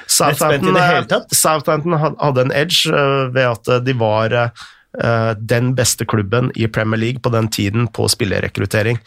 nettspent 0.07 0.67
i 0.67 0.75
det 0.75 0.83
hele 0.87 1.07
tatt. 1.11 1.33
Southampton 1.35 1.97
hadde 1.99 2.45
en 2.47 2.53
edge 2.55 2.87
eh, 2.87 3.25
ved 3.35 3.49
at 3.49 3.71
de 3.85 3.95
var 3.99 4.35
eh, 4.39 5.31
den 5.37 5.73
beste 5.75 6.07
klubben 6.07 6.51
i 6.55 6.69
Premier 6.71 7.01
League 7.01 7.19
på 7.23 7.33
den 7.33 7.49
tiden 7.51 7.89
på 7.91 8.07
spillerrekruttering. 8.11 9.01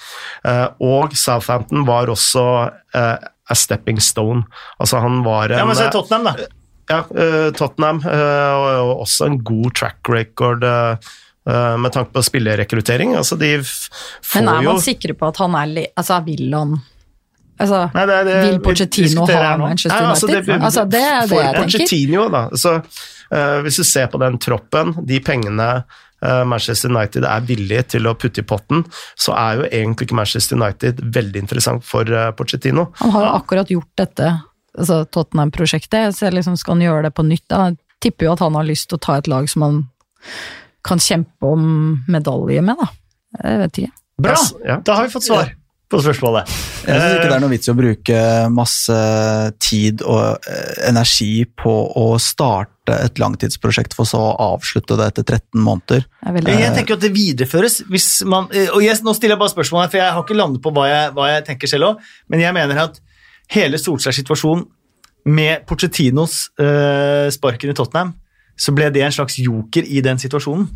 Eh, 0.44 0.66
og 0.84 1.16
Southampton 1.16 1.86
var 1.88 2.12
også 2.12 2.44
eh, 2.94 3.16
a 3.24 3.56
stepping 3.56 4.00
stone. 4.04 4.44
Altså 4.80 5.00
han 5.04 5.22
var 5.24 5.52
en 5.52 5.58
Ja, 5.64 5.66
men 5.68 5.76
se 5.80 5.88
Tottenham, 5.92 6.28
da. 6.30 6.48
ja, 6.92 7.02
eh, 7.24 7.50
Tottenham, 7.56 8.04
eh, 8.04 8.54
og, 8.54 8.70
og 8.84 9.04
også 9.08 9.30
en 9.32 9.40
god 9.44 9.74
track 9.80 10.12
record 10.12 10.64
eh, 10.64 11.12
eh, 11.48 11.76
med 11.80 11.92
tanke 11.96 12.12
på 12.12 12.22
spillerrekruttering. 12.24 13.16
Altså 13.16 13.36
de 13.40 13.56
får 13.64 14.40
jo 14.40 14.44
Men 14.44 14.54
er 14.58 14.66
jo 14.68 14.74
man 14.76 14.84
sikre 14.92 15.16
på 15.16 15.32
at 15.32 15.40
han 15.44 15.56
er 15.60 15.72
li... 15.78 15.86
Altså, 15.96 16.20
vil 16.28 16.52
han 16.52 16.82
Altså, 17.60 17.80
Nei, 17.94 18.04
det 18.10 18.16
det 18.26 18.38
vil 18.42 18.56
Pochettino 18.64 19.26
ha. 19.28 19.56
Manchester 19.60 20.00
Nei, 20.00 20.10
altså, 20.10 20.26
United? 20.26 20.46
det- 20.46 20.62
altså, 20.68 20.84
det 20.90 21.02
er 21.02 21.26
det 21.28 21.36
jeg 21.38 21.54
tenker. 21.54 21.62
Pochettino, 21.62 22.24
da. 22.32 22.48
Så, 22.58 22.72
uh, 22.80 23.58
hvis 23.62 23.76
du 23.78 23.84
ser 23.84 24.08
på 24.10 24.18
den 24.18 24.38
troppen, 24.42 24.94
de 25.06 25.20
pengene 25.20 25.68
eh, 26.24 26.42
Manchester 26.48 26.88
United 26.90 27.24
er 27.28 27.40
villig 27.44 27.82
til 27.92 28.06
å 28.08 28.14
putte 28.16 28.40
i 28.40 28.46
potten, 28.48 28.84
så 29.14 29.34
er 29.36 29.58
jo 29.60 29.68
egentlig 29.68 30.08
ikke 30.08 30.16
Manchester 30.16 30.56
United 30.56 31.02
veldig 31.14 31.42
interessant 31.44 31.84
for 31.84 32.08
uh, 32.10 32.30
Pochettino. 32.32 32.88
Han 33.02 33.10
har 33.14 33.26
jo 33.26 33.32
akkurat 33.38 33.70
gjort 33.70 33.90
dette, 34.00 34.30
altså 34.78 35.04
Tottenham-prosjektet. 35.04 36.16
Så 36.16 36.30
liksom, 36.32 36.56
skal 36.56 36.78
han 36.78 36.86
gjøre 36.86 37.02
det 37.08 37.14
på 37.14 37.26
nytt? 37.28 37.44
Jeg 37.52 37.76
tipper 38.00 38.26
jo 38.30 38.32
at 38.32 38.40
han 38.40 38.56
har 38.58 38.64
lyst 38.64 38.88
til 38.88 38.98
å 38.98 39.04
ta 39.04 39.18
et 39.20 39.28
lag 39.30 39.46
som 39.52 39.62
han 39.66 39.82
kan 40.84 40.98
kjempe 40.98 41.46
om 41.54 42.00
medalje 42.08 42.64
med, 42.64 42.80
da. 42.80 42.88
Jeg 43.44 43.60
vet 43.60 43.78
ikke. 43.84 43.92
Bra! 44.24 44.34
Ja. 44.64 44.80
Da 44.84 44.96
har 44.96 45.06
vi 45.06 45.14
fått 45.14 45.28
svar 45.28 45.52
på 45.94 46.02
spørsmålet. 46.04 46.52
Jeg 46.84 47.00
syns 47.00 47.16
ikke 47.16 47.30
det 47.30 47.36
er 47.36 47.42
noe 47.44 47.52
vits 47.52 47.70
i 47.70 47.72
å 47.72 47.76
bruke 47.78 48.20
masse 48.52 48.98
tid 49.62 50.04
og 50.04 50.50
eh, 50.50 50.76
energi 50.90 51.46
på 51.46 51.74
å 52.00 52.06
starte 52.22 52.98
et 53.06 53.20
langtidsprosjekt 53.22 53.96
for 53.96 54.08
så 54.08 54.20
å 54.20 54.34
avslutte 54.52 54.98
det 55.00 55.08
etter 55.12 55.26
13 55.38 55.64
måneder. 55.64 56.04
Er. 56.26 56.40
Jeg 56.50 56.74
tenker 56.76 56.98
at 56.98 57.04
det 57.04 57.14
videreføres 57.14 57.80
hvis 57.88 58.08
man 58.28 58.50
eh, 58.52 58.68
Og 58.74 58.84
yes, 58.84 59.04
nå 59.04 59.14
stiller 59.16 59.38
jeg 59.38 59.44
bare 59.44 59.54
spørsmål 59.54 59.84
her, 59.84 59.92
for 59.92 60.02
jeg 60.02 60.16
har 60.16 60.26
ikke 60.26 60.38
landet 60.38 60.64
på 60.64 60.72
hva 60.74 60.88
jeg, 60.90 61.12
hva 61.16 61.30
jeg 61.32 61.46
tenker 61.48 61.70
selv 61.70 61.92
òg, 61.92 62.08
men 62.32 62.44
jeg 62.44 62.56
mener 62.56 62.84
at 62.86 63.00
hele 63.54 63.80
Solskjærs 63.80 64.20
situasjon 64.22 64.66
med 65.24 65.64
Porcettinos 65.68 66.50
uh, 66.60 67.30
sparken 67.32 67.72
i 67.72 67.76
Tottenham, 67.76 68.12
så 68.56 68.74
ble 68.76 68.90
det 68.92 69.02
en 69.02 69.14
slags 69.14 69.38
joker 69.40 69.86
i 69.88 70.02
den 70.04 70.20
situasjonen. 70.20 70.68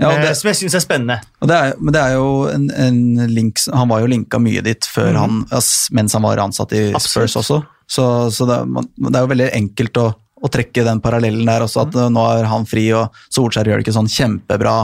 Ja, 0.00 0.10
eh, 0.12 0.22
det- 0.22 0.36
som 0.38 0.48
jeg 0.48 0.56
syns 0.56 0.74
er 0.74 0.84
spennende. 0.84 1.20
Det 1.40 1.56
er, 1.56 1.74
men 1.78 1.92
det 1.92 2.00
er 2.00 2.14
jo 2.16 2.48
en, 2.48 2.70
en 2.70 3.28
link 3.28 3.58
Han 3.72 3.88
var 3.88 4.00
jo 4.00 4.10
linka 4.10 4.38
mye 4.38 4.62
dit 4.64 4.88
før 4.88 5.14
han, 5.18 5.44
mens 5.92 6.12
han 6.12 6.22
var 6.22 6.38
ansatt 6.42 6.72
i 6.72 6.92
Absolutt. 6.92 7.30
Spurs 7.30 7.36
også. 7.42 7.62
Så, 7.92 8.04
så 8.32 8.46
det, 8.48 8.58
det 8.96 9.16
er 9.16 9.24
jo 9.26 9.32
veldig 9.34 9.50
enkelt 9.52 9.98
å, 10.00 10.06
å 10.42 10.50
trekke 10.52 10.84
den 10.86 11.02
parallellen 11.04 11.48
der 11.48 11.64
også, 11.66 11.86
at 11.86 11.96
mm. 11.96 12.14
nå 12.14 12.24
er 12.38 12.48
han 12.50 12.64
fri, 12.68 12.86
og 12.96 13.12
Solskjær 13.34 13.68
gjør 13.68 13.80
det 13.80 13.86
ikke 13.86 13.98
sånn 13.98 14.10
kjempebra 14.10 14.76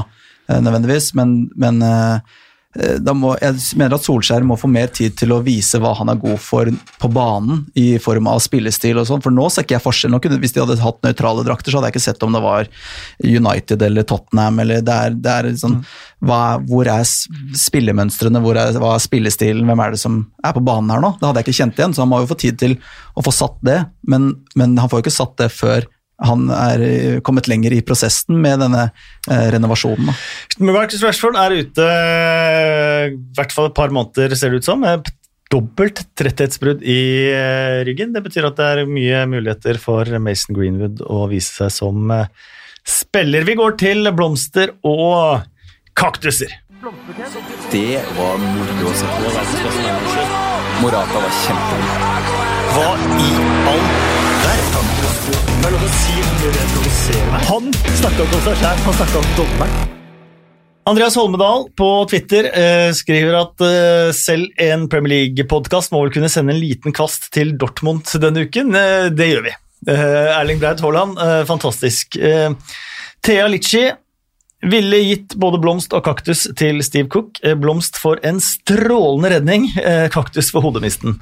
eh, 0.51 0.61
nødvendigvis, 0.61 1.15
men, 1.19 1.39
men 1.57 1.81
eh, 1.83 2.19
eh, 2.19 2.37
må, 2.77 3.31
jeg 3.41 3.79
mener 3.81 3.97
at 3.97 4.05
Solskjær 4.05 4.45
må 4.45 4.59
få 4.61 4.69
mer 4.69 4.91
tid 4.93 5.15
til 5.17 5.33
å 5.33 5.41
vise 5.43 5.81
hva 5.81 5.95
han 5.97 6.11
er 6.13 6.19
god 6.21 6.37
for 6.43 6.69
på 7.01 7.09
banen, 7.11 7.63
i 7.79 7.97
form 8.03 8.29
av 8.29 8.43
spillestil 8.45 9.01
og 9.01 9.09
sånn, 9.09 9.23
for 9.25 9.35
nå 9.35 9.49
ser 9.51 9.65
ikke 9.65 9.79
jeg 9.79 9.85
forskjell. 9.87 10.19
Kunne, 10.21 10.39
hvis 10.43 10.55
de 10.55 10.63
hadde 10.63 10.77
hatt 10.83 11.01
nøytrale 11.07 11.47
drakter, 11.47 11.73
så 11.73 11.81
hadde 11.81 11.91
jeg 11.91 11.97
ikke 11.97 12.05
sett 12.05 12.27
om 12.27 12.37
det 12.37 12.45
var 12.45 12.69
United 13.25 13.83
eller 13.89 14.07
Tottenham, 14.09 14.61
eller 14.63 14.85
det 14.85 14.99
er, 15.09 15.17
det 15.17 15.35
er 15.35 15.51
sånn, 15.59 15.81
hva, 16.29 16.43
hvor 16.69 16.91
er 16.93 17.09
spillemønstrene, 17.09 18.43
hvor 18.45 18.61
er, 18.61 18.77
hva 18.77 18.95
er 18.99 19.05
spillestilen, 19.07 19.65
hvem 19.69 19.85
er 19.85 19.97
det 19.97 20.03
som 20.05 20.21
er 20.45 20.57
på 20.57 20.65
banen 20.69 20.93
her 20.93 21.05
nå? 21.05 21.15
Det 21.17 21.31
hadde 21.31 21.43
jeg 21.43 21.49
ikke 21.49 21.61
kjent 21.63 21.81
igjen, 21.81 21.97
så 21.97 22.05
han 22.05 22.13
må 22.13 22.23
jo 22.23 22.33
få 22.35 22.41
tid 22.45 22.61
til 22.61 22.77
å 23.17 23.25
få 23.25 23.35
satt 23.35 23.63
det, 23.65 23.81
men, 24.13 24.35
men 24.61 24.77
han 24.79 24.91
får 24.91 25.01
jo 25.01 25.09
ikke 25.09 25.21
satt 25.23 25.39
det 25.41 25.49
før 25.57 25.89
han 26.19 26.49
er 26.51 26.83
eh, 26.83 27.21
kommet 27.25 27.47
lenger 27.51 27.77
i 27.77 27.83
prosessen 27.87 28.41
med 28.43 28.59
denne 28.65 28.89
eh, 29.31 29.47
renovasjonen. 29.55 30.11
Da. 30.11 30.17
Marcus 30.73 31.03
Rashford 31.05 31.39
er 31.39 31.55
ute 31.61 31.87
eh, 31.87 33.05
i 33.13 33.17
hvert 33.39 33.55
fall 33.55 33.71
et 33.71 33.79
par 33.79 33.95
måneder, 33.95 34.35
ser 34.39 34.51
det 34.51 34.63
ut 34.63 34.69
som. 34.69 34.83
med 34.83 35.07
Dobbelt 35.49 36.03
tretthetsbrudd 36.19 36.83
i 36.85 37.01
eh, 37.33 37.81
ryggen. 37.89 38.13
Det 38.13 38.21
betyr 38.27 38.51
at 38.51 38.59
det 38.59 38.67
er 38.69 38.91
mye 38.91 39.23
muligheter 39.31 39.79
for 39.81 40.05
Mason 40.21 40.59
Greenwood 40.59 41.01
å 41.07 41.23
vise 41.31 41.55
seg 41.63 41.73
som 41.73 42.11
eh, 42.13 42.27
spiller. 42.85 43.47
Vi 43.49 43.57
går 43.57 43.79
til 43.81 44.11
blomster 44.13 44.75
og 44.85 45.47
kaktuser. 45.97 46.53
Det 47.73 48.03
var 48.19 48.37
moro 48.43 48.91
å 48.91 48.99
se 48.99 49.09
på. 49.09 49.33
Morata 50.83 51.25
var 51.25 51.35
kjempegod. 51.41 52.37
Hva 52.77 52.93
i 53.25 53.33
all 53.73 53.85
verden? 54.45 54.88
Han 57.49 57.71
snakka 57.99 58.25
om 58.25 58.43
seg 58.47 58.59
sjæl, 58.63 58.83
han 58.85 58.99
snakka 58.99 59.21
om 59.21 59.31
dommeren. 59.39 59.95
Andreas 60.89 61.17
Holmedal 61.21 61.67
på 61.77 61.87
Twitter 62.09 62.47
eh, 62.49 62.91
skriver 62.97 63.35
at 63.43 63.65
eh, 63.65 64.11
selv 64.17 64.49
en 64.65 64.87
Premier 64.89 65.13
League-podkast 65.27 65.93
må 65.93 66.01
vel 66.05 66.13
kunne 66.15 66.31
sende 66.33 66.55
en 66.55 66.61
liten 66.63 66.95
kvast 66.97 67.29
til 67.35 67.53
Dortmund 67.61 68.09
denne 68.23 68.47
uken. 68.49 68.73
Eh, 68.73 69.09
det 69.13 69.27
gjør 69.35 69.45
vi. 69.51 69.53
Eh, 69.87 70.39
Erling 70.39 70.59
Braut 70.63 70.81
Haaland, 70.81 71.19
eh, 71.21 71.45
fantastisk. 71.45 72.17
Eh, 72.17 72.51
Thea 73.21 73.49
Litchi 73.53 73.91
ville 74.65 75.03
gitt 75.05 75.37
både 75.39 75.61
blomst 75.63 75.93
og 75.95 76.03
kaktus 76.09 76.49
til 76.59 76.81
Steve 76.83 77.07
Cook. 77.13 77.39
Blomst 77.61 78.01
for 78.01 78.19
en 78.27 78.41
strålende 78.43 79.31
redning, 79.37 79.69
kaktus 80.11 80.49
for 80.51 80.65
hodemisten. 80.67 81.21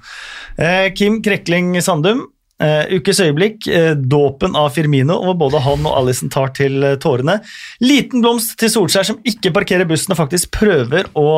Kim 0.96 1.18
Krekling 1.20 1.74
Sandum, 1.84 2.22
eh, 2.62 2.94
ukes 2.96 3.20
øyeblikk, 3.20 3.66
uh, 3.68 3.92
dåpen 3.96 4.56
av 4.56 4.70
Firmino, 4.76 5.18
hvor 5.24 5.36
både 5.40 5.62
han 5.64 5.84
og 5.86 5.98
Alison 5.98 6.32
tar 6.32 6.54
til 6.56 6.80
eh, 6.84 6.96
tårene. 7.02 7.38
Liten 7.84 8.24
blomst 8.24 8.56
til 8.60 8.72
Solskjær, 8.72 9.06
som 9.10 9.20
ikke 9.26 9.52
parkerer 9.56 9.88
bussen 9.88 10.14
og 10.14 10.20
faktisk 10.20 10.54
prøver 10.56 11.10
å 11.18 11.28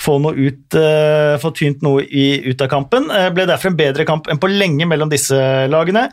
få 0.00 0.18
noe 0.22 0.34
ut, 0.38 0.76
få 1.42 1.50
tynt 1.52 1.82
noe 1.84 2.04
i, 2.06 2.40
ut 2.46 2.62
av 2.62 2.70
kampen. 2.72 3.10
Ble 3.34 3.44
derfor 3.50 3.68
en 3.68 3.76
bedre 3.76 4.06
kamp 4.08 4.30
enn 4.30 4.38
på 4.40 4.48
lenge 4.48 4.86
mellom 4.88 5.10
disse 5.12 5.36
lagene. 5.68 6.06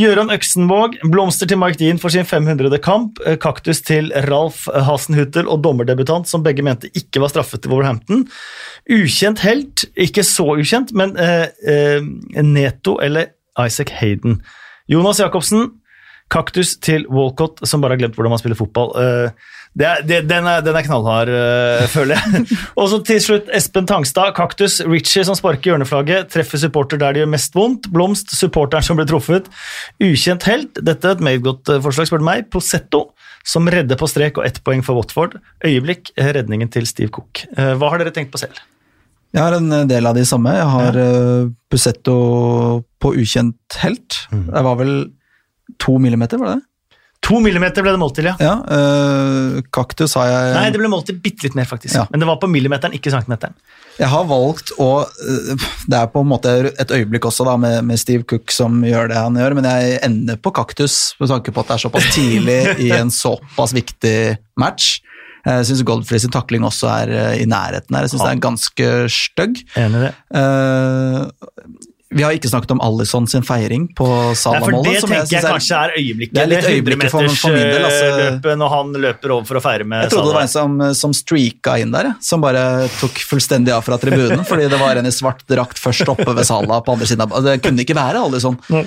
Gøran 0.00 0.32
Øksenvåg, 0.32 0.96
blomster 1.12 1.46
til 1.46 1.60
Mike 1.60 1.78
Dean 1.78 2.00
for 2.02 2.10
sin 2.10 2.24
500. 2.26 2.72
kamp, 2.82 3.20
kaktus 3.44 3.82
til 3.84 4.08
Ralf 4.26 4.64
Hasenhuttel 4.88 5.46
og 5.46 5.60
dommerdebutant, 5.62 6.26
som 6.26 6.42
begge 6.42 6.64
mente 6.66 6.90
ikke 6.98 7.22
var 7.22 7.30
straffet 7.30 7.62
til 7.62 7.74
Wolverhampton. 7.74 8.24
Ukjent 8.90 9.44
helt, 9.44 9.84
ikke 9.94 10.24
så 10.26 10.48
ukjent, 10.56 10.90
men 10.96 11.14
Neto 12.48 12.96
eller 13.04 13.30
Isaac 13.60 13.92
Hayden. 14.00 14.40
Jonas 14.90 15.20
Jacobsen, 15.22 15.70
kaktus 16.32 16.76
til 16.82 17.04
Walcott, 17.12 17.60
som 17.68 17.82
bare 17.82 17.96
har 17.96 18.04
glemt 18.04 18.16
hvordan 18.16 18.32
man 18.32 18.40
spiller 18.40 18.58
fotball. 18.58 18.94
Eh, 18.98 19.50
det 19.72 19.86
er, 19.88 20.02
det, 20.04 20.18
den, 20.28 20.46
er, 20.48 20.60
den 20.64 20.76
er 20.76 20.84
knallhard, 20.84 21.30
eh, 21.32 21.84
føler 21.92 22.18
jeg. 22.18 22.42
Og 22.80 22.90
så 22.92 22.98
til 23.08 23.20
slutt 23.24 23.48
Espen 23.56 23.88
Tangstad, 23.88 24.34
kaktus. 24.36 24.80
Richie 24.84 25.24
som 25.24 25.36
sparker 25.38 25.72
hjørneflagget, 25.72 26.28
treffer 26.32 26.60
supporter 26.60 27.00
der 27.00 27.16
det 27.16 27.22
gjør 27.22 27.32
mest 27.32 27.56
vondt. 27.56 27.88
Blomst, 27.92 28.34
supporteren 28.36 28.84
som 28.84 29.00
ble 29.00 29.08
truffet. 29.08 29.48
Ukjent 30.02 30.48
helt. 30.48 30.76
Dette 30.80 31.08
er 31.08 31.16
et 31.16 31.24
meget 31.24 31.44
godt 31.46 31.72
eh, 31.72 31.80
forslag, 31.84 32.10
spør 32.10 32.24
du 32.24 32.28
meg. 32.28 32.50
Posetto 32.52 33.06
som 33.48 33.68
redder 33.72 33.98
på 33.98 34.08
strek 34.10 34.36
og 34.38 34.46
ett 34.48 34.60
poeng 34.64 34.84
for 34.86 35.00
Watford. 35.00 35.40
Øyeblikk, 35.64 36.12
redningen 36.16 36.70
til 36.72 36.86
Steve 36.86 37.12
Cook. 37.12 37.46
Hva 37.56 37.88
har 37.90 37.98
dere 38.02 38.12
tenkt 38.14 38.30
på 38.34 38.38
selv? 38.38 38.60
Jeg 39.32 39.40
har 39.42 39.56
en 39.56 39.72
eh, 39.72 39.86
del 39.90 40.08
av 40.08 40.18
de 40.18 40.24
samme. 40.28 40.52
Jeg 40.56 40.68
har 40.74 41.00
ja. 41.00 41.12
Busetto 41.72 42.16
på 43.02 43.14
ukjent 43.16 43.80
helt. 43.82 44.26
Det 44.30 44.66
var 44.68 44.76
vel 44.80 44.94
to 45.80 45.96
millimeter, 46.02 46.40
var 46.40 46.52
det 46.52 46.60
det? 46.60 46.68
To 47.22 47.38
millimeter 47.38 47.84
ble 47.84 47.92
det 47.94 48.00
målt 48.02 48.16
til, 48.18 48.26
ja. 48.26 48.34
Ja, 48.42 48.56
øh, 48.66 49.60
kaktus 49.70 50.16
har 50.18 50.26
jeg 50.26 50.54
Nei, 50.56 50.64
det 50.74 50.80
ble 50.80 50.88
målt 50.90 51.06
til 51.06 51.20
bitte 51.22 51.46
litt 51.46 51.54
mer, 51.54 51.68
faktisk. 51.70 51.94
Ja. 51.94 52.08
Men 52.10 52.18
det 52.18 52.26
var 52.26 52.40
på 52.42 52.48
millimeteren, 52.50 52.96
ikke 52.98 53.12
centimeteren. 53.14 53.54
Jeg 53.98 54.08
har 54.08 54.24
valgt 54.24 54.72
å 54.80 55.04
Det 55.12 55.98
er 55.98 56.08
på 56.08 56.22
en 56.24 56.30
måte 56.30 56.54
et 56.70 56.94
øyeblikk 56.96 57.28
også 57.28 57.46
da, 57.46 57.54
med, 57.60 57.78
med 57.86 58.00
Steve 58.00 58.26
Cook 58.26 58.50
som 58.54 58.80
gjør 58.86 59.12
det 59.12 59.20
han 59.20 59.38
gjør, 59.38 59.54
men 59.58 59.68
jeg 59.70 60.00
ender 60.08 60.40
på 60.42 60.50
kaktus 60.56 61.14
med 61.20 61.30
tanke 61.30 61.54
på 61.54 61.62
at 61.62 61.70
det 61.70 61.76
er 61.76 61.84
såpass 61.84 62.10
tidlig 62.16 62.58
i 62.82 62.90
en 62.96 63.14
såpass 63.22 63.76
viktig 63.76 64.16
match. 64.58 64.96
Jeg 65.46 65.66
syns 65.66 65.82
Goldfrey 65.84 66.18
sin 66.22 66.30
takling 66.30 66.62
også 66.68 66.86
er 67.02 67.08
øh, 67.10 67.40
i 67.42 67.46
nærheten 67.50 67.94
her. 67.96 68.02
Jeg 68.06 68.10
syns 68.14 68.22
Ja. 68.22 68.30
det 68.30 68.36
er 68.38 68.44
ganske 68.48 68.90
stygg. 69.10 69.64
Enig 69.76 69.98
i 69.98 70.06
det. 70.06 70.14
Eh, 70.38 71.26
vi 72.12 72.20
har 72.26 72.34
ikke 72.36 72.50
snakket 72.50 72.70
om 72.74 72.80
Allison 72.84 73.24
sin 73.26 73.40
feiring 73.40 73.86
på 73.96 74.04
Salah-målet. 74.36 74.84
det 74.84 75.00
tenker 75.00 75.14
jeg, 75.16 75.28
jeg 75.32 75.40
er- 75.42 75.54
kanskje 75.54 75.76
er 75.78 75.94
øyeblikket. 75.96 76.34
Det 76.36 76.42
er 76.42 76.50
litt 76.50 76.66
øyeblikket 76.68 77.10
for- 77.10 77.28
for 77.40 77.48
min 77.48 77.62
del, 77.72 77.84
altså. 77.88 78.04
100-metersløpet 78.04 78.58
når 78.60 78.68
han 78.74 78.92
løper 78.92 79.30
over 79.32 79.44
for 79.48 79.54
å 79.56 79.62
feire 79.64 79.84
med 79.88 80.02
Jeg 80.04 80.10
trodde 80.12 80.28
det 80.28 80.34
var 80.34 80.42
en 80.42 80.48
som, 80.48 80.94
som 80.94 81.12
streaka 81.16 81.78
inn 81.80 81.90
der, 81.90 82.14
som 82.20 82.42
bare 82.44 82.86
tok 83.00 83.16
fullstendig 83.32 83.72
av 83.72 83.82
fra 83.82 83.96
tribunen, 83.96 84.44
fordi 84.44 84.68
det 84.68 84.78
var 84.78 84.96
en 85.00 85.06
i 85.06 85.10
svart 85.10 85.40
drakt 85.48 85.80
først 85.80 86.04
oppe 86.06 86.34
ved 86.36 86.44
Sala 86.44 86.82
på 86.84 86.92
andre 86.92 87.06
siden 87.06 87.22
av 87.22 87.42
Det 87.42 87.62
kunne 87.62 87.80
ikke 87.80 87.96
være 87.96 88.20
Alison, 88.22 88.58
Eh, 88.70 88.84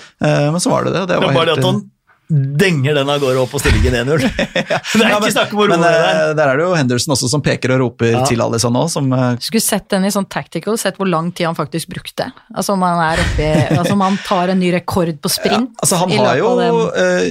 men 0.52 0.60
så 0.62 0.70
var 0.70 0.84
det 0.86 0.94
det. 0.94 1.08
Det 1.08 1.08
det 1.08 1.20
Det 1.20 1.26
var 1.26 1.34
bare 1.34 1.46
det 1.46 1.56
helt, 1.56 1.66
at 1.66 1.66
han 1.66 1.92
denger 2.30 2.96
den 2.98 3.10
av 3.10 3.20
gårde 3.22 3.38
opp 3.44 3.52
på 3.54 3.60
stillingen 3.62 3.94
1-0. 4.08 4.24
Det 4.96 5.04
er 5.04 5.10
Ja, 5.12 5.18
ikke 5.20 5.32
snakk 5.36 5.52
om 5.54 5.60
hvor 5.60 5.70
roe 5.70 5.78
rolig 5.78 5.86
det 5.86 6.00
er. 6.00 6.20
eh, 6.30 6.34
der 6.40 6.50
er 6.52 6.58
det 6.60 6.64
jo 6.66 6.74
Henderson 6.78 7.14
også 7.14 7.30
som 7.30 7.44
peker 7.46 7.74
og 7.76 7.82
roper 7.84 8.12
Ja. 8.16 8.24
til 8.26 8.42
Alison 8.42 8.74
nå, 8.74 8.86
som 8.90 9.12
eh, 9.14 9.36
Skulle 9.46 9.62
sett 9.62 9.86
den 9.94 10.08
i 10.08 10.12
sånn 10.14 10.26
tactical, 10.32 10.78
sett 10.82 10.98
hvor 10.98 11.10
lang 11.10 11.30
tid 11.36 11.46
han 11.50 11.58
faktisk 11.58 11.92
brukte. 11.94 12.32
Altså 12.56 12.74
om 12.74 12.82
han 12.86 13.02
er 13.04 13.22
oppi, 13.22 13.50
altså 13.78 13.94
om 13.94 14.02
han 14.06 14.18
tar 14.26 14.54
en 14.54 14.60
ny 14.62 14.72
rekord 14.74 15.12
på 15.22 15.30
sprint. 15.32 15.70
Altså, 15.84 16.00
han 16.02 16.12
har 16.18 16.40
jo 16.40 16.50
uh, 16.96 17.28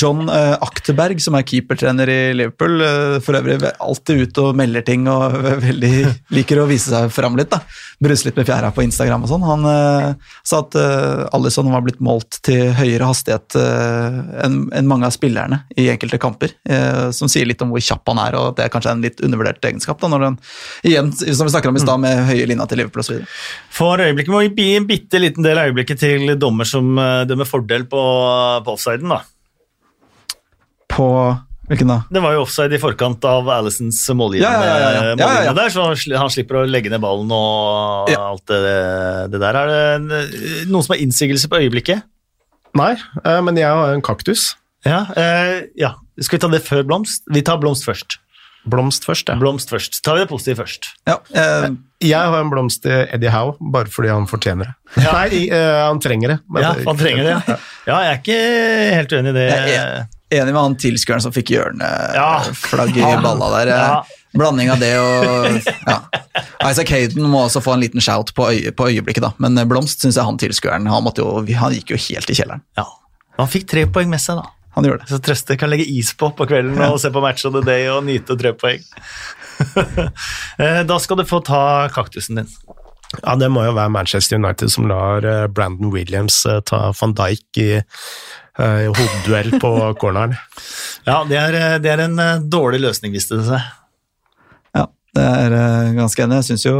John 0.00 0.24
uh, 0.30 0.56
Akterberg, 0.64 1.20
som 1.22 1.36
er 1.38 1.46
keepertrener 1.46 2.10
i 2.10 2.18
Liverpool, 2.34 2.80
uh, 2.82 3.18
for 3.22 3.38
øvrig 3.38 3.60
alltid 3.78 4.24
ute 4.26 4.46
og 4.48 4.58
melder 4.58 4.82
ting 4.86 5.06
og 5.12 5.36
veldig 5.68 5.92
liker 6.34 6.62
å 6.62 6.66
vise 6.70 6.90
seg 6.92 7.12
fram 7.14 7.36
litt. 7.38 7.50
da. 7.52 7.60
Bruse 8.02 8.26
litt 8.26 8.38
med 8.40 8.48
fjæra 8.48 8.72
på 8.74 8.82
Instagram 8.86 9.22
og 9.26 9.30
sånn. 9.30 9.46
Han 9.46 9.68
sa 10.42 10.62
at 10.64 10.74
uh, 10.78 11.28
Alison 11.36 11.70
var 11.72 11.84
blitt 11.86 12.00
målt 12.02 12.40
til 12.46 12.72
høyere 12.74 13.06
hastighet 13.12 13.54
enn 14.44 14.56
en 14.72 14.88
mange 14.88 15.08
av 15.08 15.14
spillerne 15.14 15.62
i 15.78 15.88
enkelte 15.92 16.18
kamper, 16.22 16.54
eh, 16.68 17.10
som 17.14 17.30
sier 17.30 17.48
litt 17.48 17.62
om 17.64 17.72
hvor 17.72 17.82
kjapp 17.84 18.08
han 18.12 18.20
er, 18.22 18.38
og 18.38 18.52
at 18.52 18.58
det 18.58 18.66
er 18.66 18.72
kanskje 18.74 18.94
en 18.94 19.04
litt 19.04 19.22
undervurdert 19.24 19.68
egenskap. 19.68 20.00
da, 20.00 20.10
når 20.12 20.26
han, 20.28 20.40
igjen, 20.88 21.12
som 21.12 21.46
vi 21.46 21.54
snakker 21.54 21.72
om 21.72 21.78
i 21.78 21.84
stad, 21.84 22.02
med 22.02 22.24
høye 22.30 22.48
linja 22.48 22.66
til 22.70 22.82
Liverpool 22.82 23.04
osv. 23.04 23.22
For 23.72 24.02
øyeblikket 24.02 24.34
må 24.34 24.42
vi 24.44 24.52
gi 24.56 24.80
en 24.80 24.88
bitte 24.88 25.20
liten 25.22 25.46
del 25.46 25.60
av 25.60 25.70
øyeblikket 25.70 26.02
til 26.02 26.34
dommer 26.40 26.68
som 26.68 26.96
eh, 26.98 27.22
dømmer 27.28 27.48
fordel 27.48 27.86
på, 27.90 28.02
på 28.64 28.76
offsiden. 28.76 29.12
da. 29.12 29.22
På 30.92 31.08
hvilken 31.70 31.88
da? 31.88 31.98
Det 32.10 32.20
var 32.20 32.34
jo 32.34 32.42
offside 32.44 32.76
i 32.76 32.80
forkant 32.82 33.24
av 33.24 33.48
Alisons 33.54 34.00
målgivende 34.18 34.66
Ja, 34.66 34.80
ja, 35.16 35.28
ja, 35.46 35.52
der, 35.56 35.70
så 35.72 35.86
han 35.94 36.32
slipper 36.32 36.60
å 36.60 36.64
legge 36.68 36.90
ned 36.92 37.00
ballen 37.00 37.30
og 37.32 38.10
alt 38.12 38.44
det, 38.50 38.62
det 39.32 39.40
der. 39.40 39.60
Er 39.62 40.02
det 40.02 40.22
noen 40.68 40.84
som 40.84 40.96
har 40.96 41.04
innsigelse 41.04 41.48
på 41.48 41.62
øyeblikket? 41.62 42.02
Nei, 42.78 42.92
eh, 43.24 43.40
men 43.44 43.58
jeg 43.60 43.68
har 43.68 43.92
en 43.94 44.04
kaktus. 44.04 44.52
Ja, 44.86 45.04
eh, 45.16 45.68
ja. 45.78 45.94
Skal 46.20 46.38
vi 46.38 46.42
ta 46.42 46.50
det 46.52 46.62
før 46.66 46.84
blomst? 46.86 47.24
Vi 47.32 47.42
tar 47.46 47.60
blomst 47.62 47.86
først. 47.86 48.18
Blomst 48.68 49.06
først, 49.06 49.30
ja. 49.30 49.34
Blomst 49.40 49.72
først. 49.72 49.98
Tar 50.06 50.14
vi 50.16 50.22
det 50.22 50.30
positive 50.30 50.60
først. 50.62 50.92
Ja, 51.08 51.16
eh, 51.34 51.70
Jeg 52.02 52.18
har 52.18 52.40
en 52.40 52.50
blomst 52.50 52.82
til 52.82 53.08
Eddie 53.14 53.30
Howe, 53.30 53.56
bare 53.74 53.90
fordi 53.90 54.10
han 54.10 54.26
fortjener 54.30 54.70
det. 54.70 55.02
Ja. 55.02 55.12
Nei, 55.16 55.48
eh, 55.48 55.78
han 55.86 56.00
trenger 56.02 56.34
det. 56.34 56.38
Ja, 56.62 56.72
han 56.86 56.98
trenger 56.98 57.22
det. 57.26 57.36
Ja. 57.48 57.56
ja, 57.86 58.00
jeg 58.06 58.12
er 58.12 58.20
ikke 58.20 58.40
helt 58.96 59.14
uenig 59.16 59.32
i 59.32 59.36
det. 59.38 59.46
Jeg 59.50 59.78
er 59.78 60.04
enig 60.32 60.52
med 60.54 60.60
han 60.62 60.76
tilskueren 60.80 61.22
som 61.24 61.32
fikk 61.34 61.50
Ja. 61.54 61.62
hjørneflagg 61.68 62.96
i 62.96 63.06
balla 63.22 63.50
der. 63.58 63.72
eh, 63.72 63.86
Ja. 63.92 64.02
Blanding 64.32 64.70
av 64.72 64.78
det 64.80 64.94
og 64.96 65.58
ja. 65.86 65.98
Isaac 66.70 66.88
Hayden 66.88 67.26
må 67.28 67.42
også 67.44 67.60
få 67.60 67.74
en 67.74 67.82
liten 67.84 68.00
shout 68.00 68.30
på, 68.34 68.46
øye, 68.48 68.70
på 68.72 68.86
øyeblikket, 68.88 69.20
da. 69.26 69.32
Men 69.38 69.58
eh, 69.60 69.66
Blomst 69.68 70.00
syns 70.00 70.16
jeg 70.16 70.24
han 70.24 70.38
tilskueren 70.40 70.88
han, 70.88 71.04
måtte 71.04 71.20
jo, 71.20 71.42
han 71.60 71.74
gikk 71.76 71.92
jo 71.92 72.00
helt 72.08 72.30
i 72.32 72.38
kjelleren. 72.38 72.62
Ja. 72.80 72.86
Han 73.38 73.48
fikk 73.52 73.68
tre 73.68 73.84
poeng 73.92 74.08
med 74.08 74.20
seg, 74.24 74.40
da. 74.40 74.48
Han 74.74 74.84
gjorde 74.88 75.04
det. 75.04 75.10
Så 75.12 75.18
trøste 75.20 75.58
kan 75.60 75.68
legge 75.68 75.84
is 75.84 76.14
på 76.16 76.30
på 76.32 76.46
kvelden 76.48 76.80
og 76.86 76.96
se 77.02 77.10
på 77.12 77.20
Match 77.20 77.44
of 77.44 77.52
the 77.52 77.60
Day 77.66 77.90
og 77.92 78.04
nyte 78.08 78.38
tre 78.40 78.54
poeng. 78.56 78.80
Eh, 80.58 80.82
da 80.88 80.96
skal 80.98 81.16
du 81.20 81.24
få 81.28 81.38
ta 81.44 81.88
kaktusen 81.92 82.40
din. 82.40 82.48
Ja, 83.22 83.34
det 83.36 83.50
må 83.52 83.62
jo 83.66 83.74
være 83.76 83.92
Manchester 83.92 84.38
United 84.40 84.72
som 84.72 84.88
lar 84.88 85.24
eh, 85.28 85.46
Brandon 85.52 85.92
Williams 85.92 86.40
eh, 86.48 86.60
ta 86.66 86.92
van 86.98 87.12
Dijk 87.18 87.60
i 87.60 87.66
eh, 87.76 87.84
hodeduell 88.58 89.54
på 89.62 89.72
corneren. 90.00 90.36
Ja, 91.02 91.24
det 91.26 91.34
er, 91.34 91.54
eh, 91.58 91.78
det 91.82 91.90
er 91.90 92.00
en 92.04 92.12
eh, 92.22 92.36
dårlig 92.46 92.78
løsning, 92.78 93.10
viste 93.10 93.34
det 93.34 93.42
seg. 93.48 93.58
Ja, 94.76 94.84
det 95.18 95.24
er 95.26 95.54
eh, 95.56 95.88
ganske 95.96 96.22
enig. 96.22 96.36
Jeg 96.38 96.46
syns 96.52 96.66
jo 96.68 96.74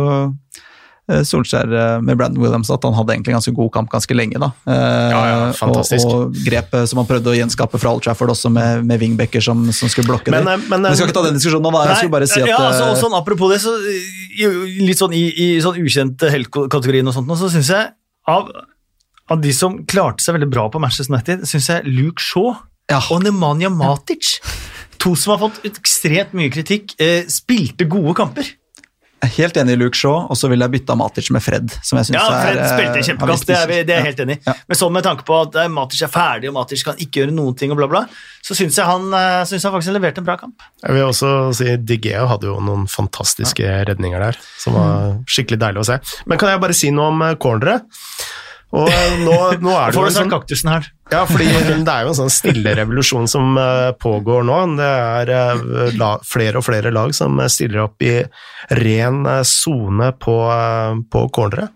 eh, 1.10 1.24
Solskjær 1.26 1.72
eh, 1.74 1.96
med 2.06 2.20
Brandon 2.20 2.38
Williams 2.44 2.70
at 2.70 2.86
han 2.86 2.94
hadde 2.94 3.16
egentlig 3.16 3.34
ganske 3.34 3.50
god 3.56 3.72
kamp 3.74 3.90
ganske 3.90 4.14
lenge. 4.14 4.38
da. 4.38 4.52
Eh, 4.62 5.08
Ja, 5.10 5.22
ja, 5.26 5.40
fantastisk. 5.58 6.06
Og, 6.06 6.28
og 6.30 6.38
grepet 6.46 6.86
som 6.92 7.00
han 7.02 7.08
prøvde 7.10 7.32
å 7.32 7.34
gjenskape 7.34 7.80
fra 7.82 7.96
Old 7.96 8.06
Trafford 8.06 8.30
også 8.36 8.52
med, 8.54 8.86
med 8.86 9.02
wingbacker 9.02 9.42
som, 9.42 9.64
som 9.74 9.90
skulle 9.90 10.06
blokke 10.12 10.30
Men, 10.30 10.46
det. 10.46 10.54
eh, 10.54 10.68
men, 10.70 10.84
Men 10.86 10.92
jeg 10.92 11.00
skal 11.02 11.10
ikke 11.10 11.18
ta 11.18 11.26
den 11.26 11.40
diskusjonen 11.40 11.66
nå, 11.66 11.74
da. 11.74 11.82
Jeg 11.90 12.04
skulle 12.04 12.14
bare 12.14 12.30
si 12.30 12.44
at 12.46 12.52
ja, 12.52 12.62
altså, 12.62 12.92
eh, 12.92 13.00
sånn, 13.02 13.18
Apropos 13.18 13.50
det, 13.56 13.58
så 13.66 13.74
litt 14.86 15.02
sånn 15.02 15.18
i, 15.18 15.24
i 15.34 15.48
sånn 15.66 15.82
ukjent 15.82 16.22
heltkategorien 16.30 17.10
og 17.10 17.18
sånt, 17.18 17.34
så 17.42 17.50
syns 17.50 17.74
jeg 17.74 17.90
av, 18.30 18.54
av 19.32 19.40
de 19.42 19.52
som 19.56 19.80
klarte 19.88 20.24
seg 20.24 20.36
veldig 20.38 20.50
bra 20.52 20.68
på 20.72 20.80
Manchester 20.82 21.12
United, 21.14 21.46
syns 21.50 21.68
jeg 21.72 21.88
Luke 21.88 22.22
Shaw 22.22 22.54
Ja. 22.92 23.00
og 23.10 23.22
Nemanja 23.24 23.70
Matic, 23.72 24.36
to 25.02 25.14
som 25.18 25.34
har 25.36 25.48
fått 25.48 25.62
ekstremt 25.68 26.34
mye 26.36 26.50
kritikk, 26.52 26.94
eh, 27.00 27.24
spilte 27.32 27.88
gode 27.88 28.14
kamper. 28.18 28.44
Er 29.22 29.30
Helt 29.36 29.54
enig 29.54 29.76
i 29.76 29.78
Luke 29.78 29.94
Shaw, 29.94 30.24
og 30.30 30.34
så 30.34 30.48
ville 30.50 30.66
jeg 30.66 30.72
bytte 30.72 30.96
Matic 30.98 31.28
med 31.30 31.44
Fred. 31.44 31.70
som 31.86 31.96
jeg 31.96 32.08
synes 32.08 32.16
Ja, 32.18 32.40
Fred 32.42 32.56
er, 32.58 32.62
eh, 32.64 32.72
spilte 32.74 33.04
kjempegodt, 33.06 33.44
det 33.46 33.54
er, 33.56 33.66
vi, 33.70 33.76
det 33.86 33.94
er 33.94 34.00
jeg 34.02 34.06
helt 34.08 34.22
enig 34.24 34.34
i. 34.34 34.40
Ja. 34.48 34.54
Men 34.66 34.76
sånn 34.80 34.92
med 34.96 35.04
tanke 35.06 35.22
på 35.28 35.36
at 35.46 35.54
eh, 35.62 35.68
Matic 35.70 36.02
er 36.02 36.10
ferdig, 36.10 36.48
og 36.50 36.54
Matic 36.56 36.82
kan 36.82 36.98
ikke 36.98 37.20
gjøre 37.22 37.34
noen 37.36 37.54
ting, 37.56 37.70
og 37.70 37.78
bla, 37.78 37.86
bla, 37.86 38.00
så 38.42 38.56
syns 38.58 38.74
jeg, 38.80 38.84
han, 38.84 39.06
synes 39.46 39.62
han 39.62 39.72
faktisk 39.76 39.94
leverte 39.94 40.18
en 40.18 40.26
bra 40.26 40.36
kamp. 40.40 40.58
Jeg 40.82 40.96
vil 40.98 41.06
også 41.06 41.30
si 41.54 41.76
Digeo 41.78 42.26
hadde 42.26 42.50
jo 42.50 42.58
noen 42.66 42.88
fantastiske 42.90 43.62
redninger 43.86 44.18
der, 44.26 44.36
som 44.58 44.74
var 44.74 45.14
skikkelig 45.30 45.60
deilig 45.62 45.84
å 45.84 45.86
se. 45.92 46.00
Men 46.26 46.42
kan 46.42 46.50
jeg 46.50 46.60
bare 46.66 46.74
si 46.74 46.90
noe 46.90 47.12
om 47.14 47.22
cornere? 47.38 47.78
Og 48.72 48.88
eh, 48.88 49.16
nå, 49.20 49.34
nå 49.60 49.72
er 49.76 49.92
det 49.92 49.96
Får 49.98 50.06
du 50.06 50.08
en 50.08 50.14
sagt 50.14 50.18
sånn 50.22 50.32
kaktusen 50.32 50.70
her? 50.72 50.86
Ja, 51.12 51.26
fordi 51.28 51.48
det 51.68 51.92
er 51.92 52.06
jo 52.06 52.12
en 52.14 52.18
sånn 52.22 52.32
stille 52.32 52.72
revolusjon 52.78 53.28
som 53.28 53.58
eh, 53.60 53.90
pågår 54.00 54.46
nå. 54.48 54.58
Det 54.78 54.88
er 54.88 55.32
eh, 55.36 56.06
flere 56.24 56.62
og 56.62 56.64
flere 56.64 56.92
lag 56.94 57.12
som 57.16 57.36
stiller 57.52 57.84
opp 57.84 58.04
i 58.06 58.14
ren 58.80 59.26
sone 59.48 60.12
på, 60.16 60.36
på 61.12 61.24
cornere. 61.36 61.68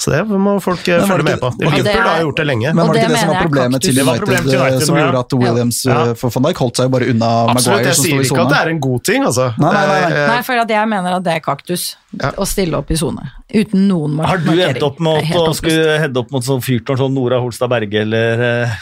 Så 0.00 0.08
det 0.14 0.20
må 0.32 0.54
folk 0.64 0.80
det 0.86 0.96
følge 1.04 1.24
med 1.26 1.40
på. 1.42 1.48
Liverpool 1.60 2.06
har 2.08 2.22
gjort 2.24 2.38
det 2.40 2.44
lenge. 2.48 2.70
Men 2.72 2.86
var 2.88 2.94
det 2.96 3.02
ikke 3.02 3.10
det 3.12 3.18
som 3.20 3.32
var 3.34 3.42
problemet 3.44 3.82
til 3.84 3.94
Det 3.98 4.04
United, 4.06 4.22
problemet 4.22 4.46
til 4.48 4.60
United 4.60 4.80
eh, 4.80 4.86
som 4.88 4.96
gjorde 4.96 5.18
at 5.20 5.34
Williams 5.42 5.80
Ja. 5.84 5.96
eh, 6.06 6.14
For 6.16 6.32
van 6.36 6.46
Dijk 6.46 6.62
holdt 6.64 6.80
seg 6.80 6.86
jo 6.88 6.92
bare 6.94 7.08
unna 7.12 7.28
Absolutt, 7.52 7.66
Maguire, 7.68 7.84
jeg 7.90 7.94
som 7.98 8.04
sto 8.04 8.08
sier 8.08 8.24
ikke 8.24 8.44
at 8.46 8.52
det 8.54 8.60
er 8.62 8.70
en 8.72 8.80
god 8.86 9.04
ting, 9.10 9.26
altså. 9.28 9.48
Nei, 9.60 9.72
nei, 9.76 9.82
nei, 9.90 9.98
nei. 10.14 10.38
Eh, 10.38 10.42
for 10.48 10.62
at 10.64 10.72
jeg 10.72 10.88
mener 10.94 11.16
at 11.18 11.26
det 11.28 11.34
er 11.36 11.42
kaktus 11.44 11.84
Ja. 12.16 12.30
å 12.32 12.46
stille 12.48 12.80
opp 12.80 12.90
i 12.90 12.96
sone. 12.96 13.26
Uten 13.52 13.84
noen 13.90 14.16
markering. 14.16 14.48
Har 14.48 14.56
du 14.56 14.62
endt 14.70 14.82
opp 14.88 15.00
med 15.04 15.34
å 15.36 15.44
skulle 15.60 15.98
heade 16.00 16.16
opp 16.24 16.32
mot 16.32 16.42
sånn 16.48 16.64
fyrtårn 16.64 16.96
sånn 17.04 17.12
Nora 17.20 17.38
Holstad 17.44 17.68
Berge 17.68 18.00
eller 18.00 18.46
eh, 18.64 18.80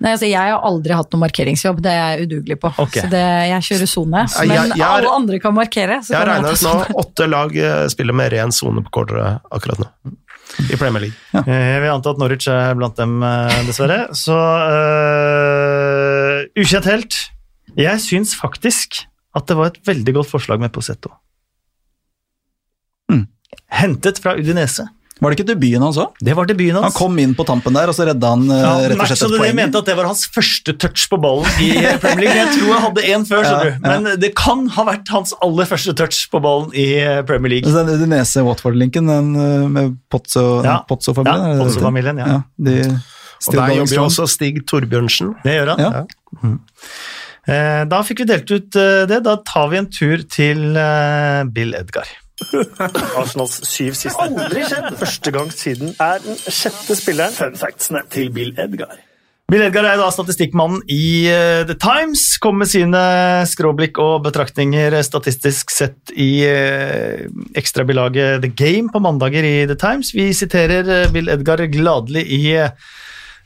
Nei, 0.00 0.14
altså 0.14 0.24
Jeg 0.30 0.38
har 0.54 0.62
aldri 0.64 0.94
hatt 0.96 1.10
noen 1.12 1.20
markeringsjobb, 1.26 1.82
det 1.84 1.90
er 1.92 2.14
jeg 2.16 2.28
udugelig 2.30 2.56
på. 2.62 2.70
Okay. 2.86 3.02
Så 3.02 3.10
det, 3.12 3.20
jeg 3.50 3.66
kjører 3.66 3.88
sone. 3.90 4.22
Men 4.38 4.54
jeg- 4.54 4.78
jeg 4.78 4.86
alle 4.86 5.10
andre 5.12 5.38
kan 5.42 5.52
markere. 5.52 5.98
Så 6.06 6.14
Jeg 6.14 6.26
regner 6.30 6.54
med 6.54 6.86
at 6.86 6.94
åtte 7.02 7.26
lag 7.28 7.56
eh, 7.56 7.86
spiller 7.92 8.14
med 8.16 8.32
ren 8.32 8.50
sone 8.54 8.80
på 8.86 8.90
cornere 8.90 9.40
akkurat 9.52 9.82
nå. 9.82 9.90
I 10.70 10.76
Premier 10.76 11.00
League. 11.06 11.16
Ja. 11.34 11.42
Jeg 11.46 11.82
vil 11.82 11.92
anta 11.92 12.12
at 12.12 12.20
Norwich 12.20 12.48
er 12.50 12.74
blant 12.78 12.96
dem, 12.98 13.22
eh, 13.22 13.60
dessverre. 13.68 14.00
Så 14.16 14.36
uh, 14.36 16.38
Ukjent 16.58 16.88
helt. 16.90 17.14
Jeg 17.78 18.02
syns 18.02 18.34
faktisk 18.38 19.02
at 19.36 19.46
det 19.46 19.56
var 19.58 19.66
et 19.70 19.80
veldig 19.86 20.14
godt 20.18 20.30
forslag 20.30 20.58
med 20.62 20.72
Posetto. 20.74 21.12
Mm. 23.10 23.26
Hentet 23.80 24.16
fra 24.22 24.34
Udinese. 24.38 24.88
Var 25.20 25.30
det 25.32 25.36
ikke 25.38 25.46
debuten 25.50 25.82
hans 25.84 25.98
òg? 26.00 26.14
Det 26.24 26.32
var 26.38 26.46
debuten 26.48 26.78
hans. 26.80 26.86
Han 26.88 26.96
kom 26.96 27.18
inn 27.20 27.34
på 27.36 27.44
tampen 27.44 27.74
der, 27.76 27.90
og 27.92 27.96
så 27.96 28.06
redda 28.08 28.30
han 28.32 28.44
eh, 28.50 28.60
ja, 28.64 28.70
rett 28.88 28.96
og 28.96 29.10
slett 29.10 29.24
et 29.26 29.34
poeng. 29.36 29.48
Jeg 29.50 29.56
mente 29.58 29.82
at 29.82 29.90
det 29.90 29.96
var 29.98 30.08
hans 30.08 30.22
første 30.32 30.74
touch 30.80 31.04
på 31.12 31.18
ballen 31.20 31.60
i 31.60 31.70
Premier 32.04 32.24
League. 32.30 32.40
Jeg 32.40 32.54
tror 32.56 32.70
jeg 32.72 32.82
hadde 32.86 33.04
én 33.12 33.26
før, 33.28 33.42
Ja, 33.44 33.50
skjønner 33.50 33.68
du. 33.68 33.88
ja. 33.90 33.98
men 34.00 34.20
det 34.24 34.30
kan 34.40 34.64
ha 34.78 34.86
vært 34.88 35.12
hans 35.12 35.34
aller 35.44 35.68
første 35.68 35.94
touch 36.00 36.22
på 36.32 36.40
ballen 36.44 36.72
i 36.72 36.88
Premier 37.28 37.52
League. 37.58 37.68
Så 37.68 37.84
Den 37.84 37.94
Udinese-Watford-linken 38.00 39.12
den 39.12 39.30
eh, 39.36 39.68
med 39.78 39.96
Pozzo- 40.12 40.62
Ja. 40.64 40.78
Pozzo-familien? 40.88 41.46
Ja, 41.58 41.64
Pozzo-familien, 41.64 42.22
de 42.56 42.78
Og 43.46 43.54
der 43.56 43.76
jobber 43.76 43.94
jo 43.96 44.02
også 44.08 44.26
Stig 44.28 44.64
Torbjørnsen. 44.68 45.34
Det 45.44 45.54
gjør 45.60 45.74
han. 45.76 45.84
Ja. 45.84 46.50
Eh, 47.50 47.84
Da 47.88 48.00
fikk 48.06 48.20
vi 48.24 48.26
delt 48.28 48.50
ut 48.52 48.76
eh, 48.76 49.04
det. 49.08 49.22
Da 49.24 49.36
tar 49.48 49.70
vi 49.72 49.78
en 49.80 49.88
tur 49.92 50.20
til 50.28 50.76
eh, 50.76 51.44
Bill 51.52 51.72
Edgar. 51.78 52.08
Arsenals 53.18 53.60
syv 53.68 53.94
siste. 53.98 54.16
Aldri 54.24 54.64
skjedd! 54.68 54.90
Første 55.00 55.34
gang 55.34 55.52
siden 55.54 55.94
er 56.00 56.24
den 56.24 56.40
sjette 56.40 56.96
spilleren. 56.98 57.36
Fun 57.36 57.56
factsene 57.60 58.02
til 58.12 58.32
Bill 58.34 58.52
Edgar. 58.60 58.98
Bill 59.50 59.64
Edgar 59.66 59.82
er 59.88 59.98
da 59.98 60.06
statistikkmannen 60.14 60.84
i 60.94 61.26
eh, 61.26 61.64
The 61.66 61.74
Times. 61.74 62.22
Kom 62.42 62.60
med 62.62 62.70
sine 62.70 63.00
skråblikk 63.50 63.98
og 63.98 64.22
betraktninger 64.28 64.94
eh, 64.94 65.02
statistisk 65.02 65.72
sett 65.74 66.12
i 66.14 66.44
uh, 66.46 67.24
ekstrabilaget 67.58 68.44
The 68.44 68.52
Game 68.54 68.94
på 68.94 69.02
mandager 69.02 69.42
i 69.42 69.66
The 69.66 69.74
Times. 69.80 70.12
Vi 70.14 70.28
siterer 70.38 70.86
eh, 70.86 71.10
Bill 71.10 71.32
Edgar 71.34 71.64
gladelig 71.66 72.22
i 72.30 72.44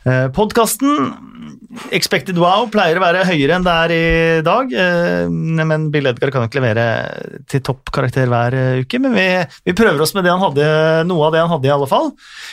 uh, 0.07 0.29
podkasten. 0.35 1.15
Expected 1.91 2.39
wow 2.39 2.69
pleier 2.71 3.01
å 3.01 3.03
være 3.03 3.25
høyere 3.27 3.57
enn 3.57 3.65
det 3.67 3.73
er 3.75 3.93
i 3.95 4.43
dag, 4.47 4.71
eh, 4.79 5.25
men 5.27 5.89
Bill 5.91 6.07
Edgar 6.07 6.31
kan 6.31 6.45
ikke 6.47 6.61
levere 6.61 6.85
til 7.51 7.65
toppkarakter 7.67 8.29
hver 8.31 8.55
eh, 8.55 8.83
uke. 8.85 9.01
Men 9.03 9.17
vi, 9.17 9.25
vi 9.67 9.75
prøver 9.75 10.05
oss 10.05 10.15
med 10.15 10.23
det 10.23 10.31
han 10.31 10.43
hadde, 10.45 10.67
noe 11.11 11.27
av 11.27 11.35
det 11.35 11.41
han 11.43 11.51
hadde, 11.51 11.67
i 11.67 11.73
alle 11.75 11.89
fall. 11.91 12.13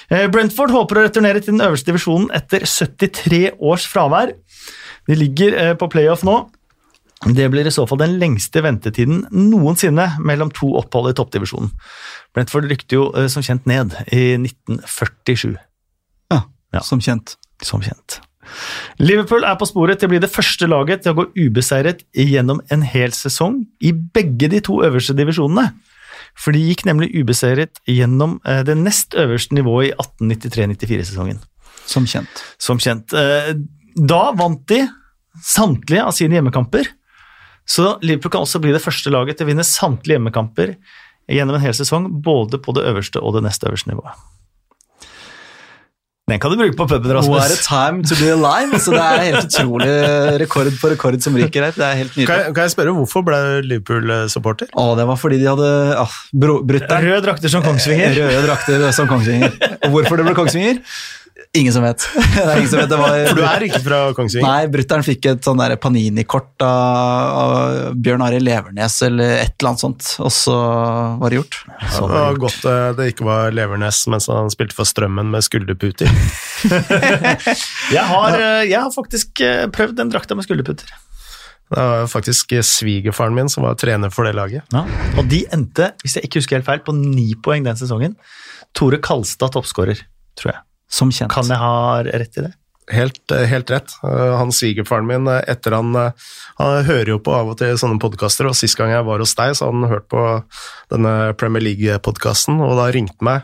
Eh, 0.09 0.25
Brentford 0.33 0.73
håper 0.73 0.97
å 0.97 1.03
returnere 1.05 1.43
til 1.43 1.53
den 1.53 1.61
øverste 1.67 1.91
divisjonen 1.91 2.31
etter 2.33 2.65
73 2.65 3.43
års 3.61 3.85
fravær. 3.91 4.33
De 5.09 5.19
ligger 5.19 5.53
eh, 5.67 5.71
på 5.77 5.89
playoff 5.93 6.25
nå. 6.25 6.39
Det 7.37 7.45
blir 7.53 7.69
i 7.69 7.75
så 7.75 7.85
fall 7.85 8.01
den 8.01 8.15
lengste 8.17 8.63
ventetiden 8.65 9.27
noensinne 9.29 10.15
mellom 10.25 10.49
to 10.57 10.71
opphold 10.81 11.11
i 11.11 11.17
toppdivisjonen. 11.19 11.69
Brentford 12.33 12.65
rykte 12.73 12.97
jo 12.97 13.05
eh, 13.13 13.29
som 13.29 13.45
kjent 13.45 13.69
ned 13.69 13.93
i 14.09 14.31
1947, 14.41 15.53
Ja, 16.33 16.41
Ja. 16.73 16.81
som 16.81 17.03
kjent. 17.05 17.35
Som 17.65 17.83
kjent. 17.85 18.19
Liverpool 18.99 19.45
er 19.47 19.55
på 19.59 19.67
sporet 19.69 20.01
til 20.01 20.09
å 20.09 20.11
bli 20.13 20.19
det 20.21 20.31
første 20.31 20.67
laget 20.67 21.03
til 21.03 21.13
å 21.13 21.19
gå 21.21 21.27
ubeseiret 21.37 22.03
gjennom 22.17 22.59
en 22.73 22.83
hel 22.83 23.13
sesong 23.15 23.61
i 23.79 23.93
begge 23.93 24.49
de 24.51 24.59
to 24.65 24.81
øverste 24.85 25.15
divisjonene. 25.17 25.71
For 26.37 26.55
de 26.55 26.63
gikk 26.63 26.85
nemlig 26.87 27.11
ubeseiret 27.15 27.81
gjennom 27.89 28.39
eh, 28.47 28.61
det 28.67 28.77
nest 28.79 29.15
øverste 29.19 29.55
nivået 29.55 29.91
i 29.91 29.95
1893-94-sesongen. 29.99 31.41
Som 31.87 32.07
kjent. 32.07 32.43
Som 32.61 32.81
kjent. 32.81 33.13
Eh, 33.13 33.53
Da 33.91 34.31
vant 34.39 34.61
de 34.71 34.85
samtlige 35.43 36.03
av 36.07 36.13
sine 36.15 36.37
hjemmekamper. 36.37 36.87
Så 37.67 37.97
Liverpool 38.01 38.31
kan 38.31 38.45
også 38.45 38.61
bli 38.63 38.71
det 38.71 38.83
første 38.83 39.11
laget 39.11 39.37
til 39.37 39.47
å 39.47 39.51
vinne 39.51 39.65
samtlige 39.67 40.15
hjemmekamper 40.15 40.77
gjennom 41.31 41.57
en 41.57 41.63
hel 41.63 41.75
sesong, 41.75 42.07
både 42.23 42.59
på 42.63 42.73
det 42.75 42.85
øverste 42.87 43.19
og 43.19 43.35
det 43.35 43.43
nest 43.45 43.63
øverste 43.67 43.91
nivået. 43.91 44.15
Den 46.29 46.39
kan 46.39 46.51
du 46.53 46.55
bruke 46.61 46.77
på 46.77 46.85
puben, 46.87 47.09
What 47.11 47.17
a 47.17 47.49
Rasmus. 47.49 47.65
time 47.65 48.03
to 48.05 48.15
be 48.15 48.29
alive! 48.31 48.77
Så 48.79 48.91
det 48.93 49.01
er 49.01 49.23
helt 49.25 49.47
utrolig 49.49 49.87
rekord 50.39 50.69
på 50.79 50.91
rekord 50.93 51.17
som 51.25 51.35
ryker 51.35 51.65
her. 51.65 51.73
Det 51.75 51.83
er 51.83 51.97
helt 51.97 52.13
Kan 52.13 52.21
nydelig. 52.21 52.37
jeg, 52.45 52.53
kan 52.55 52.67
jeg 52.67 52.71
spørre, 52.75 52.93
hvorfor 52.95 53.25
ble 53.27 53.39
Liverpool-supporter? 53.67 54.69
Å, 54.77 54.85
det 54.99 55.07
var 55.09 55.17
fordi 55.19 55.39
de 55.41 55.49
hadde 55.49 55.71
ah, 55.99 56.13
brutt 56.31 56.69
der. 56.87 57.07
Røde 57.09 57.23
drakter 57.25 57.51
som 57.51 57.65
Kongsvinger. 57.65 58.13
Røde 58.21 58.45
drakter 58.45 58.85
som 58.95 59.09
Kongsvinger. 59.11 59.57
Og 59.81 59.89
hvorfor 59.97 60.21
det 60.21 60.29
ble 60.29 60.37
Kongsvinger? 60.37 60.79
Ingen 61.57 61.73
som 61.73 61.83
vet. 61.83 62.05
Det 62.35 62.43
er 62.43 62.59
ingen 62.61 62.69
som 62.71 62.79
vet. 62.79 62.89
Det 62.91 62.99
var, 62.99 63.15
For 63.27 63.39
du 63.39 63.43
er 63.47 63.65
ikke 63.67 63.81
fra 63.83 63.99
Kongsvinger? 64.17 64.47
Nei, 64.47 64.69
brutter'n 64.71 65.05
fikk 65.05 65.27
et 65.31 65.47
sånn 65.47 65.61
Panini-kort 65.81 66.63
av, 66.65 67.41
av 67.41 67.99
Bjørn 67.99 68.23
Arild 68.25 68.45
Levernes 68.47 68.97
eller 69.07 69.35
et 69.41 69.53
eller 69.57 69.71
annet 69.71 69.83
sånt, 69.83 70.09
og 70.23 70.31
så 70.35 70.55
var 71.21 71.31
det 71.33 71.41
gjort. 71.41 71.59
Det 71.67 72.09
var 72.13 72.41
godt 72.41 72.65
eh, 72.71 72.87
det 72.97 73.09
ikke 73.13 73.27
var 73.27 73.55
Levernes 73.55 74.01
mens 74.11 74.29
han 74.31 74.51
spilte 74.53 74.77
for 74.77 74.89
Strømmen 74.89 75.31
med 75.33 75.45
skulderputer. 75.45 76.09
Jeg 77.91 78.03
har, 78.05 78.35
eh, 78.37 78.67
jeg 78.69 78.77
har 78.77 78.91
faktisk 78.93 79.41
eh, 79.43 79.65
prøvd 79.73 79.95
den 79.97 80.11
drakta 80.13 80.35
med 80.37 80.45
skulderputter. 80.45 80.89
Det 81.71 81.79
var 81.79 82.07
faktisk 82.11 82.53
svigerfaren 82.67 83.35
min 83.35 83.49
som 83.49 83.63
var 83.65 83.77
trener 83.79 84.11
for 84.13 84.27
det 84.27 84.35
laget. 84.37 84.67
Ja. 84.75 84.83
Og 85.17 85.27
de 85.31 85.41
endte, 85.55 85.93
hvis 86.03 86.17
jeg 86.17 86.27
ikke 86.27 86.41
husker 86.41 86.59
helt 86.59 86.67
feil, 86.67 86.83
på 86.83 86.95
ni 86.95 87.31
poeng 87.43 87.63
den 87.65 87.79
sesongen. 87.79 88.17
Tore 88.77 88.99
Kalstad 89.03 89.55
toppskårer, 89.55 90.03
tror 90.39 90.53
jeg. 90.53 90.63
Som 90.91 91.11
kjent. 91.13 91.31
Kan 91.31 91.47
jeg 91.51 91.59
ha 91.61 92.01
rett 92.03 92.37
i 92.37 92.47
det? 92.47 92.51
Helt, 92.91 93.31
eh, 93.31 93.45
helt 93.47 93.69
rett. 93.71 93.93
Eh, 94.03 94.37
Han 94.37 94.51
svigerfaren 94.51 95.07
min, 95.07 95.27
eh, 95.27 95.41
etter 95.47 95.71
han 95.77 95.93
Han 95.95 96.83
hører 96.85 97.13
jo 97.13 97.19
på 97.19 97.33
av 97.33 97.49
og 97.53 97.57
til 97.57 97.77
sånne 97.77 97.99
podkaster, 98.01 98.47
og 98.49 98.55
sist 98.55 98.77
gang 98.77 98.91
jeg 98.91 99.05
var 99.05 99.19
hos 99.23 99.33
deg, 99.35 99.55
så 99.55 99.65
hadde 99.69 99.81
han 99.81 99.89
hørt 99.89 100.07
på 100.11 100.43
denne 100.91 101.33
Premier 101.37 101.63
League-podkasten, 101.63 102.59
og 102.61 102.75
da 102.77 102.91
ringte 102.91 103.21
meg. 103.21 103.43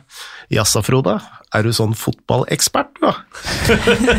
Jassa, 0.52 0.84
Frode, 0.84 1.22
er 1.56 1.64
du 1.64 1.72
sånn 1.72 1.96
fotballekspert, 1.96 3.00
da? 3.02 3.16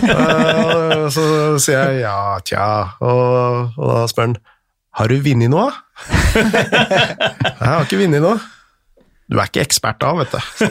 Eh, 0.09 1.09
så 1.13 1.59
sier 1.61 1.93
jeg 1.93 2.01
ja, 2.03 2.39
tja, 2.45 2.95
og, 3.01 3.75
og 3.79 3.93
da 3.93 4.07
spør 4.11 4.27
han 4.31 4.39
har 4.99 5.13
du 5.13 5.21
vunnet 5.23 5.53
noe? 5.53 5.69
jeg 6.35 7.63
har 7.63 7.85
ikke 7.85 8.01
vunnet 8.01 8.25
noe. 8.25 8.39
Du 9.29 9.37
er 9.37 9.49
ikke 9.51 9.65
ekspert 9.67 10.01
da, 10.01 10.15
vet 10.17 10.33
du. 10.33 10.39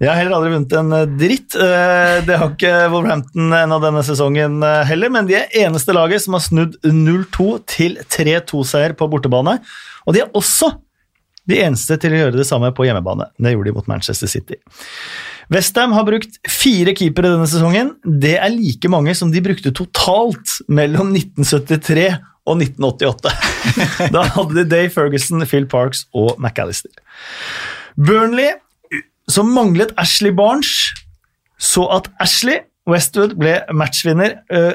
Jeg 0.00 0.08
har 0.08 0.16
heller 0.16 0.38
aldri 0.38 0.50
vunnet 0.54 0.74
en 0.80 0.92
eh, 0.96 1.08
dritt. 1.20 1.56
Eh, 1.60 2.20
Det 2.24 2.36
har 2.40 2.52
ikke 2.54 2.74
Wolverhampton 2.92 3.52
ennå 3.56 3.80
denne 3.82 4.02
sesongen 4.06 4.60
eh, 4.64 4.84
heller, 4.88 5.12
men 5.12 5.28
de 5.28 5.36
er 5.36 5.56
eneste 5.66 5.92
laget 5.96 6.24
som 6.24 6.36
har 6.38 6.44
snudd 6.44 6.78
0-2 6.84 7.48
til 7.68 7.98
3-2-seier 8.08 8.96
på 8.96 9.08
bortebane. 9.12 9.58
Og 10.08 10.16
de 10.16 10.22
er 10.24 10.32
også 10.36 10.72
de 11.50 11.58
eneste 11.64 11.96
til 12.00 12.14
å 12.14 12.22
gjøre 12.22 12.38
det 12.38 12.48
samme 12.48 12.70
på 12.76 12.86
hjemmebane. 12.86 13.28
Det 13.40 13.52
gjorde 13.52 13.72
de 13.72 13.76
mot 13.76 13.90
Manchester 13.90 14.30
City. 14.30 14.56
Westham 15.50 15.92
har 15.96 16.06
brukt 16.06 16.36
fire 16.48 16.94
keepere 16.96 17.32
denne 17.34 17.48
sesongen. 17.50 17.94
Det 18.04 18.36
er 18.38 18.52
like 18.54 18.88
mange 18.92 19.16
som 19.18 19.32
de 19.34 19.42
brukte 19.44 19.72
totalt 19.74 20.60
mellom 20.70 21.10
1973 21.16 22.06
og 22.50 22.58
1988. 22.60 23.32
Da 24.14 24.22
hadde 24.34 24.56
de 24.58 24.64
Dave 24.70 24.90
Ferguson, 24.90 25.46
Phil 25.46 25.66
Parks 25.70 26.04
og 26.14 26.34
McAllister. 26.38 26.90
Burnley 27.96 28.58
som 29.30 29.46
manglet 29.54 29.92
Ashley 29.98 30.32
Barnes, 30.34 30.70
så 31.58 31.84
at 31.94 32.10
Ashley 32.20 32.58
Westwood 32.90 33.36
ble 33.38 33.60
matchvinner 33.76 34.40
øh, 34.52 34.72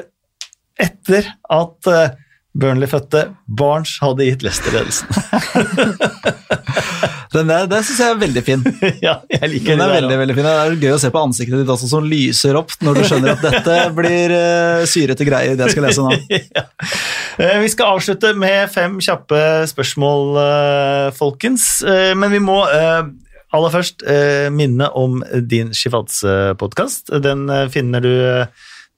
etter 0.80 1.22
at 1.50 1.92
øh, 1.92 2.08
Burnley 2.60 2.88
fødte. 2.88 3.26
Barnes 3.58 3.98
hadde 4.00 4.24
gitt 4.30 4.42
Leicester 4.46 4.72
ledelsen. 4.72 5.08
Den 7.32 7.50
der, 7.50 7.66
der 7.70 7.84
syns 7.86 8.00
jeg 8.02 8.12
er 8.12 8.20
veldig 8.20 8.42
fin. 8.46 8.62
ja, 9.06 9.16
jeg 9.30 9.50
liker 9.52 9.72
Den 9.72 9.82
er 9.82 9.90
det 9.90 9.98
veldig, 10.00 10.18
veldig 10.22 10.36
fin. 10.36 10.46
Det 10.46 10.54
er 10.62 10.76
gøy 10.84 10.94
å 10.94 11.00
se 11.02 11.10
på 11.14 11.22
ansiktet 11.26 11.62
ditt 11.62 11.72
også, 11.74 11.90
som 11.90 12.06
lyser 12.06 12.58
opp 12.60 12.74
når 12.84 13.00
du 13.00 13.02
skjønner 13.08 13.34
at 13.34 13.44
dette 13.44 13.76
blir 13.98 14.34
uh, 14.36 14.86
syrete 14.88 15.26
greier, 15.28 15.58
det 15.58 15.68
jeg 15.68 15.76
skal 15.76 15.86
lese 15.88 16.06
nå. 16.06 16.14
ja. 16.58 16.66
Eh, 17.42 17.58
Vi 17.64 17.72
skal 17.72 17.96
avslutte 17.96 18.32
med 18.38 18.70
fem 18.72 18.98
kjappe 19.02 19.40
spørsmål, 19.70 20.40
eh, 20.42 21.08
folkens. 21.16 21.68
Men 21.86 22.32
vi 22.32 22.40
må 22.42 22.60
aller 22.66 23.72
først 23.72 24.02
minne 24.52 24.88
om 24.98 25.20
din 25.48 25.70
Shifads-podkast. 25.76 27.12
Den 27.24 27.46
finner 27.72 28.04
du 28.04 28.14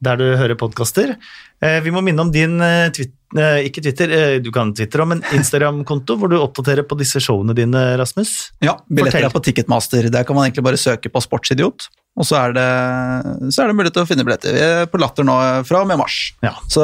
der 0.04 0.18
du 0.20 0.26
hører 0.38 0.58
podkaster. 0.58 1.16
Vi 1.58 1.90
må 1.90 1.98
minne 2.06 2.22
om 2.22 2.28
din 2.30 2.60
Twitter, 2.94 3.18
eh, 3.36 3.66
ikke 3.68 3.82
Twitter, 3.82 4.10
eh, 4.10 4.38
du 4.40 4.50
kan 4.52 4.72
Twitter 4.74 5.04
men 5.04 5.22
en 5.22 5.38
Instagram-konto 5.38 6.16
hvor 6.18 6.30
du 6.30 6.38
oppdaterer 6.38 6.86
på 6.88 6.96
disse 6.98 7.20
showene 7.20 7.54
dine, 7.54 7.96
Rasmus. 7.98 8.52
Ja, 8.60 8.78
Billetter 8.88 9.18
Fortell. 9.18 9.28
er 9.28 9.34
på 9.34 9.42
Ticketmaster. 9.44 10.10
Der 10.10 10.24
kan 10.24 10.36
man 10.36 10.48
egentlig 10.48 10.64
bare 10.64 10.80
søke 10.80 11.10
på 11.12 11.22
Sportsidiot. 11.22 11.88
Og 12.18 12.26
så 12.26 12.38
er, 12.40 12.52
det, 12.56 13.52
så 13.54 13.62
er 13.62 13.68
det 13.68 13.76
mulighet 13.78 13.94
til 13.94 14.02
å 14.02 14.08
finne 14.08 14.24
billetter. 14.26 14.54
Vi 14.54 14.60
er 14.60 14.86
på 14.90 14.98
Latter 14.98 15.26
nå 15.26 15.36
fra 15.68 15.82
og 15.84 15.90
med 15.90 16.00
mars. 16.00 16.32
Ja. 16.42 16.56
Så 16.68 16.82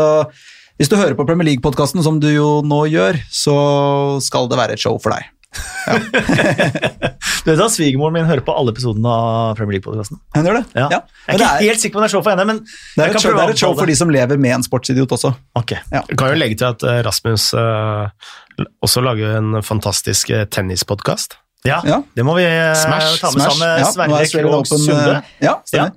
hvis 0.78 0.90
du 0.90 0.96
hører 0.96 1.16
på 1.18 1.26
Premier 1.26 1.48
League-podkasten, 1.48 2.02
som 2.06 2.20
du 2.22 2.28
jo 2.30 2.60
nå 2.66 2.84
gjør, 2.92 3.18
så 3.30 3.56
skal 4.22 4.50
det 4.50 4.58
være 4.60 4.76
et 4.76 4.82
show 4.82 4.98
for 5.02 5.14
deg. 5.14 5.26
Du 7.44 7.50
vet 7.52 7.60
at 7.60 7.72
Svigermoren 7.74 8.14
min 8.16 8.24
hører 8.28 8.40
på 8.44 8.54
alle 8.56 8.72
episodene 8.72 9.10
av 9.10 9.56
Premier 9.58 9.76
League-podkasten. 9.76 10.16
Hun 10.34 10.46
gjør 10.48 10.56
det? 10.60 10.64
Ja. 10.78 10.86
Ja. 10.94 11.00
Jeg 11.04 11.34
er 11.34 11.34
Men 11.34 11.40
ikke 11.42 11.48
er, 11.50 11.64
helt 11.68 11.82
sikker 11.82 11.94
på 11.94 12.00
om 12.00 12.04
det 12.04 12.08
er 12.08 12.14
show 12.14 12.22
for 12.24 12.32
henne, 12.32 12.46
men 12.48 12.60
det 12.64 13.04
er 13.04 13.10
et 13.12 13.20
show, 13.20 13.34
det 13.36 13.42
er 13.44 13.52
et 13.52 13.60
show 13.60 13.74
for 13.76 13.90
de 13.90 13.96
som 13.98 14.12
lever 14.14 14.40
med 14.40 14.54
en 14.56 14.64
sportsidiot 14.64 15.12
også. 15.18 15.32
Ok. 15.60 15.74
Jeg 15.92 16.16
kan 16.20 16.32
jo 16.32 16.38
legge 16.40 16.56
til 16.62 16.68
at 16.70 16.84
eh, 16.88 17.00
Rasmus 17.04 17.44
uh, 17.58 18.08
også 18.86 19.02
lager 19.04 19.36
en 19.42 19.58
fantastisk 19.66 20.32
eh, 20.32 20.46
tennispodkast. 20.48 21.36
Ja, 21.68 21.78
Ja. 21.88 22.00
det 22.16 22.24
må 22.28 22.34
vi 22.38 22.44
Smash, 22.44 23.20
ta 23.20 23.30
med 23.32 23.40
Smash. 23.40 23.50
sammen 23.50 23.60
med 23.64 23.84
Ja, 23.84 23.90
Sverre 23.92 24.20
er 24.20 24.32
Krogh 24.48 24.68
Sunde. 24.68 24.96
eh, 25.16 25.46
Ja, 25.46 25.54
stemmer. 25.68 25.92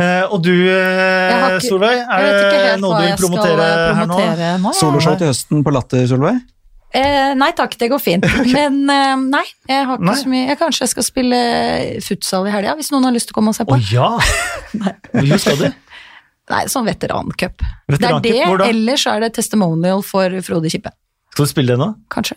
Eh, 0.00 0.24
og 0.32 0.38
du, 0.44 0.54
Solveig, 1.66 1.98
er 2.08 2.24
det 2.24 2.80
noe 2.80 2.96
du 2.96 3.04
vil 3.04 3.18
promotere, 3.20 3.68
promotere 4.00 4.36
her 4.40 4.56
nå? 4.56 4.70
nå. 4.70 4.72
Soloshow 4.80 5.18
til 5.20 5.28
høsten 5.28 5.60
på 5.66 5.72
Latter, 5.76 6.06
Solveig. 6.08 6.40
Eh, 6.90 7.32
nei 7.38 7.50
takk, 7.54 7.76
det 7.78 7.86
går 7.92 8.00
fint. 8.02 8.24
Men 8.56 8.80
eh, 8.90 9.12
nei, 9.30 9.44
jeg 9.70 9.86
har 9.86 9.94
ikke 10.00 10.08
Nei. 10.08 10.16
så 10.18 10.30
mye 10.32 10.46
Jeg 10.48 10.58
kanskje 10.58 10.82
jeg 10.82 10.90
skal 10.90 11.06
spille 11.06 11.38
futsal 12.02 12.48
i 12.50 12.54
helga, 12.54 12.74
hvis 12.80 12.90
noen 12.90 13.06
har 13.06 13.14
lyst 13.14 13.30
til 13.30 13.36
å 13.36 13.38
komme 13.38 13.52
og 13.54 13.58
se 13.58 13.62
Å 13.62 13.70
på. 13.70 13.78
ja! 13.92 14.08
Hvor 15.14 15.42
skal 15.44 15.60
du? 15.60 15.68
Nei, 16.50 16.64
sånn 16.66 16.88
veterancup. 16.88 17.62
Det 17.94 18.00
er 18.02 18.16
det, 18.24 18.34
ellers 18.66 19.04
er 19.06 19.20
det 19.22 19.28
testimonial 19.38 20.02
for 20.02 20.34
Frode 20.42 20.70
Kippe. 20.72 20.90
Skal 21.30 21.46
du 21.46 21.50
spille 21.52 21.76
det 21.76 21.78
nå? 21.78 21.92
Kanskje. 22.10 22.34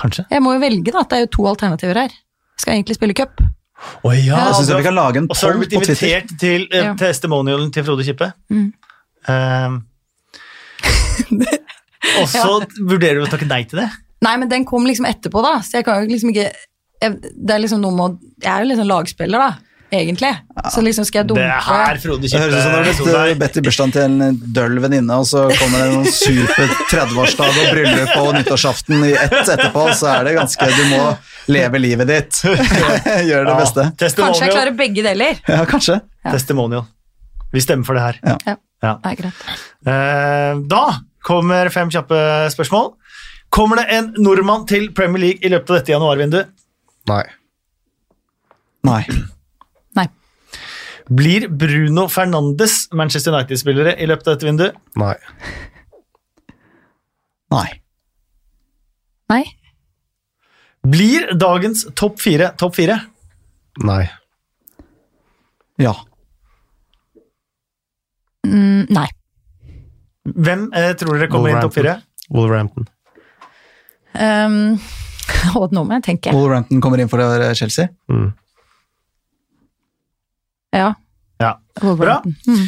Kanskje? 0.00 0.24
Jeg 0.32 0.40
må 0.40 0.54
jo 0.56 0.62
velge, 0.62 0.94
da. 0.94 1.02
Det 1.04 1.18
er 1.18 1.26
jo 1.26 1.30
to 1.36 1.44
alternativer 1.50 1.98
her. 2.06 2.14
Jeg 2.14 2.62
skal 2.64 2.78
egentlig 2.78 2.96
spille 2.96 3.16
cup. 3.18 3.36
Å 4.00 4.12
ja! 4.16 4.38
Jeg 4.46 4.54
synes 4.62 4.72
vi 4.78 4.86
kan 4.86 4.96
lage 4.96 5.20
en 5.20 5.28
og 5.28 5.36
så 5.36 5.50
har 5.50 5.56
poll 5.58 5.60
du 5.60 5.66
blitt 5.66 5.76
invitert 5.76 6.32
til 6.40 6.64
uh, 6.72 6.78
Ja. 6.80 6.94
testimonialen 7.00 7.68
til 7.72 7.84
Frode 7.84 8.04
Kippe. 8.08 8.30
Mm. 8.52 8.66
Eh, 9.28 9.70
og 12.20 12.28
så 12.32 12.60
vurderer 12.78 13.20
du 13.20 13.26
å 13.26 13.30
takke 13.32 13.48
nei 13.48 13.62
til 13.70 13.82
det? 13.82 13.88
Nei, 14.24 14.36
men 14.40 14.50
den 14.50 14.66
kom 14.68 14.84
liksom 14.88 15.08
etterpå, 15.08 15.42
da, 15.44 15.58
så 15.64 15.80
jeg 15.80 15.88
kan 15.88 16.02
jo 16.04 16.10
liksom 16.12 16.32
ikke 16.34 16.50
jeg, 17.00 17.16
Det 17.32 17.54
er 17.54 17.62
liksom 17.62 17.80
noe 17.80 17.96
med 17.96 18.04
å 18.04 18.44
Jeg 18.44 18.52
er 18.52 18.64
jo 18.64 18.70
liksom 18.74 18.88
lagspiller, 18.90 19.40
da. 19.40 19.70
Egentlig. 19.90 20.30
Så 20.70 20.82
liksom 20.86 21.06
skal 21.06 21.18
jeg 21.18 21.26
Det 21.26 21.32
dumpe 21.32 21.46
Det 21.48 21.62
her 21.66 21.98
Frode 21.98 22.28
Det 22.28 22.38
høres 22.38 22.52
ut 22.54 22.60
som 22.62 22.70
du 22.70 22.76
har 22.76 22.84
blitt 22.86 23.32
eh, 23.32 23.38
bedt 23.40 23.56
i 23.58 23.62
bursdagen 23.66 23.94
til 23.96 24.04
en 24.04 24.36
døll 24.54 24.78
venninne, 24.84 25.16
og 25.18 25.26
så 25.26 25.46
kommer 25.58 25.82
det 25.82 25.88
noen 25.96 26.06
super 26.14 26.70
30-årsdag 26.92 27.58
og 27.64 27.72
bryllup 27.74 28.12
og 28.20 28.30
nyttårsaften 28.38 29.02
i 29.08 29.10
ett 29.18 29.34
etterpå, 29.40 29.88
så 29.98 30.12
er 30.12 30.28
det 30.28 30.36
ganske 30.38 30.70
Du 30.76 30.84
må 30.92 31.02
leve 31.50 31.82
livet 31.82 32.06
ditt. 32.06 32.38
Gjøre 33.30 33.44
det 33.48 33.58
beste. 33.58 33.88
Kanskje 33.98 34.46
jeg 34.46 34.54
klarer 34.54 34.76
begge 34.78 35.02
deler. 35.02 35.42
Ja, 35.50 35.64
kanskje. 35.66 35.98
Ja. 36.22 36.36
Testimonial. 36.36 36.86
Vi 37.50 37.62
stemmer 37.64 37.88
for 37.88 37.98
det 37.98 38.06
her. 38.06 38.20
Ja. 38.22 38.56
Ja. 38.84 38.94
Nei, 39.02 39.16
greit. 39.18 39.46
Eh, 39.90 40.60
da 40.70 40.84
kommer 41.30 41.70
fem 41.70 41.90
kjappe 41.92 42.18
spørsmål. 42.54 42.94
Kommer 43.50 43.80
det 43.80 43.86
en 43.94 44.12
nordmann 44.22 44.66
til 44.70 44.90
Premier 44.94 45.22
League 45.24 45.46
i 45.46 45.50
løpet 45.50 45.70
av 45.70 45.80
dette 45.80 45.94
januarvinduet? 45.94 46.50
Nei. 47.10 47.24
Nei. 48.86 49.02
Nei. 49.98 50.06
Blir 51.10 51.48
Bruno 51.50 52.06
Fernandes 52.10 52.84
Manchester 52.94 53.34
United-spillere 53.34 53.96
i 53.98 54.06
løpet 54.10 54.28
av 54.28 54.36
dette 54.36 54.48
vinduet? 54.48 54.78
Nei. 55.00 55.16
Nei. 57.50 57.66
Nei. 59.30 59.42
Blir 60.86 61.32
dagens 61.36 61.84
topp 61.98 62.22
fire 62.22 62.52
topp 62.58 62.78
fire? 62.78 63.00
Nei. 63.84 64.04
Ja. 65.80 65.94
Mm, 68.46 68.86
nei. 68.88 69.08
Hvem 70.28 70.66
eh, 70.76 70.92
tror 71.00 71.16
dere 71.16 71.30
kommer 71.32 71.54
inn 71.54 71.62
topp 71.64 71.78
fire? 71.78 71.96
Wolverhampton. 72.30 72.86
Um, 74.14 74.76
og 75.58 75.72
nå 75.74 75.84
må 75.86 75.96
jeg 75.98 76.06
tenke. 76.10 76.34
Wolverhampton 76.34 76.82
kommer 76.84 77.00
inn 77.00 77.10
for 77.10 77.22
Chelsea. 77.58 77.88
Mm. 78.10 78.30
Ja. 80.76 80.92
Ja. 81.40 81.56
Bra. 81.80 82.20
Mm. 82.46 82.64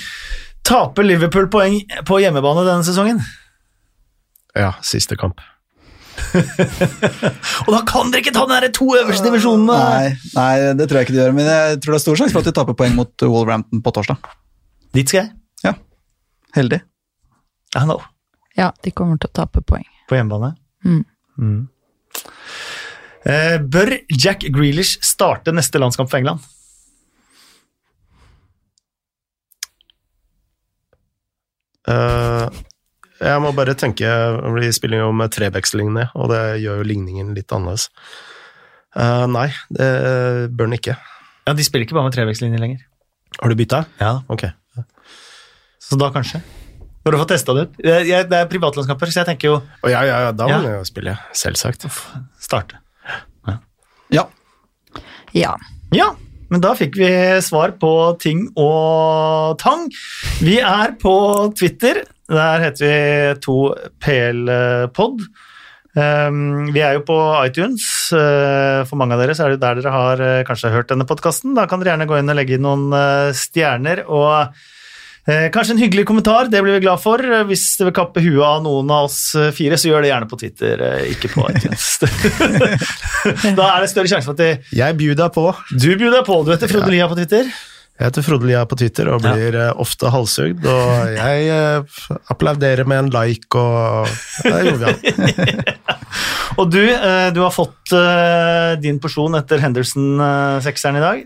Taper 0.67 1.07
Liverpool 1.07 1.49
poeng 1.53 1.81
på 2.09 2.19
hjemmebane 2.23 2.65
denne 2.67 2.87
sesongen? 2.87 3.21
Ja, 4.57 4.73
siste 4.85 5.19
kamp. 5.21 5.43
Og 7.67 7.71
da 7.73 7.81
kan 7.89 8.13
dere 8.13 8.23
ikke 8.23 8.35
ta 8.37 8.45
de 8.47 8.71
to 8.75 8.87
øverste 8.95 9.27
divisjonene! 9.27 9.77
Nei, 9.77 10.13
nei, 10.37 10.73
det 10.79 10.87
tror 10.89 11.01
jeg 11.01 11.09
ikke 11.09 11.17
de 11.17 11.23
gjør, 11.23 11.35
men 11.37 11.49
jeg 11.49 11.81
tror 11.83 11.95
det 11.95 11.99
er 11.99 12.05
stor 12.05 12.21
sjanse 12.21 12.37
for 12.37 12.45
at 12.45 12.51
de 12.51 12.57
taper 12.57 12.79
poeng 12.79 12.97
mot 12.97 13.27
Wolverhampton 13.27 13.83
på 13.85 13.95
torsdag. 13.97 14.33
Dit 14.97 15.13
skal 15.13 15.25
jeg. 15.25 15.35
Ja. 15.67 15.75
Heldig. 16.57 16.83
I 17.77 17.85
know. 17.85 18.03
Ja, 18.57 18.73
de 18.85 18.93
kommer 18.93 19.21
til 19.21 19.31
å 19.31 19.37
tape 19.41 19.63
poeng. 19.65 19.87
På 20.09 20.19
hjemmebane? 20.19 20.55
Mm. 20.85 21.05
mm. 21.39 21.61
Eh, 23.23 23.57
bør 23.63 23.95
Jack 24.11 24.45
Grealish 24.51 24.99
starte 25.07 25.55
neste 25.55 25.81
landskamp 25.81 26.11
for 26.11 26.19
England? 26.19 26.43
Uh, 31.83 32.47
jeg 33.19 33.43
må 33.43 33.51
bare 33.59 33.75
tenke 33.75 34.07
Vi 34.55 34.69
spiller 34.71 35.01
jo 35.01 35.09
med 35.19 35.33
trebekslignende, 35.35 36.13
og 36.15 36.31
det 36.31 36.63
gjør 36.63 36.79
jo 36.79 36.87
ligningen 36.87 37.33
litt 37.35 37.51
annerledes. 37.55 37.89
Uh, 38.95 39.27
nei, 39.31 39.49
det 39.73 39.89
bør 40.53 40.69
den 40.69 40.79
ikke. 40.79 40.99
Ja, 41.47 41.55
De 41.59 41.67
spiller 41.67 41.87
ikke 41.87 41.97
bare 41.99 42.11
med 42.11 42.19
trevekslinjer 42.19 42.63
lenger. 42.63 42.85
Har 43.41 43.51
du 43.51 43.59
bytta? 43.59 43.85
Ja. 44.03 44.19
Ok. 44.31 44.47
Så 45.83 45.99
da 45.99 46.13
kanskje? 46.15 46.43
For 47.03 47.17
å 47.17 47.21
få 47.23 47.27
testa 47.33 47.55
det 47.57 47.63
ut. 47.67 47.79
Det 47.83 48.39
er 48.39 48.51
privatlandskamper, 48.51 49.11
så 49.11 49.23
jeg 49.23 49.31
tenker 49.33 49.49
jo 49.49 49.55
Å, 49.59 49.91
ja, 49.91 50.05
ja, 50.07 50.21
ja, 50.29 50.33
da 50.33 50.47
må 50.47 50.59
Ja. 50.63 50.77
jo 50.79 50.85
spille. 50.87 51.17
Selvsagt. 51.35 51.87
starte. 52.39 52.79
Ja. 54.13 54.27
Ja. 55.35 55.57
Ja, 55.93 56.11
men 56.53 56.61
da 56.61 56.75
fikk 56.77 56.97
vi 57.01 57.09
svar 57.45 57.73
på 57.81 57.93
ting 58.21 58.47
og 58.61 59.59
tang. 59.59 59.87
Vi 60.45 60.59
er 60.61 60.93
på 61.01 61.15
Twitter. 61.57 62.05
Der 62.29 62.61
heter 62.61 62.85
vi 62.87 63.41
2PLpod. 63.45 65.25
Um, 65.93 66.71
vi 66.73 66.81
er 66.81 66.95
jo 66.97 67.03
på 67.05 67.17
iTunes. 67.45 67.85
Uh, 68.13 68.85
for 68.89 68.97
mange 69.01 69.17
av 69.17 69.21
dere 69.21 69.35
så 69.37 69.45
er 69.47 69.55
det 69.57 69.61
der 69.65 69.81
dere 69.81 69.93
har 69.93 70.23
uh, 70.25 70.45
kanskje 70.49 70.71
hørt 70.73 70.89
denne 70.93 71.05
podkasten. 71.09 71.53
Da 71.57 71.67
kan 71.69 71.81
dere 71.83 71.93
gjerne 71.95 72.09
gå 72.09 72.17
inn 72.21 72.33
og 72.33 72.39
legge 72.39 72.57
inn 72.57 72.65
noen 72.65 72.87
uh, 72.97 73.33
stjerner 73.37 74.05
og 74.09 74.57
uh, 75.29 75.49
kanskje 75.55 75.77
en 75.77 75.83
hyggelig 75.83 76.07
kommentar. 76.09 76.51
Det 76.53 76.63
blir 76.65 76.79
vi 76.79 76.85
glad 76.85 77.03
for. 77.03 77.23
Uh, 77.23 77.43
Hvis 77.49 77.65
det 77.79 77.89
vil 77.89 77.97
kappe 77.97 78.23
huet 78.25 78.45
av 78.47 78.63
noen 78.65 78.93
av 78.93 79.11
oss 79.11 79.21
uh, 79.39 79.51
fire, 79.55 79.79
så 79.81 79.91
gjør 79.91 80.07
det 80.07 80.13
gjerne 80.13 80.31
på 80.31 80.41
Twitter, 80.45 80.87
ikke 81.11 81.33
på 81.35 81.49
iTunes. 81.51 81.91
da 83.59 83.69
er 83.75 83.85
det 83.85 83.93
større 83.93 84.11
sjanse 84.11 84.29
for 84.29 84.37
at 84.37 84.43
de 84.43 84.79
Jeg 84.79 84.99
bjuda 85.01 85.29
på. 85.35 85.51
du 85.73 85.93
bjuder 85.93 86.21
deg 86.21 86.27
på, 86.29 86.41
du 86.47 86.55
heter 86.55 86.71
Frode 86.73 86.91
Lia 86.95 87.11
på 87.11 87.19
Twitter. 87.21 87.53
Jeg 88.03 88.09
heter 88.09 88.25
Frode 88.27 88.49
Lia 88.49 88.63
på 88.67 88.77
Twitter 88.81 89.09
og 89.13 89.21
blir 89.23 89.55
ja. 89.55 89.69
ofte 89.79 90.11
halshugd. 90.11 90.65
Og 90.67 91.13
jeg 91.13 91.51
eh, 91.55 92.01
applauderer 92.33 92.89
med 92.89 93.05
en 93.05 93.11
like 93.13 93.61
og 93.61 94.09
Det 94.43 94.55
er 94.57 94.71
jovial. 94.71 94.97
Og 96.61 96.69
du, 96.69 96.83
eh, 96.83 97.29
du 97.33 97.39
har 97.41 97.53
fått 97.55 97.95
eh, 97.97 98.75
din 98.83 98.99
porsjon 99.01 99.39
etter 99.39 99.63
Henderson-sekseren 99.63 100.99
i 100.99 101.05
dag. 101.05 101.23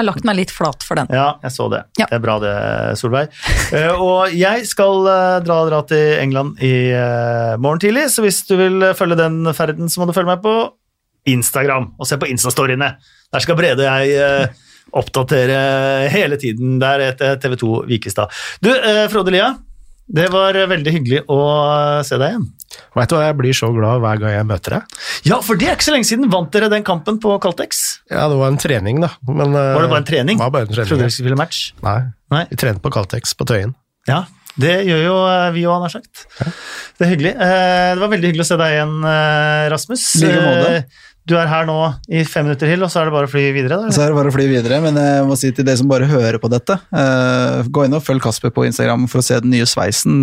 Jeg 0.00 0.06
har 0.06 0.14
lagt 0.14 0.24
meg 0.24 0.36
litt 0.38 0.52
flat 0.54 0.84
for 0.86 0.96
den. 0.96 1.10
Ja, 1.12 1.34
jeg 1.44 1.52
så 1.52 1.66
det. 1.68 1.82
Ja. 2.00 2.06
Det 2.08 2.16
er 2.16 2.22
bra 2.24 2.38
det, 2.40 2.54
Solveig. 2.96 3.28
Eh, 3.70 4.00
og 4.02 4.32
jeg 4.34 4.64
skal 4.66 5.04
eh, 5.06 5.36
dra, 5.44 5.60
dra 5.68 5.78
til 5.86 6.16
England 6.18 6.58
i 6.64 6.90
eh, 6.90 7.52
morgen 7.62 7.78
tidlig, 7.82 8.08
så 8.10 8.24
hvis 8.24 8.40
du 8.48 8.56
vil 8.58 8.88
følge 8.98 9.18
den 9.20 9.44
ferden, 9.54 9.86
så 9.92 10.00
må 10.00 10.08
du 10.08 10.14
følge 10.16 10.32
meg 10.32 10.40
på 10.42 10.54
Instagram 11.30 11.92
og 12.00 12.08
se 12.08 12.18
på 12.18 12.26
Instastoryene. 12.32 12.88
Der 13.30 13.44
skal 13.44 13.58
Brede 13.60 13.84
og 13.86 14.08
jeg 14.08 14.48
oppdatere 14.96 15.60
hele 16.10 16.40
tiden. 16.40 16.80
Der 16.82 17.04
heter 17.10 17.38
TV2 17.44 17.84
Vikestad. 17.92 18.32
Du, 18.64 18.72
Frode 19.12 19.36
Lia, 19.36 19.52
det 20.10 20.26
var 20.34 20.58
veldig 20.72 20.96
hyggelig 20.96 21.22
å 21.30 21.38
se 22.06 22.18
deg 22.18 22.34
igjen. 22.34 22.48
Vet 22.94 23.10
du 23.10 23.16
hva, 23.16 23.24
jeg 23.26 23.36
blir 23.40 23.56
så 23.56 23.70
glad 23.74 24.00
hver 24.04 24.20
gang 24.22 24.34
jeg 24.36 24.46
møter 24.48 24.76
deg. 24.78 24.98
Ja, 25.26 25.40
for 25.42 25.58
det 25.58 25.68
er 25.68 25.76
ikke 25.78 25.88
så 25.88 25.94
lenge 25.96 26.06
siden. 26.10 26.28
Vant 26.32 26.50
dere 26.54 26.68
den 26.72 26.84
kampen 26.86 27.18
på 27.22 27.34
Caltex? 27.42 28.00
Ja, 28.10 28.28
det 28.30 28.38
var 28.38 28.52
en 28.52 28.60
trening, 28.62 29.00
da. 29.02 29.12
Men, 29.26 29.52
Var 29.56 29.82
det 29.82 29.90
bare 29.90 30.02
en 30.04 30.10
trening? 30.10 30.38
Var 30.42 30.52
bare 30.54 30.68
en 30.68 30.74
trening. 30.74 30.90
Trodde 30.90 31.02
dere 31.06 31.14
skulle 31.14 31.26
spille 31.30 31.40
match? 31.40 31.62
Nei. 31.86 31.98
Nei. 32.30 32.44
Vi 32.52 32.60
trente 32.62 32.82
på 32.84 32.92
Caltex 32.94 33.34
på 33.34 33.46
Tøyen. 33.50 33.74
Ja, 34.08 34.22
det 34.60 34.76
gjør 34.86 35.02
jo 35.04 35.16
eh, 35.30 35.50
vi 35.54 35.62
òg, 35.70 35.82
har 35.86 35.92
sagt. 35.92 36.24
Det 36.98 37.06
er 37.06 37.10
hyggelig. 37.12 37.32
Eh, 37.38 37.90
Det 37.94 38.00
var 38.02 38.10
veldig 38.14 38.30
hyggelig 38.32 38.46
å 38.46 38.50
se 38.50 38.58
deg 38.60 38.74
igjen, 38.76 38.96
eh, 39.10 39.66
Rasmus. 39.74 40.04
I 40.20 40.26
like 40.26 40.42
måte. 40.46 40.80
Du 41.30 41.36
er 41.38 41.46
her 41.46 41.66
nå 41.68 41.76
i 42.10 42.24
fem 42.26 42.42
minutter 42.48 42.66
til, 42.72 42.80
og 42.82 42.90
så 42.90 43.04
er 43.04 43.06
det 43.06 43.12
bare 43.14 43.28
å 43.28 43.30
fly 43.30 43.42
videre? 43.54 43.76
Da, 43.78 43.92
Så 43.94 44.02
er 44.02 44.10
det 44.10 44.16
bare 44.16 44.30
å 44.32 44.34
fly 44.34 44.46
videre, 44.50 44.80
men 44.82 44.96
jeg 44.98 45.26
må 45.28 45.36
si 45.38 45.52
til 45.54 45.66
dere 45.68 45.78
som 45.78 45.86
bare 45.90 46.08
hører 46.10 46.40
på 46.42 46.48
dette, 46.50 46.74
uh, 46.90 47.60
gå 47.70 47.84
inn 47.86 47.94
og 47.94 48.02
følg 48.02 48.24
Kasper 48.24 48.50
på 48.56 48.64
Instagram 48.66 49.04
for 49.10 49.22
å 49.22 49.24
se 49.24 49.38
den 49.44 49.52
nye 49.54 49.68
sveisen 49.68 50.16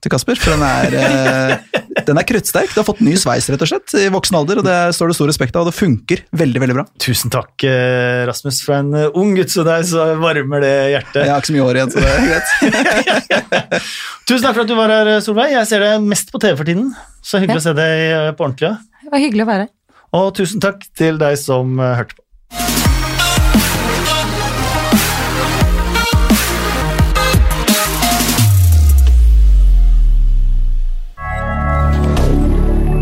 til 0.00 0.14
Kasper, 0.14 0.40
for 0.40 0.54
den 0.56 0.64
er, 0.64 0.96
uh, 0.96 2.00
den 2.08 2.20
er 2.22 2.24
kruttsterk. 2.30 2.72
Du 2.72 2.80
har 2.80 2.88
fått 2.88 3.02
ny 3.04 3.12
sveis, 3.20 3.50
rett 3.52 3.60
og 3.66 3.68
slett, 3.74 3.92
i 4.00 4.06
voksen 4.14 4.38
alder, 4.40 4.62
og 4.62 4.64
det 4.70 4.78
står 4.96 5.12
det 5.12 5.18
stor 5.20 5.28
respekt 5.34 5.58
av, 5.60 5.66
og 5.66 5.68
det 5.68 5.76
funker 5.76 6.24
veldig, 6.32 6.64
veldig 6.64 6.78
bra. 6.80 6.86
Tusen 7.04 7.34
takk, 7.36 7.52
eh, 7.68 8.24
Rasmus. 8.30 8.62
For 8.64 8.78
en 8.78 8.96
ung 9.12 9.36
gutt 9.36 9.52
som 9.52 9.68
deg, 9.68 9.84
så 9.92 10.08
varmer 10.24 10.64
det 10.64 10.74
hjertet. 10.94 11.20
Jeg 11.26 11.34
har 11.34 11.44
ikke 11.44 11.52
så 11.52 11.58
mye 11.58 11.68
hår 11.68 11.82
igjen, 11.82 11.92
så 11.92 12.00
det 12.00 12.16
er 12.16 12.26
greit. 12.32 13.54
Tusen 14.32 14.48
takk 14.48 14.56
for 14.56 14.64
at 14.64 14.72
du 14.72 14.76
var 14.80 14.96
her, 14.96 15.14
Solveig. 15.20 15.52
Jeg 15.58 15.68
ser 15.74 15.84
deg 15.90 16.08
mest 16.08 16.32
på 16.32 16.40
TV 16.40 16.56
for 16.56 16.72
tiden. 16.72 16.88
Så 17.20 17.36
hyggelig 17.44 17.60
Ja. 17.60 17.62
å 17.62 17.68
se 17.68 17.78
deg 17.84 18.36
på 18.38 18.48
ordentlig. 18.48 18.76
Det 19.04 19.12
var 19.12 19.20
hyggelig 19.28 19.44
å 19.44 19.52
være 19.52 19.66
her. 19.68 19.74
Og 20.14 20.28
tusen 20.38 20.60
takk 20.62 20.84
til 20.94 21.18
deg 21.18 21.34
som 21.40 21.74
eh, 21.82 21.96
hørte 21.98 22.14
på. 22.14 22.22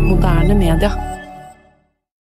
Moderne 0.09 0.57
media. 0.57 1.12